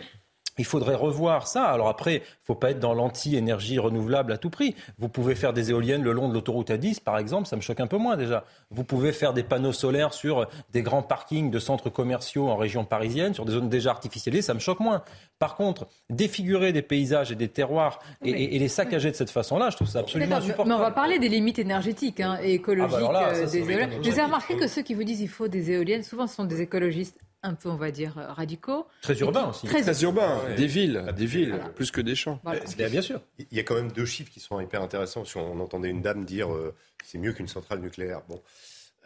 il 0.58 0.64
faudrait 0.64 0.94
revoir 0.94 1.46
ça. 1.46 1.64
Alors 1.64 1.88
après, 1.88 2.14
il 2.14 2.20
ne 2.20 2.44
faut 2.44 2.54
pas 2.54 2.70
être 2.70 2.80
dans 2.80 2.94
l'anti-énergie 2.94 3.78
renouvelable 3.78 4.32
à 4.32 4.38
tout 4.38 4.50
prix. 4.50 4.74
Vous 4.98 5.08
pouvez 5.08 5.34
faire 5.34 5.52
des 5.52 5.70
éoliennes 5.70 6.02
le 6.02 6.12
long 6.12 6.28
de 6.28 6.34
l'autoroute 6.34 6.70
A10, 6.70 7.00
par 7.00 7.18
exemple, 7.18 7.46
ça 7.46 7.56
me 7.56 7.60
choque 7.60 7.80
un 7.80 7.86
peu 7.86 7.96
moins 7.96 8.16
déjà. 8.16 8.44
Vous 8.70 8.84
pouvez 8.84 9.12
faire 9.12 9.32
des 9.32 9.42
panneaux 9.42 9.72
solaires 9.72 10.12
sur 10.12 10.46
des 10.72 10.82
grands 10.82 11.02
parkings 11.02 11.50
de 11.50 11.58
centres 11.58 11.90
commerciaux 11.90 12.48
en 12.48 12.56
région 12.56 12.84
parisienne, 12.84 13.34
sur 13.34 13.44
des 13.44 13.52
zones 13.52 13.68
déjà 13.68 13.90
artificialisées, 13.90 14.42
ça 14.42 14.54
me 14.54 14.58
choque 14.58 14.80
moins. 14.80 15.02
Par 15.38 15.56
contre, 15.56 15.86
défigurer 16.10 16.72
des 16.72 16.82
paysages 16.82 17.30
et 17.30 17.36
des 17.36 17.48
terroirs 17.48 18.00
et, 18.24 18.58
les 18.58 18.68
saccager 18.68 19.10
de 19.10 19.16
cette 19.16 19.30
façon-là, 19.30 19.70
je 19.70 19.76
trouve 19.76 19.88
ça 19.88 20.00
absolument 20.00 20.36
insupportable. 20.36 20.68
Mais 20.68 20.74
on 20.74 20.78
va 20.78 20.90
parler 20.90 21.18
des 21.18 21.28
limites 21.28 21.58
énergétiques 21.58 22.20
hein, 22.20 22.38
et 22.42 22.54
écologiques 22.54 22.98
ah 23.08 23.12
bah 23.12 23.28
euh, 23.34 23.46
des 23.46 23.58
éoliennes. 23.58 23.90
J'ai 24.02 24.22
remarqué 24.22 24.56
que 24.56 24.66
ceux 24.66 24.82
qui 24.82 24.94
vous 24.94 25.04
disent 25.04 25.18
qu'il 25.18 25.28
faut 25.28 25.48
des 25.48 25.70
éoliennes, 25.70 26.02
souvent 26.02 26.26
ce 26.26 26.34
sont 26.34 26.44
des 26.44 26.60
écologistes 26.60 27.20
un 27.42 27.54
peu, 27.54 27.68
on 27.68 27.76
va 27.76 27.90
dire, 27.90 28.18
euh, 28.18 28.32
radicaux. 28.32 28.86
Très 29.02 29.18
urbains 29.18 29.50
aussi. 29.50 29.66
Très, 29.66 30.02
urbains, 30.02 30.42
des 30.56 30.66
villes, 30.66 31.04
des 31.16 31.26
villes, 31.26 31.60
plus 31.74 31.90
que 31.90 32.00
des 32.00 32.14
champs. 32.14 32.40
Bien, 32.76 33.02
sûr. 33.02 33.20
Il 33.38 33.56
y 33.56 33.60
a 33.60 33.62
quand 33.62 33.74
même 33.74 33.92
deux 33.92 34.06
chiffres 34.06 34.30
qui 34.30 34.40
sont 34.40 34.60
hyper 34.60 34.82
intéressants. 34.82 35.24
Si 35.24 35.36
on 35.36 35.60
entendait 35.60 35.90
une 35.90 36.02
dame 36.02 36.24
dire 36.24 36.52
euh, 36.52 36.74
c'est 37.04 37.18
mieux 37.18 37.32
qu'une 37.32 37.48
centrale 37.48 37.80
nucléaire. 37.80 38.22
Bon, 38.28 38.42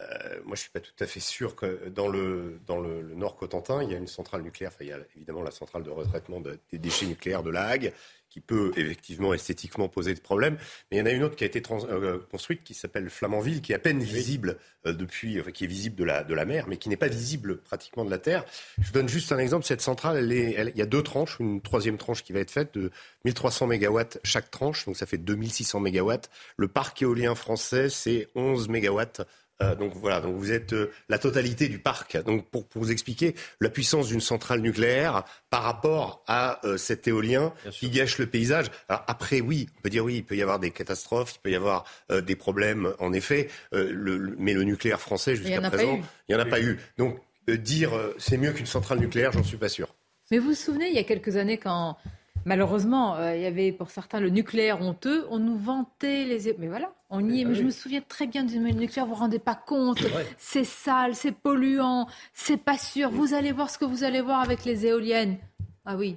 euh, 0.01 0.37
moi, 0.45 0.47
je 0.47 0.51
ne 0.51 0.57
suis 0.57 0.71
pas 0.71 0.81
tout 0.81 0.93
à 1.01 1.07
fait 1.07 1.21
sûr 1.21 1.55
que 1.55 1.89
dans 1.89 2.09
le, 2.09 2.61
dans 2.67 2.81
le, 2.81 3.15
Nord 3.15 3.37
Cotentin, 3.37 3.83
il 3.83 3.91
y 3.91 3.95
a 3.95 3.99
une 3.99 4.07
centrale 4.07 4.43
nucléaire. 4.43 4.71
Enfin, 4.75 4.85
il 4.85 4.89
y 4.89 4.93
a 4.93 4.99
évidemment 5.17 5.43
la 5.43 5.51
centrale 5.51 5.83
de 5.83 5.91
retraitement 5.91 6.41
des 6.41 6.79
déchets 6.79 7.07
nucléaires 7.07 7.43
de 7.43 7.51
La 7.51 7.67
Hague, 7.67 7.93
qui 8.33 8.41
peut 8.41 8.73
effectivement 8.77 9.35
esthétiquement 9.35 9.89
poser 9.89 10.15
des 10.15 10.21
problèmes. 10.21 10.57
Mais 10.91 10.97
il 10.97 11.01
y 11.01 11.03
en 11.03 11.07
a 11.07 11.11
une 11.11 11.23
autre 11.23 11.37
qui 11.37 11.45
a 11.45 11.47
été 11.47 11.63
euh, 11.71 12.19
construite 12.31 12.65
qui 12.65 12.73
s'appelle 12.73 13.11
Flamanville, 13.11 13.61
qui 13.61 13.73
est 13.73 13.75
à 13.75 13.79
peine 13.79 14.03
visible 14.03 14.57
euh, 14.87 14.95
depuis, 14.95 15.39
qui 15.53 15.65
est 15.65 15.67
visible 15.67 15.97
de 15.97 16.05
la, 16.05 16.25
de 16.25 16.33
la 16.33 16.47
mer, 16.47 16.65
mais 16.67 16.79
qui 16.79 16.89
n'est 16.89 16.97
pas 16.97 17.09
visible 17.09 17.59
pratiquement 17.59 18.07
de 18.07 18.11
la 18.11 18.17
terre. 18.17 18.47
Je 18.79 18.87
vous 18.87 18.93
donne 18.95 19.09
juste 19.09 19.33
un 19.33 19.39
exemple. 19.39 19.67
Cette 19.67 19.83
centrale, 19.83 20.17
elle 20.17 20.33
est, 20.33 20.73
il 20.75 20.79
y 20.79 20.83
a 20.83 20.87
deux 20.87 21.03
tranches, 21.03 21.37
une 21.41 21.61
troisième 21.61 21.99
tranche 21.99 22.23
qui 22.23 22.33
va 22.33 22.41
être 22.41 22.51
faite 22.51 22.73
de 22.73 22.91
1300 23.27 23.67
mégawatts 23.67 24.19
chaque 24.25 24.51
tranche, 24.51 24.87
donc 24.87 24.97
ça 24.97 25.05
fait 25.05 25.19
2600 25.19 25.81
mégawatts. 25.81 26.31
Le 26.57 26.69
parc 26.69 27.03
éolien 27.03 27.35
français, 27.35 27.91
c'est 27.91 28.29
11 28.35 28.69
mégawatts 28.69 29.27
euh, 29.63 29.75
donc 29.75 29.93
voilà, 29.95 30.21
donc 30.21 30.37
vous 30.37 30.53
êtes 30.53 30.73
euh, 30.73 30.91
la 31.09 31.19
totalité 31.19 31.69
du 31.69 31.79
parc. 31.79 32.23
Donc 32.25 32.47
pour, 32.51 32.67
vous 32.75 32.91
expliquer 32.91 33.35
la 33.61 33.71
puissance 33.71 34.09
d'une 34.09 34.21
centrale 34.21 34.61
nucléaire 34.61 35.25
par 35.51 35.63
rapport 35.63 36.25
à 36.27 36.65
euh, 36.67 36.77
cet 36.77 37.07
éolien 37.09 37.53
qui 37.71 37.91
gâche 37.91 38.19
le 38.19 38.27
paysage. 38.27 38.67
Alors 38.89 39.05
après, 39.07 39.41
oui, 39.41 39.69
on 39.79 39.83
peut 39.83 39.91
dire 39.91 40.05
oui, 40.05 40.17
il 40.17 40.25
peut 40.25 40.37
y 40.37 40.43
avoir 40.43 40.59
des 40.59 40.71
catastrophes, 40.71 41.35
il 41.37 41.41
peut 41.41 41.51
y 41.51 41.57
avoir 41.57 41.85
des 42.11 42.37
problèmes, 42.37 42.93
en 42.99 43.13
effet. 43.13 43.49
mais 43.73 44.53
le 44.53 44.63
nucléaire 44.65 45.01
français 45.01 45.37
jusqu'à 45.37 45.61
présent, 45.61 46.01
il 46.29 46.35
n'y 46.35 46.41
en 46.41 46.45
a 46.45 46.49
pas 46.49 46.61
eu. 46.61 46.79
Donc 46.99 47.19
dire 47.49 47.91
c'est 48.19 48.37
mieux 48.37 48.53
qu'une 48.53 48.67
centrale 48.67 48.99
nucléaire, 48.99 49.33
j'en 49.33 49.43
suis 49.43 49.57
pas 49.57 49.69
sûr. 49.69 49.95
Mais 50.31 50.39
vous 50.39 50.49
vous 50.49 50.55
souvenez, 50.55 50.89
il 50.89 50.95
y 50.95 50.99
a 50.99 51.05
quelques 51.05 51.37
années, 51.37 51.59
quand 51.59 51.97
Malheureusement, 52.45 53.17
euh, 53.17 53.37
il 53.37 53.43
y 53.43 53.47
avait 53.47 53.73
pour 53.73 53.91
certains 53.91 54.21
le 54.21 54.29
nucléaire 54.29 54.81
honteux. 54.81 55.27
On 55.31 55.39
nous 55.39 55.57
vantait 55.57 56.25
les. 56.25 56.55
Mais 56.59 56.67
voilà, 56.67 56.93
on 57.13 57.29
y 57.29 57.43
est. 57.43 57.45
Mais 57.45 57.55
je 57.55 57.63
me 57.63 57.71
souviens 57.71 58.01
très 58.01 58.27
bien 58.27 58.43
du 58.43 58.59
nucléaire. 58.59 59.07
Vous 59.07 59.15
vous 59.15 59.21
rendez 59.21 59.39
pas 59.39 59.55
compte. 59.55 60.03
C'est 60.39 60.65
sale, 60.65 61.15
c'est 61.15 61.33
polluant, 61.33 62.09
c'est 62.35 62.57
pas 62.57 62.79
sûr. 62.79 63.11
Vous 63.11 63.35
allez 63.35 63.53
voir 63.53 63.71
ce 63.71 63.79
que 63.79 63.85
vous 63.85 64.03
allez 64.03 64.21
voir 64.21 64.41
avec 64.41 64.65
les 64.65 64.87
éoliennes. 64.87 65.37
Ah 65.85 65.97
oui, 65.97 66.17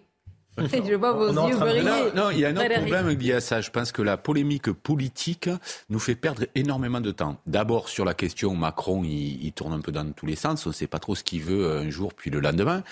je 0.88 0.94
vois 0.96 1.12
vos 1.12 1.28
yeux 1.48 1.58
briller. 1.58 1.84
Non, 2.16 2.32
il 2.32 2.40
y 2.40 2.46
a 2.46 2.50
un 2.50 2.56
autre 2.56 2.74
problème 2.76 3.10
lié 3.10 3.34
à 3.34 3.42
ça. 3.42 3.60
Je 3.60 3.70
pense 3.70 3.92
que 3.92 4.02
la 4.02 4.16
polémique 4.16 4.72
politique 4.72 5.50
nous 5.90 6.00
fait 6.00 6.16
perdre 6.16 6.46
énormément 6.56 7.02
de 7.02 7.12
temps. 7.12 7.38
D'abord 7.46 7.90
sur 7.90 8.06
la 8.06 8.14
question 8.14 8.56
Macron, 8.56 9.04
il, 9.04 9.52
tourne 9.52 9.74
un 9.74 9.82
peu 9.82 9.92
dans 9.92 10.10
tous 10.12 10.26
les 10.26 10.36
sens. 10.36 10.66
On 10.66 10.70
ne 10.70 10.74
sait 10.74 10.88
pas 10.88 11.00
trop 11.00 11.16
ce 11.16 11.24
qu'il 11.24 11.42
veut 11.42 11.78
un 11.78 11.90
jour 11.90 12.14
puis 12.14 12.30
le 12.32 12.40
lendemain. 12.40 12.84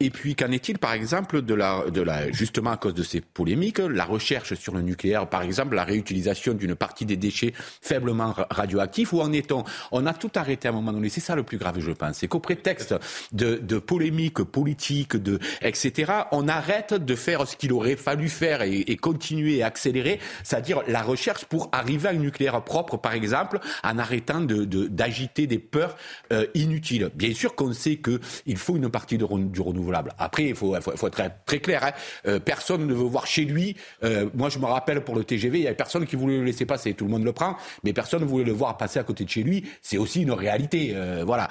Et 0.00 0.10
puis 0.10 0.34
qu'en 0.34 0.50
est-il 0.50 0.78
par 0.78 0.92
exemple 0.92 1.42
de 1.42 1.54
la, 1.54 1.84
de 1.90 2.02
la, 2.02 2.30
justement 2.32 2.70
à 2.70 2.76
cause 2.76 2.94
de 2.94 3.02
ces 3.02 3.20
polémiques, 3.20 3.78
la 3.78 4.04
recherche 4.04 4.54
sur 4.54 4.74
le 4.74 4.82
nucléaire, 4.82 5.28
par 5.28 5.42
exemple 5.42 5.74
la 5.74 5.84
réutilisation 5.84 6.52
d'une 6.52 6.74
partie 6.74 7.06
des 7.06 7.16
déchets 7.16 7.54
faiblement 7.80 8.34
radioactifs. 8.50 9.12
Où 9.12 9.20
en 9.20 9.32
est-on? 9.32 9.64
On 9.90 10.04
a 10.06 10.12
tout 10.12 10.30
arrêté 10.34 10.68
à 10.68 10.70
un 10.70 10.74
moment 10.74 10.92
donné. 10.92 11.08
C'est 11.08 11.20
ça 11.20 11.34
le 11.34 11.44
plus 11.44 11.56
grave, 11.56 11.80
je 11.80 11.92
pense. 11.92 12.18
C'est 12.18 12.28
qu'au 12.28 12.40
prétexte 12.40 12.94
de, 13.32 13.56
de 13.56 13.78
polémiques 13.78 14.42
politiques, 14.42 15.16
de 15.16 15.38
etc. 15.62 16.12
On 16.32 16.48
arrête 16.48 16.92
de 16.92 17.05
faire 17.14 17.46
ce 17.46 17.56
qu'il 17.56 17.72
aurait 17.72 17.96
fallu 17.96 18.28
faire 18.28 18.62
et, 18.62 18.96
continuer 18.96 19.62
à 19.62 19.66
accélérer, 19.66 20.18
c'est-à-dire 20.42 20.82
la 20.88 21.02
recherche 21.02 21.44
pour 21.44 21.68
arriver 21.72 22.08
à 22.08 22.12
une 22.12 22.22
nucléaire 22.22 22.62
propre, 22.62 22.96
par 22.96 23.12
exemple, 23.12 23.60
en 23.84 23.98
arrêtant 23.98 24.40
d'agiter 24.40 25.46
de, 25.46 25.50
des 25.50 25.58
peurs 25.58 25.96
euh, 26.32 26.46
inutiles. 26.54 27.10
Bien 27.14 27.34
sûr 27.34 27.54
qu'on 27.54 27.72
sait 27.72 27.96
qu'il 27.96 28.56
faut 28.56 28.76
une 28.76 28.88
partie 28.88 29.18
de, 29.18 29.26
du 29.26 29.60
renouvelable. 29.60 30.12
Après, 30.18 30.44
il 30.44 30.54
faut, 30.54 30.74
être 30.74 31.30
très, 31.44 31.60
clair. 31.60 31.84
Hein. 31.84 31.92
Euh, 32.26 32.40
personne 32.40 32.86
ne 32.86 32.94
veut 32.94 33.04
voir 33.04 33.26
chez 33.26 33.44
lui. 33.44 33.76
Euh, 34.02 34.28
moi, 34.34 34.48
je 34.48 34.58
me 34.58 34.66
rappelle 34.66 35.02
pour 35.02 35.14
le 35.14 35.24
TGV, 35.24 35.58
il 35.58 35.64
y 35.64 35.66
avait 35.66 35.76
personne 35.76 36.06
qui 36.06 36.16
voulait 36.16 36.38
le 36.38 36.44
laisser 36.44 36.66
passer. 36.66 36.94
Tout 36.94 37.04
le 37.04 37.10
monde 37.10 37.24
le 37.24 37.32
prend, 37.32 37.56
mais 37.84 37.92
personne 37.92 38.22
ne 38.22 38.26
voulait 38.26 38.44
le 38.44 38.52
voir 38.52 38.76
passer 38.76 38.98
à 38.98 39.04
côté 39.04 39.24
de 39.24 39.30
chez 39.30 39.42
lui. 39.42 39.64
C'est 39.82 39.98
aussi 39.98 40.22
une 40.22 40.32
réalité. 40.32 40.94
voilà. 41.24 41.48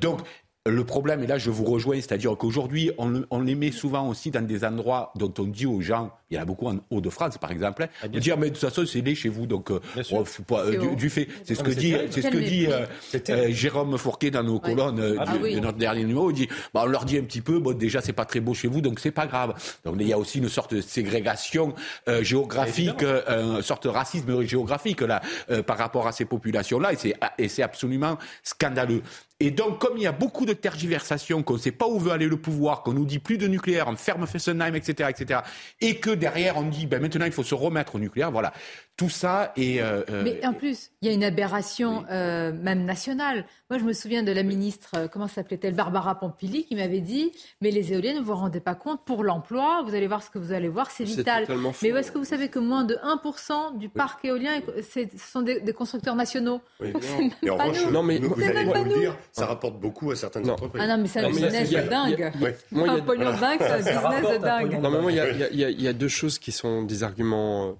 donc, 0.00 0.20
le 0.66 0.84
problème, 0.84 1.22
et 1.22 1.26
là 1.26 1.38
je 1.38 1.50
vous 1.50 1.64
rejoins, 1.64 1.96
c'est-à-dire 1.96 2.36
qu'aujourd'hui, 2.36 2.90
on, 2.98 3.40
les 3.40 3.54
met 3.54 3.70
souvent 3.70 4.06
aussi 4.08 4.30
dans 4.30 4.46
des 4.46 4.62
endroits 4.62 5.10
dont 5.16 5.32
on 5.38 5.44
dit 5.44 5.64
aux 5.64 5.80
gens, 5.80 6.10
il 6.30 6.36
y 6.36 6.38
en 6.38 6.42
a 6.42 6.44
beaucoup 6.44 6.66
en 6.66 6.76
Haut-de-France 6.90 7.38
par 7.38 7.50
exemple, 7.50 7.88
de 8.06 8.18
dire, 8.18 8.36
mais 8.36 8.50
de 8.50 8.54
toute 8.54 8.68
façon, 8.68 8.84
c'est 8.84 9.00
né 9.00 9.14
chez 9.14 9.30
vous, 9.30 9.46
donc 9.46 9.70
euh, 9.70 9.80
euh, 9.96 10.94
du, 10.96 11.08
fait. 11.08 11.28
C'est 11.44 11.54
ce, 11.54 11.62
que 11.62 11.70
dit, 11.70 11.94
c'est 12.10 12.20
ce 12.20 12.28
que 12.28 12.36
dit 12.36 12.66
euh, 12.66 13.50
Jérôme 13.50 13.96
Fourquet 13.96 14.30
dans 14.30 14.42
nos 14.42 14.60
colonnes 14.60 15.16
ah 15.18 15.38
de 15.38 15.60
notre 15.60 15.78
dernier 15.78 16.04
numéro. 16.04 16.30
Il 16.30 16.34
dit, 16.34 16.48
bah, 16.74 16.82
on 16.84 16.88
leur 16.88 17.06
dit 17.06 17.16
un 17.16 17.22
petit 17.22 17.40
peu, 17.40 17.58
bon, 17.58 17.74
déjà, 17.74 18.02
c'est 18.02 18.12
pas 18.12 18.26
très 18.26 18.40
beau 18.40 18.52
chez 18.52 18.68
vous, 18.68 18.82
donc 18.82 19.00
c'est 19.00 19.12
pas 19.12 19.26
grave. 19.26 19.54
Donc 19.86 19.96
il 19.98 20.06
y 20.06 20.12
a 20.12 20.18
aussi 20.18 20.40
une 20.40 20.50
sorte 20.50 20.74
de 20.74 20.82
ségrégation 20.82 21.74
géographique, 22.20 23.02
une 23.02 23.62
sorte 23.62 23.84
de 23.84 23.88
racisme 23.88 24.42
géographique 24.42 25.00
là, 25.00 25.22
par 25.66 25.78
rapport 25.78 26.06
à 26.06 26.12
ces 26.12 26.26
populations-là, 26.26 26.90
et 27.38 27.48
c'est 27.48 27.62
absolument 27.62 28.18
scandaleux. 28.42 29.02
Et 29.42 29.50
donc, 29.50 29.78
comme 29.78 29.96
il 29.96 30.02
y 30.02 30.06
a 30.06 30.12
beaucoup 30.12 30.44
de 30.44 30.52
tergiversations, 30.52 31.42
qu'on 31.42 31.54
ne 31.54 31.58
sait 31.58 31.72
pas 31.72 31.88
où 31.88 31.98
veut 31.98 32.12
aller 32.12 32.26
le 32.26 32.36
pouvoir, 32.36 32.82
qu'on 32.82 32.92
nous 32.92 33.06
dit 33.06 33.18
plus 33.18 33.38
de 33.38 33.46
nucléaire, 33.46 33.88
on 33.88 33.96
ferme 33.96 34.26
Fessenheim, 34.26 34.74
etc., 34.74 35.08
etc., 35.08 35.40
et 35.80 35.96
que 35.96 36.10
derrière 36.10 36.58
on 36.58 36.68
dit, 36.68 36.86
ben 36.86 37.00
maintenant 37.00 37.24
il 37.24 37.32
faut 37.32 37.42
se 37.42 37.54
remettre 37.54 37.94
au 37.94 37.98
nucléaire, 37.98 38.30
voilà. 38.30 38.52
Tout 39.00 39.08
ça 39.08 39.54
est. 39.56 39.80
Euh, 39.80 40.02
euh, 40.10 40.22
Mais 40.22 40.44
en 40.44 40.52
plus, 40.52 40.90
il 41.00 41.08
y 41.08 41.10
a 41.10 41.14
une 41.14 41.24
aberration 41.24 42.04
euh, 42.10 42.52
même 42.52 42.84
nationale. 42.84 43.46
Moi, 43.70 43.78
je 43.78 43.84
me 43.84 43.94
souviens 43.94 44.22
de 44.22 44.30
la 44.30 44.42
ministre, 44.42 45.08
comment 45.10 45.26
s'appelait-elle, 45.26 45.72
Barbara 45.72 46.20
Pompili, 46.20 46.66
qui 46.66 46.76
m'avait 46.76 47.00
dit 47.00 47.32
Mais 47.62 47.70
les 47.70 47.94
éoliennes, 47.94 48.18
vous 48.18 48.24
vous 48.24 48.34
rendez 48.34 48.60
pas 48.60 48.74
compte, 48.74 49.00
pour 49.06 49.24
l'emploi, 49.24 49.82
vous 49.86 49.94
allez 49.94 50.06
voir 50.06 50.22
ce 50.22 50.28
que 50.28 50.38
vous 50.38 50.52
allez 50.52 50.68
voir, 50.68 50.90
c'est 50.90 51.04
vital. 51.04 51.46
Mais 51.80 51.88
est-ce 51.88 52.12
que 52.12 52.18
vous 52.18 52.26
savez 52.26 52.50
que 52.50 52.58
moins 52.58 52.84
de 52.84 52.96
1% 52.96 53.78
du 53.78 53.88
parc 53.88 54.22
éolien, 54.26 54.60
ce 54.82 55.00
sont 55.16 55.40
des, 55.40 55.62
constructeurs 55.72 56.14
nationaux? 56.14 56.60
Oui, 56.78 56.92
non. 57.42 57.56
pas 57.56 57.68
nous. 57.68 57.90
non, 57.90 58.02
mais 58.02 58.18
vous 58.18 58.42
allez 58.42 58.70
pas 58.70 58.84
nous. 58.84 58.98
dire, 58.98 59.16
ça 59.32 59.46
rapporte 59.46 59.80
beaucoup 59.80 60.10
à 60.10 60.16
certaines 60.16 60.50
entreprises. 60.50 60.82
Ah 60.84 60.94
non, 60.94 61.00
mais 61.00 61.08
c'est 61.08 61.20
un 61.20 61.30
business 61.30 61.70
dingue. 61.70 62.32
Un 62.74 63.00
pognon 63.00 63.32
dingue, 63.32 63.60
c'est 63.60 63.94
un 63.94 64.10
business 64.10 64.40
dingue. 64.42 64.78
Non, 64.78 64.90
mais 64.90 65.00
moi, 65.00 65.10
il 65.10 65.80
y 65.80 65.88
a 65.88 65.92
deux 65.94 66.08
choses 66.08 66.38
qui 66.38 66.52
sont 66.52 66.82
des 66.82 67.02
arguments 67.02 67.68
euh, 67.68 67.72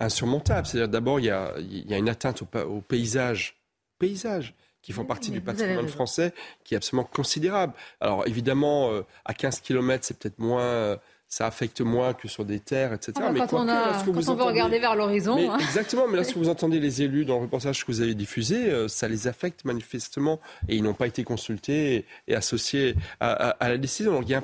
insurmontable. 0.00 0.66
C'est-à-dire 0.66 0.88
d'abord, 0.88 1.20
il 1.20 1.26
y 1.26 1.30
a, 1.30 1.54
y 1.58 1.94
a, 1.94 1.98
une 1.98 2.08
atteinte 2.08 2.42
au, 2.42 2.58
au 2.58 2.80
paysage, 2.80 3.56
paysage 3.98 4.54
qui 4.86 4.92
font 4.92 5.04
partie 5.04 5.32
du 5.32 5.40
patrimoine 5.40 5.88
français, 5.88 6.32
qui 6.62 6.74
est 6.74 6.76
absolument 6.76 7.08
considérable. 7.12 7.72
Alors 8.00 8.24
évidemment, 8.28 8.92
euh, 8.92 9.02
à 9.24 9.34
15 9.34 9.60
km, 9.60 10.04
c'est 10.04 10.16
peut-être 10.16 10.38
moins, 10.38 10.96
ça 11.36 11.46
affecte 11.46 11.82
moins 11.82 12.14
que 12.14 12.28
sur 12.28 12.46
des 12.46 12.60
terres, 12.60 12.94
etc. 12.94 13.12
Ah, 13.16 13.30
mais 13.30 13.40
quand 13.40 13.52
on, 13.52 13.68
a, 13.68 14.02
quand 14.02 14.28
on 14.30 14.34
veut 14.36 14.42
regarder 14.42 14.78
vers 14.78 14.96
l'horizon. 14.96 15.36
Hein. 15.52 15.58
Exactement, 15.58 16.08
mais 16.08 16.16
lorsque 16.16 16.34
vous 16.38 16.48
entendez 16.48 16.80
les 16.80 17.02
élus 17.02 17.26
dans 17.26 17.34
le 17.34 17.42
reportage 17.42 17.84
que 17.84 17.92
vous 17.92 18.00
avez 18.00 18.14
diffusé, 18.14 18.70
euh, 18.70 18.88
ça 18.88 19.06
les 19.06 19.26
affecte 19.26 19.66
manifestement 19.66 20.40
et 20.66 20.76
ils 20.76 20.82
n'ont 20.82 20.94
pas 20.94 21.06
été 21.06 21.24
consultés 21.24 22.06
et, 22.26 22.34
associés 22.34 22.94
à, 23.20 23.54
la 23.60 23.76
décision. 23.76 24.12
Donc, 24.12 24.22
il, 24.26 24.30
y 24.30 24.34
a 24.34 24.42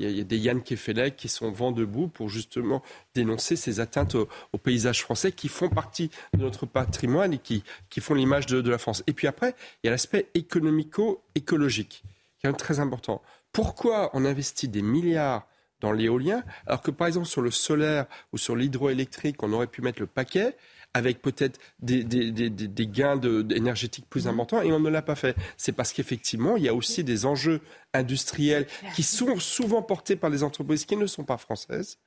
il, 0.00 0.10
y 0.10 0.20
a, 0.20 0.24
des 0.24 0.36
Yann 0.36 0.60
Kefelec 0.60 1.16
qui 1.16 1.28
sont 1.28 1.52
vent 1.52 1.70
debout 1.70 2.08
pour 2.08 2.28
justement 2.28 2.82
dénoncer 3.14 3.54
ces 3.54 3.78
atteintes 3.78 4.16
au, 4.16 4.58
paysage 4.58 5.00
français 5.02 5.30
qui 5.30 5.46
font 5.46 5.68
partie 5.68 6.10
de 6.34 6.42
notre 6.42 6.66
patrimoine 6.66 7.34
et 7.34 7.38
qui, 7.38 7.62
qui 7.88 8.00
font 8.00 8.14
l'image 8.14 8.46
de, 8.46 8.60
de 8.60 8.70
la 8.70 8.78
France. 8.78 9.04
Et 9.06 9.12
puis 9.12 9.28
après, 9.28 9.54
il 9.82 9.86
y 9.86 9.88
a 9.88 9.92
l'aspect 9.92 10.26
économico-écologique 10.34 12.02
qui 12.40 12.48
est 12.48 12.52
très 12.54 12.80
important. 12.80 13.22
Pourquoi 13.52 14.10
on 14.14 14.24
investit 14.24 14.66
des 14.66 14.82
milliards 14.82 15.46
dans 15.82 15.92
l'éolien, 15.92 16.42
alors 16.66 16.80
que 16.80 16.90
par 16.90 17.08
exemple 17.08 17.26
sur 17.26 17.42
le 17.42 17.50
solaire 17.50 18.06
ou 18.32 18.38
sur 18.38 18.56
l'hydroélectrique, 18.56 19.42
on 19.42 19.52
aurait 19.52 19.66
pu 19.66 19.82
mettre 19.82 20.00
le 20.00 20.06
paquet 20.06 20.56
avec 20.94 21.22
peut-être 21.22 21.58
des, 21.80 22.04
des, 22.04 22.86
gains 22.86 23.18
énergétiques 23.50 24.06
plus 24.10 24.26
mmh. 24.26 24.28
importants, 24.28 24.62
et 24.62 24.72
on 24.72 24.80
ne 24.80 24.90
l'a 24.90 25.00
pas 25.00 25.14
fait. 25.14 25.34
C'est 25.56 25.72
parce 25.72 25.92
qu'effectivement, 25.92 26.56
il 26.56 26.64
y 26.64 26.68
a 26.68 26.74
aussi 26.74 27.02
des 27.02 27.24
enjeux 27.24 27.60
industriels 27.94 28.66
qui 28.94 29.02
sont 29.02 29.38
souvent 29.38 29.82
portés 29.82 30.16
par 30.16 30.30
des 30.30 30.42
entreprises 30.42 30.84
qui 30.84 30.96
ne 30.96 31.06
sont 31.06 31.24
pas 31.24 31.38
françaises, 31.38 31.98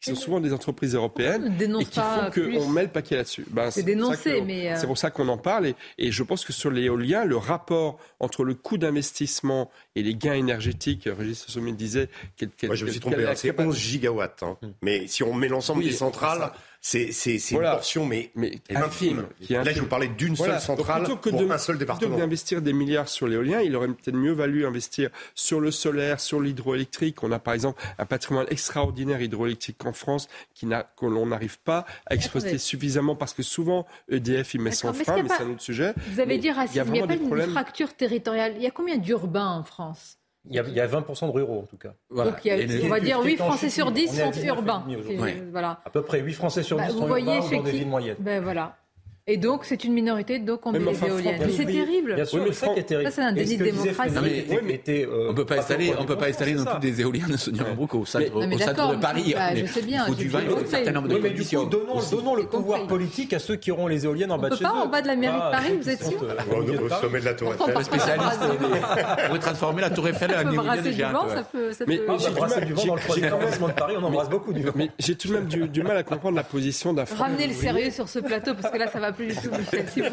qui 0.00 0.10
sont 0.10 0.16
souvent 0.16 0.40
des 0.40 0.52
entreprises 0.52 0.94
européennes 0.94 1.54
et 1.60 1.84
qui 1.84 2.00
font 2.00 2.30
qu'on 2.32 2.68
met 2.68 2.84
le 2.84 2.88
paquet 2.88 3.16
là-dessus. 3.16 3.44
Ben, 3.50 3.70
c'est 3.70 3.82
dénoncé, 3.82 4.40
mais... 4.40 4.72
Euh, 4.72 4.76
c'est 4.76 4.86
pour 4.86 4.98
ça 4.98 5.10
qu'on 5.10 5.28
en 5.28 5.36
parle 5.36 5.66
et, 5.66 5.74
et, 5.98 6.10
je 6.10 6.22
pense 6.22 6.44
que 6.44 6.52
sur 6.52 6.70
l'éolien, 6.70 7.24
le 7.24 7.36
rapport 7.36 7.98
entre 8.18 8.44
le 8.44 8.54
coût 8.54 8.78
d'investissement 8.78 9.70
et 9.94 10.02
les 10.02 10.14
gains 10.14 10.34
énergétiques, 10.34 11.06
Régis 11.06 11.46
Sommet 11.46 11.72
disait... 11.72 12.08
Moi, 12.62 12.74
je 12.74 12.86
me 12.86 12.90
suis 12.90 13.00
trompé, 13.00 13.26
hein, 13.26 13.34
c'est 13.34 13.58
11 13.58 13.76
gigawatts. 13.76 14.42
Hein. 14.42 14.56
Hmm. 14.62 14.70
Mais 14.82 15.06
si 15.06 15.22
on 15.22 15.34
met 15.34 15.48
l'ensemble 15.48 15.82
des 15.82 15.92
centrales... 15.92 16.52
C'est 16.82 17.10
une 17.50 17.60
portion, 17.60 18.06
mais, 18.06 18.30
mais 18.34 18.52
infime. 18.74 19.26
Là, 19.50 19.72
je 19.72 19.80
vous 19.80 19.86
parlais 19.86 20.08
d'une 20.08 20.34
seule 20.34 20.60
centrale 20.60 21.04
pour 21.04 21.52
un 21.52 21.58
seul 21.58 21.76
département. 21.76 22.08
Plutôt 22.08 22.16
que 22.16 22.20
d'investir 22.20 22.62
des 22.62 22.72
milliards 22.72 23.08
sur 23.08 23.26
l'éolien, 23.26 23.60
il 23.60 23.76
aurait 23.76 23.88
peut-être 23.88 24.16
mieux 24.16 24.32
valu 24.32 24.64
investir 24.64 25.10
sur 25.34 25.60
le 25.60 25.70
solaire, 25.70 26.20
sur 26.20 26.40
l'hydroélectrique. 26.40 27.22
On 27.22 27.32
a 27.32 27.38
par 27.38 27.54
exemple 27.54 27.82
un 27.98 28.06
patrimoine 28.06 28.46
extraordinaire 28.48 29.20
hydroélectrique 29.20 29.84
en 29.84 29.92
France 29.92 30.28
qui 30.54 30.66
que 30.96 31.06
l'on 31.06 31.26
n'arrive 31.26 31.58
pas 31.58 31.84
à 32.06 32.14
exploiter 32.14 32.58
suffisamment 32.58 33.16
parce 33.16 33.34
que 33.34 33.42
souvent 33.42 33.86
EDF 34.08 34.54
il 34.54 34.60
met 34.60 34.70
son 34.70 34.92
frein, 34.92 35.22
mais 35.22 35.28
c'est 35.28 35.42
un 35.42 35.50
autre 35.50 35.62
sujet. 35.62 35.94
Vous 36.12 36.20
avez 36.20 36.38
dit 36.38 36.50
racisme, 36.50 36.84
il 36.88 36.92
n'y 36.92 37.00
a, 37.00 37.06
pas 37.06 37.14
une 37.14 37.50
fracture 37.50 37.94
territoriale. 37.94 38.54
Il 38.56 38.62
y 38.62 38.66
a 38.66 38.70
combien 38.70 38.96
d'urbains 38.96 39.48
en 39.48 39.64
France? 39.64 40.19
Il 40.48 40.56
y, 40.56 40.58
a, 40.58 40.62
il 40.62 40.72
y, 40.74 40.80
a, 40.80 40.86
20% 40.86 41.26
de 41.26 41.32
ruraux 41.32 41.60
en 41.60 41.66
tout 41.66 41.76
cas. 41.76 41.92
Donc 42.10 42.44
il 42.44 42.48
y 42.48 42.82
a, 42.82 42.86
on 42.86 42.88
va 42.88 43.00
dire 43.00 43.20
8 43.20 43.36
Français 43.36 43.68
sur 43.68 43.90
10 43.92 44.08
sont 44.08 44.32
urbains. 44.42 44.84
Voilà. 45.50 45.80
À 45.84 45.90
peu 45.90 46.02
près 46.02 46.20
8 46.20 46.32
Français 46.32 46.62
sur 46.62 46.78
10 46.78 46.82
bah, 46.82 46.88
sont 46.90 47.08
urbains 47.08 47.40
dans 47.40 47.62
des 47.62 47.70
villes 47.72 47.88
moyennes. 47.88 48.16
Ben 48.18 48.42
voilà. 48.42 48.76
Et 49.26 49.36
donc, 49.36 49.64
c'est 49.64 49.84
une 49.84 49.92
minorité, 49.92 50.38
donc 50.38 50.66
on 50.66 50.72
met 50.72 50.78
les 50.78 51.04
éoliennes. 51.04 51.42
Mais 51.44 51.52
c'est 51.52 51.64
terrible. 51.64 52.14
Bien 52.14 52.24
sûr, 52.24 52.54
ça 52.54 52.68
qui 52.68 52.80
est 52.80 52.84
terrible. 52.84 53.10
Ça, 53.10 53.16
c'est 53.16 53.22
un 53.22 53.32
déni 53.32 53.56
de 53.56 53.64
démocratie. 53.64 54.14
Euh, 54.88 55.26
on 55.28 55.32
ne 55.32 55.36
peut 55.36 55.44
pas 55.44 55.58
installer, 55.58 55.92
on 55.98 56.04
peut 56.04 56.16
pas 56.16 56.28
installer 56.28 56.54
non 56.54 56.64
plus 56.64 56.80
des 56.80 57.00
éoliennes 57.00 57.36
Sonia 57.36 57.62
Mabrouk 57.64 57.94
au 57.94 58.04
centre, 58.04 58.34
au 58.34 58.58
centre 58.58 58.96
de 58.96 59.00
Paris. 59.00 59.34
Bah, 59.36 59.54
je 59.54 59.66
sais 59.66 59.82
bien. 59.82 60.04
Il 60.06 60.10
faut 60.10 60.14
du 60.14 60.28
vin, 60.28 60.40
il 60.42 60.50
faut 60.50 60.58
un 60.58 60.66
certain 60.66 60.92
nombre 60.92 61.08
de 61.08 61.16
conditions. 61.16 61.64
Donnons 61.64 62.34
le 62.34 62.44
pouvoir 62.44 62.86
politique 62.86 63.32
à 63.32 63.38
ceux 63.38 63.56
qui 63.56 63.70
auront 63.70 63.86
les 63.86 64.04
éoliennes 64.04 64.32
en 64.32 64.38
bas 64.38 64.48
de 64.48 64.56
chez 64.56 64.64
eux. 64.64 64.68
pas 64.68 64.74
en 64.74 64.86
bas 64.88 65.02
de 65.02 65.06
la 65.06 65.16
mairie 65.16 65.36
de 65.36 65.50
Paris, 65.50 65.78
vous 65.80 65.88
êtes 65.88 66.02
sûr 66.02 66.22
Au 66.22 66.88
sommet 66.88 67.20
de 67.20 67.24
la 67.24 67.34
Tour 67.34 67.54
Eiffel. 67.54 67.84
Spécialiste 67.84 68.40
pourrait 69.26 69.38
transformer 69.38 69.82
la 69.82 69.90
Tour 69.90 70.08
Eiffel 70.08 70.34
en 70.34 70.50
éolienne 70.50 70.92
géante. 70.92 71.26
Mais 71.86 71.98
du 71.98 72.04
vent 72.04 72.16
dans 72.86 72.94
le 72.94 73.00
troisième 73.00 73.32
arrondissement 73.32 73.68
de 73.68 73.72
Paris, 73.72 73.94
on 73.98 74.02
embrasse 74.02 74.30
beaucoup 74.30 74.52
du 74.52 74.62
vent. 74.62 74.72
Mais 74.74 74.90
j'ai 74.98 75.14
tout 75.14 75.28
de 75.28 75.34
même 75.34 75.46
du 75.46 75.82
mal 75.82 75.96
à 75.96 76.02
comprendre 76.02 76.36
la 76.36 76.42
position 76.42 76.92
d'un 76.92 77.04
Ramenez 77.04 77.48
le 77.48 77.54
sérieux 77.54 77.90
sur 77.90 78.08
ce 78.08 78.18
plateau, 78.18 78.54
parce 78.54 78.72
que 78.72 78.78
là, 78.78 78.88
ça 78.88 78.98
va 78.98 79.09
plus 79.12 79.28
du 79.28 79.34
tout, 79.34 79.50
Michel. 79.50 80.12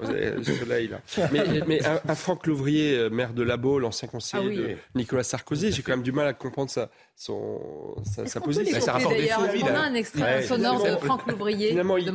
Vous 0.00 0.10
avez 0.10 0.30
le 0.30 0.44
soleil, 0.44 0.88
là. 0.88 1.00
Mais, 1.32 1.44
mais 1.66 1.80
un, 1.84 2.14
Franck 2.14 2.46
Louvrier, 2.46 2.96
euh, 2.96 3.10
maire 3.10 3.32
de 3.32 3.42
Labo, 3.42 3.78
l'ancien 3.78 4.08
conseiller 4.08 4.58
ah 4.58 4.72
de 4.72 4.98
Nicolas 4.98 5.22
Sarkozy, 5.22 5.72
j'ai 5.72 5.82
quand 5.82 5.92
même 5.92 6.02
du 6.02 6.12
mal 6.12 6.26
à 6.26 6.32
comprendre 6.32 6.70
sa, 6.70 6.90
son, 7.18 7.96
sa, 8.04 8.26
sa 8.26 8.40
position. 8.40 8.80
Ça 8.80 8.92
rapporte 8.92 9.16
des 9.16 9.28
On 9.32 9.66
a 9.66 9.80
un 9.80 9.94
extrait 9.94 10.42
sonore 10.42 10.84
de 10.84 10.96
Franck 10.96 11.26
Louvrier. 11.26 11.70
Finalement, 11.70 11.96
il, 11.96 12.12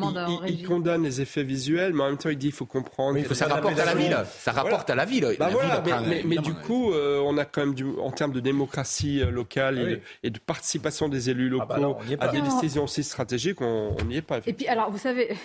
il, 0.48 0.66
condamne 0.66 1.04
les 1.04 1.20
effets 1.20 1.44
visuels, 1.44 1.94
mais 1.94 2.04
en 2.04 2.08
même 2.08 2.18
temps, 2.18 2.30
il 2.30 2.38
dit 2.38 2.48
qu'il 2.48 2.56
faut 2.56 2.66
comprendre. 2.66 3.14
Mais 3.14 3.36
ça 3.36 3.48
rapporte 3.48 3.78
à 3.78 3.86
la 3.86 3.96
ville. 3.96 4.18
Ça 4.40 4.52
rapporte 4.54 4.90
à 4.90 4.96
la 4.96 5.06
ville. 5.06 5.28
Bah 5.38 5.50
voilà, 5.52 5.84
mais, 6.08 6.24
mais, 6.26 6.38
du 6.38 6.54
coup, 6.54 6.94
euh, 6.94 7.22
on 7.24 7.38
a 7.38 7.46
quand 7.46 7.66
même, 7.66 7.74
du, 7.74 7.86
en 8.00 8.12
termes 8.12 8.32
de 8.32 8.40
démocratie 8.40 9.22
euh, 9.22 9.30
locale 9.30 10.02
et, 10.24 10.30
de, 10.30 10.40
participation 10.40 11.10
des 11.10 11.30
élus 11.30 11.52
ah 11.60 11.66
bah 11.66 11.78
locaux 11.78 12.02
à 12.20 12.28
des 12.30 12.42
décisions 12.42 12.86
aussi 12.86 13.04
stratégiques, 13.04 13.62
on 13.62 13.96
n'y 14.06 14.18
est 14.18 14.22
pas. 14.22 14.40
Et 14.46 14.54
puis, 14.54 14.68
alors, 14.68 14.90
vous 14.90 14.98
savez, 14.98 15.36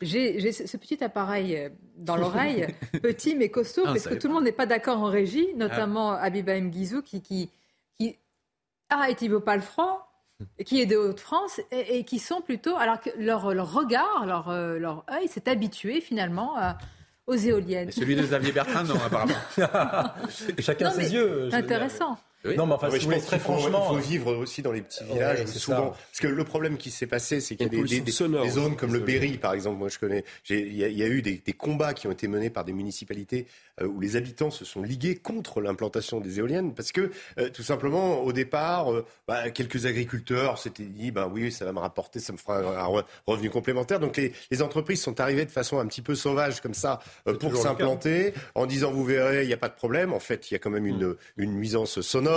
j'ai 0.00 0.52
ce 0.52 0.76
petit 0.76 1.02
appareil 1.02 1.56
euh, 1.56 1.68
dans 1.96 2.16
l'oreille, 2.22 2.66
petit 3.02 3.34
mais 3.34 3.48
costaud, 3.48 3.82
ah, 3.86 3.92
parce 3.92 4.06
que 4.06 4.14
tout 4.14 4.28
le 4.28 4.34
monde 4.34 4.44
n'est 4.44 4.52
pas 4.52 4.66
d'accord 4.66 4.98
en 4.98 5.06
régie, 5.06 5.54
notamment 5.54 6.12
ah. 6.12 6.22
Abiba 6.22 6.60
Mguizou 6.60 7.02
qui, 7.02 7.22
qui, 7.22 7.50
qui 7.98 8.16
a 8.90 9.10
été 9.10 9.28
franc 9.60 10.00
qui 10.64 10.80
est 10.80 10.86
de 10.86 10.96
Haute-France 10.96 11.60
et, 11.72 12.04
qui 12.04 12.18
sont 12.18 12.40
plutôt, 12.40 12.76
alors 12.76 13.00
que 13.00 13.10
leur, 13.18 13.52
leur 13.54 13.72
regard, 13.72 14.24
leur, 14.26 14.50
euh, 14.50 14.78
leur 14.78 15.04
œil 15.10 15.26
s'est 15.26 15.48
habitué 15.48 16.00
finalement 16.00 16.54
aux 17.26 17.34
éoliennes. 17.34 17.90
celui 17.90 18.14
de 18.14 18.22
Xavier 18.22 18.52
Bertrand, 18.52 18.84
non, 18.84 18.94
apparemment. 19.04 19.34
Chacun 20.58 20.90
ses 20.92 21.12
yeux. 21.12 21.48
Intéressant. 21.52 22.18
Non, 22.44 22.66
mais 22.66 22.74
enfin, 22.74 22.88
je 22.96 23.08
pense 23.08 23.26
très 23.26 23.38
franchement, 23.38 23.88
il 23.90 23.96
faut 23.96 24.08
vivre 24.08 24.36
aussi 24.36 24.62
dans 24.62 24.70
les 24.70 24.82
petits 24.82 25.02
villages 25.04 25.46
souvent. 25.46 25.90
Parce 25.90 26.20
que 26.20 26.28
le 26.28 26.44
problème 26.44 26.76
qui 26.76 26.90
s'est 26.90 27.06
passé, 27.06 27.40
c'est 27.40 27.56
qu'il 27.56 27.66
y 27.66 27.80
a 27.80 27.82
des, 27.84 28.00
des, 28.00 28.50
zones 28.50 28.76
comme 28.76 28.92
le 28.92 29.00
Berry, 29.00 29.38
par 29.38 29.54
exemple. 29.54 29.78
Moi, 29.78 29.88
je 29.88 29.98
connais. 29.98 30.24
Il 30.48 30.76
y, 30.76 31.02
a 31.02 31.08
eu 31.08 31.22
des, 31.22 31.40
combats 31.52 31.94
qui 31.94 32.06
ont 32.06 32.12
été 32.12 32.28
menés 32.28 32.50
par 32.50 32.64
des 32.64 32.72
municipalités 32.72 33.46
euh, 33.80 33.86
où 33.86 34.00
les 34.00 34.14
habitants 34.14 34.50
se 34.50 34.64
sont 34.64 34.82
ligués 34.82 35.16
contre 35.16 35.60
l'implantation 35.60 36.20
des 36.20 36.38
éoliennes 36.38 36.74
parce 36.74 36.92
que 36.92 37.10
euh, 37.38 37.48
tout 37.50 37.64
simplement, 37.64 38.22
au 38.22 38.32
départ, 38.32 38.92
euh, 38.92 39.04
bah, 39.26 39.50
quelques 39.50 39.86
agriculteurs 39.86 40.58
s'étaient 40.58 40.84
dit, 40.84 41.10
bah 41.10 41.28
oui, 41.32 41.50
ça 41.50 41.64
va 41.64 41.72
me 41.72 41.80
rapporter, 41.80 42.20
ça 42.20 42.32
me 42.32 42.38
fera 42.38 42.58
un, 42.58 43.04
revenu 43.26 43.50
complémentaire. 43.50 43.98
Donc 43.98 44.16
les, 44.16 44.32
les, 44.50 44.62
entreprises 44.62 45.02
sont 45.02 45.20
arrivées 45.20 45.44
de 45.44 45.50
façon 45.50 45.78
un 45.78 45.86
petit 45.86 46.02
peu 46.02 46.14
sauvage 46.14 46.60
comme 46.60 46.74
ça 46.74 47.00
pour 47.40 47.56
s'implanter, 47.56 48.32
en 48.54 48.66
disant, 48.66 48.92
vous 48.92 49.04
verrez, 49.04 49.42
il 49.42 49.48
n'y 49.48 49.54
a 49.54 49.58
pas 49.58 49.68
de 49.68 49.74
problème. 49.74 50.12
En 50.12 50.20
fait, 50.20 50.50
il 50.50 50.54
y 50.54 50.56
a 50.56 50.60
quand 50.60 50.70
même 50.70 50.86
une, 50.86 51.08
mm. 51.08 51.16
une 51.38 51.54
nuisance 51.54 52.00
sonore 52.00 52.27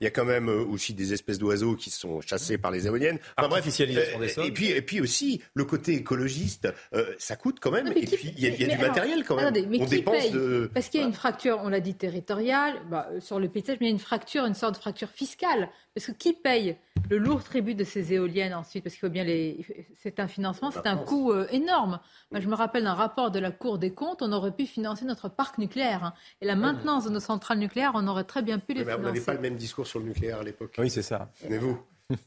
il 0.00 0.04
y 0.04 0.06
a 0.06 0.10
quand 0.10 0.24
même 0.24 0.48
euh, 0.48 0.64
aussi 0.64 0.94
des 0.94 1.12
espèces 1.12 1.38
d'oiseaux 1.38 1.76
qui 1.76 1.90
sont 1.90 2.20
chassés 2.20 2.58
par 2.58 2.70
les 2.70 2.86
éoliennes. 2.86 3.18
Enfin, 3.36 3.48
bref, 3.48 3.66
euh, 3.80 4.44
Et 4.44 4.52
puis, 4.52 4.70
et 4.70 4.82
puis 4.82 5.00
aussi, 5.00 5.42
le 5.54 5.64
côté 5.64 5.94
écologiste, 5.94 6.68
euh, 6.94 7.04
ça 7.18 7.36
coûte 7.36 7.58
quand 7.60 7.70
même. 7.70 7.88
et 7.88 8.06
puis, 8.06 8.34
il 8.36 8.44
y 8.44 8.64
a, 8.64 8.68
du 8.68 8.78
matériel 8.78 9.24
quand 9.24 9.36
même. 9.36 9.52
mais 9.68 9.80
on 9.80 9.86
dépense 9.86 10.30
de... 10.30 10.70
Parce 10.72 10.88
qu'il 10.88 11.00
y 11.00 11.04
a 11.04 11.06
une 11.06 11.12
fracture, 11.12 11.60
on 11.62 11.68
l'a 11.68 11.80
dit, 11.80 11.94
territoriale, 11.94 12.74
bah, 12.90 13.08
sur 13.20 13.38
le 13.38 13.48
paysage, 13.48 13.78
mais 13.80 13.86
il 13.86 13.90
y 13.90 13.92
a 13.92 13.94
une 13.94 13.98
fracture, 13.98 14.44
une 14.44 14.54
sorte 14.54 14.74
de 14.74 14.80
fracture 14.80 15.08
fiscale. 15.08 15.68
Parce 15.94 16.06
que 16.06 16.12
qui 16.12 16.34
paye 16.34 16.76
le 17.08 17.16
lourd 17.16 17.42
tribut 17.42 17.74
de 17.74 17.84
ces 17.84 18.12
éoliennes 18.12 18.52
ensuite? 18.52 18.84
Parce 18.84 18.94
qu'il 18.94 19.00
faut 19.00 19.12
bien 19.12 19.24
les. 19.24 19.64
C'est 20.02 20.20
un 20.20 20.28
financement, 20.28 20.70
c'est 20.70 20.86
un 20.86 20.96
coût 20.96 21.32
énorme. 21.50 22.00
Moi, 22.30 22.40
je 22.40 22.48
me 22.48 22.54
rappelle 22.54 22.84
d'un 22.84 22.94
rapport 22.94 23.30
de 23.30 23.38
la 23.38 23.50
Cour 23.50 23.78
des 23.78 23.94
comptes, 23.94 24.20
on 24.20 24.32
aurait 24.32 24.52
pu 24.52 24.66
financer 24.66 25.04
notre 25.04 25.28
parc 25.28 25.58
nucléaire. 25.58 26.04
Hein. 26.04 26.12
Et 26.40 26.46
la 26.46 26.56
maintenance 26.56 27.04
de 27.04 27.10
nos 27.10 27.20
centrales 27.20 27.58
nucléaires, 27.58 27.92
on 27.94 28.06
aurait 28.08 28.24
très 28.24 28.42
bien 28.42 28.58
pu 28.58 28.74
les 28.74 28.84
financer. 28.84 29.35
Le 29.36 29.42
même 29.42 29.56
discours 29.56 29.86
sur 29.86 29.98
le 29.98 30.06
nucléaire 30.06 30.40
à 30.40 30.42
l'époque. 30.42 30.74
Oui, 30.78 30.90
c'est 30.90 31.02
ça. 31.02 31.30
Mais 31.48 31.58
vous 31.58 31.78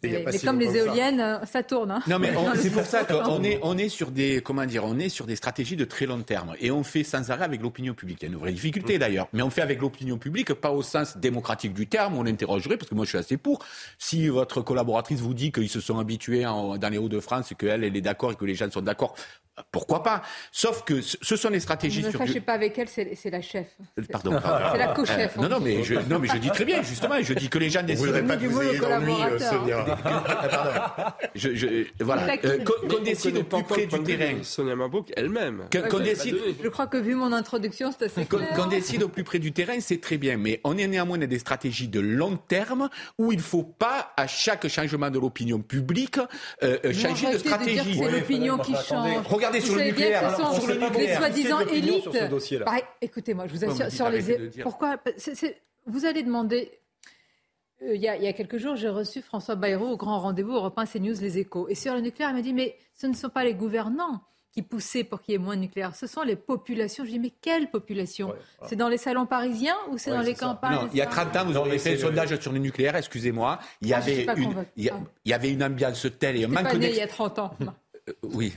mais, 0.03 0.25
comme 0.43 0.59
les 0.59 0.75
éoliennes, 0.75 1.21
euh, 1.21 1.45
ça, 1.45 1.63
tourne. 1.63 1.91
Hein. 1.91 2.01
Non, 2.07 2.19
mais 2.19 2.33
c'est 2.55 2.69
pour 2.69 2.85
ça 2.85 3.05
qu'on 3.05 3.43
est, 3.43 3.59
on 3.63 3.77
est 3.77 3.87
sur 3.87 4.11
des, 4.11 4.41
comment 4.41 4.65
dire, 4.65 4.83
on 4.83 4.99
est 4.99 5.07
sur 5.07 5.25
des 5.25 5.37
stratégies 5.37 5.77
de 5.77 5.85
très 5.85 6.05
long 6.05 6.21
terme. 6.21 6.53
Et 6.59 6.69
on 6.69 6.83
fait 6.83 7.03
sans 7.03 7.31
arrêt 7.31 7.45
avec 7.45 7.61
l'opinion 7.61 7.93
publique. 7.93 8.19
Il 8.21 8.25
y 8.25 8.29
a 8.29 8.33
une 8.33 8.39
vraie 8.39 8.51
difficulté 8.51 8.95
mm. 8.95 8.99
d'ailleurs. 8.99 9.27
Mais 9.31 9.41
on 9.41 9.49
fait 9.49 9.61
avec 9.61 9.81
l'opinion 9.81 10.17
publique, 10.17 10.53
pas 10.53 10.71
au 10.71 10.81
sens 10.81 11.17
démocratique 11.17 11.73
du 11.73 11.87
terme. 11.87 12.17
On 12.17 12.25
interrogerait, 12.25 12.75
parce 12.75 12.89
que 12.89 12.95
moi 12.95 13.05
je 13.05 13.09
suis 13.09 13.17
assez 13.17 13.37
pour. 13.37 13.63
Si 13.97 14.27
votre 14.27 14.61
collaboratrice 14.61 15.21
vous 15.21 15.33
dit 15.33 15.51
qu'ils 15.53 15.69
se 15.69 15.79
sont 15.79 15.97
habitués 15.97 16.43
dans 16.43 16.89
les 16.91 16.97
Hauts-de-France 16.97 17.53
et 17.53 17.55
qu'elle, 17.55 17.85
elle 17.85 17.95
est 17.95 18.01
d'accord 18.01 18.33
et 18.33 18.35
que 18.35 18.45
les 18.45 18.55
gens 18.55 18.69
sont 18.69 18.81
d'accord, 18.81 19.15
pourquoi 19.71 20.03
pas? 20.03 20.21
Sauf 20.51 20.83
que 20.83 21.01
ce 21.01 21.35
sont 21.35 21.49
les 21.49 21.59
stratégies. 21.59 22.03
Ne 22.03 22.11
fâchez 22.11 22.41
pas 22.41 22.53
avec 22.53 22.77
elle, 22.77 22.87
c'est 22.89 23.29
la 23.29 23.41
chef. 23.41 23.67
Pardon. 24.11 24.39
C'est 24.71 24.77
la 24.77 24.87
co-chef. 24.87 25.35
non, 25.37 25.49
non, 25.49 25.59
mais 25.59 25.83
je, 25.83 25.95
non, 26.09 26.19
mais 26.19 26.27
je 26.27 26.37
dis 26.37 26.49
très 26.49 26.65
bien, 26.65 26.81
justement. 26.81 27.15
Je 27.21 27.33
dis 27.33 27.49
que 27.49 27.57
les 27.57 27.69
gens 27.69 27.83
ne 27.83 27.93
voudrez 27.95 28.23
pas 28.23 28.37
que 28.37 28.45
vous 28.45 28.61
ayez 28.61 28.77
l'ennui, 28.79 29.13
Sonia. 29.39 29.85
Pardon. 30.03 31.11
Je, 31.35 31.55
je, 31.55 31.67
voilà. 31.99 32.35
Euh, 32.45 32.63
qu'on 32.63 33.03
décide 33.03 33.37
au 33.37 33.43
plus 33.43 33.63
près 33.63 33.85
du 33.85 34.03
terrain. 34.03 34.37
Sonia 34.43 34.75
Mabrouk 34.75 35.11
elle-même. 35.15 35.65
Qu'on 35.89 35.99
décide. 35.99 36.35
Je 36.63 36.69
crois 36.69 36.87
que 36.87 36.97
vu 36.97 37.15
mon 37.15 37.31
introduction, 37.33 37.91
c'est 37.97 38.05
assez 38.05 38.25
clair. 38.25 38.49
Qu'on 38.55 38.67
décide 38.67 39.03
au 39.03 39.09
plus 39.09 39.23
près 39.23 39.39
du 39.39 39.51
terrain, 39.51 39.79
c'est 39.79 40.01
très 40.01 40.17
bien. 40.17 40.37
Mais 40.37 40.59
on 40.63 40.77
est 40.77 40.87
néanmoins 40.87 41.17
dans 41.17 41.27
des 41.27 41.39
stratégies 41.39 41.87
de 41.87 41.99
long 41.99 42.37
terme 42.37 42.89
où 43.17 43.31
il 43.31 43.37
ne 43.37 43.43
faut 43.43 43.63
pas, 43.63 44.13
à 44.17 44.27
chaque 44.27 44.67
changement 44.67 45.09
de 45.09 45.19
l'opinion 45.19 45.59
publique, 45.59 46.19
euh, 46.63 46.77
changer 46.93 47.33
de 47.33 47.37
stratégie. 47.37 47.97
C'est 47.97 48.11
l'opinion 48.11 48.57
qui 48.57 48.73
change 48.75 49.23
regardez 49.49 49.61
sur 49.61 49.75
le 49.75 49.83
nucléaire. 49.83 50.35
sur 50.35 50.67
le 50.67 50.75
nucléaire. 50.75 51.21
Les 51.21 51.27
soi-disant 51.27 51.59
élites. 51.59 52.09
Écoutez-moi, 53.01 53.47
je 53.47 53.53
vous 53.53 53.65
assure, 53.65 53.91
sur 53.91 54.09
les. 54.09 54.51
Pourquoi 54.63 54.97
Vous 55.85 56.05
allez 56.05 56.23
demander 56.23 56.71
Euh, 57.81 57.95
il 57.95 58.01
y, 58.01 58.07
a, 58.07 58.33
quelques 58.33 58.57
jours, 58.57 58.75
j'ai 58.75 58.89
reçu 58.89 59.21
François 59.21 59.55
Bayrou 59.55 59.85
au 59.85 59.97
grand 59.97 60.19
rendez-vous 60.19 60.53
Europe 60.53 60.77
1 60.77 60.85
CNews 60.85 61.15
Les 61.21 61.37
Échos. 61.37 61.67
Et 61.69 61.75
sur 61.75 61.93
le 61.93 62.01
nucléaire, 62.01 62.31
il 62.31 62.35
m'a 62.35 62.41
dit 62.41 62.53
Mais 62.53 62.75
ce 62.93 63.07
ne 63.07 63.13
sont 63.13 63.29
pas 63.29 63.43
les 63.43 63.53
gouvernants 63.53 64.21
qui 64.51 64.63
poussaient 64.63 65.03
pour 65.03 65.21
qu'il 65.21 65.33
y 65.33 65.35
ait 65.35 65.39
moins 65.39 65.55
de 65.55 65.61
nucléaire. 65.61 65.95
Ce 65.95 66.07
sont 66.07 66.23
les 66.23 66.35
populations. 66.35 67.05
Je 67.05 67.11
dis, 67.11 67.19
mais 67.19 67.31
quelle 67.41 67.69
population 67.69 68.33
C'est 68.63 68.75
dans 68.75 68.89
les 68.89 68.97
salons 68.97 69.27
parisiens 69.27 69.77
ou 69.91 69.97
c'est 69.97 70.09
dans 70.09 70.21
les 70.21 70.33
campagnes 70.33 70.89
Il 70.91 70.97
y 70.97 71.01
a 71.01 71.05
30 71.05 71.35
ans, 71.35 71.45
vous 71.45 71.55
avez 71.55 71.77
fait 71.77 71.93
un 71.93 71.99
sondage 71.99 72.35
sur 72.39 72.51
le 72.51 72.57
nucléaire, 72.57 72.95
excusez-moi. 72.95 73.59
Il, 73.81 73.89
y 73.89 73.93
avait 73.93 74.25
une, 74.35 74.65
il, 74.75 74.91
y, 75.25 75.33
avait 75.33 75.51
une 75.51 75.63
ambiance 75.63 76.07
telle 76.17 76.37
et 76.37 76.45
un 76.45 76.47
manque... 76.47 76.63
Pas 76.63 76.73
né 76.73 76.89
il 76.89 76.95
y 76.95 77.01
a 77.01 77.07
30 77.07 77.39
ans. 77.39 77.53
Euh, 78.09 78.13
oui. 78.23 78.53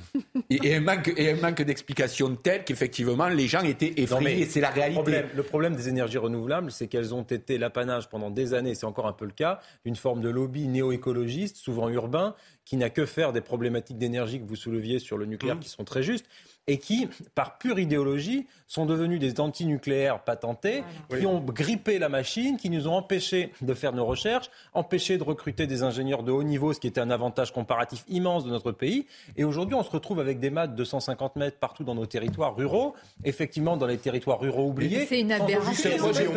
Et, 0.50 0.74
un 0.74 0.80
manque, 0.80 1.12
et 1.16 1.32
un 1.32 1.36
manque 1.36 1.62
d'explication 1.62 2.34
tel 2.36 2.64
qu'effectivement 2.64 3.28
les 3.28 3.46
gens 3.46 3.62
étaient 3.62 3.94
effrayés. 3.96 4.46
C'est 4.46 4.60
la 4.60 4.70
réalité. 4.70 5.24
Le 5.34 5.42
problème, 5.42 5.76
des 5.76 5.88
énergies 5.88 6.18
renouvelables, 6.18 6.70
c'est 6.70 6.88
qu'elles 6.88 7.14
ont 7.14 7.22
été 7.22 7.58
l'apanage 7.58 8.08
pendant 8.08 8.30
des 8.30 8.54
années, 8.54 8.74
c'est 8.74 8.86
encore 8.86 9.06
un 9.06 9.12
peu 9.12 9.24
le 9.24 9.32
cas, 9.32 9.60
d'une 9.84 9.96
forme 9.96 10.20
de 10.20 10.28
lobby 10.28 10.66
néo-écologiste, 10.66 11.56
souvent 11.56 11.88
urbain, 11.88 12.34
qui 12.64 12.76
n'a 12.76 12.90
que 12.90 13.06
faire 13.06 13.32
des 13.32 13.40
problématiques 13.40 13.98
d'énergie 13.98 14.40
que 14.40 14.46
vous 14.46 14.56
souleviez 14.56 14.98
sur 14.98 15.18
le 15.18 15.26
nucléaire, 15.26 15.56
mmh. 15.56 15.60
qui 15.60 15.68
sont 15.68 15.84
très 15.84 16.02
justes 16.02 16.26
et 16.68 16.78
qui, 16.78 17.08
par 17.34 17.58
pure 17.58 17.78
idéologie, 17.78 18.46
sont 18.68 18.86
devenus 18.86 19.18
des 19.20 19.40
antinucléaires 19.40 20.20
patentés, 20.20 20.84
qui 21.10 21.26
ont 21.26 21.40
grippé 21.40 21.98
la 21.98 22.08
machine, 22.08 22.56
qui 22.56 22.70
nous 22.70 22.88
ont 22.88 22.94
empêchés 22.94 23.52
de 23.60 23.74
faire 23.74 23.92
nos 23.92 24.06
recherches, 24.06 24.48
empêchés 24.72 25.18
de 25.18 25.24
recruter 25.24 25.66
des 25.66 25.82
ingénieurs 25.82 26.22
de 26.22 26.32
haut 26.32 26.42
niveau, 26.42 26.72
ce 26.72 26.80
qui 26.80 26.86
était 26.86 27.00
un 27.00 27.10
avantage 27.10 27.52
comparatif 27.52 28.04
immense 28.08 28.44
de 28.44 28.50
notre 28.50 28.72
pays. 28.72 29.06
Et 29.36 29.44
aujourd'hui, 29.44 29.74
on 29.74 29.82
se 29.82 29.90
retrouve 29.90 30.20
avec 30.20 30.38
des 30.40 30.50
maths 30.50 30.74
de 30.74 30.84
150 30.84 31.36
mètres 31.36 31.58
partout 31.58 31.84
dans 31.84 31.94
nos 31.94 32.06
territoires 32.06 32.56
ruraux, 32.56 32.94
effectivement 33.24 33.76
dans 33.76 33.86
les 33.86 33.98
territoires 33.98 34.40
ruraux 34.40 34.68
oubliés. 34.68 35.04
C'est 35.06 35.20
une 35.20 35.32
aberration. 35.32 35.90
N'oublions 35.98 36.32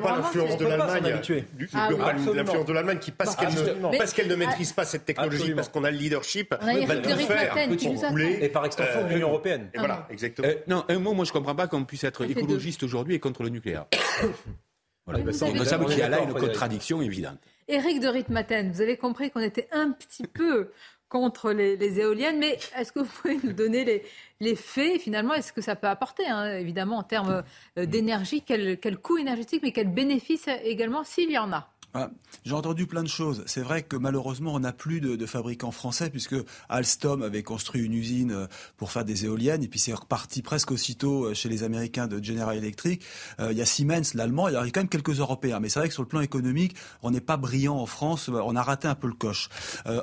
pas 0.00 0.16
l'influence 0.18 0.56
de 0.58 0.66
l'Allemagne. 0.66 1.20
L'influence 1.72 2.66
de 2.66 2.72
l'Allemagne 2.72 2.98
qui, 2.98 3.10
parce 3.10 3.34
qu'elle 3.34 3.54
ne, 3.54 3.98
parce 3.98 4.12
qu'elle 4.12 4.28
ne 4.28 4.36
maîtrise 4.36 4.72
pas 4.72 4.84
cette 4.84 5.04
technologie, 5.04 5.54
parce 5.54 5.68
qu'on 5.68 5.84
a 5.84 5.90
le 5.90 5.96
leadership, 5.96 6.54
va 6.60 6.96
tout 6.96 7.16
faire 7.18 7.54
et 8.20 8.48
par 8.48 8.64
extension 8.64 9.04
de 9.04 9.08
l'Union 9.08 9.28
européenne. 9.28 9.70
Et 9.74 9.78
voilà, 9.78 10.06
exactement. 10.10 10.48
Euh, 10.48 10.54
non, 10.66 10.84
un 10.88 10.98
mot, 10.98 11.12
moi 11.14 11.24
je 11.24 11.30
ne 11.30 11.34
comprends 11.34 11.54
pas 11.54 11.66
qu'on 11.66 11.84
puisse 11.84 12.04
être 12.04 12.28
écologiste 12.28 12.82
aujourd'hui 12.82 13.14
et 13.14 13.20
contre 13.20 13.42
le 13.42 13.48
nucléaire. 13.48 13.86
voilà. 15.06 15.20
Il 15.20 15.26
me 15.26 15.32
semble 15.32 15.86
qu'il 15.86 15.98
y 15.98 16.02
a 16.02 16.08
là 16.08 16.20
une 16.20 16.34
contradiction 16.34 17.02
évidente. 17.02 17.38
Éric 17.68 18.00
de 18.00 18.08
Ritmaten, 18.08 18.72
vous 18.72 18.80
avez 18.80 18.96
compris 18.96 19.30
qu'on 19.30 19.42
était 19.42 19.68
un 19.72 19.90
petit 19.90 20.26
peu 20.26 20.70
contre 21.08 21.52
les, 21.52 22.00
éoliennes, 22.00 22.38
mais 22.38 22.58
est-ce 22.76 22.92
que 22.92 23.00
vous 23.00 23.10
pouvez 23.22 23.38
nous 23.42 23.52
donner 23.52 23.84
les, 23.84 24.02
les 24.40 24.56
faits 24.56 25.00
finalement 25.00 25.34
Est-ce 25.34 25.52
que 25.52 25.62
ça 25.62 25.74
peut 25.74 25.86
apporter, 25.86 26.26
hein, 26.26 26.58
évidemment, 26.58 26.98
en 26.98 27.02
termes 27.02 27.42
euh, 27.78 27.86
d'énergie, 27.86 28.42
quel, 28.42 28.78
quel 28.78 28.98
coût 28.98 29.18
énergétique, 29.18 29.62
mais 29.62 29.72
quel 29.72 29.88
bénéfice 29.88 30.48
également, 30.64 31.04
s'il 31.04 31.30
y 31.30 31.38
en 31.38 31.52
a? 31.52 31.70
Ah, 32.00 32.10
j'ai 32.44 32.54
entendu 32.54 32.86
plein 32.86 33.02
de 33.02 33.08
choses. 33.08 33.42
C'est 33.46 33.60
vrai 33.60 33.82
que 33.82 33.96
malheureusement, 33.96 34.54
on 34.54 34.60
n'a 34.60 34.72
plus 34.72 35.00
de, 35.00 35.26
fabricants 35.26 35.72
français 35.72 36.10
puisque 36.10 36.36
Alstom 36.68 37.22
avait 37.22 37.42
construit 37.42 37.82
une 37.82 37.92
usine 37.92 38.30
euh, 38.30 38.46
pour 38.76 38.92
faire 38.92 39.04
des 39.04 39.24
éoliennes 39.24 39.64
et 39.64 39.68
puis 39.68 39.80
c'est 39.80 39.92
reparti 39.92 40.40
presque 40.40 40.70
aussitôt 40.70 41.24
euh, 41.24 41.34
chez 41.34 41.48
les 41.48 41.64
Américains 41.64 42.06
de 42.06 42.22
General 42.22 42.56
Electric. 42.56 43.04
Euh, 43.40 43.50
il 43.50 43.58
y 43.58 43.62
a 43.62 43.66
Siemens, 43.66 44.14
l'allemand, 44.14 44.48
il 44.48 44.54
y 44.54 44.56
a 44.56 44.64
quand 44.70 44.80
même 44.80 44.88
quelques 44.88 45.18
Européens. 45.18 45.58
Mais 45.58 45.68
c'est 45.68 45.80
vrai 45.80 45.88
que 45.88 45.94
sur 45.94 46.04
le 46.04 46.08
plan 46.08 46.20
économique, 46.20 46.76
on 47.02 47.10
n'est 47.10 47.20
pas 47.20 47.36
brillant 47.36 47.76
en 47.76 47.86
France. 47.86 48.28
On 48.28 48.54
a 48.54 48.62
raté 48.62 48.86
un 48.86 48.94
peu 48.94 49.08
le 49.08 49.14
coche. 49.14 49.48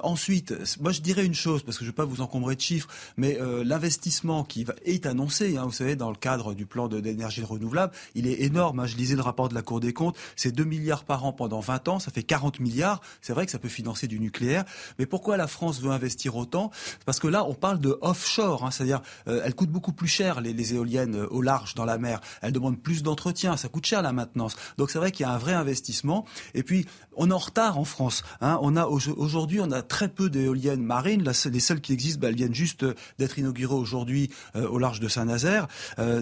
ensuite, 0.04 0.54
moi 0.82 0.92
je 0.92 1.00
dirais 1.00 1.26
une 1.26 1.34
chose 1.34 1.64
parce 1.64 1.78
que 1.78 1.86
je 1.86 1.90
ne 1.90 1.94
vais 1.94 1.96
pas 1.96 2.06
vous 2.06 2.22
encombrer 2.22 2.56
de 2.56 2.62
chiffres, 2.62 2.90
mais 3.16 3.40
l'investissement 3.64 4.44
qui 4.44 4.66
est 4.84 5.06
annoncé, 5.06 5.58
hein, 5.58 5.64
vous 5.64 5.72
savez, 5.72 5.96
dans 5.96 6.10
le 6.10 6.18
cadre 6.18 6.54
du 6.54 6.66
plan 6.66 6.88
d'énergie 6.88 7.44
renouvelable, 7.44 7.94
il 8.16 8.28
est 8.28 8.42
énorme. 8.42 8.82
Hein. 8.82 8.88
Je 8.88 8.98
lisais 8.98 9.16
le 9.16 9.22
rapport 9.22 9.50
de 9.50 9.54
la 9.54 9.62
Cour 9.62 9.80
des 9.80 9.94
comptes, 9.94 10.18
c'est 10.36 10.52
2 10.52 10.64
milliards 10.64 11.06
par 11.06 11.26
an 11.26 11.32
pendant 11.32 11.60
20 11.60 11.85
ça 12.00 12.12
fait 12.12 12.24
40 12.24 12.60
milliards. 12.60 13.02
C'est 13.22 13.34
vrai 13.34 13.46
que 13.46 13.52
ça 13.52 13.60
peut 13.60 13.70
financer 13.70 14.08
du 14.08 14.20
nucléaire. 14.20 14.66
Mais 15.00 15.06
pourquoi 15.06 15.38
la 15.38 15.48
France 15.48 15.82
veut 15.82 15.92
investir 15.92 16.36
autant? 16.36 16.72
Parce 17.06 17.20
que 17.20 17.28
là, 17.28 17.46
on 17.46 17.54
parle 17.54 17.80
de 17.80 17.98
offshore, 18.02 18.66
hein, 18.66 18.72
c'est-à-dire 18.72 19.02
euh, 19.28 19.42
elles 19.46 19.56
coûtent 19.56 19.72
beaucoup 19.72 19.94
plus 19.94 20.08
cher 20.08 20.42
les, 20.42 20.74
éoliennes 20.74 21.16
euh, 21.16 21.28
au 21.30 21.42
large 21.42 21.76
dans 21.76 21.86
la 21.86 21.98
mer. 21.98 22.22
Elles 22.42 22.52
demandent 22.52 22.82
plus 22.82 23.04
d'entretien, 23.04 23.56
ça 23.58 23.70
coûte 23.70 23.86
cher 23.86 24.02
la 24.02 24.14
maintenance. 24.14 24.56
Donc 24.78 24.90
c'est 24.90 24.98
vrai 24.98 25.12
qu'il 25.12 25.26
y 25.26 25.30
a 25.30 25.32
un 25.32 25.38
vrai 25.38 25.54
investissement. 25.54 26.26
Et 26.54 26.64
puis 26.64 26.86
on 27.16 27.30
est 27.30 27.34
en 27.34 27.38
retard 27.38 27.78
en 27.78 27.86
France. 27.86 28.24
Hein. 28.42 28.58
On 28.62 28.76
a 28.76 28.86
aujourd'hui, 28.86 29.60
on 29.62 29.72
a 29.72 29.82
très 29.82 30.10
peu 30.10 30.30
d'éoliennes 30.30 30.84
marines. 30.84 31.24
les 31.24 31.60
seules 31.60 31.82
qui 31.82 31.94
existent, 31.94 32.20
bah, 32.20 32.30
elles 32.30 32.36
viennent 32.36 32.56
juste 32.56 32.84
euh, 32.84 32.96
d'être 33.20 33.38
inaugurées 33.38 33.76
aujourd'hui 33.76 34.32
au 34.56 34.80
large 34.80 35.00
de 35.00 35.08
Saint-Nazaire. 35.08 35.68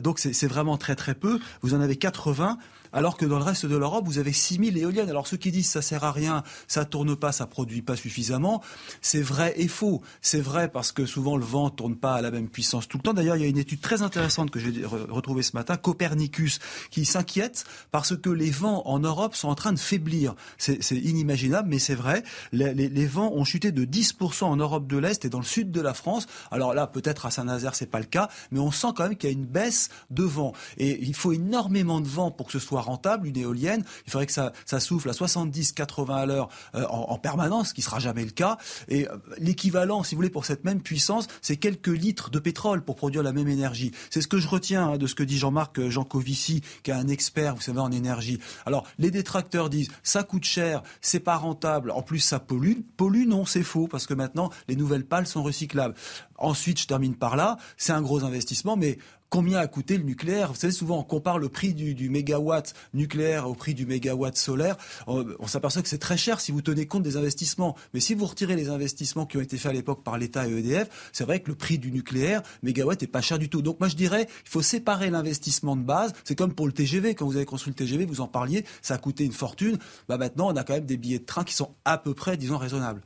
donc 0.02 0.20
c'est 0.20 0.48
vraiment 0.48 0.78
très 0.78 0.96
très 0.96 1.14
peu. 1.14 1.40
Vous 1.62 1.74
en 1.74 1.82
avez 1.82 1.96
80 1.96 2.58
alors 2.94 3.18
que 3.18 3.26
dans 3.26 3.40
le 3.40 3.44
reste 3.44 3.66
de 3.66 3.76
l'Europe, 3.76 4.06
vous 4.06 4.20
avez 4.20 4.32
6000 4.32 4.78
éoliennes. 4.78 5.10
Alors 5.10 5.26
ceux 5.26 5.38
qui 5.44 5.52
disent 5.52 5.70
ça 5.70 5.82
sert 5.82 6.04
à 6.06 6.12
rien, 6.12 6.44
ça 6.68 6.86
tourne 6.86 7.16
pas, 7.16 7.32
ça 7.32 7.46
produit 7.46 7.82
pas 7.82 7.98
suffisamment, 7.98 8.64
c'est 9.02 9.22
vrai 9.22 9.54
et 9.58 9.68
faux. 9.68 10.02
C'est 10.22 10.40
vrai 10.40 10.70
parce 10.70 10.92
que 10.92 11.06
souvent 11.06 11.36
le 11.36 11.44
vent 11.44 11.70
tourne 11.70 11.98
pas 11.98 12.16
à 12.16 12.22
la 12.22 12.32
même 12.32 12.48
puissance 12.48 12.88
tout 12.88 12.98
le 12.98 13.04
temps. 13.04 13.14
D'ailleurs, 13.14 13.36
il 13.36 13.42
y 13.42 13.46
a 13.46 13.50
une 13.50 13.58
étude 13.58 13.82
très 13.82 14.02
intéressante 14.02 14.52
que 14.52 14.60
j'ai 14.60 14.86
retrouvée 14.86 15.44
ce 15.44 15.56
matin, 15.56 15.76
Copernicus, 15.76 16.60
qui 16.92 17.04
s'inquiète 17.04 17.66
parce 17.92 18.16
que 18.16 18.30
les 18.30 18.52
vents 18.52 18.84
en 18.86 19.00
Europe 19.00 19.36
sont 19.36 19.50
en 19.50 19.56
train 19.56 19.74
de 19.74 19.80
faiblir. 19.80 20.36
C'est 20.58 20.80
inimaginable, 20.92 21.68
mais 21.70 21.80
c'est 21.80 21.96
vrai. 21.96 22.24
Les, 22.54 23.06
vents 23.06 23.34
ont 23.34 23.44
chuté 23.44 23.74
de 23.74 23.84
10% 23.84 24.46
en 24.46 24.56
Europe 24.56 24.88
de 24.88 24.98
l'Est 24.98 25.26
et 25.26 25.30
dans 25.30 25.40
le 25.40 25.46
sud 25.46 25.72
de 25.72 25.82
la 25.82 25.94
France. 25.94 26.26
Alors 26.52 26.74
là, 26.74 26.88
peut-être 26.88 27.26
à 27.26 27.32
Saint-Nazaire, 27.32 27.76
c'est 27.76 27.92
pas 27.92 28.00
le 28.00 28.06
cas, 28.06 28.30
mais 28.52 28.60
on 28.60 28.72
sent 28.72 28.88
quand 28.96 29.04
même 29.04 29.18
qu'il 29.18 29.30
y 29.30 29.34
a 29.34 29.36
une 29.36 29.46
baisse 29.46 29.90
de 30.10 30.24
vent. 30.24 30.54
Et 30.78 31.04
il 31.04 31.14
faut 31.14 31.34
énormément 31.34 32.00
de 32.00 32.08
vent 32.08 32.32
pour 32.32 32.46
que 32.48 32.54
ce 32.54 32.60
soit 32.60 32.82
rentable, 32.82 33.28
une 33.28 33.38
éolienne. 33.38 33.84
Il 34.06 34.12
faudrait 34.12 34.26
que 34.26 34.32
ça, 34.32 34.54
ça 34.66 34.80
souffle 34.80 35.10
à 35.10 35.14
70-80 35.34 36.14
à 36.14 36.26
l'heure 36.26 36.50
euh, 36.76 36.86
en, 36.90 37.18
permanence, 37.18 37.70
ce 37.70 37.74
qui 37.74 37.82
sera 37.82 38.00
jamais 38.00 38.26
le 38.26 38.32
cas. 38.32 38.58
Et 38.88 39.08
euh, 39.08 39.16
l'équivalent, 39.38 40.04
si 40.04 40.16
vous 40.16 40.20
voulez, 40.20 40.30
pour 40.30 40.46
cette 40.46 40.64
même 40.64 40.82
puissance, 40.82 41.28
c'est 41.42 41.58
quelques 41.58 41.88
litres 41.88 42.30
de 42.30 42.40
pétrole 42.40 42.84
pour 42.84 42.96
produire 42.96 43.24
la 43.24 43.32
même 43.32 43.48
énergie. 43.48 43.92
C'est 44.10 44.22
ce 44.22 44.28
que 44.28 44.38
je 44.38 44.48
retiens 44.48 44.90
hein, 44.90 44.98
de 44.98 45.08
ce 45.08 45.16
que 45.16 45.24
dit 45.24 45.38
Jean-Marc 45.38 45.80
euh, 45.80 45.90
Jancovici, 45.90 46.62
qui 46.84 46.92
est 46.92 46.94
un 46.94 47.08
expert, 47.08 47.56
vous 47.56 47.62
savez, 47.62 47.80
en 47.80 47.92
énergie. 47.92 48.40
Alors, 48.66 48.86
les 49.00 49.12
détracteurs 49.12 49.70
disent, 49.70 49.90
ça 50.04 50.24
coûte 50.24 50.44
cher, 50.46 50.84
c'est 51.02 51.20
pas 51.20 51.38
rentable, 51.38 51.92
en 51.92 52.02
plus 52.02 52.20
ça 52.20 52.40
pollue. 52.40 52.80
Pollue, 52.98 53.28
non, 53.28 53.46
c'est 53.46 53.64
faux, 53.64 53.88
parce 53.88 54.08
que 54.08 54.14
maintenant, 54.14 54.50
les 54.68 54.76
nouvelles 54.76 55.06
pales 55.06 55.28
sont 55.28 55.44
recyclables. 55.44 55.96
Ensuite, 56.38 56.80
je 56.80 56.88
termine 56.88 57.16
par 57.16 57.36
là, 57.36 57.58
c'est 57.78 57.94
un 57.94 58.02
gros 58.02 58.24
investissement, 58.24 58.76
mais 58.76 58.98
combien 59.34 59.58
a 59.58 59.66
coûté 59.66 59.98
le 59.98 60.04
nucléaire? 60.04 60.50
Vous 60.50 60.60
savez, 60.60 60.72
souvent 60.72 61.00
on 61.00 61.04
compare 61.04 61.40
le 61.40 61.50
prix 61.50 61.74
du, 61.74 62.08
mégawatt 62.08 62.72
nucléaire 62.94 63.50
au 63.50 63.56
prix 63.56 63.74
du 63.74 63.88
mégawatt 63.88 64.38
solaire. 64.38 64.78
On, 65.08 65.48
s'aperçoit 65.48 65.82
que 65.82 65.88
c'est 65.88 65.98
très 65.98 66.18
cher 66.18 66.40
si 66.40 66.52
vous 66.52 66.62
tenez 66.62 66.86
compte 66.86 67.02
des 67.02 67.18
investissements. 67.18 67.76
Mais 67.96 68.00
si 68.00 68.14
vous 68.14 68.28
retirez 68.28 68.56
les 68.56 68.70
investissements 68.70 69.26
qui 69.26 69.38
ont 69.38 69.42
été 69.42 69.58
faits 69.58 69.72
à 69.72 69.74
l'époque 69.74 70.04
par 70.04 70.20
l'État 70.20 70.48
et 70.48 70.52
EDF, 70.52 71.10
c'est 71.12 71.24
vrai 71.24 71.40
que 71.40 71.50
le 71.50 71.56
prix 71.56 71.80
du 71.80 71.92
nucléaire, 71.92 72.44
mégawatt, 72.62 73.02
est 73.02 73.08
pas 73.08 73.22
cher 73.22 73.40
du 73.40 73.50
tout. 73.50 73.64
Donc 73.64 73.80
moi 73.80 73.90
je 73.90 73.96
dirais, 73.96 74.28
il 74.46 74.50
faut 74.50 74.62
séparer 74.62 75.10
l'investissement 75.10 75.76
de 75.76 75.82
base. 75.82 76.14
C'est 76.26 76.36
comme 76.36 76.54
pour 76.54 76.68
le 76.68 76.74
TGV. 76.74 77.16
Quand 77.16 77.26
vous 77.26 77.36
avez 77.36 77.46
construit 77.46 77.72
le 77.72 77.76
TGV, 77.76 78.06
vous 78.06 78.22
en 78.22 78.28
parliez, 78.28 78.66
ça 78.84 78.94
a 78.94 78.98
coûté 79.00 79.26
une 79.26 79.34
fortune. 79.34 79.80
Bah 80.08 80.20
maintenant, 80.20 80.52
on 80.52 80.56
a 80.56 80.64
quand 80.64 80.74
même 80.74 80.86
des 80.86 80.98
billets 80.98 81.18
de 81.18 81.26
train 81.26 81.44
qui 81.44 81.56
sont 81.56 81.74
à 81.86 81.98
peu 81.98 82.14
près, 82.14 82.38
disons, 82.38 82.60
raisonnables. 82.60 83.02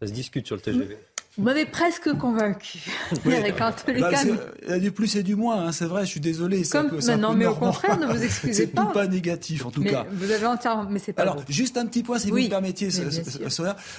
Ça 0.00 0.06
se 0.06 0.12
discute 0.12 0.46
sur 0.46 0.54
le 0.54 0.62
TGV. 0.62 0.98
Vous 1.38 1.44
m'avez 1.44 1.64
presque 1.64 2.12
convaincu. 2.18 2.78
Oui. 3.24 3.34
il 3.38 4.68
y 4.68 4.72
a 4.72 4.78
du 4.78 4.92
plus 4.92 5.16
et 5.16 5.22
du 5.22 5.34
moins, 5.34 5.66
hein, 5.66 5.72
c'est 5.72 5.86
vrai, 5.86 6.04
je 6.04 6.10
suis 6.10 6.20
désolé. 6.20 6.62
Comme, 6.70 6.98
un 7.08 7.16
non, 7.16 7.32
mais 7.32 7.46
au 7.46 7.54
contraire, 7.54 7.98
ne 7.98 8.06
vous 8.06 8.22
excusez 8.22 8.66
pas. 8.66 8.86
Pas 8.86 9.06
négatif, 9.06 9.64
en 9.64 9.70
tout 9.70 9.82
cas. 9.82 10.04
Vous 10.12 10.30
avez 10.30 10.44
entièrement, 10.44 10.86
mais 10.90 10.98
c'est 10.98 11.14
pas 11.14 11.22
Alors, 11.22 11.42
juste 11.48 11.78
un 11.78 11.86
petit 11.86 12.02
point, 12.02 12.18
si 12.18 12.30
vous 12.30 12.36
me 12.36 12.48
permettiez, 12.48 12.90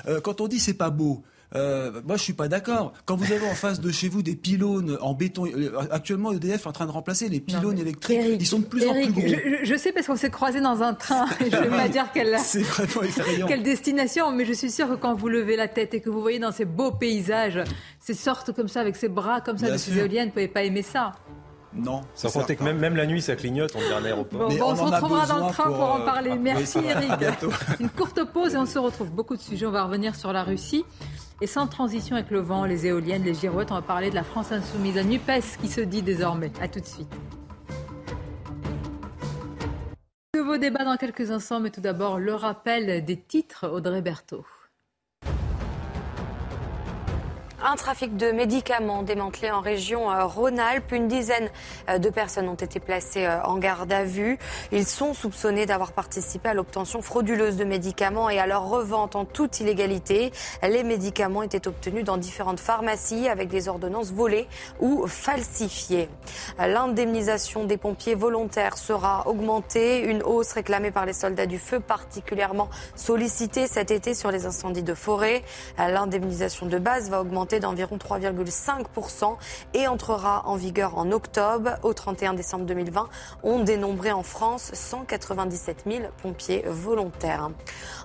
euh, 0.07 0.21
quand 0.21 0.41
on 0.41 0.47
dit 0.47 0.59
c'est 0.59 0.75
pas 0.75 0.91
beau, 0.91 1.23
euh, 1.55 2.01
moi, 2.05 2.17
je 2.17 2.23
suis 2.23 2.33
pas 2.33 2.47
d'accord. 2.47 2.93
Quand 3.05 3.15
vous 3.15 3.31
avez 3.31 3.47
en 3.47 3.55
face 3.55 3.79
de 3.79 3.91
chez 3.91 4.09
vous 4.09 4.23
des 4.23 4.35
pylônes 4.35 4.97
en 5.01 5.13
béton, 5.13 5.45
euh, 5.45 5.71
actuellement 5.91 6.31
EDF 6.31 6.65
est 6.65 6.67
en 6.67 6.71
train 6.71 6.85
de 6.85 6.91
remplacer 6.91 7.29
les 7.29 7.39
pylônes 7.39 7.77
électriques. 7.77 8.37
ils 8.39 8.47
sont 8.47 8.59
de 8.59 8.65
plus 8.65 8.87
en 8.87 8.93
plus 8.93 9.11
gros. 9.11 9.23
Je, 9.63 9.75
sais 9.75 9.91
parce 9.91 10.07
qu'on 10.07 10.15
s'est 10.15 10.29
croisés 10.29 10.61
dans 10.61 10.81
un 10.81 10.93
train. 10.93 11.25
je 11.39 11.45
ne 11.55 11.63
vais 11.63 11.69
pas 11.69 11.87
dire 11.89 12.07
quelle, 12.13 12.37
quelle 13.47 13.63
destination, 13.63 14.31
mais 14.31 14.45
je 14.45 14.53
suis 14.53 14.71
sûre 14.71 14.89
que 14.89 14.95
quand 14.95 15.15
vous 15.15 15.29
levez 15.29 15.55
la 15.55 15.67
tête 15.67 15.93
et 15.93 16.01
que 16.01 16.09
vous 16.09 16.21
voyez 16.21 16.39
dans 16.39 16.51
ces 16.51 16.65
beaux 16.65 16.91
paysages, 16.91 17.63
ces 17.99 18.13
sortes 18.13 18.53
comme 18.53 18.67
ça 18.67 18.81
avec 18.81 18.95
ces 18.95 19.09
bras 19.09 19.41
comme 19.41 19.57
ça 19.57 19.71
de 19.71 19.77
ces 19.77 19.97
éoliennes, 19.97 20.27
vous 20.27 20.33
pouvez 20.33 20.47
pas 20.47 20.63
aimer 20.63 20.83
ça. 20.83 21.13
Non. 21.75 22.01
Ça 22.13 22.29
que 22.29 22.63
même, 22.63 22.77
même, 22.77 22.95
la 22.95 23.05
nuit, 23.05 23.21
ça 23.21 23.35
clignote, 23.35 23.73
on 23.75 23.79
dirait 23.79 23.95
un 23.95 24.05
aéroport. 24.05 24.49
Bon, 24.49 24.55
on, 24.61 24.75
se 24.75 24.81
retrouvera 24.81 25.25
dans 25.25 25.47
le 25.47 25.53
train 25.53 25.71
pour, 25.71 25.79
en 25.79 25.99
euh, 26.01 26.05
parler. 26.05 26.35
Merci 26.35 26.79
Eric. 26.79 27.11
Une 27.79 27.89
courte 27.89 28.23
pause 28.25 28.53
et 28.53 28.57
on 28.57 28.65
se 28.65 28.77
retrouve. 28.77 29.09
Beaucoup 29.09 29.35
de 29.35 29.41
sujets. 29.41 29.65
On 29.65 29.71
va 29.71 29.83
revenir 29.83 30.15
sur 30.15 30.31
la 30.33 30.43
Russie. 30.43 30.85
Et 31.41 31.47
sans 31.47 31.67
transition 31.67 32.15
avec 32.15 32.29
le 32.29 32.39
vent, 32.39 32.65
les 32.65 32.85
éoliennes, 32.85 33.23
les 33.23 33.33
girouettes, 33.33 33.71
on 33.71 33.75
va 33.75 33.81
parler 33.81 34.09
de 34.09 34.15
la 34.15 34.23
France 34.23 34.51
insoumise 34.51 34.97
à 34.97 35.03
NUPES 35.03 35.57
qui 35.59 35.67
se 35.67 35.81
dit 35.81 36.03
désormais. 36.03 36.51
A 36.61 36.67
tout 36.67 36.79
de 36.79 36.85
suite. 36.85 37.13
Nouveau 40.35 40.57
débat 40.57 40.85
dans 40.85 40.97
quelques 40.97 41.31
instants, 41.31 41.59
mais 41.59 41.69
tout 41.69 41.81
d'abord 41.81 42.19
le 42.19 42.33
rappel 42.33 43.03
des 43.03 43.19
titres 43.19 43.67
Audrey 43.67 44.01
Berthaud. 44.01 44.45
Un 47.63 47.75
trafic 47.75 48.17
de 48.17 48.31
médicaments 48.31 49.03
démantelé 49.03 49.49
en 49.49 49.61
région 49.61 50.11
euh, 50.11 50.25
Rhône-Alpes. 50.25 50.91
Une 50.91 51.07
dizaine 51.07 51.49
euh, 51.89 51.97
de 51.97 52.09
personnes 52.09 52.49
ont 52.49 52.55
été 52.55 52.79
placées 52.79 53.25
euh, 53.25 53.41
en 53.43 53.57
garde 53.57 53.91
à 53.91 54.03
vue. 54.03 54.37
Ils 54.71 54.85
sont 54.85 55.13
soupçonnés 55.13 55.65
d'avoir 55.65 55.93
participé 55.93 56.49
à 56.49 56.53
l'obtention 56.53 57.01
frauduleuse 57.01 57.55
de 57.55 57.63
médicaments 57.63 58.29
et 58.29 58.39
à 58.39 58.47
leur 58.47 58.67
revente 58.67 59.15
en 59.15 59.23
toute 59.23 59.61
illégalité. 59.61 60.31
Les 60.61 60.83
médicaments 60.83 61.43
étaient 61.43 61.67
obtenus 61.67 62.03
dans 62.03 62.17
différentes 62.17 62.59
pharmacies 62.59 63.29
avec 63.29 63.47
des 63.47 63.69
ordonnances 63.69 64.11
volées 64.11 64.47
ou 64.81 65.07
falsifiées. 65.07 66.09
L'indemnisation 66.59 67.63
des 67.63 67.77
pompiers 67.77 68.15
volontaires 68.15 68.77
sera 68.77 69.27
augmentée, 69.27 69.99
une 70.01 70.23
hausse 70.23 70.51
réclamée 70.51 70.91
par 70.91 71.05
les 71.05 71.13
soldats 71.13 71.45
du 71.45 71.59
feu 71.59 71.79
particulièrement 71.79 72.69
sollicitée 72.95 73.67
cet 73.67 73.91
été 73.91 74.13
sur 74.13 74.31
les 74.31 74.45
incendies 74.45 74.83
de 74.83 74.93
forêt. 74.93 75.43
L'indemnisation 75.77 76.65
de 76.65 76.77
base 76.77 77.09
va 77.09 77.21
augmenter 77.21 77.52
d'environ 77.59 77.97
3,5% 77.97 79.35
et 79.73 79.87
entrera 79.87 80.43
en 80.45 80.55
vigueur 80.55 80.97
en 80.97 81.11
octobre. 81.11 81.71
Au 81.83 81.93
31 81.93 82.33
décembre 82.33 82.65
2020, 82.65 83.09
on 83.43 83.59
dénombrait 83.59 84.11
en 84.11 84.23
France 84.23 84.71
197 84.73 85.83
000 85.85 86.03
pompiers 86.21 86.63
volontaires. 86.67 87.49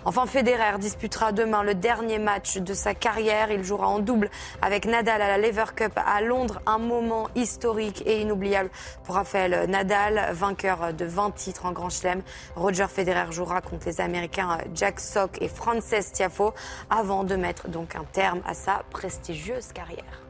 Enfin, 0.05 0.27
Federer 0.27 0.79
disputera 0.79 1.33
demain 1.33 1.63
le 1.63 1.75
dernier 1.75 2.19
match 2.19 2.59
de 2.59 2.75
sa 2.75 2.95
carrière. 2.95 3.51
Il 3.51 3.65
jouera 3.65 3.89
en 3.89 3.99
double 3.99 4.31
avec 4.63 4.87
Nadal 4.87 5.23
à 5.23 5.29
la 5.29 5.39
Lever 5.39 5.73
Cup 5.75 5.93
à 5.97 6.21
Londres. 6.21 6.61
Un 6.67 6.79
moment 6.79 7.29
historique 7.35 8.03
et 8.07 8.21
inoubliable 8.21 8.71
pour 9.05 9.17
Rafael 9.17 9.67
Nadal, 9.69 10.33
vainqueur 10.33 10.93
de 10.93 11.05
20 11.05 11.35
titres 11.35 11.67
en 11.67 11.73
Grand 11.73 11.91
Chelem. 11.91 12.23
Roger 12.57 12.87
Federer 12.89 13.31
jouera 13.31 13.61
contre 13.61 13.87
les 13.87 14.01
Américains 14.01 14.59
Jack 14.75 15.01
Sock 15.01 15.39
et 15.41 15.49
Frances 15.49 16.13
Tiafo 16.13 16.55
avant 16.91 17.25
de 17.25 17.37
mettre 17.37 17.69
donc 17.69 17.95
un 17.97 18.05
terme 18.05 18.41
à 18.47 18.55
sa 18.55 18.83
prestigieuse 18.91 19.38
carrière. 19.75 20.23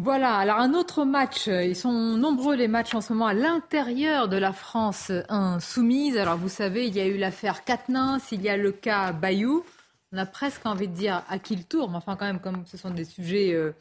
Voilà, 0.00 0.36
alors 0.36 0.58
un 0.58 0.74
autre 0.74 1.04
match, 1.04 1.48
ils 1.48 1.74
sont 1.74 1.92
nombreux 1.92 2.54
les 2.54 2.68
matchs 2.68 2.94
en 2.94 3.00
ce 3.00 3.12
moment 3.12 3.26
à 3.26 3.34
l'intérieur 3.34 4.28
de 4.28 4.36
la 4.36 4.52
France 4.52 5.10
insoumise. 5.28 6.16
Alors 6.16 6.36
vous 6.36 6.48
savez, 6.48 6.86
il 6.86 6.94
y 6.94 7.00
a 7.00 7.06
eu 7.06 7.16
l'affaire 7.16 7.64
Katnins, 7.64 8.20
il 8.30 8.42
y 8.42 8.48
a 8.48 8.56
le 8.56 8.70
cas 8.70 9.12
Bayou. 9.12 9.64
On 10.12 10.18
a 10.18 10.24
presque 10.24 10.64
envie 10.66 10.86
de 10.86 10.94
dire 10.94 11.24
à 11.28 11.40
qui 11.40 11.56
le 11.56 11.64
tour, 11.64 11.90
mais 11.90 11.96
enfin 11.96 12.14
quand 12.14 12.26
même, 12.26 12.40
comme 12.40 12.64
ce 12.64 12.76
sont 12.76 12.90
des 12.90 13.04
sujets 13.04 13.52
euh, 13.52 13.74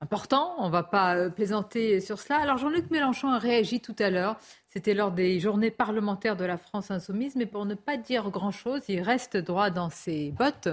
importants, 0.00 0.56
on 0.58 0.66
ne 0.66 0.72
va 0.72 0.82
pas 0.82 1.14
euh, 1.14 1.30
plaisanter 1.30 2.00
sur 2.00 2.18
cela. 2.18 2.40
Alors 2.40 2.58
Jean-Luc 2.58 2.90
Mélenchon 2.90 3.28
a 3.28 3.38
réagi 3.38 3.80
tout 3.80 3.96
à 4.00 4.10
l'heure 4.10 4.36
c'était 4.74 4.94
lors 4.94 5.12
des 5.12 5.38
journées 5.38 5.70
parlementaires 5.70 6.36
de 6.36 6.44
la 6.44 6.58
France 6.58 6.90
insoumise, 6.90 7.36
mais 7.36 7.46
pour 7.46 7.64
ne 7.64 7.76
pas 7.76 7.96
dire 7.96 8.28
grand-chose, 8.30 8.80
il 8.88 9.02
reste 9.02 9.36
droit 9.36 9.70
dans 9.70 9.88
ses 9.88 10.32
bottes, 10.32 10.66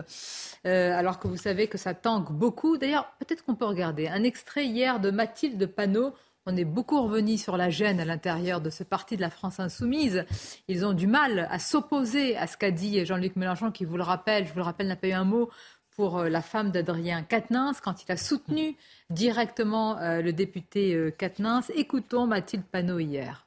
euh, 0.66 0.98
alors 0.98 1.20
que 1.20 1.28
vous 1.28 1.38
savez 1.38 1.68
que 1.68 1.78
ça 1.78 1.94
tangue 1.94 2.32
beaucoup. 2.32 2.80
D'ailleurs, 2.80 3.14
peut-être 3.20 3.46
qu'on 3.46 3.54
peut 3.54 3.66
regarder 3.66 4.08
un 4.08 4.24
extrait 4.24 4.66
hier 4.66 5.00
de 5.00 5.12
Mathilde 5.12 5.68
Panot. 5.68 6.16
On 6.48 6.58
est 6.58 6.66
beaucoup 6.66 7.00
revenu 7.04 7.38
sur 7.38 7.58
la 7.58 7.70
gêne 7.70 8.00
à 8.00 8.06
l'intérieur 8.06 8.60
de 8.60 8.72
ce 8.72 8.84
parti 8.84 9.18
de 9.18 9.22
la 9.22 9.30
France 9.30 9.60
insoumise. 9.60 10.26
Ils 10.68 10.84
ont 10.84 10.94
du 10.94 11.06
mal 11.06 11.48
à 11.52 11.60
s'opposer 11.60 12.36
à 12.38 12.48
ce 12.48 12.58
qu'a 12.58 12.72
dit 12.72 13.06
Jean-Luc 13.06 13.36
Mélenchon, 13.36 13.70
qui 13.70 13.84
le 13.84 13.90
je 13.90 13.92
vous 13.92 13.98
le 13.98 14.64
rappelle, 14.64 14.88
n'a 14.88 14.96
pas 14.96 15.08
eu 15.10 15.12
un 15.12 15.26
mot 15.26 15.52
pour 15.96 16.18
euh, 16.18 16.28
la 16.28 16.42
femme 16.42 16.72
d'Adrien 16.72 17.22
Quatennens 17.22 17.80
quand 17.82 18.04
il 18.04 18.12
a 18.12 18.18
soutenu 18.18 18.76
directement 19.12 20.00
euh, 20.00 20.24
le 20.24 20.34
député 20.34 21.14
Quatennens. 21.20 21.72
Écoutons 21.76 22.26
Mathilde 22.26 22.64
Panot 22.64 22.98
hier 22.98 23.46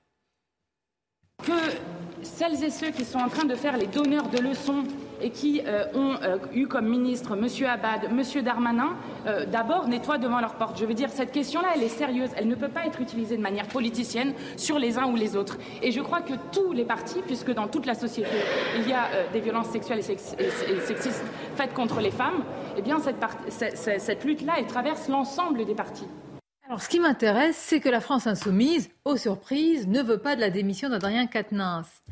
que 1.45 1.53
celles 2.23 2.65
et 2.65 2.71
ceux 2.71 2.91
qui 2.91 3.05
sont 3.05 3.19
en 3.19 3.29
train 3.29 3.45
de 3.45 3.55
faire 3.55 3.77
les 3.77 3.87
donneurs 3.87 4.29
de 4.29 4.39
leçons 4.39 4.85
et 5.21 5.31
qui 5.31 5.63
euh, 5.67 5.85
ont 5.95 6.17
euh, 6.23 6.39
eu 6.53 6.67
comme 6.67 6.89
ministre 6.89 7.37
M. 7.37 7.47
Abad, 7.69 8.11
M. 8.11 8.43
Darmanin, 8.43 8.97
euh, 9.27 9.47
d'abord 9.47 9.87
nettoient 9.87 10.19
devant 10.19 10.41
leur 10.41 10.55
porte. 10.55 10.79
Je 10.79 10.87
veux 10.87 10.95
dire, 10.95 11.11
cette 11.11 11.33
question-là, 11.33 11.69
elle 11.75 11.83
est 11.83 11.89
sérieuse. 11.89 12.31
Elle 12.37 12.49
ne 12.49 12.55
peut 12.55 12.69
pas 12.69 12.87
être 12.87 13.01
utilisée 13.01 13.37
de 13.37 13.43
manière 13.43 13.69
politicienne 13.69 14.33
sur 14.57 14.79
les 14.79 14.99
uns 14.99 15.07
ou 15.07 15.17
les 15.17 15.37
autres. 15.37 15.59
Et 15.83 15.93
je 15.93 16.01
crois 16.01 16.21
que 16.21 16.35
tous 16.51 16.73
les 16.73 16.85
partis, 16.85 17.21
puisque 17.25 17.53
dans 17.53 17.69
toute 17.69 17.87
la 17.87 17.95
société, 17.95 18.37
il 18.79 18.89
y 18.89 18.93
a 18.93 19.09
des 19.33 19.41
violences 19.41 19.69
sexuelles 19.69 20.01
et, 20.01 20.03
sexistes 20.03 21.25
faites 21.57 21.75
contre 21.75 22.01
les 22.01 22.11
femmes, 22.11 22.43
eh 22.77 22.83
bien, 22.83 22.99
cette, 22.99 24.01
cette 24.01 24.25
lutte-là, 24.25 24.55
elle 24.59 24.67
traverse 24.67 25.09
l'ensemble 25.09 25.65
des 25.65 25.75
partis. 25.75 26.09
Alors, 26.67 26.81
ce 26.81 26.89
qui 26.89 26.99
m'intéresse, 26.99 27.57
c'est 27.57 27.81
que 27.81 27.91
la 27.91 28.01
France 28.01 28.27
insoumise, 28.27 28.89
aux 29.05 29.17
surprises, 29.17 29.87
ne 29.87 30.03
veut 30.03 30.19
pas 30.19 30.35
de 30.35 30.41
la 30.41 30.49
démission 30.49 30.89
d'Adrien 30.89 31.27
Quatennens. 31.27 32.03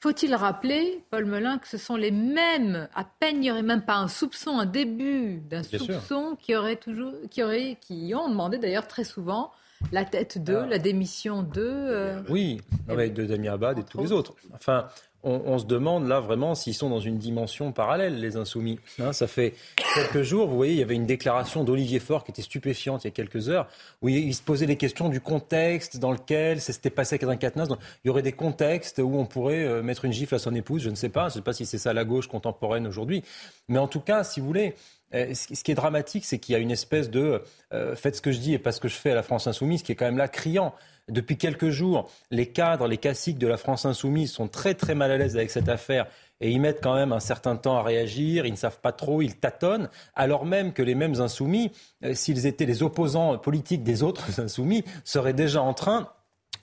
Faut-il 0.00 0.32
rappeler, 0.36 1.04
Paul 1.10 1.24
Melun, 1.24 1.58
que 1.58 1.66
ce 1.66 1.76
sont 1.76 1.96
les 1.96 2.12
mêmes, 2.12 2.88
à 2.94 3.04
peine 3.04 3.36
il 3.36 3.40
n'y 3.40 3.50
aurait 3.50 3.62
même 3.62 3.82
pas 3.82 3.96
un 3.96 4.06
soupçon, 4.06 4.60
un 4.60 4.66
début 4.66 5.40
d'un 5.40 5.64
soupçon, 5.64 6.36
qui 6.40 6.54
auraient 6.54 6.76
toujours, 6.76 7.12
qui 7.28 7.42
auraient, 7.42 7.76
qui 7.80 8.12
ont 8.14 8.28
demandé 8.28 8.58
d'ailleurs 8.58 8.86
très 8.86 9.02
souvent 9.02 9.50
la 9.90 10.04
tête 10.04 10.42
de, 10.42 10.54
la 10.54 10.78
démission 10.78 11.42
de. 11.42 11.60
Euh, 11.60 12.22
oui, 12.28 12.60
avec 12.88 13.14
de 13.14 13.24
Damien 13.24 13.54
Abad 13.54 13.80
et 13.80 13.82
tous 13.82 14.00
les 14.00 14.12
autres. 14.12 14.34
Enfin, 14.54 14.86
on, 15.24 15.58
se 15.58 15.66
demande 15.66 16.06
là 16.06 16.20
vraiment 16.20 16.54
s'ils 16.54 16.74
sont 16.74 16.88
dans 16.88 17.00
une 17.00 17.18
dimension 17.18 17.72
parallèle, 17.72 18.20
les 18.20 18.36
insoumis. 18.36 18.78
Hein, 19.00 19.12
ça 19.12 19.26
fait 19.26 19.54
quelques 19.94 20.22
jours, 20.22 20.48
vous 20.48 20.56
voyez, 20.56 20.74
il 20.74 20.78
y 20.78 20.82
avait 20.82 20.94
une 20.94 21.06
déclaration 21.06 21.64
d'Olivier 21.64 21.98
Faure 21.98 22.24
qui 22.24 22.30
était 22.30 22.42
stupéfiante 22.42 23.04
il 23.04 23.08
y 23.08 23.10
a 23.10 23.12
quelques 23.12 23.48
heures, 23.48 23.68
où 24.00 24.08
il, 24.08 24.34
se 24.34 24.42
posait 24.42 24.66
les 24.66 24.76
questions 24.76 25.08
du 25.08 25.20
contexte 25.20 25.98
dans 25.98 26.12
lequel 26.12 26.60
ça 26.60 26.72
s'était 26.72 26.90
passé 26.90 27.16
avec 27.16 27.28
un 27.28 27.36
cadenas. 27.36 27.66
Il 28.04 28.08
y 28.08 28.10
aurait 28.10 28.22
des 28.22 28.32
contextes 28.32 28.98
où 28.98 29.18
on 29.18 29.26
pourrait 29.26 29.64
euh, 29.64 29.82
mettre 29.82 30.04
une 30.04 30.12
gifle 30.12 30.36
à 30.36 30.38
son 30.38 30.54
épouse, 30.54 30.82
je 30.82 30.90
ne 30.90 30.94
sais 30.94 31.08
pas, 31.08 31.22
je 31.22 31.26
ne 31.26 31.30
sais 31.30 31.42
pas 31.42 31.52
si 31.52 31.66
c'est 31.66 31.78
ça 31.78 31.92
la 31.92 32.04
gauche 32.04 32.28
contemporaine 32.28 32.86
aujourd'hui. 32.86 33.24
Mais 33.68 33.78
en 33.78 33.88
tout 33.88 34.00
cas, 34.00 34.22
si 34.22 34.40
vous 34.40 34.46
voulez, 34.46 34.74
euh, 35.14 35.34
ce 35.34 35.64
qui 35.64 35.72
est 35.72 35.74
dramatique, 35.76 36.24
c'est 36.24 36.38
qu'il 36.38 36.52
y 36.52 36.56
a 36.56 36.58
une 36.58 36.70
espèce 36.70 37.10
de 37.10 37.42
euh, 37.72 37.96
faites 37.96 38.16
ce 38.16 38.22
que 38.22 38.30
je 38.30 38.38
dis 38.38 38.54
et 38.54 38.58
pas 38.58 38.72
ce 38.72 38.80
que 38.80 38.88
je 38.88 38.94
fais 38.94 39.10
à 39.10 39.14
la 39.14 39.22
France 39.22 39.46
insoumise, 39.46 39.82
qui 39.82 39.92
est 39.92 39.94
quand 39.94 40.04
même 40.04 40.18
là 40.18 40.28
criant. 40.28 40.74
Depuis 41.08 41.36
quelques 41.36 41.70
jours, 41.70 42.10
les 42.30 42.46
cadres, 42.46 42.86
les 42.86 42.98
caciques 42.98 43.38
de 43.38 43.46
la 43.46 43.56
France 43.56 43.86
insoumise 43.86 44.30
sont 44.30 44.48
très 44.48 44.74
très 44.74 44.94
mal 44.94 45.10
à 45.10 45.16
l'aise 45.16 45.36
avec 45.36 45.50
cette 45.50 45.68
affaire 45.68 46.06
et 46.40 46.50
ils 46.50 46.60
mettent 46.60 46.82
quand 46.82 46.94
même 46.94 47.12
un 47.12 47.20
certain 47.20 47.56
temps 47.56 47.76
à 47.76 47.82
réagir, 47.82 48.46
ils 48.46 48.52
ne 48.52 48.56
savent 48.56 48.80
pas 48.80 48.92
trop, 48.92 49.22
ils 49.22 49.36
tâtonnent, 49.36 49.88
alors 50.14 50.44
même 50.44 50.72
que 50.72 50.82
les 50.82 50.94
mêmes 50.94 51.20
insoumis, 51.20 51.72
euh, 52.04 52.14
s'ils 52.14 52.46
étaient 52.46 52.66
les 52.66 52.82
opposants 52.82 53.38
politiques 53.38 53.82
des 53.82 54.02
autres 54.02 54.40
insoumis, 54.40 54.84
seraient 55.04 55.32
déjà 55.32 55.62
en 55.62 55.74
train 55.74 56.08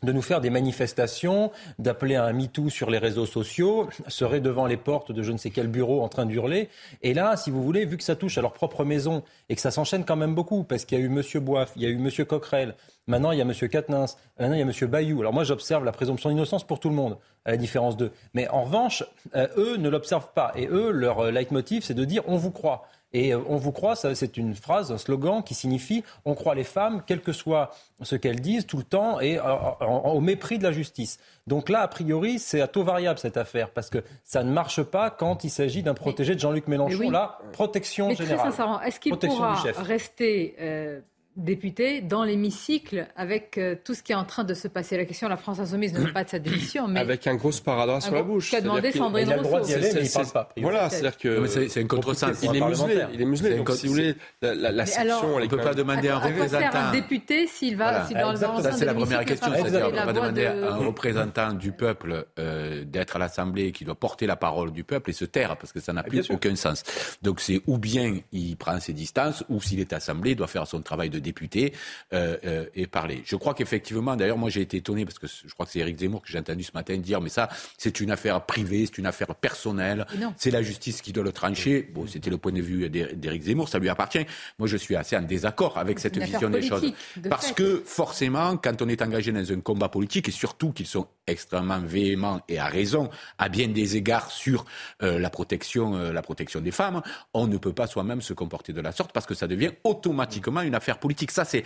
de 0.03 0.11
nous 0.11 0.21
faire 0.21 0.41
des 0.41 0.49
manifestations, 0.49 1.51
d'appeler 1.79 2.15
à 2.15 2.25
un 2.25 2.33
MeToo 2.33 2.69
sur 2.69 2.89
les 2.89 2.97
réseaux 2.97 3.25
sociaux, 3.25 3.89
seraient 4.07 4.41
devant 4.41 4.65
les 4.65 4.77
portes 4.77 5.11
de 5.11 5.23
je 5.23 5.31
ne 5.31 5.37
sais 5.37 5.49
quel 5.49 5.67
bureau 5.67 6.01
en 6.01 6.09
train 6.09 6.25
d'hurler. 6.25 6.69
Et 7.01 7.13
là, 7.13 7.37
si 7.37 7.49
vous 7.51 7.63
voulez, 7.63 7.85
vu 7.85 7.97
que 7.97 8.03
ça 8.03 8.15
touche 8.15 8.37
à 8.37 8.41
leur 8.41 8.53
propre 8.53 8.83
maison 8.83 9.23
et 9.49 9.55
que 9.55 9.61
ça 9.61 9.71
s'enchaîne 9.71 10.05
quand 10.05 10.15
même 10.15 10.35
beaucoup, 10.35 10.63
parce 10.63 10.85
qu'il 10.85 10.99
y 10.99 11.01
a 11.01 11.03
eu 11.03 11.07
M. 11.07 11.21
Boif, 11.43 11.71
il 11.75 11.83
y 11.83 11.85
a 11.85 11.89
eu 11.89 11.95
M. 11.95 12.25
Coquerel, 12.25 12.75
maintenant 13.07 13.31
il 13.31 13.37
y 13.37 13.41
a 13.41 13.45
M. 13.45 13.53
Katnins, 13.69 14.05
maintenant 14.39 14.55
il 14.55 14.59
y 14.59 14.63
a 14.63 14.65
M. 14.65 14.89
Bayou. 14.89 15.21
Alors 15.21 15.33
moi, 15.33 15.43
j'observe 15.43 15.85
la 15.85 15.91
présomption 15.91 16.29
d'innocence 16.29 16.63
pour 16.65 16.79
tout 16.79 16.89
le 16.89 16.95
monde, 16.95 17.17
à 17.45 17.51
la 17.51 17.57
différence 17.57 17.97
d'eux. 17.97 18.11
Mais 18.33 18.47
en 18.49 18.63
revanche, 18.63 19.03
euh, 19.35 19.47
eux 19.57 19.77
ne 19.77 19.89
l'observent 19.89 20.31
pas. 20.33 20.51
Et 20.55 20.67
eux, 20.67 20.91
leur 20.91 21.19
euh, 21.19 21.31
leitmotiv, 21.31 21.83
c'est 21.83 21.93
de 21.93 22.05
dire 22.05 22.23
on 22.27 22.37
vous 22.37 22.51
croit. 22.51 22.87
Et 23.15 23.33
euh, 23.33 23.39
on 23.47 23.55
vous 23.55 23.71
croit, 23.71 23.95
c'est 23.95 24.35
une 24.35 24.53
phrase, 24.55 24.91
un 24.91 24.97
slogan 24.97 25.41
qui 25.41 25.53
signifie 25.53 26.03
on 26.25 26.35
croit 26.35 26.53
les 26.53 26.65
femmes, 26.65 27.01
quel 27.07 27.21
que 27.21 27.31
soit 27.31 27.71
ce 28.01 28.17
qu'elles 28.17 28.41
disent, 28.41 28.65
tout 28.65 28.75
le 28.75 28.83
temps, 28.83 29.21
et 29.21 29.39
au 29.39 30.19
mépris 30.19 30.57
de 30.57 30.63
la 30.63 30.73
justice. 30.73 31.17
Donc 31.47 31.69
là, 31.69 31.79
a 31.79 31.87
priori, 31.87 32.39
c'est 32.39 32.59
à 32.59 32.67
taux 32.67 32.83
variable 32.83 33.17
cette 33.17 33.37
affaire, 33.37 33.69
parce 33.69 33.89
que 33.89 34.03
ça 34.25 34.43
ne 34.43 34.51
marche 34.51 34.83
pas 34.83 35.09
quand 35.11 35.45
il 35.45 35.49
s'agit 35.49 35.81
d'un 35.81 35.93
protégé 35.93 36.35
de 36.35 36.41
Jean-Luc 36.41 36.67
Mélenchon. 36.67 37.09
Là, 37.09 37.39
protection 37.53 38.09
mais 38.09 38.15
générale. 38.15 38.39
Très 38.39 38.49
sincèrement, 38.49 38.81
est-ce 38.81 38.99
qu'il 38.99 39.17
pourra 39.17 39.63
rester 39.77 40.55
euh, 40.59 40.99
député 41.37 42.01
dans 42.01 42.23
l'hémicycle 42.23 43.07
avec 43.15 43.57
euh, 43.57 43.75
tout 43.83 43.93
ce 43.93 44.01
qui 44.01 44.11
est 44.11 44.15
en 44.15 44.23
train 44.23 44.43
de 44.43 44.53
se 44.53 44.67
passer. 44.67 44.97
La 44.97 45.05
question, 45.05 45.27
la 45.27 45.37
France 45.37 45.59
insoumise 45.59 45.93
ne 45.93 45.99
veut 45.99 46.13
pas 46.13 46.23
de 46.23 46.29
sa 46.29 46.39
démission, 46.39 46.87
mais 46.87 46.99
avec 46.99 47.27
un 47.27 47.35
gros 47.35 47.51
sparadrap 47.51 48.01
sur 48.01 48.13
la 48.15 48.23
bouche. 48.23 48.51
Qu'a 48.51 48.61
demandé 48.61 48.91
Sandrine 48.91 49.29
Rousseau. 49.29 49.31
Il 49.31 49.33
a 49.33 49.37
le 49.37 49.43
droit 49.43 49.61
d'y 49.61 49.73
aller, 49.73 49.91
mais 49.93 50.05
il 50.05 50.11
parle 50.11 50.27
pas. 50.31 50.49
Voilà, 50.57 50.89
c'est-à-dire 50.89 51.17
que 51.17 51.47
c'est 51.47 51.81
un 51.81 51.87
contresens. 51.87 52.41
Il 52.43 52.55
est 52.55 52.61
muselé. 52.61 53.05
Il 53.13 53.21
est 53.21 53.25
muselé. 53.25 53.57
Donc, 53.57 53.71
si 53.71 53.87
vous 53.87 53.93
voulez, 53.93 54.15
la, 54.41 54.55
la, 54.55 54.71
la 54.71 54.85
section, 54.85 55.35
on 55.35 55.39
ne 55.39 55.47
peut 55.47 55.57
pas 55.57 55.73
demander 55.73 56.09
à 56.09 56.15
un 56.15 56.19
représentant. 56.19 56.77
un 56.77 56.91
député 56.91 57.47
s'il 57.47 57.75
va, 57.75 58.07
dans 58.09 58.35
Ça, 58.61 58.71
c'est 58.71 58.85
la 58.85 58.93
première 58.93 59.25
question. 59.25 59.51
C'est-à-dire, 59.53 59.87
on 59.87 59.91
ne 59.91 59.97
peut 59.99 60.05
pas 60.05 60.13
demander 60.13 60.45
à 60.45 60.73
un 60.73 60.75
représentant 60.77 61.53
du 61.53 61.71
peuple 61.71 62.27
euh, 62.39 62.83
d'être 62.85 63.15
à 63.15 63.19
l'Assemblée, 63.19 63.71
qui 63.71 63.85
doit 63.85 63.95
porter 63.95 64.25
la 64.25 64.35
parole 64.35 64.71
du 64.71 64.83
peuple 64.83 65.09
et 65.09 65.13
se 65.13 65.25
taire, 65.25 65.57
parce 65.57 65.73
que 65.73 65.79
ça 65.79 65.93
n'a 65.93 66.03
plus 66.03 66.29
aucun 66.29 66.55
sens. 66.55 66.83
Donc, 67.21 67.41
c'est 67.41 67.61
ou 67.67 67.77
bien 67.77 68.19
il 68.31 68.55
prend 68.55 68.79
ses 68.79 68.93
distances, 68.93 69.43
ou 69.49 69.61
s'il 69.61 69.79
est 69.79 69.93
assemblé, 69.93 70.31
il 70.31 70.35
doit 70.35 70.47
faire 70.47 70.67
son 70.67 70.81
travail 70.81 71.09
de 71.09 71.19
députés 71.25 71.73
ait 72.11 72.87
parlé. 72.87 73.23
Je 73.25 73.35
crois 73.35 73.53
qu'effectivement, 73.53 74.15
d'ailleurs, 74.15 74.37
moi 74.37 74.49
j'ai 74.49 74.61
été 74.61 74.77
étonné 74.77 75.05
parce 75.05 75.19
que 75.19 75.27
je 75.27 75.53
crois 75.53 75.65
que 75.65 75.71
c'est 75.71 75.79
Éric 75.79 75.99
Zemmour 75.99 76.21
que 76.21 76.29
j'ai 76.31 76.39
entendu 76.39 76.63
ce 76.63 76.71
matin 76.73 76.97
dire, 76.97 77.21
mais 77.21 77.29
ça, 77.29 77.49
c'est 77.77 77.99
une 77.99 78.11
affaire 78.11 78.45
privée, 78.45 78.85
c'est 78.85 78.97
une 78.97 79.05
affaire 79.05 79.33
personnelle, 79.35 80.05
c'est 80.37 80.51
la 80.51 80.61
justice 80.61 81.01
qui 81.01 81.11
doit 81.11 81.23
le 81.23 81.31
trancher. 81.31 81.89
Bon, 81.93 82.07
c'était 82.07 82.29
le 82.29 82.37
point 82.37 82.51
de 82.51 82.61
vue 82.61 82.89
d'Éric 82.89 83.43
Zemmour, 83.43 83.69
ça 83.69 83.79
lui 83.79 83.89
appartient. 83.89 84.25
Moi, 84.59 84.67
je 84.67 84.77
suis 84.77 84.95
assez 84.95 85.17
en 85.17 85.21
désaccord 85.21 85.77
avec 85.77 85.99
cette 85.99 86.17
vision 86.17 86.49
des 86.49 86.61
choses. 86.61 86.93
Parce 87.29 87.51
que 87.51 87.83
forcément, 87.85 88.57
quand 88.57 88.81
on 88.81 88.87
est 88.87 89.01
engagé 89.01 89.31
dans 89.31 89.51
un 89.51 89.59
combat 89.59 89.89
politique, 89.89 90.29
et 90.29 90.31
surtout 90.31 90.71
qu'ils 90.71 90.87
sont 90.87 91.07
extrêmement 91.27 91.79
véhéments 91.79 92.41
et 92.47 92.59
à 92.59 92.67
raison, 92.67 93.09
à 93.37 93.49
bien 93.49 93.67
des 93.67 93.95
égards 93.95 94.31
sur 94.31 94.65
euh, 95.01 95.19
la, 95.19 95.29
protection, 95.29 95.95
euh, 95.95 96.13
la 96.13 96.21
protection 96.21 96.61
des 96.61 96.71
femmes, 96.71 97.01
on 97.33 97.47
ne 97.47 97.57
peut 97.57 97.73
pas 97.73 97.87
soi-même 97.87 98.21
se 98.21 98.33
comporter 98.33 98.73
de 98.73 98.81
la 98.81 98.91
sorte 98.91 99.11
parce 99.11 99.25
que 99.25 99.33
ça 99.33 99.47
devient 99.47 99.71
automatiquement 99.83 100.61
une 100.61 100.75
affaire 100.75 100.99
politique. 100.99 101.14
Ça, 101.29 101.45
c'est 101.45 101.63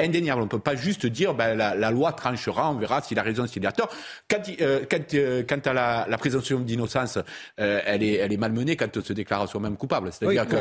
indéniable. 0.00 0.40
On 0.40 0.44
ne 0.44 0.50
peut 0.50 0.58
pas 0.58 0.76
juste 0.76 1.06
dire 1.06 1.34
ben, 1.34 1.54
la, 1.54 1.74
la, 1.74 1.90
loi 1.90 2.12
tranchera, 2.12 2.70
on 2.70 2.74
verra 2.74 3.02
s'il 3.02 3.18
a 3.18 3.22
raison, 3.22 3.46
s'il 3.46 3.66
a 3.66 3.72
tort. 3.72 3.90
Quand, 4.28 4.42
euh, 4.60 4.84
quand, 4.90 5.14
quand 5.48 5.66
à 5.66 5.72
la, 5.72 6.06
la 6.08 6.18
présomption 6.18 6.60
d'innocence, 6.60 7.18
elle, 7.56 8.02
est, 8.02 8.14
elle 8.14 8.32
est 8.32 8.36
malmenée 8.36 8.76
quand 8.76 8.96
on 8.96 9.02
se 9.02 9.12
déclare 9.12 9.48
soi-même 9.48 9.76
coupable. 9.76 10.10
C'est-à-dire 10.12 10.46
que... 10.46 10.56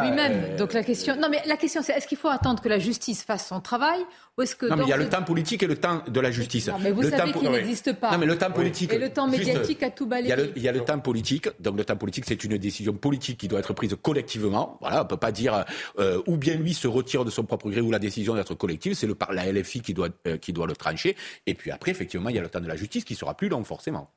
lui-même. 0.00 0.56
Donc 0.56 0.72
la 0.72 0.82
question, 0.82 1.16
non 1.16 1.28
mais 1.30 1.42
la 1.46 1.56
question 1.56 1.82
c'est 1.82 1.92
est-ce 1.92 2.06
qu'il 2.06 2.18
faut 2.18 2.28
attendre 2.28 2.62
que 2.62 2.68
la 2.68 2.78
justice 2.78 3.22
fasse 3.22 3.48
son 3.48 3.60
travail 3.60 4.00
ou 4.36 4.42
est-ce 4.42 4.56
que 4.56 4.66
non, 4.66 4.76
mais 4.76 4.82
il 4.84 4.88
y 4.88 4.92
a 4.92 4.96
le 4.96 5.08
temps 5.08 5.22
politique 5.22 5.62
et 5.62 5.66
le 5.68 5.76
temps 5.76 6.02
de 6.08 6.20
la 6.20 6.32
justice. 6.32 6.68
mais 6.80 6.90
vous 6.90 7.02
le 7.02 7.10
savez 7.10 7.32
qu'il 7.32 7.50
n'existe 7.50 7.92
pas. 7.94 8.10
Non, 8.12 8.18
mais 8.18 8.26
le 8.26 8.36
temps 8.36 8.50
politique. 8.50 8.92
Et 8.92 8.98
le 8.98 9.10
temps 9.10 9.28
médiatique 9.28 9.82
a 9.84 9.90
tout 9.90 10.06
balayé. 10.06 10.34
Il 10.56 10.62
y 10.62 10.68
a, 10.68 10.72
le, 10.72 10.80
temps 10.80 10.98
politique. 10.98 11.48
Donc 11.60 11.76
le 11.76 11.84
temps 11.84 11.96
politique, 11.96 12.24
c'est 12.26 12.42
une 12.42 12.58
décision 12.58 12.94
politique 12.94 13.38
qui 13.38 13.48
doit 13.48 13.60
être 13.60 13.72
prise 13.74 13.96
collectivement. 14.02 14.76
Voilà, 14.80 15.02
on 15.02 15.06
peut 15.06 15.16
pas 15.16 15.30
dire 15.30 15.64
euh, 15.98 16.20
ou 16.26 16.36
bien 16.36 16.54
lui 16.54 16.74
se 16.74 16.88
retire 16.88 17.24
de 17.24 17.30
son 17.30 17.44
propre 17.44 17.70
gré 17.70 17.80
ou 17.80 17.92
la 17.92 18.00
décision 18.00 18.34
d'être 18.34 18.54
collective. 18.54 18.94
C'est 18.94 19.06
le 19.06 19.16
la 19.30 19.52
LFI 19.52 19.80
qui 19.80 19.94
doit 19.94 20.08
euh, 20.26 20.36
qui 20.36 20.52
doit 20.52 20.66
le 20.66 20.74
trancher. 20.74 21.16
Et 21.46 21.54
puis 21.54 21.70
après, 21.70 21.92
effectivement, 21.92 22.28
il 22.28 22.34
y 22.34 22.38
a 22.38 22.42
le 22.42 22.48
temps 22.48 22.60
de 22.60 22.68
la 22.68 22.76
justice 22.76 23.04
qui 23.04 23.14
sera 23.14 23.34
plus 23.34 23.48
long 23.48 23.62
forcément. 23.62 24.10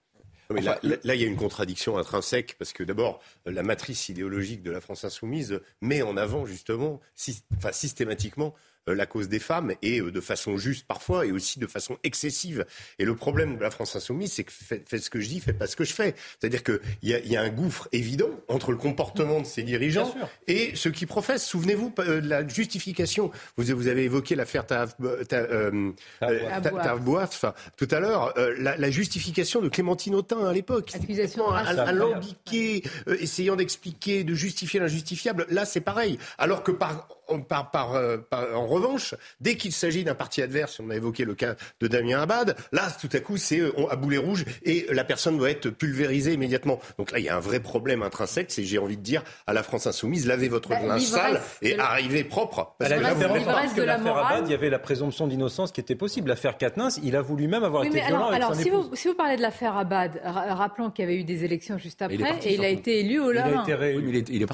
Mais 0.50 0.62
là, 0.62 0.80
là, 0.82 1.16
il 1.16 1.22
y 1.22 1.26
a 1.26 1.28
une 1.28 1.36
contradiction 1.36 1.98
intrinsèque 1.98 2.56
parce 2.58 2.72
que 2.72 2.84
d'abord, 2.84 3.20
la 3.46 3.64
matrice 3.64 4.08
idéologique 4.10 4.64
de 4.64 4.72
la 4.72 4.80
France 4.80 5.04
insoumise 5.04 5.60
met 5.82 6.02
en 6.02 6.16
avant 6.16 6.46
justement, 6.46 7.02
enfin, 7.58 7.72
systématiquement, 7.74 8.56
euh, 8.56 8.77
la 8.94 9.06
cause 9.06 9.30
des 9.30 9.40
femmes 9.40 9.74
et 9.82 10.00
euh, 10.00 10.12
de 10.12 10.22
façon 10.22 10.58
juste 10.58 10.86
parfois 10.88 11.26
et 11.26 11.32
aussi 11.32 11.60
de 11.60 11.68
façon 11.68 11.98
excessive. 12.04 12.66
Et 13.00 13.06
le 13.06 13.16
problème 13.16 13.58
de 13.58 13.64
la 13.64 13.72
France 13.72 13.96
insoumise, 13.96 14.34
c'est 14.34 14.44
que 14.44 14.52
faites, 14.52 14.98
ce 14.98 15.10
que 15.10 15.20
je 15.20 15.28
dis, 15.28 15.40
faites 15.40 15.58
pas 15.58 15.68
ce 15.68 15.76
que 15.76 15.84
je 15.84 15.94
fais. 15.94 16.16
C'est-à-dire 16.40 16.64
qu'il 16.64 16.80
y, 17.04 17.14
a, 17.14 17.20
y 17.20 17.36
a 17.36 17.42
un 17.42 17.50
gouffre 17.50 17.88
évident 17.92 18.30
entre 18.48 18.72
le 18.72 18.78
comportement 18.78 19.42
de 19.42 19.46
ces 19.46 19.64
dirigeants 19.64 20.16
et 20.48 20.76
ceux 20.76 20.92
qui 20.92 21.06
professent. 21.06 21.46
Souvenez-vous 21.46 21.94
euh, 22.00 22.22
de 22.22 22.28
la 22.28 22.48
justification. 22.48 23.32
Vous, 23.58 23.76
vous 23.76 23.88
avez 23.88 24.04
évoqué 24.04 24.36
l'affaire 24.36 24.66
Tarboif 24.66 24.98
tout 27.78 27.88
à 27.92 28.00
l'heure. 28.00 28.34
La, 28.58 28.78
la, 28.78 28.92
justification 28.92 29.62
de 29.62 29.70
Clémentine 29.70 30.16
Autain 30.16 30.46
à 30.46 30.54
l'époque. 30.54 30.92
Alambiquée, 31.88 32.84
essayant 33.20 33.56
d'expliquer, 33.56 34.24
de 34.24 34.34
justifier 34.34 34.80
l'injustifiable. 34.80 35.46
Là, 35.50 35.66
c'est 35.66 35.82
pareil. 35.82 36.18
Alors 36.38 36.64
que 36.64 36.72
par, 36.72 37.08
par, 37.48 37.72
par, 37.72 38.00
par 38.30 38.58
en 38.58 38.66
revanche, 38.68 39.16
dès 39.40 39.56
qu'il 39.56 39.72
s'agit 39.72 40.04
d'un 40.04 40.16
parti 40.16 40.42
adverse, 40.42 40.80
on 40.80 40.90
a 40.90 40.96
évoqué 40.96 41.26
le 41.26 41.36
cas 41.36 41.56
de 41.80 41.88
Damien 41.88 42.22
Abad, 42.22 42.56
là, 42.72 42.88
tout 43.00 43.10
à 43.14 43.20
coup, 43.20 43.38
c'est 43.38 43.60
euh, 43.60 43.72
à 43.90 43.96
boulet 43.96 44.18
rouge 44.18 44.46
et 44.64 44.88
la 44.92 45.04
personne 45.04 45.38
doit 45.38 45.50
être 45.50 45.70
pulvérisée 45.70 46.34
immédiatement. 46.34 46.80
Donc 46.98 47.12
là, 47.12 47.20
il 47.20 47.26
y 47.26 47.30
a 47.30 47.36
un 47.36 47.40
vrai 47.40 47.60
problème 47.60 48.04
intrinsèque, 48.04 48.52
c'est, 48.52 48.64
j'ai 48.64 48.80
envie 48.80 48.98
de 48.98 49.02
dire, 49.02 49.24
à 49.46 49.54
la 49.54 49.64
France 49.64 49.88
insoumise, 49.88 50.28
lavez 50.28 50.48
votre 50.48 50.70
bah, 50.70 50.82
linge 50.82 51.04
sale 51.04 51.42
et 51.62 51.78
arrivez 51.80 52.24
propre. 52.24 52.76
Parce 52.78 52.92
que, 52.92 52.98
que 53.76 53.82
l'affaire 53.82 54.18
Abad, 54.18 54.48
il 54.48 54.52
y 54.52 54.56
avait 54.56 54.70
la 54.70 54.80
présomption 54.80 55.28
d'innocence 55.28 55.72
qui 55.72 55.82
était 55.82 55.96
possible. 55.96 56.30
L'affaire 56.30 56.58
Katnins, 56.58 56.90
il 57.04 57.16
a 57.16 57.22
voulu 57.22 57.48
même 57.48 57.64
avoir 57.64 57.84
été 57.84 58.00
violent 58.00 58.28
alors, 58.30 58.56
si 58.56 58.70
vous, 58.70 58.96
si 58.96 59.08
vous 59.08 59.14
parlez 59.14 59.38
de 59.38 59.42
l'affaire 59.42 59.78
Abad, 59.78 60.22
rappelons 60.24 60.92
qu'il 60.92 61.06
y 61.06 61.08
avait 61.08 61.18
eu 61.18 61.24
des 61.24 61.44
élections 61.44 61.78
juste 61.78 62.02
après 62.02 62.40
et 62.44 62.54
il 62.54 62.64
a 62.64 62.70
été 62.70 63.00
élu 63.00 63.20
au 63.20 63.32
Lama. 63.32 63.66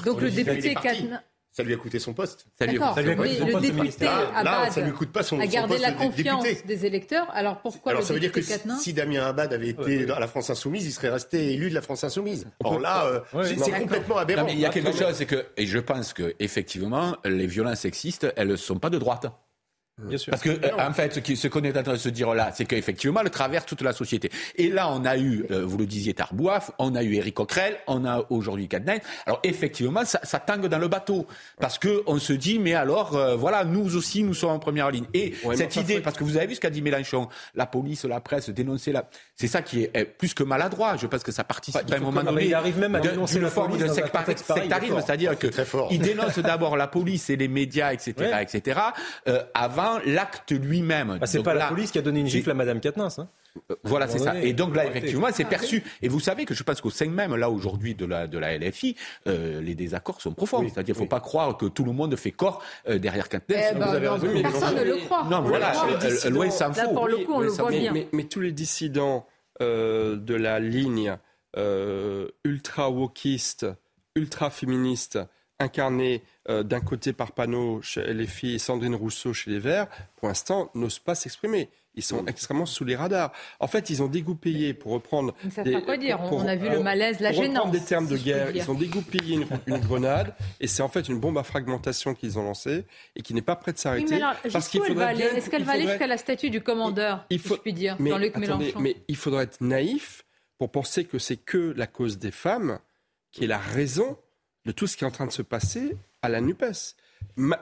Donc 0.04 0.20
le 0.20 0.30
député 0.30 0.74
Katnins 0.74 1.20
ça 1.56 1.62
lui 1.62 1.72
a 1.72 1.76
coûté 1.76 2.00
son 2.00 2.14
poste. 2.14 2.46
Ça 2.58 2.66
lui, 2.66 2.82
a 2.82 2.88
coûté 2.88 3.04
son 3.04 3.46
poste. 3.46 3.54
Le 3.54 3.60
député 3.60 4.08
Abad 4.08 4.72
ça 4.72 4.80
lui 4.80 4.90
coûte 4.90 5.12
pas 5.12 5.22
son, 5.22 5.38
a 5.38 5.46
gardé 5.46 5.78
la 5.78 5.92
confiance 5.92 6.44
des 6.66 6.84
électeurs. 6.84 7.28
Alors 7.32 7.60
pourquoi 7.60 7.92
Alors 7.92 8.02
le 8.02 8.06
ça 8.06 8.12
veut 8.12 8.18
dire 8.18 8.32
que 8.32 8.40
si 8.42 8.92
Damien 8.92 9.24
Abad 9.24 9.52
avait 9.52 9.68
été 9.68 10.10
à 10.10 10.18
la 10.18 10.26
France 10.26 10.50
Insoumise, 10.50 10.84
il 10.84 10.90
serait 10.90 11.10
resté 11.10 11.52
élu 11.52 11.70
de 11.70 11.74
la 11.74 11.82
France 11.82 12.02
Insoumise. 12.02 12.48
Or 12.64 12.80
là, 12.80 13.06
euh, 13.06 13.44
c'est 13.44 13.70
complètement 13.70 14.16
aberrant. 14.18 14.40
Non, 14.40 14.48
mais 14.48 14.54
il 14.54 14.58
y 14.58 14.66
a 14.66 14.70
quelque 14.70 14.92
chose, 14.92 15.14
c'est 15.14 15.26
que, 15.26 15.46
et 15.56 15.66
je 15.66 15.78
pense 15.78 16.12
que 16.12 16.34
effectivement, 16.40 17.16
les 17.24 17.46
violences 17.46 17.80
sexistes, 17.80 18.26
elles 18.36 18.48
ne 18.48 18.56
sont 18.56 18.80
pas 18.80 18.90
de 18.90 18.98
droite. 18.98 19.26
Bien 19.98 20.18
sûr. 20.18 20.32
Parce 20.32 20.42
que, 20.42 20.50
euh, 20.50 20.76
en 20.76 20.92
fait, 20.92 21.24
ce 21.36 21.46
qu'on 21.46 21.62
est 21.62 21.78
en 21.78 21.82
train 21.84 21.92
de 21.92 21.98
se 21.98 22.08
dire 22.08 22.34
là, 22.34 22.50
c'est 22.52 22.64
qu'effectivement, 22.64 23.20
elle 23.20 23.30
traverse 23.30 23.64
toute 23.64 23.82
la 23.82 23.92
société. 23.92 24.28
Et 24.56 24.68
là, 24.68 24.90
on 24.90 25.04
a 25.04 25.16
eu, 25.16 25.46
euh, 25.52 25.64
vous 25.64 25.78
le 25.78 25.86
disiez, 25.86 26.14
Tarbouaf, 26.14 26.72
on 26.80 26.96
a 26.96 27.02
eu 27.04 27.14
Éric 27.14 27.34
Coquerel, 27.34 27.76
on 27.86 28.04
a 28.04 28.24
aujourd'hui 28.30 28.66
Cadnet. 28.66 29.02
Alors, 29.24 29.38
effectivement, 29.44 30.04
ça, 30.04 30.18
ça, 30.24 30.40
tangue 30.40 30.66
dans 30.66 30.80
le 30.80 30.88
bateau. 30.88 31.28
Parce 31.60 31.78
que 31.78 32.02
on 32.06 32.18
se 32.18 32.32
dit, 32.32 32.58
mais 32.58 32.74
alors, 32.74 33.14
euh, 33.14 33.36
voilà, 33.36 33.64
nous 33.64 33.94
aussi, 33.94 34.24
nous 34.24 34.34
sommes 34.34 34.50
en 34.50 34.58
première 34.58 34.90
ligne. 34.90 35.06
Et 35.14 35.34
cette 35.54 35.76
idée, 35.76 36.00
parce 36.00 36.16
que 36.16 36.24
vous 36.24 36.36
avez 36.36 36.48
vu 36.48 36.56
ce 36.56 36.60
qu'a 36.60 36.70
dit 36.70 36.82
Mélenchon, 36.82 37.28
la 37.54 37.66
police, 37.66 38.04
la 38.04 38.20
presse, 38.20 38.50
dénoncer 38.50 38.90
la. 38.90 39.08
C'est 39.36 39.48
ça 39.48 39.62
qui 39.62 39.82
est, 39.82 40.04
plus 40.04 40.32
que 40.32 40.44
maladroit. 40.44 40.96
Je 40.96 41.06
pense 41.06 41.22
que 41.22 41.32
ça 41.32 41.44
participe 41.44 41.90
à 41.92 41.96
un 41.96 42.00
moment 42.00 42.22
donné. 42.22 42.46
Il 42.46 42.54
arrive 42.54 42.78
même 42.78 42.94
à 42.94 43.00
dénoncer 43.00 43.38
une 43.38 43.48
forme 43.48 43.76
de 43.76 43.88
sectarisme, 43.88 45.00
c'est-à-dire 45.00 45.38
que 45.38 45.48
il 45.90 45.98
dénonce 46.00 46.38
d'abord 46.40 46.76
la 46.76 46.86
police 46.86 47.30
et 47.30 47.36
les 47.36 47.48
médias, 47.48 47.92
etc., 47.92 48.38
etc., 48.40 48.80
avant 49.54 49.98
l'acte 50.04 50.52
lui-même. 50.52 51.18
Ah, 51.20 51.26
c'est 51.26 51.42
pas 51.42 51.54
la 51.54 51.68
police 51.68 51.90
qui 51.90 51.98
a 51.98 52.02
donné 52.02 52.20
une 52.20 52.26
gifle 52.26 52.50
à 52.50 52.54
Madame 52.54 52.80
Katnins. 52.80 53.08
Hein 53.18 53.28
euh, 53.28 53.43
voilà, 53.84 54.08
c'est 54.08 54.18
ça. 54.18 54.40
Et 54.40 54.52
donc 54.52 54.74
là, 54.74 54.86
effectivement, 54.86 55.28
c'est 55.32 55.44
perçu. 55.44 55.82
Et 56.02 56.08
vous 56.08 56.20
savez 56.20 56.44
que 56.44 56.54
je 56.54 56.62
pense 56.62 56.80
qu'au 56.80 56.90
sein 56.90 57.08
même, 57.08 57.34
là, 57.36 57.50
aujourd'hui, 57.50 57.94
de 57.94 58.04
la, 58.04 58.26
de 58.26 58.38
la 58.38 58.56
LFI, 58.58 58.96
euh, 59.26 59.60
les 59.60 59.74
désaccords 59.74 60.20
sont 60.20 60.32
profonds. 60.32 60.62
C'est-à-dire 60.62 60.94
qu'il 60.94 60.94
ne 60.94 60.98
faut 60.98 61.06
pas 61.06 61.20
croire 61.20 61.56
que 61.56 61.66
tout 61.66 61.84
le 61.84 61.92
monde 61.92 62.16
fait 62.16 62.32
corps 62.32 62.62
euh, 62.88 62.98
derrière 62.98 63.28
Katnins. 63.28 63.56
Eh 63.72 63.74
ben, 63.74 64.42
personne 64.42 64.76
ne 64.76 64.84
le 64.84 64.96
croit. 65.04 65.24
Non, 65.30 65.42
voilà, 65.42 65.72
loin 66.30 66.50
s'en 66.50 66.72
faut. 66.72 66.80
Là, 66.80 66.88
pour 66.88 67.08
le 67.08 67.18
coup, 67.18 67.34
on 67.34 67.40
le 67.40 67.48
voit 67.48 67.70
bien. 67.70 67.92
Mais, 68.12 68.24
tous 68.24 68.40
les 68.40 68.52
dissidents 68.52 69.26
de 69.60 70.34
la 70.34 70.58
ligne 70.60 71.16
ultra-wokiste, 72.44 73.66
ultra-féministe, 74.16 75.18
incarnés 75.58 76.22
euh, 76.48 76.62
d'un 76.62 76.80
côté 76.80 77.12
par 77.12 77.32
Panot 77.32 77.80
chez 77.82 78.12
les 78.12 78.26
filles 78.26 78.56
et 78.56 78.58
Sandrine 78.58 78.94
Rousseau 78.94 79.32
chez 79.32 79.50
les 79.50 79.58
Verts, 79.58 79.88
pour 80.16 80.28
l'instant, 80.28 80.70
n'osent 80.74 80.98
pas 80.98 81.14
s'exprimer. 81.14 81.70
Ils 81.96 82.02
sont 82.02 82.26
extrêmement 82.26 82.66
sous 82.66 82.84
les 82.84 82.96
radars. 82.96 83.32
En 83.60 83.66
fait, 83.66 83.90
ils 83.90 84.02
ont 84.02 84.08
dégoupillé, 84.08 84.74
pour 84.74 84.92
reprendre. 84.92 85.34
Ça 85.50 85.62
des, 85.62 85.80
quoi 85.82 85.96
dire 85.96 86.18
On 86.20 86.46
a 86.46 86.56
vu 86.56 86.68
le 86.68 86.80
malaise, 86.80 87.20
la 87.20 87.32
pour 87.32 87.42
gênance. 87.42 87.70
des 87.70 87.80
termes 87.80 88.08
de 88.08 88.16
guerre, 88.16 88.54
ils 88.54 88.68
ont 88.70 88.74
dégoupillé 88.74 89.46
une, 89.66 89.78
grenade, 89.78 90.34
et 90.60 90.66
c'est 90.66 90.82
en 90.82 90.88
fait 90.88 91.08
une 91.08 91.18
bombe 91.18 91.38
à 91.38 91.42
fragmentation 91.42 92.14
qu'ils 92.14 92.38
ont 92.38 92.42
lancée 92.42 92.84
et 93.16 93.22
qui 93.22 93.34
n'est 93.34 93.42
pas 93.42 93.56
prête 93.56 93.76
de 93.76 93.80
s'arrêter. 93.80 94.20
parce 94.52 94.68
qu'il 94.68 94.82
faudrait. 94.82 95.14
Est-ce 95.14 95.50
qu'elle 95.50 95.64
va 95.64 95.72
aller 95.72 95.86
jusqu'à 95.86 96.06
la 96.06 96.18
statue 96.18 96.50
du 96.50 96.60
commandeur, 96.60 97.24
il 97.30 97.38
faut, 97.38 97.50
si 97.50 97.54
je 97.54 97.60
puis 97.60 97.72
dire, 97.72 97.96
Jean-Luc 98.00 98.36
Mélenchon? 98.36 98.80
Mais 98.80 98.96
il 99.08 99.16
faudrait 99.16 99.44
être 99.44 99.60
naïf 99.60 100.24
pour 100.58 100.70
penser 100.70 101.04
que 101.04 101.18
c'est 101.18 101.36
que 101.36 101.74
la 101.76 101.86
cause 101.86 102.18
des 102.18 102.30
femmes 102.30 102.78
qui 103.32 103.44
est 103.44 103.48
la 103.48 103.58
raison 103.58 104.16
de 104.64 104.72
tout 104.72 104.86
ce 104.86 104.96
qui 104.96 105.04
est 105.04 105.06
en 105.06 105.10
train 105.10 105.26
de 105.26 105.32
se 105.32 105.42
passer 105.42 105.96
à 106.22 106.28
la 106.28 106.40
NUPES. 106.40 106.96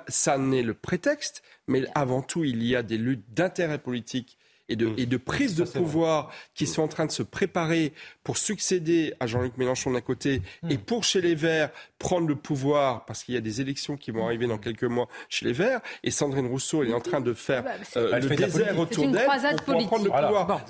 Ça 0.09 0.39
n'est 0.39 0.63
le 0.63 0.75
prétexte, 0.75 1.43
mais 1.67 1.85
avant 1.95 2.23
tout, 2.23 2.45
il 2.45 2.63
y 2.63 2.77
a 2.77 2.83
des 2.83 2.99
luttes 2.99 3.25
d'intérêt 3.33 3.79
politique 3.79 4.39
et 4.69 4.77
de, 4.77 4.87
mmh. 4.87 4.95
et 4.97 5.07
de 5.07 5.17
prise 5.17 5.55
de 5.57 5.65
pouvoir 5.65 6.31
qui 6.55 6.67
sont 6.67 6.83
en 6.83 6.89
train 6.89 7.07
de 7.07 7.11
se 7.11 7.23
préparer 7.23 7.93
pour 8.23 8.39
succéder 8.39 9.15
à 9.21 9.27
Jean-Luc 9.27 9.59
Mélenchon 9.59 9.93
d'un 9.93 10.01
côté 10.01 10.41
mmh. 10.63 10.71
et 10.71 10.79
pour 10.79 11.05
chez 11.05 11.21
les 11.21 11.35
Verts 11.35 11.71
prendre 11.99 12.27
le 12.29 12.37
pouvoir 12.37 13.05
parce 13.05 13.25
qu'il 13.25 13.35
y 13.35 13.39
a 13.39 13.41
des 13.41 13.61
élections 13.61 13.97
qui 13.97 14.11
vont 14.11 14.25
arriver 14.25 14.47
dans 14.47 14.59
quelques 14.59 14.85
mois 14.85 15.09
chez 15.29 15.45
les 15.47 15.53
Verts 15.53 15.81
et 16.03 16.11
Sandrine 16.11 16.47
Rousseau 16.47 16.83
elle 16.83 16.91
est 16.91 16.95
en 16.95 17.01
train 17.01 17.21
de 17.21 17.35
faire 17.35 17.65
ah 17.67 17.73
bah, 17.95 18.01
euh, 18.01 18.19
le 18.19 18.37
désert 18.37 18.79
autour 18.79 19.09
d'elle 19.09 19.27
pour, 19.65 19.87
prendre 19.87 20.05
le 20.05 20.11
pouvoir. 20.11 20.65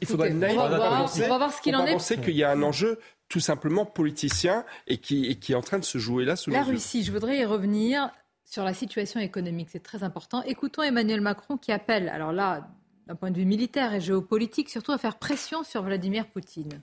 il 0.00 0.06
faudrait 0.06 0.28
okay. 0.28 0.36
naïf 0.36 0.58
on 0.58 0.68
va 0.68 1.38
voir 1.38 1.52
ce 1.52 1.60
qu'il 1.60 1.76
en 1.76 1.86
est. 1.86 1.92
penser 1.92 2.18
qu'il 2.18 2.36
y 2.36 2.44
a 2.44 2.50
un 2.50 2.62
enjeu 2.62 2.98
tout 3.28 3.40
simplement 3.40 3.86
politicien 3.86 4.64
et 4.86 4.98
qui, 4.98 5.38
est 5.48 5.54
en 5.54 5.62
train 5.62 5.78
de 5.78 5.84
se 5.84 5.96
jouer 5.96 6.26
là 6.26 6.36
sous 6.36 6.50
La 6.50 6.62
Russie, 6.62 7.02
je 7.02 7.10
voudrais 7.10 7.38
y 7.38 7.44
revenir 7.46 8.10
sur 8.52 8.64
la 8.64 8.74
situation 8.74 9.18
économique, 9.18 9.68
c'est 9.72 9.82
très 9.82 10.02
important. 10.02 10.42
Écoutons 10.42 10.82
Emmanuel 10.82 11.22
Macron 11.22 11.56
qui 11.56 11.72
appelle, 11.72 12.10
alors 12.10 12.32
là, 12.32 12.68
d'un 13.06 13.14
point 13.14 13.30
de 13.30 13.38
vue 13.38 13.46
militaire 13.46 13.94
et 13.94 14.00
géopolitique, 14.02 14.68
surtout 14.68 14.92
à 14.92 14.98
faire 14.98 15.16
pression 15.16 15.64
sur 15.64 15.82
Vladimir 15.82 16.26
Poutine. 16.26 16.82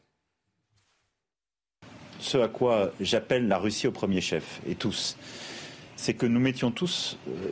Ce 2.19 2.39
à 2.39 2.47
quoi 2.47 2.91
j'appelle 2.99 3.47
la 3.47 3.59
Russie 3.59 3.85
au 3.85 3.91
premier 3.91 4.19
chef, 4.19 4.61
et 4.67 4.73
tous, 4.73 5.15
c'est 5.95 6.15
que 6.15 6.25
nous 6.25 6.39
mettions 6.39 6.71
tous, 6.71 7.19
euh, 7.27 7.51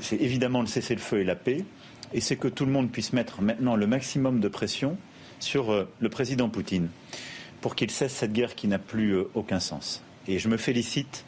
c'est 0.00 0.20
évidemment 0.20 0.60
le 0.60 0.68
cessez-le-feu 0.68 1.22
et 1.22 1.24
la 1.24 1.34
paix, 1.34 1.64
et 2.12 2.20
c'est 2.20 2.36
que 2.36 2.46
tout 2.46 2.66
le 2.66 2.72
monde 2.72 2.92
puisse 2.92 3.12
mettre 3.12 3.42
maintenant 3.42 3.74
le 3.74 3.88
maximum 3.88 4.38
de 4.38 4.46
pression 4.46 4.96
sur 5.40 5.72
euh, 5.72 5.88
le 5.98 6.08
président 6.08 6.48
Poutine 6.48 6.88
pour 7.60 7.74
qu'il 7.74 7.90
cesse 7.90 8.12
cette 8.12 8.32
guerre 8.32 8.54
qui 8.54 8.68
n'a 8.68 8.78
plus 8.78 9.16
euh, 9.16 9.28
aucun 9.34 9.58
sens. 9.58 10.04
Et 10.28 10.38
je 10.38 10.48
me 10.48 10.56
félicite 10.56 11.24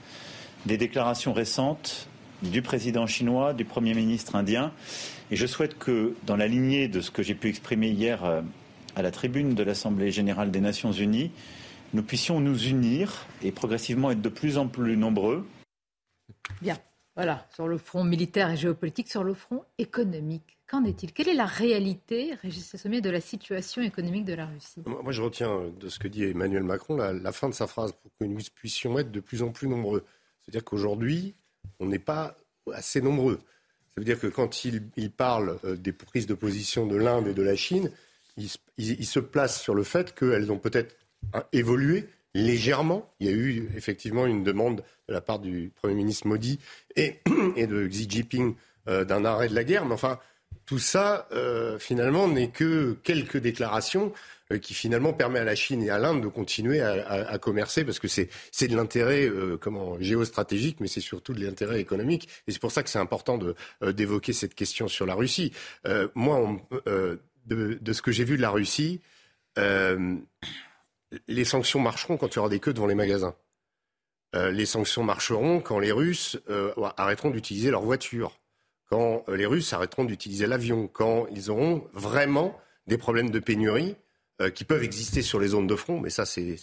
des 0.67 0.77
déclarations 0.77 1.33
récentes 1.33 2.08
du 2.43 2.63
président 2.63 3.07
chinois, 3.07 3.53
du 3.53 3.65
Premier 3.65 3.95
ministre 3.95 4.37
indien. 4.37 4.73
Et 5.31 5.37
je 5.37 5.47
souhaite 5.47 5.79
que, 5.79 6.15
dans 6.25 6.37
la 6.37 6.47
lignée 6.47 6.89
de 6.89 7.01
ce 7.01 7.11
que 7.11 7.23
j'ai 7.23 7.35
pu 7.35 7.49
exprimer 7.49 7.89
hier 7.91 8.25
euh, 8.25 8.43
à 8.97 9.03
la 9.03 9.11
tribune 9.11 9.55
de 9.55 9.63
l'Assemblée 9.63 10.11
générale 10.11 10.51
des 10.51 10.61
Nations 10.61 10.93
unies, 10.93 11.31
nous 11.93 12.03
puissions 12.03 12.41
nous 12.41 12.67
unir 12.67 13.27
et 13.43 13.53
progressivement 13.53 14.11
être 14.11 14.23
de 14.23 14.29
plus 14.29 14.59
en 14.59 14.69
plus 14.69 14.97
nombreux. 14.97 15.47
Bien, 16.61 16.79
voilà, 17.17 17.47
sur 17.55 17.67
le 17.67 17.79
front 17.79 18.05
militaire 18.05 18.51
et 18.51 18.57
géopolitique, 18.57 19.09
sur 19.09 19.25
le 19.25 19.35
front 19.35 19.65
économique. 19.79 20.59
Qu'en 20.67 20.85
est-il? 20.85 21.13
Quelle 21.13 21.29
est 21.29 21.35
la 21.35 21.47
réalité, 21.47 22.35
Régis 22.43 22.77
Sommier, 22.77 23.01
de 23.01 23.09
la 23.09 23.23
situation 23.23 23.81
économique 23.81 24.27
de 24.27 24.35
la 24.35 24.47
Russie? 24.47 24.83
Moi, 24.85 25.13
je 25.13 25.23
retiens 25.23 25.73
de 25.81 25.89
ce 25.89 25.99
que 25.99 26.09
dit 26.09 26.25
Emmanuel 26.25 26.63
Macron 26.63 26.97
la, 26.97 27.15
la 27.15 27.33
fin 27.33 27.49
de 27.49 27.55
sa 27.55 27.67
phrase 27.67 27.93
pour 27.93 28.11
que 28.21 28.27
nous 28.27 28.39
puissions 28.55 28.99
être 28.99 29.11
de 29.11 29.21
plus 29.21 29.43
en 29.43 29.51
plus 29.51 29.67
nombreux. 29.67 30.05
C'est-à-dire 30.43 30.65
qu'aujourd'hui, 30.65 31.35
on 31.81 31.87
n'est 31.87 31.99
pas 31.99 32.37
assez 32.73 33.01
nombreux. 33.01 33.39
Ça 33.91 34.01
veut 34.01 34.05
dire 34.05 34.21
que 34.21 34.27
quand 34.27 34.65
il, 34.65 35.11
parle 35.11 35.59
euh, 35.65 35.77
des 35.77 35.93
prises 35.93 36.27
de 36.27 36.35
position 36.35 36.87
de 36.87 36.97
l'Inde 36.97 37.29
et 37.29 37.35
de 37.35 37.43
la 37.43 37.57
Chine, 37.57 37.91
il, 38.37 39.07
se 39.07 39.19
place 39.19 39.61
sur 39.61 39.75
le 39.75 39.83
fait 39.83 40.15
qu'elles 40.15 40.53
ont 40.53 40.59
peut-être 40.59 40.95
hein, 41.33 41.43
évolué 41.53 42.09
légèrement. 42.35 43.13
Il 43.19 43.27
y 43.27 43.31
a 43.31 43.33
eu 43.33 43.69
effectivement 43.77 44.27
une 44.27 44.45
demande 44.45 44.85
de 45.09 45.13
la 45.13 45.21
part 45.21 45.41
du 45.41 45.73
Premier 45.75 45.95
ministre 45.95 46.29
Modi 46.29 46.61
et, 46.95 47.21
de 47.27 47.87
Xi 47.89 48.09
Jinping 48.09 48.55
euh, 48.89 49.05
d'un 49.05 49.25
arrêt 49.25 49.49
de 49.49 49.55
la 49.55 49.65
guerre. 49.65 49.85
Mais 49.85 49.95
enfin, 49.95 50.21
tout 50.67 50.79
ça, 50.79 51.27
euh, 51.33 51.79
finalement, 51.79 52.29
n'est 52.29 52.51
que 52.51 52.97
quelques 53.03 53.39
déclarations 53.39 54.13
qui 54.57 54.73
finalement 54.73 55.13
permet 55.13 55.41
à 55.41 55.45
la 55.45 55.55
Chine 55.55 55.83
et 55.83 55.91
à 55.91 55.99
l'Inde 55.99 56.23
de 56.23 56.29
continuer 56.29 56.81
à, 56.81 57.39
commercer 57.39 57.85
parce 57.85 57.99
que 57.99 58.09
c'est 58.09 58.29
de 58.67 58.77
l'intérêt 58.77 59.29
euh, 59.29 59.59
géostratégique, 60.01 60.81
mais 60.81 60.89
c'est 60.89 61.03
surtout 61.03 61.35
de 61.35 61.45
l'intérêt 61.45 61.81
économique. 61.81 62.29
Et 62.47 62.53
c'est 62.53 62.61
pour 62.61 62.73
ça 62.73 62.83
que 62.83 62.89
c'est 62.89 62.99
important 62.99 63.39
euh, 63.83 63.93
d'évoquer 63.93 64.33
cette 64.33 64.55
question 64.55 64.89
sur 64.89 65.05
la 65.05 65.15
Russie. 65.15 65.53
moi, 66.15 66.57
de, 67.47 67.93
ce 67.93 68.03
que 68.03 68.11
j'ai 68.11 68.25
vu 68.25 68.37
de 68.37 68.43
la 68.43 68.51
Russie, 68.51 69.01
les 69.57 71.45
sanctions 71.45 71.81
marcheront 71.81 72.17
quand 72.17 72.29
il 72.29 72.37
y 72.37 72.39
aura 72.39 72.49
des 72.49 72.61
queues 72.61 72.73
devant 72.73 72.87
les 72.87 72.95
magasins. 72.95 73.35
les 74.35 74.67
sanctions 74.67 75.03
marcheront 75.03 75.61
quand 75.61 75.79
les 75.79 75.93
Russes 75.93 76.39
arrêteront 76.97 77.31
d'utiliser 77.31 77.71
leur 77.71 77.83
voiture, 77.83 78.39
quand 78.89 79.25
les 79.29 79.47
Russes 79.47 79.73
arrêteront 79.75 80.05
d'utiliser 80.05 80.47
l'avion, 80.47 80.89
quand 80.89 81.27
ils 81.33 81.51
auront 81.51 81.87
vraiment 81.93 82.59
des 82.87 82.97
problèmes 82.99 83.31
de 83.31 83.39
pénurie 83.39 83.97
euh, 84.41 84.51
qui 84.51 84.65
peuvent 84.65 84.85
exister 84.85 85.23
sur 85.23 85.41
les 85.41 85.49
zones 85.49 85.67
de 85.67 85.77
front, 85.77 86.01
mais 86.01 86.11
ça 86.11 86.25
c'est 86.25 86.57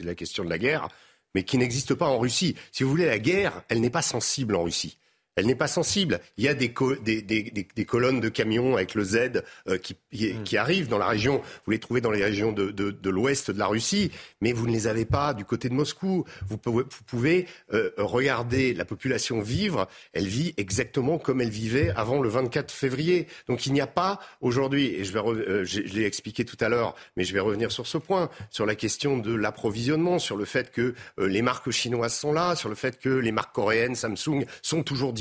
la 0.00 0.14
question 0.14 0.44
de 0.44 0.50
la 0.50 0.58
guerre, 0.58 0.88
mais 1.34 1.44
qui 1.44 1.58
n'existent 1.58 1.94
pas 1.94 2.08
en 2.08 2.18
Russie. 2.18 2.56
Si 2.72 2.82
vous 2.82 2.90
voulez, 2.90 3.06
la 3.06 3.18
guerre, 3.18 3.62
elle 3.68 3.80
n'est 3.80 3.90
pas 3.90 4.02
sensible 4.02 4.56
en 4.56 4.64
Russie. 4.64 4.98
Elle 5.34 5.46
n'est 5.46 5.54
pas 5.54 5.68
sensible. 5.68 6.20
Il 6.36 6.44
y 6.44 6.48
a 6.48 6.54
des, 6.54 6.68
des, 6.68 7.84
colonnes 7.86 8.20
de 8.20 8.28
camions 8.28 8.76
avec 8.76 8.94
le 8.94 9.02
Z 9.02 9.42
euh, 9.66 9.78
qui, 9.78 9.96
mm. 10.12 10.42
qui, 10.44 10.56
arrivent 10.58 10.88
dans 10.88 10.98
la 10.98 11.06
région. 11.06 11.40
Vous 11.64 11.72
les 11.72 11.78
trouvez 11.78 12.02
dans 12.02 12.10
les 12.10 12.22
régions 12.22 12.52
de, 12.52 12.70
de, 12.70 13.10
l'ouest 13.10 13.50
de 13.50 13.58
la 13.58 13.66
Russie, 13.66 14.10
mais 14.40 14.52
vous 14.52 14.66
ne 14.66 14.72
les 14.72 14.86
avez 14.86 15.06
pas 15.06 15.32
du 15.32 15.44
côté 15.44 15.68
de 15.70 15.74
Moscou. 15.74 16.24
Vous 16.46 16.58
pouvez, 16.58 16.84
vous 16.84 17.04
pouvez 17.06 17.46
euh, 17.72 17.90
regarder 17.96 18.74
la 18.74 18.84
population 18.84 19.40
vivre. 19.40 19.88
Elle 20.12 20.26
vit 20.26 20.52
exactement 20.58 21.18
comme 21.18 21.40
elle 21.40 21.50
vivait 21.50 21.90
avant 21.96 22.20
le 22.20 22.28
24 22.28 22.70
février. 22.70 23.26
Donc 23.48 23.64
il 23.64 23.72
n'y 23.72 23.80
a 23.80 23.86
pas 23.86 24.20
aujourd'hui, 24.42 24.94
et 24.94 25.04
je, 25.04 25.12
vais 25.12 25.20
euh, 25.20 25.64
je, 25.64 25.80
l'ai 25.80 26.04
expliqué 26.04 26.44
tout 26.44 26.58
à 26.60 26.68
l'heure, 26.68 26.94
mais 27.16 27.24
je 27.24 27.32
vais 27.32 27.40
revenir 27.40 27.72
sur 27.72 27.86
ce 27.86 27.96
point, 27.96 28.28
sur 28.50 28.66
la 28.66 28.74
question 28.74 29.16
de 29.16 29.34
l'approvisionnement, 29.34 30.18
sur 30.18 30.36
le 30.36 30.44
fait 30.44 30.70
que 30.70 30.94
les 31.18 31.42
marques 31.42 31.70
chinoises 31.70 32.14
sont 32.14 32.32
là, 32.32 32.54
sur 32.54 32.68
le 32.68 32.74
fait 32.74 32.98
que 32.98 33.08
les 33.08 33.32
marques 33.32 33.54
coréennes, 33.54 33.94
Samsung, 33.94 34.44
sont 34.60 34.82
toujours 34.82 35.12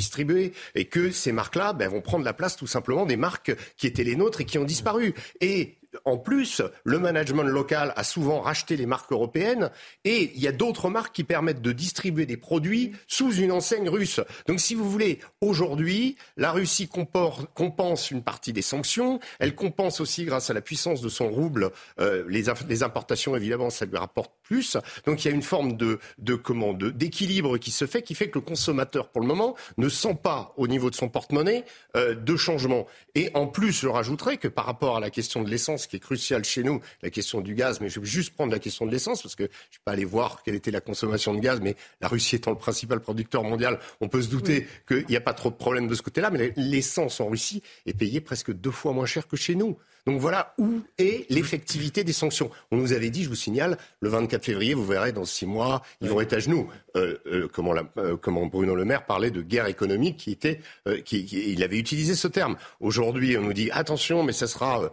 et 0.76 0.86
que 0.86 1.12
ces 1.12 1.32
marques-là 1.32 1.74
ben, 1.74 1.90
vont 1.90 2.02
prendre 2.02 2.26
la 2.26 2.34
place 2.34 2.56
tout 2.56 2.68
simplement 2.68 3.06
des 3.06 3.18
marques 3.18 3.56
qui 3.78 3.88
étaient 3.88 4.04
les 4.04 4.16
nôtres 4.16 4.42
et 4.42 4.46
qui 4.46 4.58
ont 4.58 4.64
disparu. 4.64 5.14
Et 5.40 5.78
en 6.06 6.18
plus, 6.18 6.62
le 6.84 7.00
management 7.00 7.44
local 7.44 7.94
a 7.96 8.04
souvent 8.04 8.42
racheté 8.42 8.78
les 8.78 8.86
marques 8.86 9.12
européennes 9.12 9.70
et 10.04 10.32
il 10.36 10.42
y 10.42 10.48
a 10.48 10.52
d'autres 10.52 10.90
marques 10.90 11.16
qui 11.16 11.24
permettent 11.24 11.62
de 11.62 11.72
distribuer 11.72 12.26
des 12.26 12.38
produits 12.38 12.94
sous 13.08 13.34
une 13.34 13.52
enseigne 13.52 13.90
russe. 13.90 14.20
Donc 14.48 14.60
si 14.60 14.76
vous 14.76 14.90
voulez, 14.90 15.20
aujourd'hui, 15.42 16.16
la 16.38 16.52
Russie 16.52 16.88
compense 16.88 18.12
une 18.12 18.24
partie 18.24 18.54
des 18.54 18.62
sanctions, 18.62 19.20
elle 19.40 19.56
compense 19.56 20.02
aussi 20.02 20.26
grâce 20.26 20.50
à 20.50 20.54
la 20.54 20.62
puissance 20.62 21.02
de 21.02 21.10
son 21.10 21.30
rouble 21.30 21.72
euh, 22.00 22.24
les, 22.28 22.84
importations, 22.84 23.36
évidemment, 23.36 23.70
ça 23.70 23.86
lui 23.86 23.98
rapporte 23.98 24.32
plus. 24.44 24.78
Donc 25.06 25.24
il 25.24 25.28
y 25.28 25.32
a 25.32 25.34
une 25.34 25.42
forme 25.42 25.78
d'équilibre 26.18 27.58
qui 27.58 27.72
se 27.72 27.86
fait, 27.86 28.02
qui 28.02 28.16
fait 28.16 28.30
que 28.30 28.40
le 28.40 28.46
consommateur, 28.46 29.10
pour 29.10 29.22
le 29.22 29.28
moment, 29.28 29.56
ne 29.78 29.90
sent 29.90 30.18
pas 30.22 30.54
au 30.58 30.68
niveau 30.68 30.90
de 30.90 30.96
son 30.96 31.10
porte-monnaie 31.10 31.64
euh, 31.96 32.16
de 32.16 32.36
changement. 32.36 32.88
Et 33.16 33.30
en 33.34 33.48
plus, 33.48 33.72
je 33.82 33.88
rajouterais 33.88 34.38
que 34.38 34.48
par 34.48 34.66
rapport 34.66 34.98
à 34.98 35.00
la 35.00 35.10
question 35.10 35.44
de 35.44 35.50
l'essence, 35.50 35.88
qui 35.92 35.98
est 35.98 36.00
crucial 36.00 36.44
chez 36.46 36.64
nous, 36.64 36.80
la 37.04 37.10
question 37.10 37.42
du 37.42 37.54
gaz, 37.54 37.82
mais 37.82 37.90
je 37.90 38.00
vais 38.00 38.06
juste 38.06 38.34
prendre 38.34 38.52
la 38.52 38.60
question 38.60 38.86
de 38.86 38.92
l'essence, 38.92 39.22
parce 39.22 39.36
que 39.36 39.44
je 39.44 39.50
ne 39.50 39.52
vais 39.52 39.84
pas 39.84 39.92
aller 39.92 40.06
voir 40.06 40.42
quelle 40.44 40.56
était 40.56 40.72
la 40.72 40.80
consommation 40.80 41.34
de 41.34 41.40
gaz, 41.42 41.60
mais 41.62 41.76
la 42.00 42.08
Russie 42.08 42.38
étant 42.38 42.52
le 42.52 42.58
principal 42.58 43.02
producteur 43.02 43.44
mondial, 43.44 43.78
on 44.00 44.08
peut 44.08 44.22
se 44.22 44.30
douter 44.30 44.68
qu'il 44.88 45.06
n'y 45.10 45.18
a 45.18 45.22
pas 45.22 45.34
trop 45.34 45.50
de 45.50 45.56
problèmes 45.56 45.88
de 45.88 45.96
ce 45.96 46.02
côté-là, 46.02 46.30
mais 46.32 46.54
l'essence 46.56 47.20
en 47.20 47.28
Russie 47.28 47.62
est 47.86 47.94
payée 47.94 48.22
presque 48.22 48.54
deux 48.54 48.72
fois 48.72 48.94
moins 48.94 49.06
cher 49.06 49.28
que 49.28 49.36
chez 49.36 49.56
nous. 49.56 49.78
Donc 50.06 50.20
voilà 50.20 50.54
où 50.58 50.82
est 50.98 51.30
l'effectivité 51.30 52.04
des 52.04 52.14
sanctions. 52.14 52.50
On 52.72 52.78
nous 52.78 52.94
avait 52.94 53.10
dit, 53.10 53.24
je 53.24 53.30
vous 53.30 53.36
signale, 53.36 53.78
le 54.00 54.10
24 54.10 54.44
février, 54.44 54.74
vous 54.74 54.86
verrez, 54.86 55.12
dans 55.12 55.26
six 55.26 55.46
mois, 55.46 55.82
ils 56.02 56.10
vont 56.10 56.22
être 56.22 56.34
à 56.34 56.40
genoux. 56.40 56.68
Euh, 56.98 57.18
euh, 57.28 57.48
comment, 57.52 57.74
euh, 57.98 58.18
comment, 58.18 58.48
Bruno 58.48 58.76
Le 58.76 58.84
Maire 58.84 59.06
parlait 59.06 59.32
de 59.32 59.42
guerre 59.42 59.68
économique, 59.68 60.18
qui 60.18 60.32
était, 60.32 60.60
qui, 61.06 61.22
il 61.54 61.64
avait 61.64 61.78
utilisé 61.78 62.16
ce 62.16 62.28
terme. 62.28 62.58
Aujourd'hui, 62.80 63.38
on 63.38 63.42
nous 63.42 63.54
dit 63.54 63.70
attention, 63.72 64.24
mais 64.24 64.34
ça 64.34 64.48
sera 64.48 64.92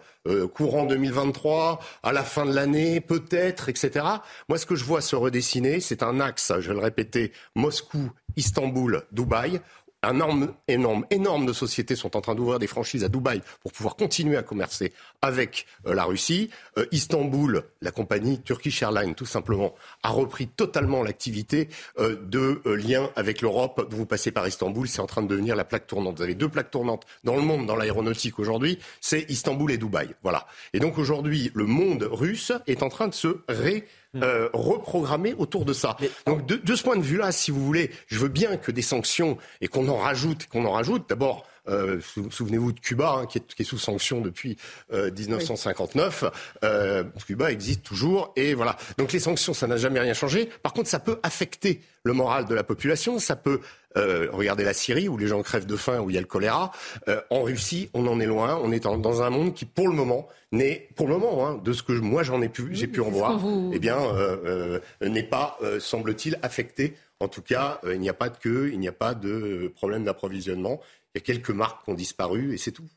courant 0.52 0.84
2023, 0.84 1.80
à 2.02 2.12
la 2.12 2.22
fin 2.22 2.44
de 2.44 2.52
l'année, 2.52 3.00
peut-être, 3.00 3.70
etc. 3.70 4.04
Moi, 4.48 4.58
ce 4.58 4.66
que 4.66 4.74
je 4.74 4.84
vois 4.84 5.00
se 5.00 5.16
redessiner, 5.16 5.80
c'est 5.80 6.02
un 6.02 6.20
axe, 6.20 6.52
je 6.60 6.68
vais 6.68 6.74
le 6.74 6.80
répéter, 6.80 7.32
Moscou, 7.54 8.10
Istanbul, 8.36 9.02
Dubaï 9.10 9.60
un 10.02 10.14
énorme, 10.14 10.52
énorme, 10.68 11.06
énorme 11.10 11.46
de 11.46 11.52
sociétés 11.52 11.96
sont 11.96 12.16
en 12.16 12.20
train 12.20 12.34
d'ouvrir 12.34 12.58
des 12.58 12.66
franchises 12.66 13.02
à 13.02 13.08
Dubaï 13.08 13.42
pour 13.62 13.72
pouvoir 13.72 13.96
continuer 13.96 14.36
à 14.36 14.42
commercer 14.42 14.92
avec 15.22 15.66
euh, 15.86 15.94
la 15.94 16.04
Russie. 16.04 16.50
Euh, 16.78 16.86
Istanbul, 16.92 17.64
la 17.80 17.90
compagnie 17.90 18.40
Turkish 18.40 18.82
Airlines, 18.82 19.14
tout 19.14 19.26
simplement, 19.26 19.74
a 20.04 20.10
repris 20.10 20.46
totalement 20.46 21.02
l'activité 21.02 21.68
euh, 21.98 22.16
de 22.22 22.62
lien 22.64 23.10
avec 23.16 23.42
l'Europe. 23.42 23.88
Vous 23.90 24.06
passez 24.06 24.30
par 24.30 24.46
Istanbul, 24.46 24.88
c'est 24.88 25.00
en 25.00 25.06
train 25.06 25.22
de 25.22 25.28
devenir 25.28 25.56
la 25.56 25.64
plaque 25.64 25.86
tournante. 25.86 26.18
Vous 26.18 26.22
avez 26.22 26.36
deux 26.36 26.48
plaques 26.48 26.70
tournantes 26.70 27.04
dans 27.24 27.34
le 27.34 27.42
monde, 27.42 27.66
dans 27.66 27.76
l'aéronautique 27.76 28.38
aujourd'hui, 28.38 28.78
c'est 29.00 29.28
Istanbul 29.30 29.72
et 29.72 29.78
Dubaï. 29.78 30.14
Voilà. 30.22 30.46
Et 30.74 30.80
donc 30.80 30.98
aujourd'hui, 30.98 31.50
le 31.54 31.66
monde 31.66 32.08
russe 32.10 32.52
est 32.66 32.82
en 32.82 32.88
train 32.88 33.08
de 33.08 33.14
se 33.14 33.40
ré. 33.48 33.86
Euh, 34.16 34.48
reprogrammer 34.52 35.34
autour 35.34 35.64
de 35.64 35.72
ça. 35.72 35.96
Donc 36.26 36.46
de, 36.46 36.56
de, 36.56 36.74
ce 36.74 36.82
point 36.82 36.96
de 36.96 37.02
vue-là, 37.02 37.30
si 37.32 37.50
vous 37.50 37.64
voulez, 37.64 37.90
je 38.06 38.18
veux 38.18 38.28
bien 38.28 38.56
que 38.56 38.70
des 38.70 38.82
sanctions 38.82 39.36
et 39.60 39.68
qu'on 39.68 39.88
en 39.88 39.98
rajoute, 39.98 40.46
qu'on 40.46 40.64
en 40.64 40.72
rajoute. 40.72 41.08
D'abord, 41.08 41.46
euh, 41.68 42.00
Souvenez-vous 42.30 42.72
de 42.72 42.80
Cuba, 42.80 43.18
hein, 43.18 43.26
qui, 43.26 43.38
est, 43.38 43.54
qui, 43.54 43.62
est, 43.62 43.64
sous 43.64 43.78
sanction 43.78 44.20
depuis 44.20 44.56
euh, 44.92 45.10
1959. 45.10 46.24
Euh, 46.64 47.04
Cuba 47.26 47.52
existe 47.52 47.82
toujours, 47.82 48.32
et 48.36 48.54
voilà. 48.54 48.76
Donc 48.96 49.12
les 49.12 49.20
sanctions, 49.20 49.54
ça 49.54 49.66
n'a 49.66 49.76
jamais 49.76 50.00
rien 50.00 50.14
changé. 50.14 50.48
Par 50.62 50.72
contre, 50.72 50.88
ça 50.88 50.98
peut 50.98 51.18
affecter 51.22 51.82
le 52.04 52.12
moral 52.12 52.46
de 52.46 52.54
la 52.54 52.64
population. 52.64 53.18
Ça 53.18 53.36
peut 53.36 53.60
euh, 53.98 54.28
regardez 54.32 54.64
la 54.64 54.72
Syrie 54.72 55.08
où 55.08 55.16
les 55.16 55.26
gens 55.26 55.42
crèvent 55.42 55.66
de 55.66 55.76
faim, 55.76 56.00
où 56.00 56.10
il 56.10 56.14
y 56.14 56.18
a 56.18 56.20
le 56.20 56.26
choléra. 56.26 56.72
Euh, 57.08 57.20
en 57.30 57.42
Russie, 57.42 57.90
on 57.94 58.06
en 58.06 58.20
est 58.20 58.26
loin. 58.26 58.58
On 58.62 58.72
est 58.72 58.84
dans 58.84 59.22
un 59.22 59.30
monde 59.30 59.54
qui, 59.54 59.64
pour 59.64 59.88
le 59.88 59.94
moment, 59.94 60.28
n'est, 60.52 60.88
pour 60.96 61.08
le 61.08 61.18
moment, 61.18 61.46
hein, 61.46 61.60
de 61.62 61.72
ce 61.72 61.82
que 61.82 61.92
moi 61.92 62.22
j'en 62.22 62.40
ai 62.42 62.48
pu, 62.48 62.68
j'ai 62.72 62.86
pu 62.86 63.00
en 63.00 63.10
voir, 63.10 63.40
eh 63.72 63.78
bien, 63.78 63.98
euh, 63.98 64.80
n'est 65.02 65.22
pas, 65.22 65.58
semble-t-il, 65.78 66.38
affecté. 66.42 66.94
En 67.20 67.28
tout 67.28 67.42
cas, 67.42 67.80
il 67.84 68.00
n'y 68.00 68.08
a 68.08 68.14
pas 68.14 68.28
de 68.28 68.38
queue, 68.38 68.70
il 68.72 68.78
n'y 68.78 68.88
a 68.88 68.92
pas 68.92 69.14
de 69.14 69.72
problème 69.74 70.04
d'approvisionnement. 70.04 70.80
Il 71.14 71.18
y 71.18 71.22
a 71.22 71.24
quelques 71.24 71.50
marques 71.50 71.84
qui 71.84 71.90
ont 71.90 71.94
disparu 71.94 72.54
et 72.54 72.58
c'est 72.58 72.70
tout. 72.70 72.88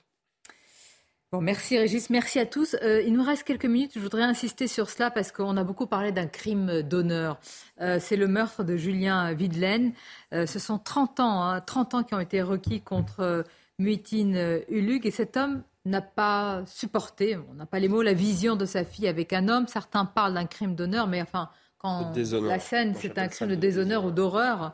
Bon, 1.33 1.39
merci 1.39 1.77
Régis, 1.77 2.09
merci 2.09 2.39
à 2.39 2.45
tous. 2.45 2.75
Euh, 2.83 3.01
il 3.03 3.13
nous 3.13 3.23
reste 3.23 3.45
quelques 3.45 3.65
minutes. 3.65 3.93
Je 3.95 4.01
voudrais 4.01 4.23
insister 4.23 4.67
sur 4.67 4.89
cela 4.89 5.09
parce 5.09 5.31
qu'on 5.31 5.55
a 5.55 5.63
beaucoup 5.63 5.87
parlé 5.87 6.11
d'un 6.11 6.27
crime 6.27 6.81
d'honneur. 6.81 7.39
Euh, 7.79 7.99
c'est 8.01 8.17
le 8.17 8.27
meurtre 8.27 8.65
de 8.65 8.75
Julien 8.75 9.31
Videlaine. 9.31 9.93
Euh, 10.33 10.45
ce 10.45 10.59
sont 10.59 10.77
30 10.77 11.21
ans, 11.21 11.41
hein, 11.41 11.61
30 11.61 11.93
ans 11.93 12.03
qui 12.03 12.13
ont 12.15 12.19
été 12.19 12.41
requis 12.41 12.81
contre 12.81 13.45
Muitine 13.79 14.59
Ulug 14.67 15.07
et 15.07 15.11
cet 15.11 15.37
homme 15.37 15.63
n'a 15.85 16.01
pas 16.01 16.63
supporté, 16.65 17.37
on 17.49 17.53
n'a 17.53 17.65
pas 17.65 17.79
les 17.79 17.87
mots, 17.87 18.01
la 18.01 18.13
vision 18.13 18.57
de 18.57 18.65
sa 18.65 18.83
fille 18.83 19.07
avec 19.07 19.31
un 19.31 19.47
homme. 19.47 19.67
Certains 19.67 20.03
parlent 20.03 20.33
d'un 20.33 20.45
crime 20.45 20.75
d'honneur, 20.75 21.07
mais 21.07 21.21
enfin, 21.21 21.49
quand 21.81 22.13
la 22.43 22.59
scène, 22.59 22.93
c'est 22.95 23.17
un 23.17 23.27
crime 23.27 23.49
de 23.49 23.55
déshonneur 23.55 24.05
ou 24.05 24.11
d'horreur. 24.11 24.71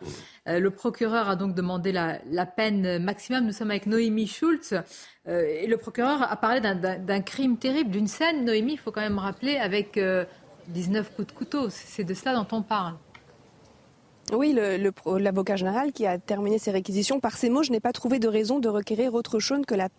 Euh, 0.47 0.59
le 0.59 0.71
procureur 0.71 1.29
a 1.29 1.38
donc 1.38 1.55
demandé 1.55 1.93
la, 1.93 2.45
peine 2.45 3.01
maximum. 3.01 3.45
Nous 3.45 3.53
sommes 3.53 3.71
avec 3.71 3.85
Noémie 3.85 4.27
Schultz. 4.27 4.73
Euh, 5.27 5.45
et 5.45 5.67
le 5.67 5.77
procureur 5.77 6.29
a 6.29 6.35
parlé 6.35 6.59
d'un 6.59 7.21
crime 7.21 7.57
terrible, 7.57 7.91
d'une 7.91 8.07
scène, 8.07 8.43
Noémie, 8.43 8.73
il 8.73 8.77
faut 8.77 8.91
quand 8.91 9.01
même 9.01 9.19
rappeler, 9.19 9.55
avec 9.55 9.97
19 10.67 11.05
euh, 11.07 11.15
coups 11.15 11.27
de 11.27 11.31
couteau. 11.31 11.69
C'est 11.69 12.03
de 12.03 12.13
cela 12.13 12.35
dont 12.35 12.47
on 12.51 12.61
parle. 12.61 12.95
Oui, 14.34 14.54
l'avocat 15.06 15.56
général 15.56 15.94
qui 15.94 16.06
a 16.06 16.18
terminé 16.18 16.60
ses 16.60 16.72
réquisitions 16.72 17.22
par 17.22 17.38
ces 17.38 17.49
mots, 17.49 17.64
je 17.64 17.72
n'ai 17.72 17.80
pas 17.80 17.94
trouvé 17.94 18.20
de 18.20 18.28
raison 18.28 18.60
de 18.60 18.68
requérir 18.68 19.14
autre 19.14 19.40
chose 19.40 19.62
que 19.66 19.74
la 19.74 19.90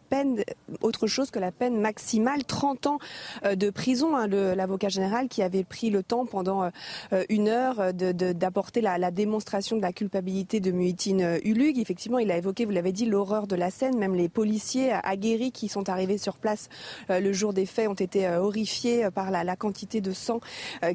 peine, 1.51 1.81
maximale, 1.81 2.45
30 2.45 2.89
ans 2.89 2.99
euh, 3.47 3.55
de 3.55 3.71
prison. 3.71 4.17
Hein, 4.17 4.27
l'avocat 4.27 4.91
général 4.91 5.29
qui 5.29 5.43
avait 5.43 5.65
pris 5.65 5.89
le 5.89 6.03
temps 6.03 6.27
pendant 6.27 6.65
euh, 6.65 7.25
une 7.31 7.49
heure 7.49 7.95
d'apporter 7.95 8.83
la, 8.83 9.11
démonstration 9.11 9.77
de 9.79 9.83
la 9.83 9.95
culpabilité 9.95 10.61
de 10.61 10.73
Muhitine 10.73 11.39
Ulug. 11.43 11.79
Effectivement, 11.79 12.19
il 12.19 12.31
a 12.31 12.37
évoqué, 12.37 12.67
vous 12.67 12.73
l'avez 12.73 12.93
dit, 12.93 13.07
l'horreur 13.07 13.47
de 13.47 13.57
la 13.57 13.71
scène. 13.71 13.97
Même 13.97 14.15
les 14.15 14.29
policiers 14.29 14.93
aguerris 14.93 15.53
qui 15.53 15.69
sont 15.69 15.89
arrivés 15.89 16.19
sur 16.19 16.37
place 16.37 16.69
euh, 17.09 17.19
le 17.21 17.33
jour 17.33 17.55
des 17.55 17.65
faits 17.65 17.89
ont 17.89 17.95
été 17.95 18.29
horrifiés 18.29 19.09
par 19.11 19.31
la, 19.31 19.43
la 19.43 19.57
quantité 19.57 20.03
de 20.03 20.13
sang 20.13 20.41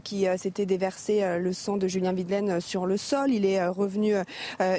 qui 0.04 0.26
s'était 0.38 0.66
déversé, 0.68 1.40
le 1.40 1.54
sang 1.54 1.78
de 1.78 1.88
Julien 1.88 2.14
Videlaine 2.14 2.62
sur 2.62 2.86
le 2.86 2.98
sol. 2.98 3.23
Il 3.32 3.46
est 3.46 3.60
euh, 3.60 3.72
revenu, 3.72 4.16
euh, 4.16 4.24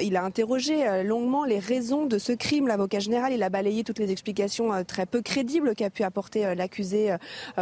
il 0.01 0.15
a 0.15 0.23
interrogé 0.23 0.87
euh, 0.87 1.03
longuement 1.03 1.45
les 1.45 1.59
raisons 1.59 2.05
de 2.05 2.17
ce 2.17 2.31
crime. 2.31 2.67
L'avocat 2.67 2.99
général, 2.99 3.33
il 3.33 3.43
a 3.43 3.49
balayé 3.49 3.83
toutes 3.83 3.99
les 3.99 4.11
explications 4.11 4.83
très 4.83 5.05
peu 5.05 5.21
crédibles 5.21 5.75
qu'a 5.75 5.89
pu 5.89 6.03
apporter 6.03 6.55
l'accusé 6.55 7.15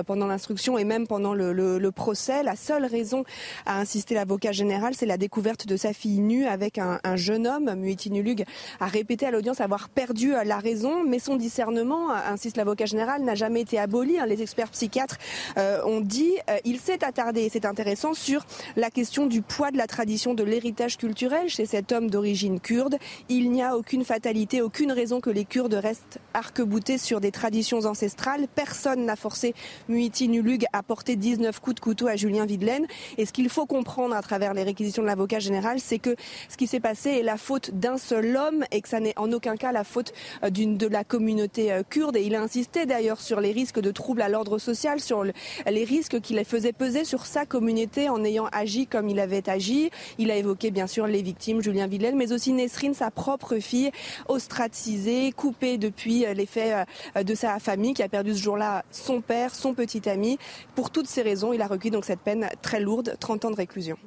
pendant 0.06 0.28
l'instruction 0.28 0.78
et 0.78 0.84
même 0.84 1.08
pendant 1.08 1.34
le, 1.34 1.92
procès. 1.92 2.44
La 2.44 2.56
seule 2.56 2.86
raison, 2.86 3.24
a 3.66 3.80
insisté 3.80 4.16
l'avocat 4.16 4.52
général, 4.52 4.94
c'est 4.96 5.06
la 5.06 5.18
découverte 5.18 5.68
de 5.68 5.78
sa 5.78 5.94
fille 5.94 6.20
nue 6.20 6.46
avec 6.46 6.78
un, 6.78 7.00
jeune 7.16 7.48
homme. 7.48 7.74
Muitinulug 7.76 8.46
a 8.80 8.88
répété 8.88 9.26
à 9.26 9.32
l'audience 9.32 9.62
avoir 9.62 9.90
perdu 9.90 10.34
la 10.46 10.58
raison, 10.58 11.04
mais 11.04 11.20
son 11.20 11.36
discernement, 11.36 12.12
insiste 12.12 12.58
l'avocat 12.58 12.86
général, 12.86 13.24
n'a 13.24 13.36
jamais 13.36 13.62
été 13.62 13.78
aboli. 13.80 14.18
Hein. 14.18 14.26
Les 14.26 14.42
experts 14.42 14.72
psychiatres 14.72 15.18
ont 15.58 16.02
dit, 16.02 16.34
il 16.66 16.80
s'est 16.80 17.04
attardé, 17.04 17.42
et 17.42 17.50
c'est 17.50 17.66
intéressant, 17.66 18.14
sur 18.14 18.46
la 18.76 18.90
question 18.90 19.28
du 19.28 19.42
poids 19.42 19.72
de 19.72 19.78
la 19.78 19.88
tradition 19.88 20.34
de 20.34 20.44
l'héritage 20.44 20.73
culturel 20.98 21.50
chez 21.50 21.66
cet 21.66 21.92
homme 21.92 22.10
d'origine 22.10 22.60
kurde. 22.60 22.98
Il 23.30 23.52
n'y 23.52 23.62
a 23.62 23.78
aucune 23.78 24.04
fatalité, 24.04 24.62
aucune 24.62 24.92
raison 24.92 25.22
que 25.22 25.30
les 25.30 25.46
Kurdes 25.46 25.74
restent 25.74 26.20
arc-boutés 26.34 26.98
sur 26.98 27.22
des 27.22 27.32
traditions 27.32 27.86
ancestrales. 27.86 28.48
Personne 28.54 29.06
n'a 29.06 29.16
forcé 29.16 29.54
Muiti 29.88 30.28
Nulug 30.28 30.66
à 30.74 30.84
porter 30.84 31.16
19 31.16 31.60
coups 31.60 31.76
de 31.76 31.80
couteau 31.80 32.08
à 32.08 32.16
Julien 32.16 32.46
Videlaine. 32.46 32.88
Et 33.18 33.26
ce 33.26 33.34
qu'il 33.34 33.50
faut 33.50 33.66
comprendre 33.66 34.16
à 34.16 34.22
travers 34.22 34.54
les 34.54 34.64
réquisitions 34.64 35.04
de 35.04 35.08
l'avocat 35.08 35.40
général, 35.40 35.80
c'est 35.80 36.00
que 36.00 36.16
ce 36.50 36.58
qui 36.58 36.68
s'est 36.68 36.80
passé 36.80 37.12
est 37.12 37.24
la 37.24 37.38
faute 37.38 37.72
d'un 37.72 37.98
seul 37.98 38.36
homme 38.36 38.66
et 38.72 38.82
que 38.82 38.90
ça 38.90 39.00
n'est 39.00 39.18
en 39.18 39.32
aucun 39.32 39.56
cas 39.56 39.72
la 39.72 39.84
faute 39.84 40.14
euh, 40.44 40.50
d'une 40.50 40.78
de 40.78 40.88
la 40.88 41.04
communauté 41.04 41.72
euh, 41.72 41.84
kurde. 41.88 42.18
Et 42.18 42.24
il 42.24 42.36
a 42.36 42.42
insisté 42.42 42.86
d'ailleurs 42.86 43.22
sur 43.22 43.40
les 43.40 43.52
risques 43.52 43.80
de 43.80 43.92
troubles 43.92 44.22
à 44.22 44.30
l'ordre 44.30 44.58
social, 44.58 45.00
sur 45.00 45.24
les 45.24 45.84
risques 45.84 46.20
qu'il 46.20 46.44
faisait 46.44 46.74
peser 46.74 47.06
sur 47.06 47.26
sa 47.26 47.46
communauté 47.46 48.10
en 48.10 48.24
ayant 48.24 48.48
agi 48.52 48.88
comme 48.88 49.08
il 49.10 49.20
avait 49.20 49.50
agi. 49.50 49.90
Il 50.18 50.32
a 50.32 50.36
évoqué 50.36 50.63
bien 50.72 50.88
sûr 50.88 51.08
les 51.08 51.22
victimes, 51.22 51.62
Julien 51.62 51.88
Villel, 51.88 52.16
mais 52.16 52.32
aussi 52.32 52.54
Nesrine, 52.54 52.94
sa 52.94 53.12
propre 53.12 53.60
fille, 53.60 53.92
ostratisée, 54.28 55.32
coupée 55.32 55.78
depuis 55.78 56.26
euh, 56.26 56.34
les 56.34 56.46
faits 56.46 56.88
euh, 57.16 57.24
de 57.24 57.36
sa 57.36 57.60
famille, 57.60 57.94
qui 57.94 58.04
a 58.04 58.10
perdu 58.10 58.34
ce 58.34 58.42
jour-là 58.42 58.84
son 58.92 59.22
père, 59.22 59.56
son 59.56 59.74
petit 59.74 60.10
ami. 60.10 60.38
Pour 60.76 60.90
toutes 60.90 61.08
ces 61.08 61.22
raisons, 61.22 61.54
il 61.54 61.62
a 61.62 61.68
recueilli 61.68 61.92
donc 61.92 62.06
cette 62.06 62.22
peine 62.22 62.50
très 62.62 62.80
lourde, 62.80 63.16
30 63.20 63.46
ans 63.46 63.52
de 63.52 63.56
réclusion. 63.56 63.98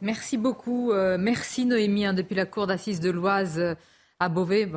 Merci 0.00 0.36
beaucoup. 0.36 0.92
Euh, 0.92 1.16
merci 1.18 1.66
Noémie, 1.66 2.06
hein, 2.06 2.14
depuis 2.14 2.36
la 2.36 2.46
cour 2.46 2.66
d'assises 2.66 3.00
de 3.00 3.10
l'Oise 3.10 3.76
à 4.20 4.28
Beauvais. 4.28 4.68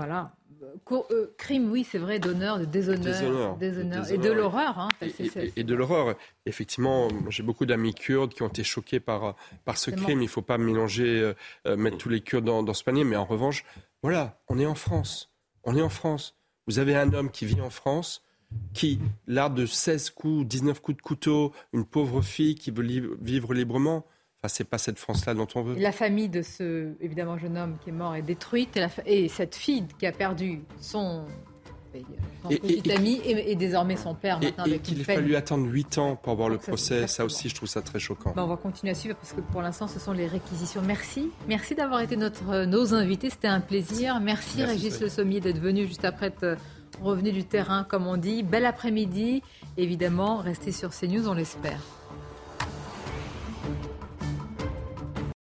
Crime, 1.38 1.72
oui, 1.72 1.86
c'est 1.90 1.98
vrai, 1.98 2.20
d'honneur, 2.20 2.60
de 2.60 2.66
déshonneur, 2.66 3.58
déshonneur, 3.58 4.12
et 4.12 4.18
de 4.18 4.32
l'horreur. 4.32 4.80
Hein, 4.80 4.90
et, 5.56 5.64
de 5.64 5.76
l'horreur. 5.76 6.16
Effectivement, 6.46 7.08
j'ai 7.30 7.44
beaucoup 7.44 7.66
d'amis 7.66 7.94
kurdes 7.94 8.34
qui 8.34 8.44
ont 8.44 8.48
été 8.48 8.64
choqués 8.64 9.00
par, 9.00 9.36
par 9.66 9.78
ce 9.78 9.92
crime. 9.92 10.22
Il 10.22 10.26
ne 10.26 10.30
faut 10.30 10.42
pas 10.42 10.58
mélanger, 10.58 11.20
euh, 11.20 11.34
euh, 11.68 11.76
mettre 11.76 11.98
tous 11.98 12.10
les 12.10 12.22
Kurdes 12.22 12.46
dans, 12.46 12.74
ce 12.74 12.84
panier. 12.84 13.04
Mais 13.04 13.16
en 13.16 13.26
revanche, 13.26 13.66
voilà, 14.02 14.40
on 14.48 14.60
est 14.60 14.66
en 14.66 14.76
France. 14.76 15.34
On 15.64 15.76
est 15.76 15.82
en 15.82 15.90
France. 15.90 16.36
Vous 16.68 16.80
avez 16.80 16.96
un 16.96 17.14
homme 17.14 17.32
qui 17.32 17.46
vit 17.46 17.62
en 17.62 17.70
France, 17.70 18.24
qui, 18.74 19.00
l'art 19.28 19.52
de 19.52 19.66
16 19.66 20.12
coups, 20.12 20.46
19 20.46 20.80
coups 20.82 20.98
de 20.98 21.02
couteau, 21.02 21.54
une 21.74 21.86
pauvre 21.86 22.22
fille 22.22 22.56
qui 22.56 22.72
veut 22.72 23.18
vivre 23.22 23.54
librement. 23.54 24.06
Enfin, 24.44 24.56
c'est 24.56 24.64
pas 24.64 24.80
cette 24.80 24.98
France-là 24.98 25.36
dont 25.36 25.48
on 25.54 25.62
veut. 25.62 25.76
La 25.76 25.92
famille 25.92 26.28
de 26.28 26.42
ce, 26.42 26.94
évidemment, 27.00 27.38
jeune 27.38 27.60
homme 27.60 27.78
qui 27.84 27.90
est 27.92 27.94
mort 27.94 28.16
est 28.16 28.24
détruite. 28.24 28.80
Et, 29.06 29.28
cette 29.28 29.54
fille 29.54 29.86
qui 30.00 30.08
a 30.08 30.12
perdu 30.12 30.64
son, 30.80 31.26
petit 32.50 32.92
ami 32.92 33.22
et, 33.24 33.56
désormais 33.56 33.98
son 33.98 34.16
père 34.16 34.40
maintenant 34.40 34.66
et, 34.66 34.80
qu'il 34.80 35.00
ait 35.00 35.04
fallu 35.04 35.36
attendre 35.36 35.68
8 35.70 36.00
ans 36.00 36.16
pour 36.16 36.32
avoir 36.32 36.50
le 36.50 36.58
procès, 36.58 37.06
ça 37.06 37.24
aussi 37.24 37.50
je 37.50 37.56
trouve 37.56 37.70
ça 37.70 37.84
très 37.84 38.00
choquant. 38.00 38.34
Ben, 38.36 38.42
on 38.42 38.48
va 38.48 38.58
continuer 38.58 38.94
à 38.94 38.96
suivre 38.96 39.16
parce 39.16 39.34
que 39.34 39.42
pour 39.42 39.62
l'instant 39.62 39.88
ce 39.88 40.00
sont 40.00 40.14
les 40.14 40.26
réquisitions. 40.26 40.82
Merci, 40.82 41.30
merci 41.48 41.76
d'avoir 41.76 42.02
été 42.02 42.18
notre, 42.18 42.66
nos 42.66 42.96
invités, 42.96 43.30
c'était 43.30 43.48
un 43.48 43.62
plaisir. 43.62 44.20
Merci, 44.22 44.64
Régis 44.64 45.00
Le 45.02 45.10
Sommier 45.10 45.40
d'être 45.40 45.60
venu 45.60 45.86
juste 45.86 46.04
après 46.04 46.28
être 46.28 46.58
revenu 47.00 47.32
du 47.32 47.44
terrain 47.44 47.84
comme 47.84 48.08
on 48.08 48.18
dit. 48.18 48.42
Bel 48.42 48.66
après-midi, 48.66 49.44
évidemment, 49.78 50.38
restez 50.38 50.72
sur 50.72 50.90
CNews, 50.90 51.28
on 51.28 51.36
l'espère. 51.36 52.01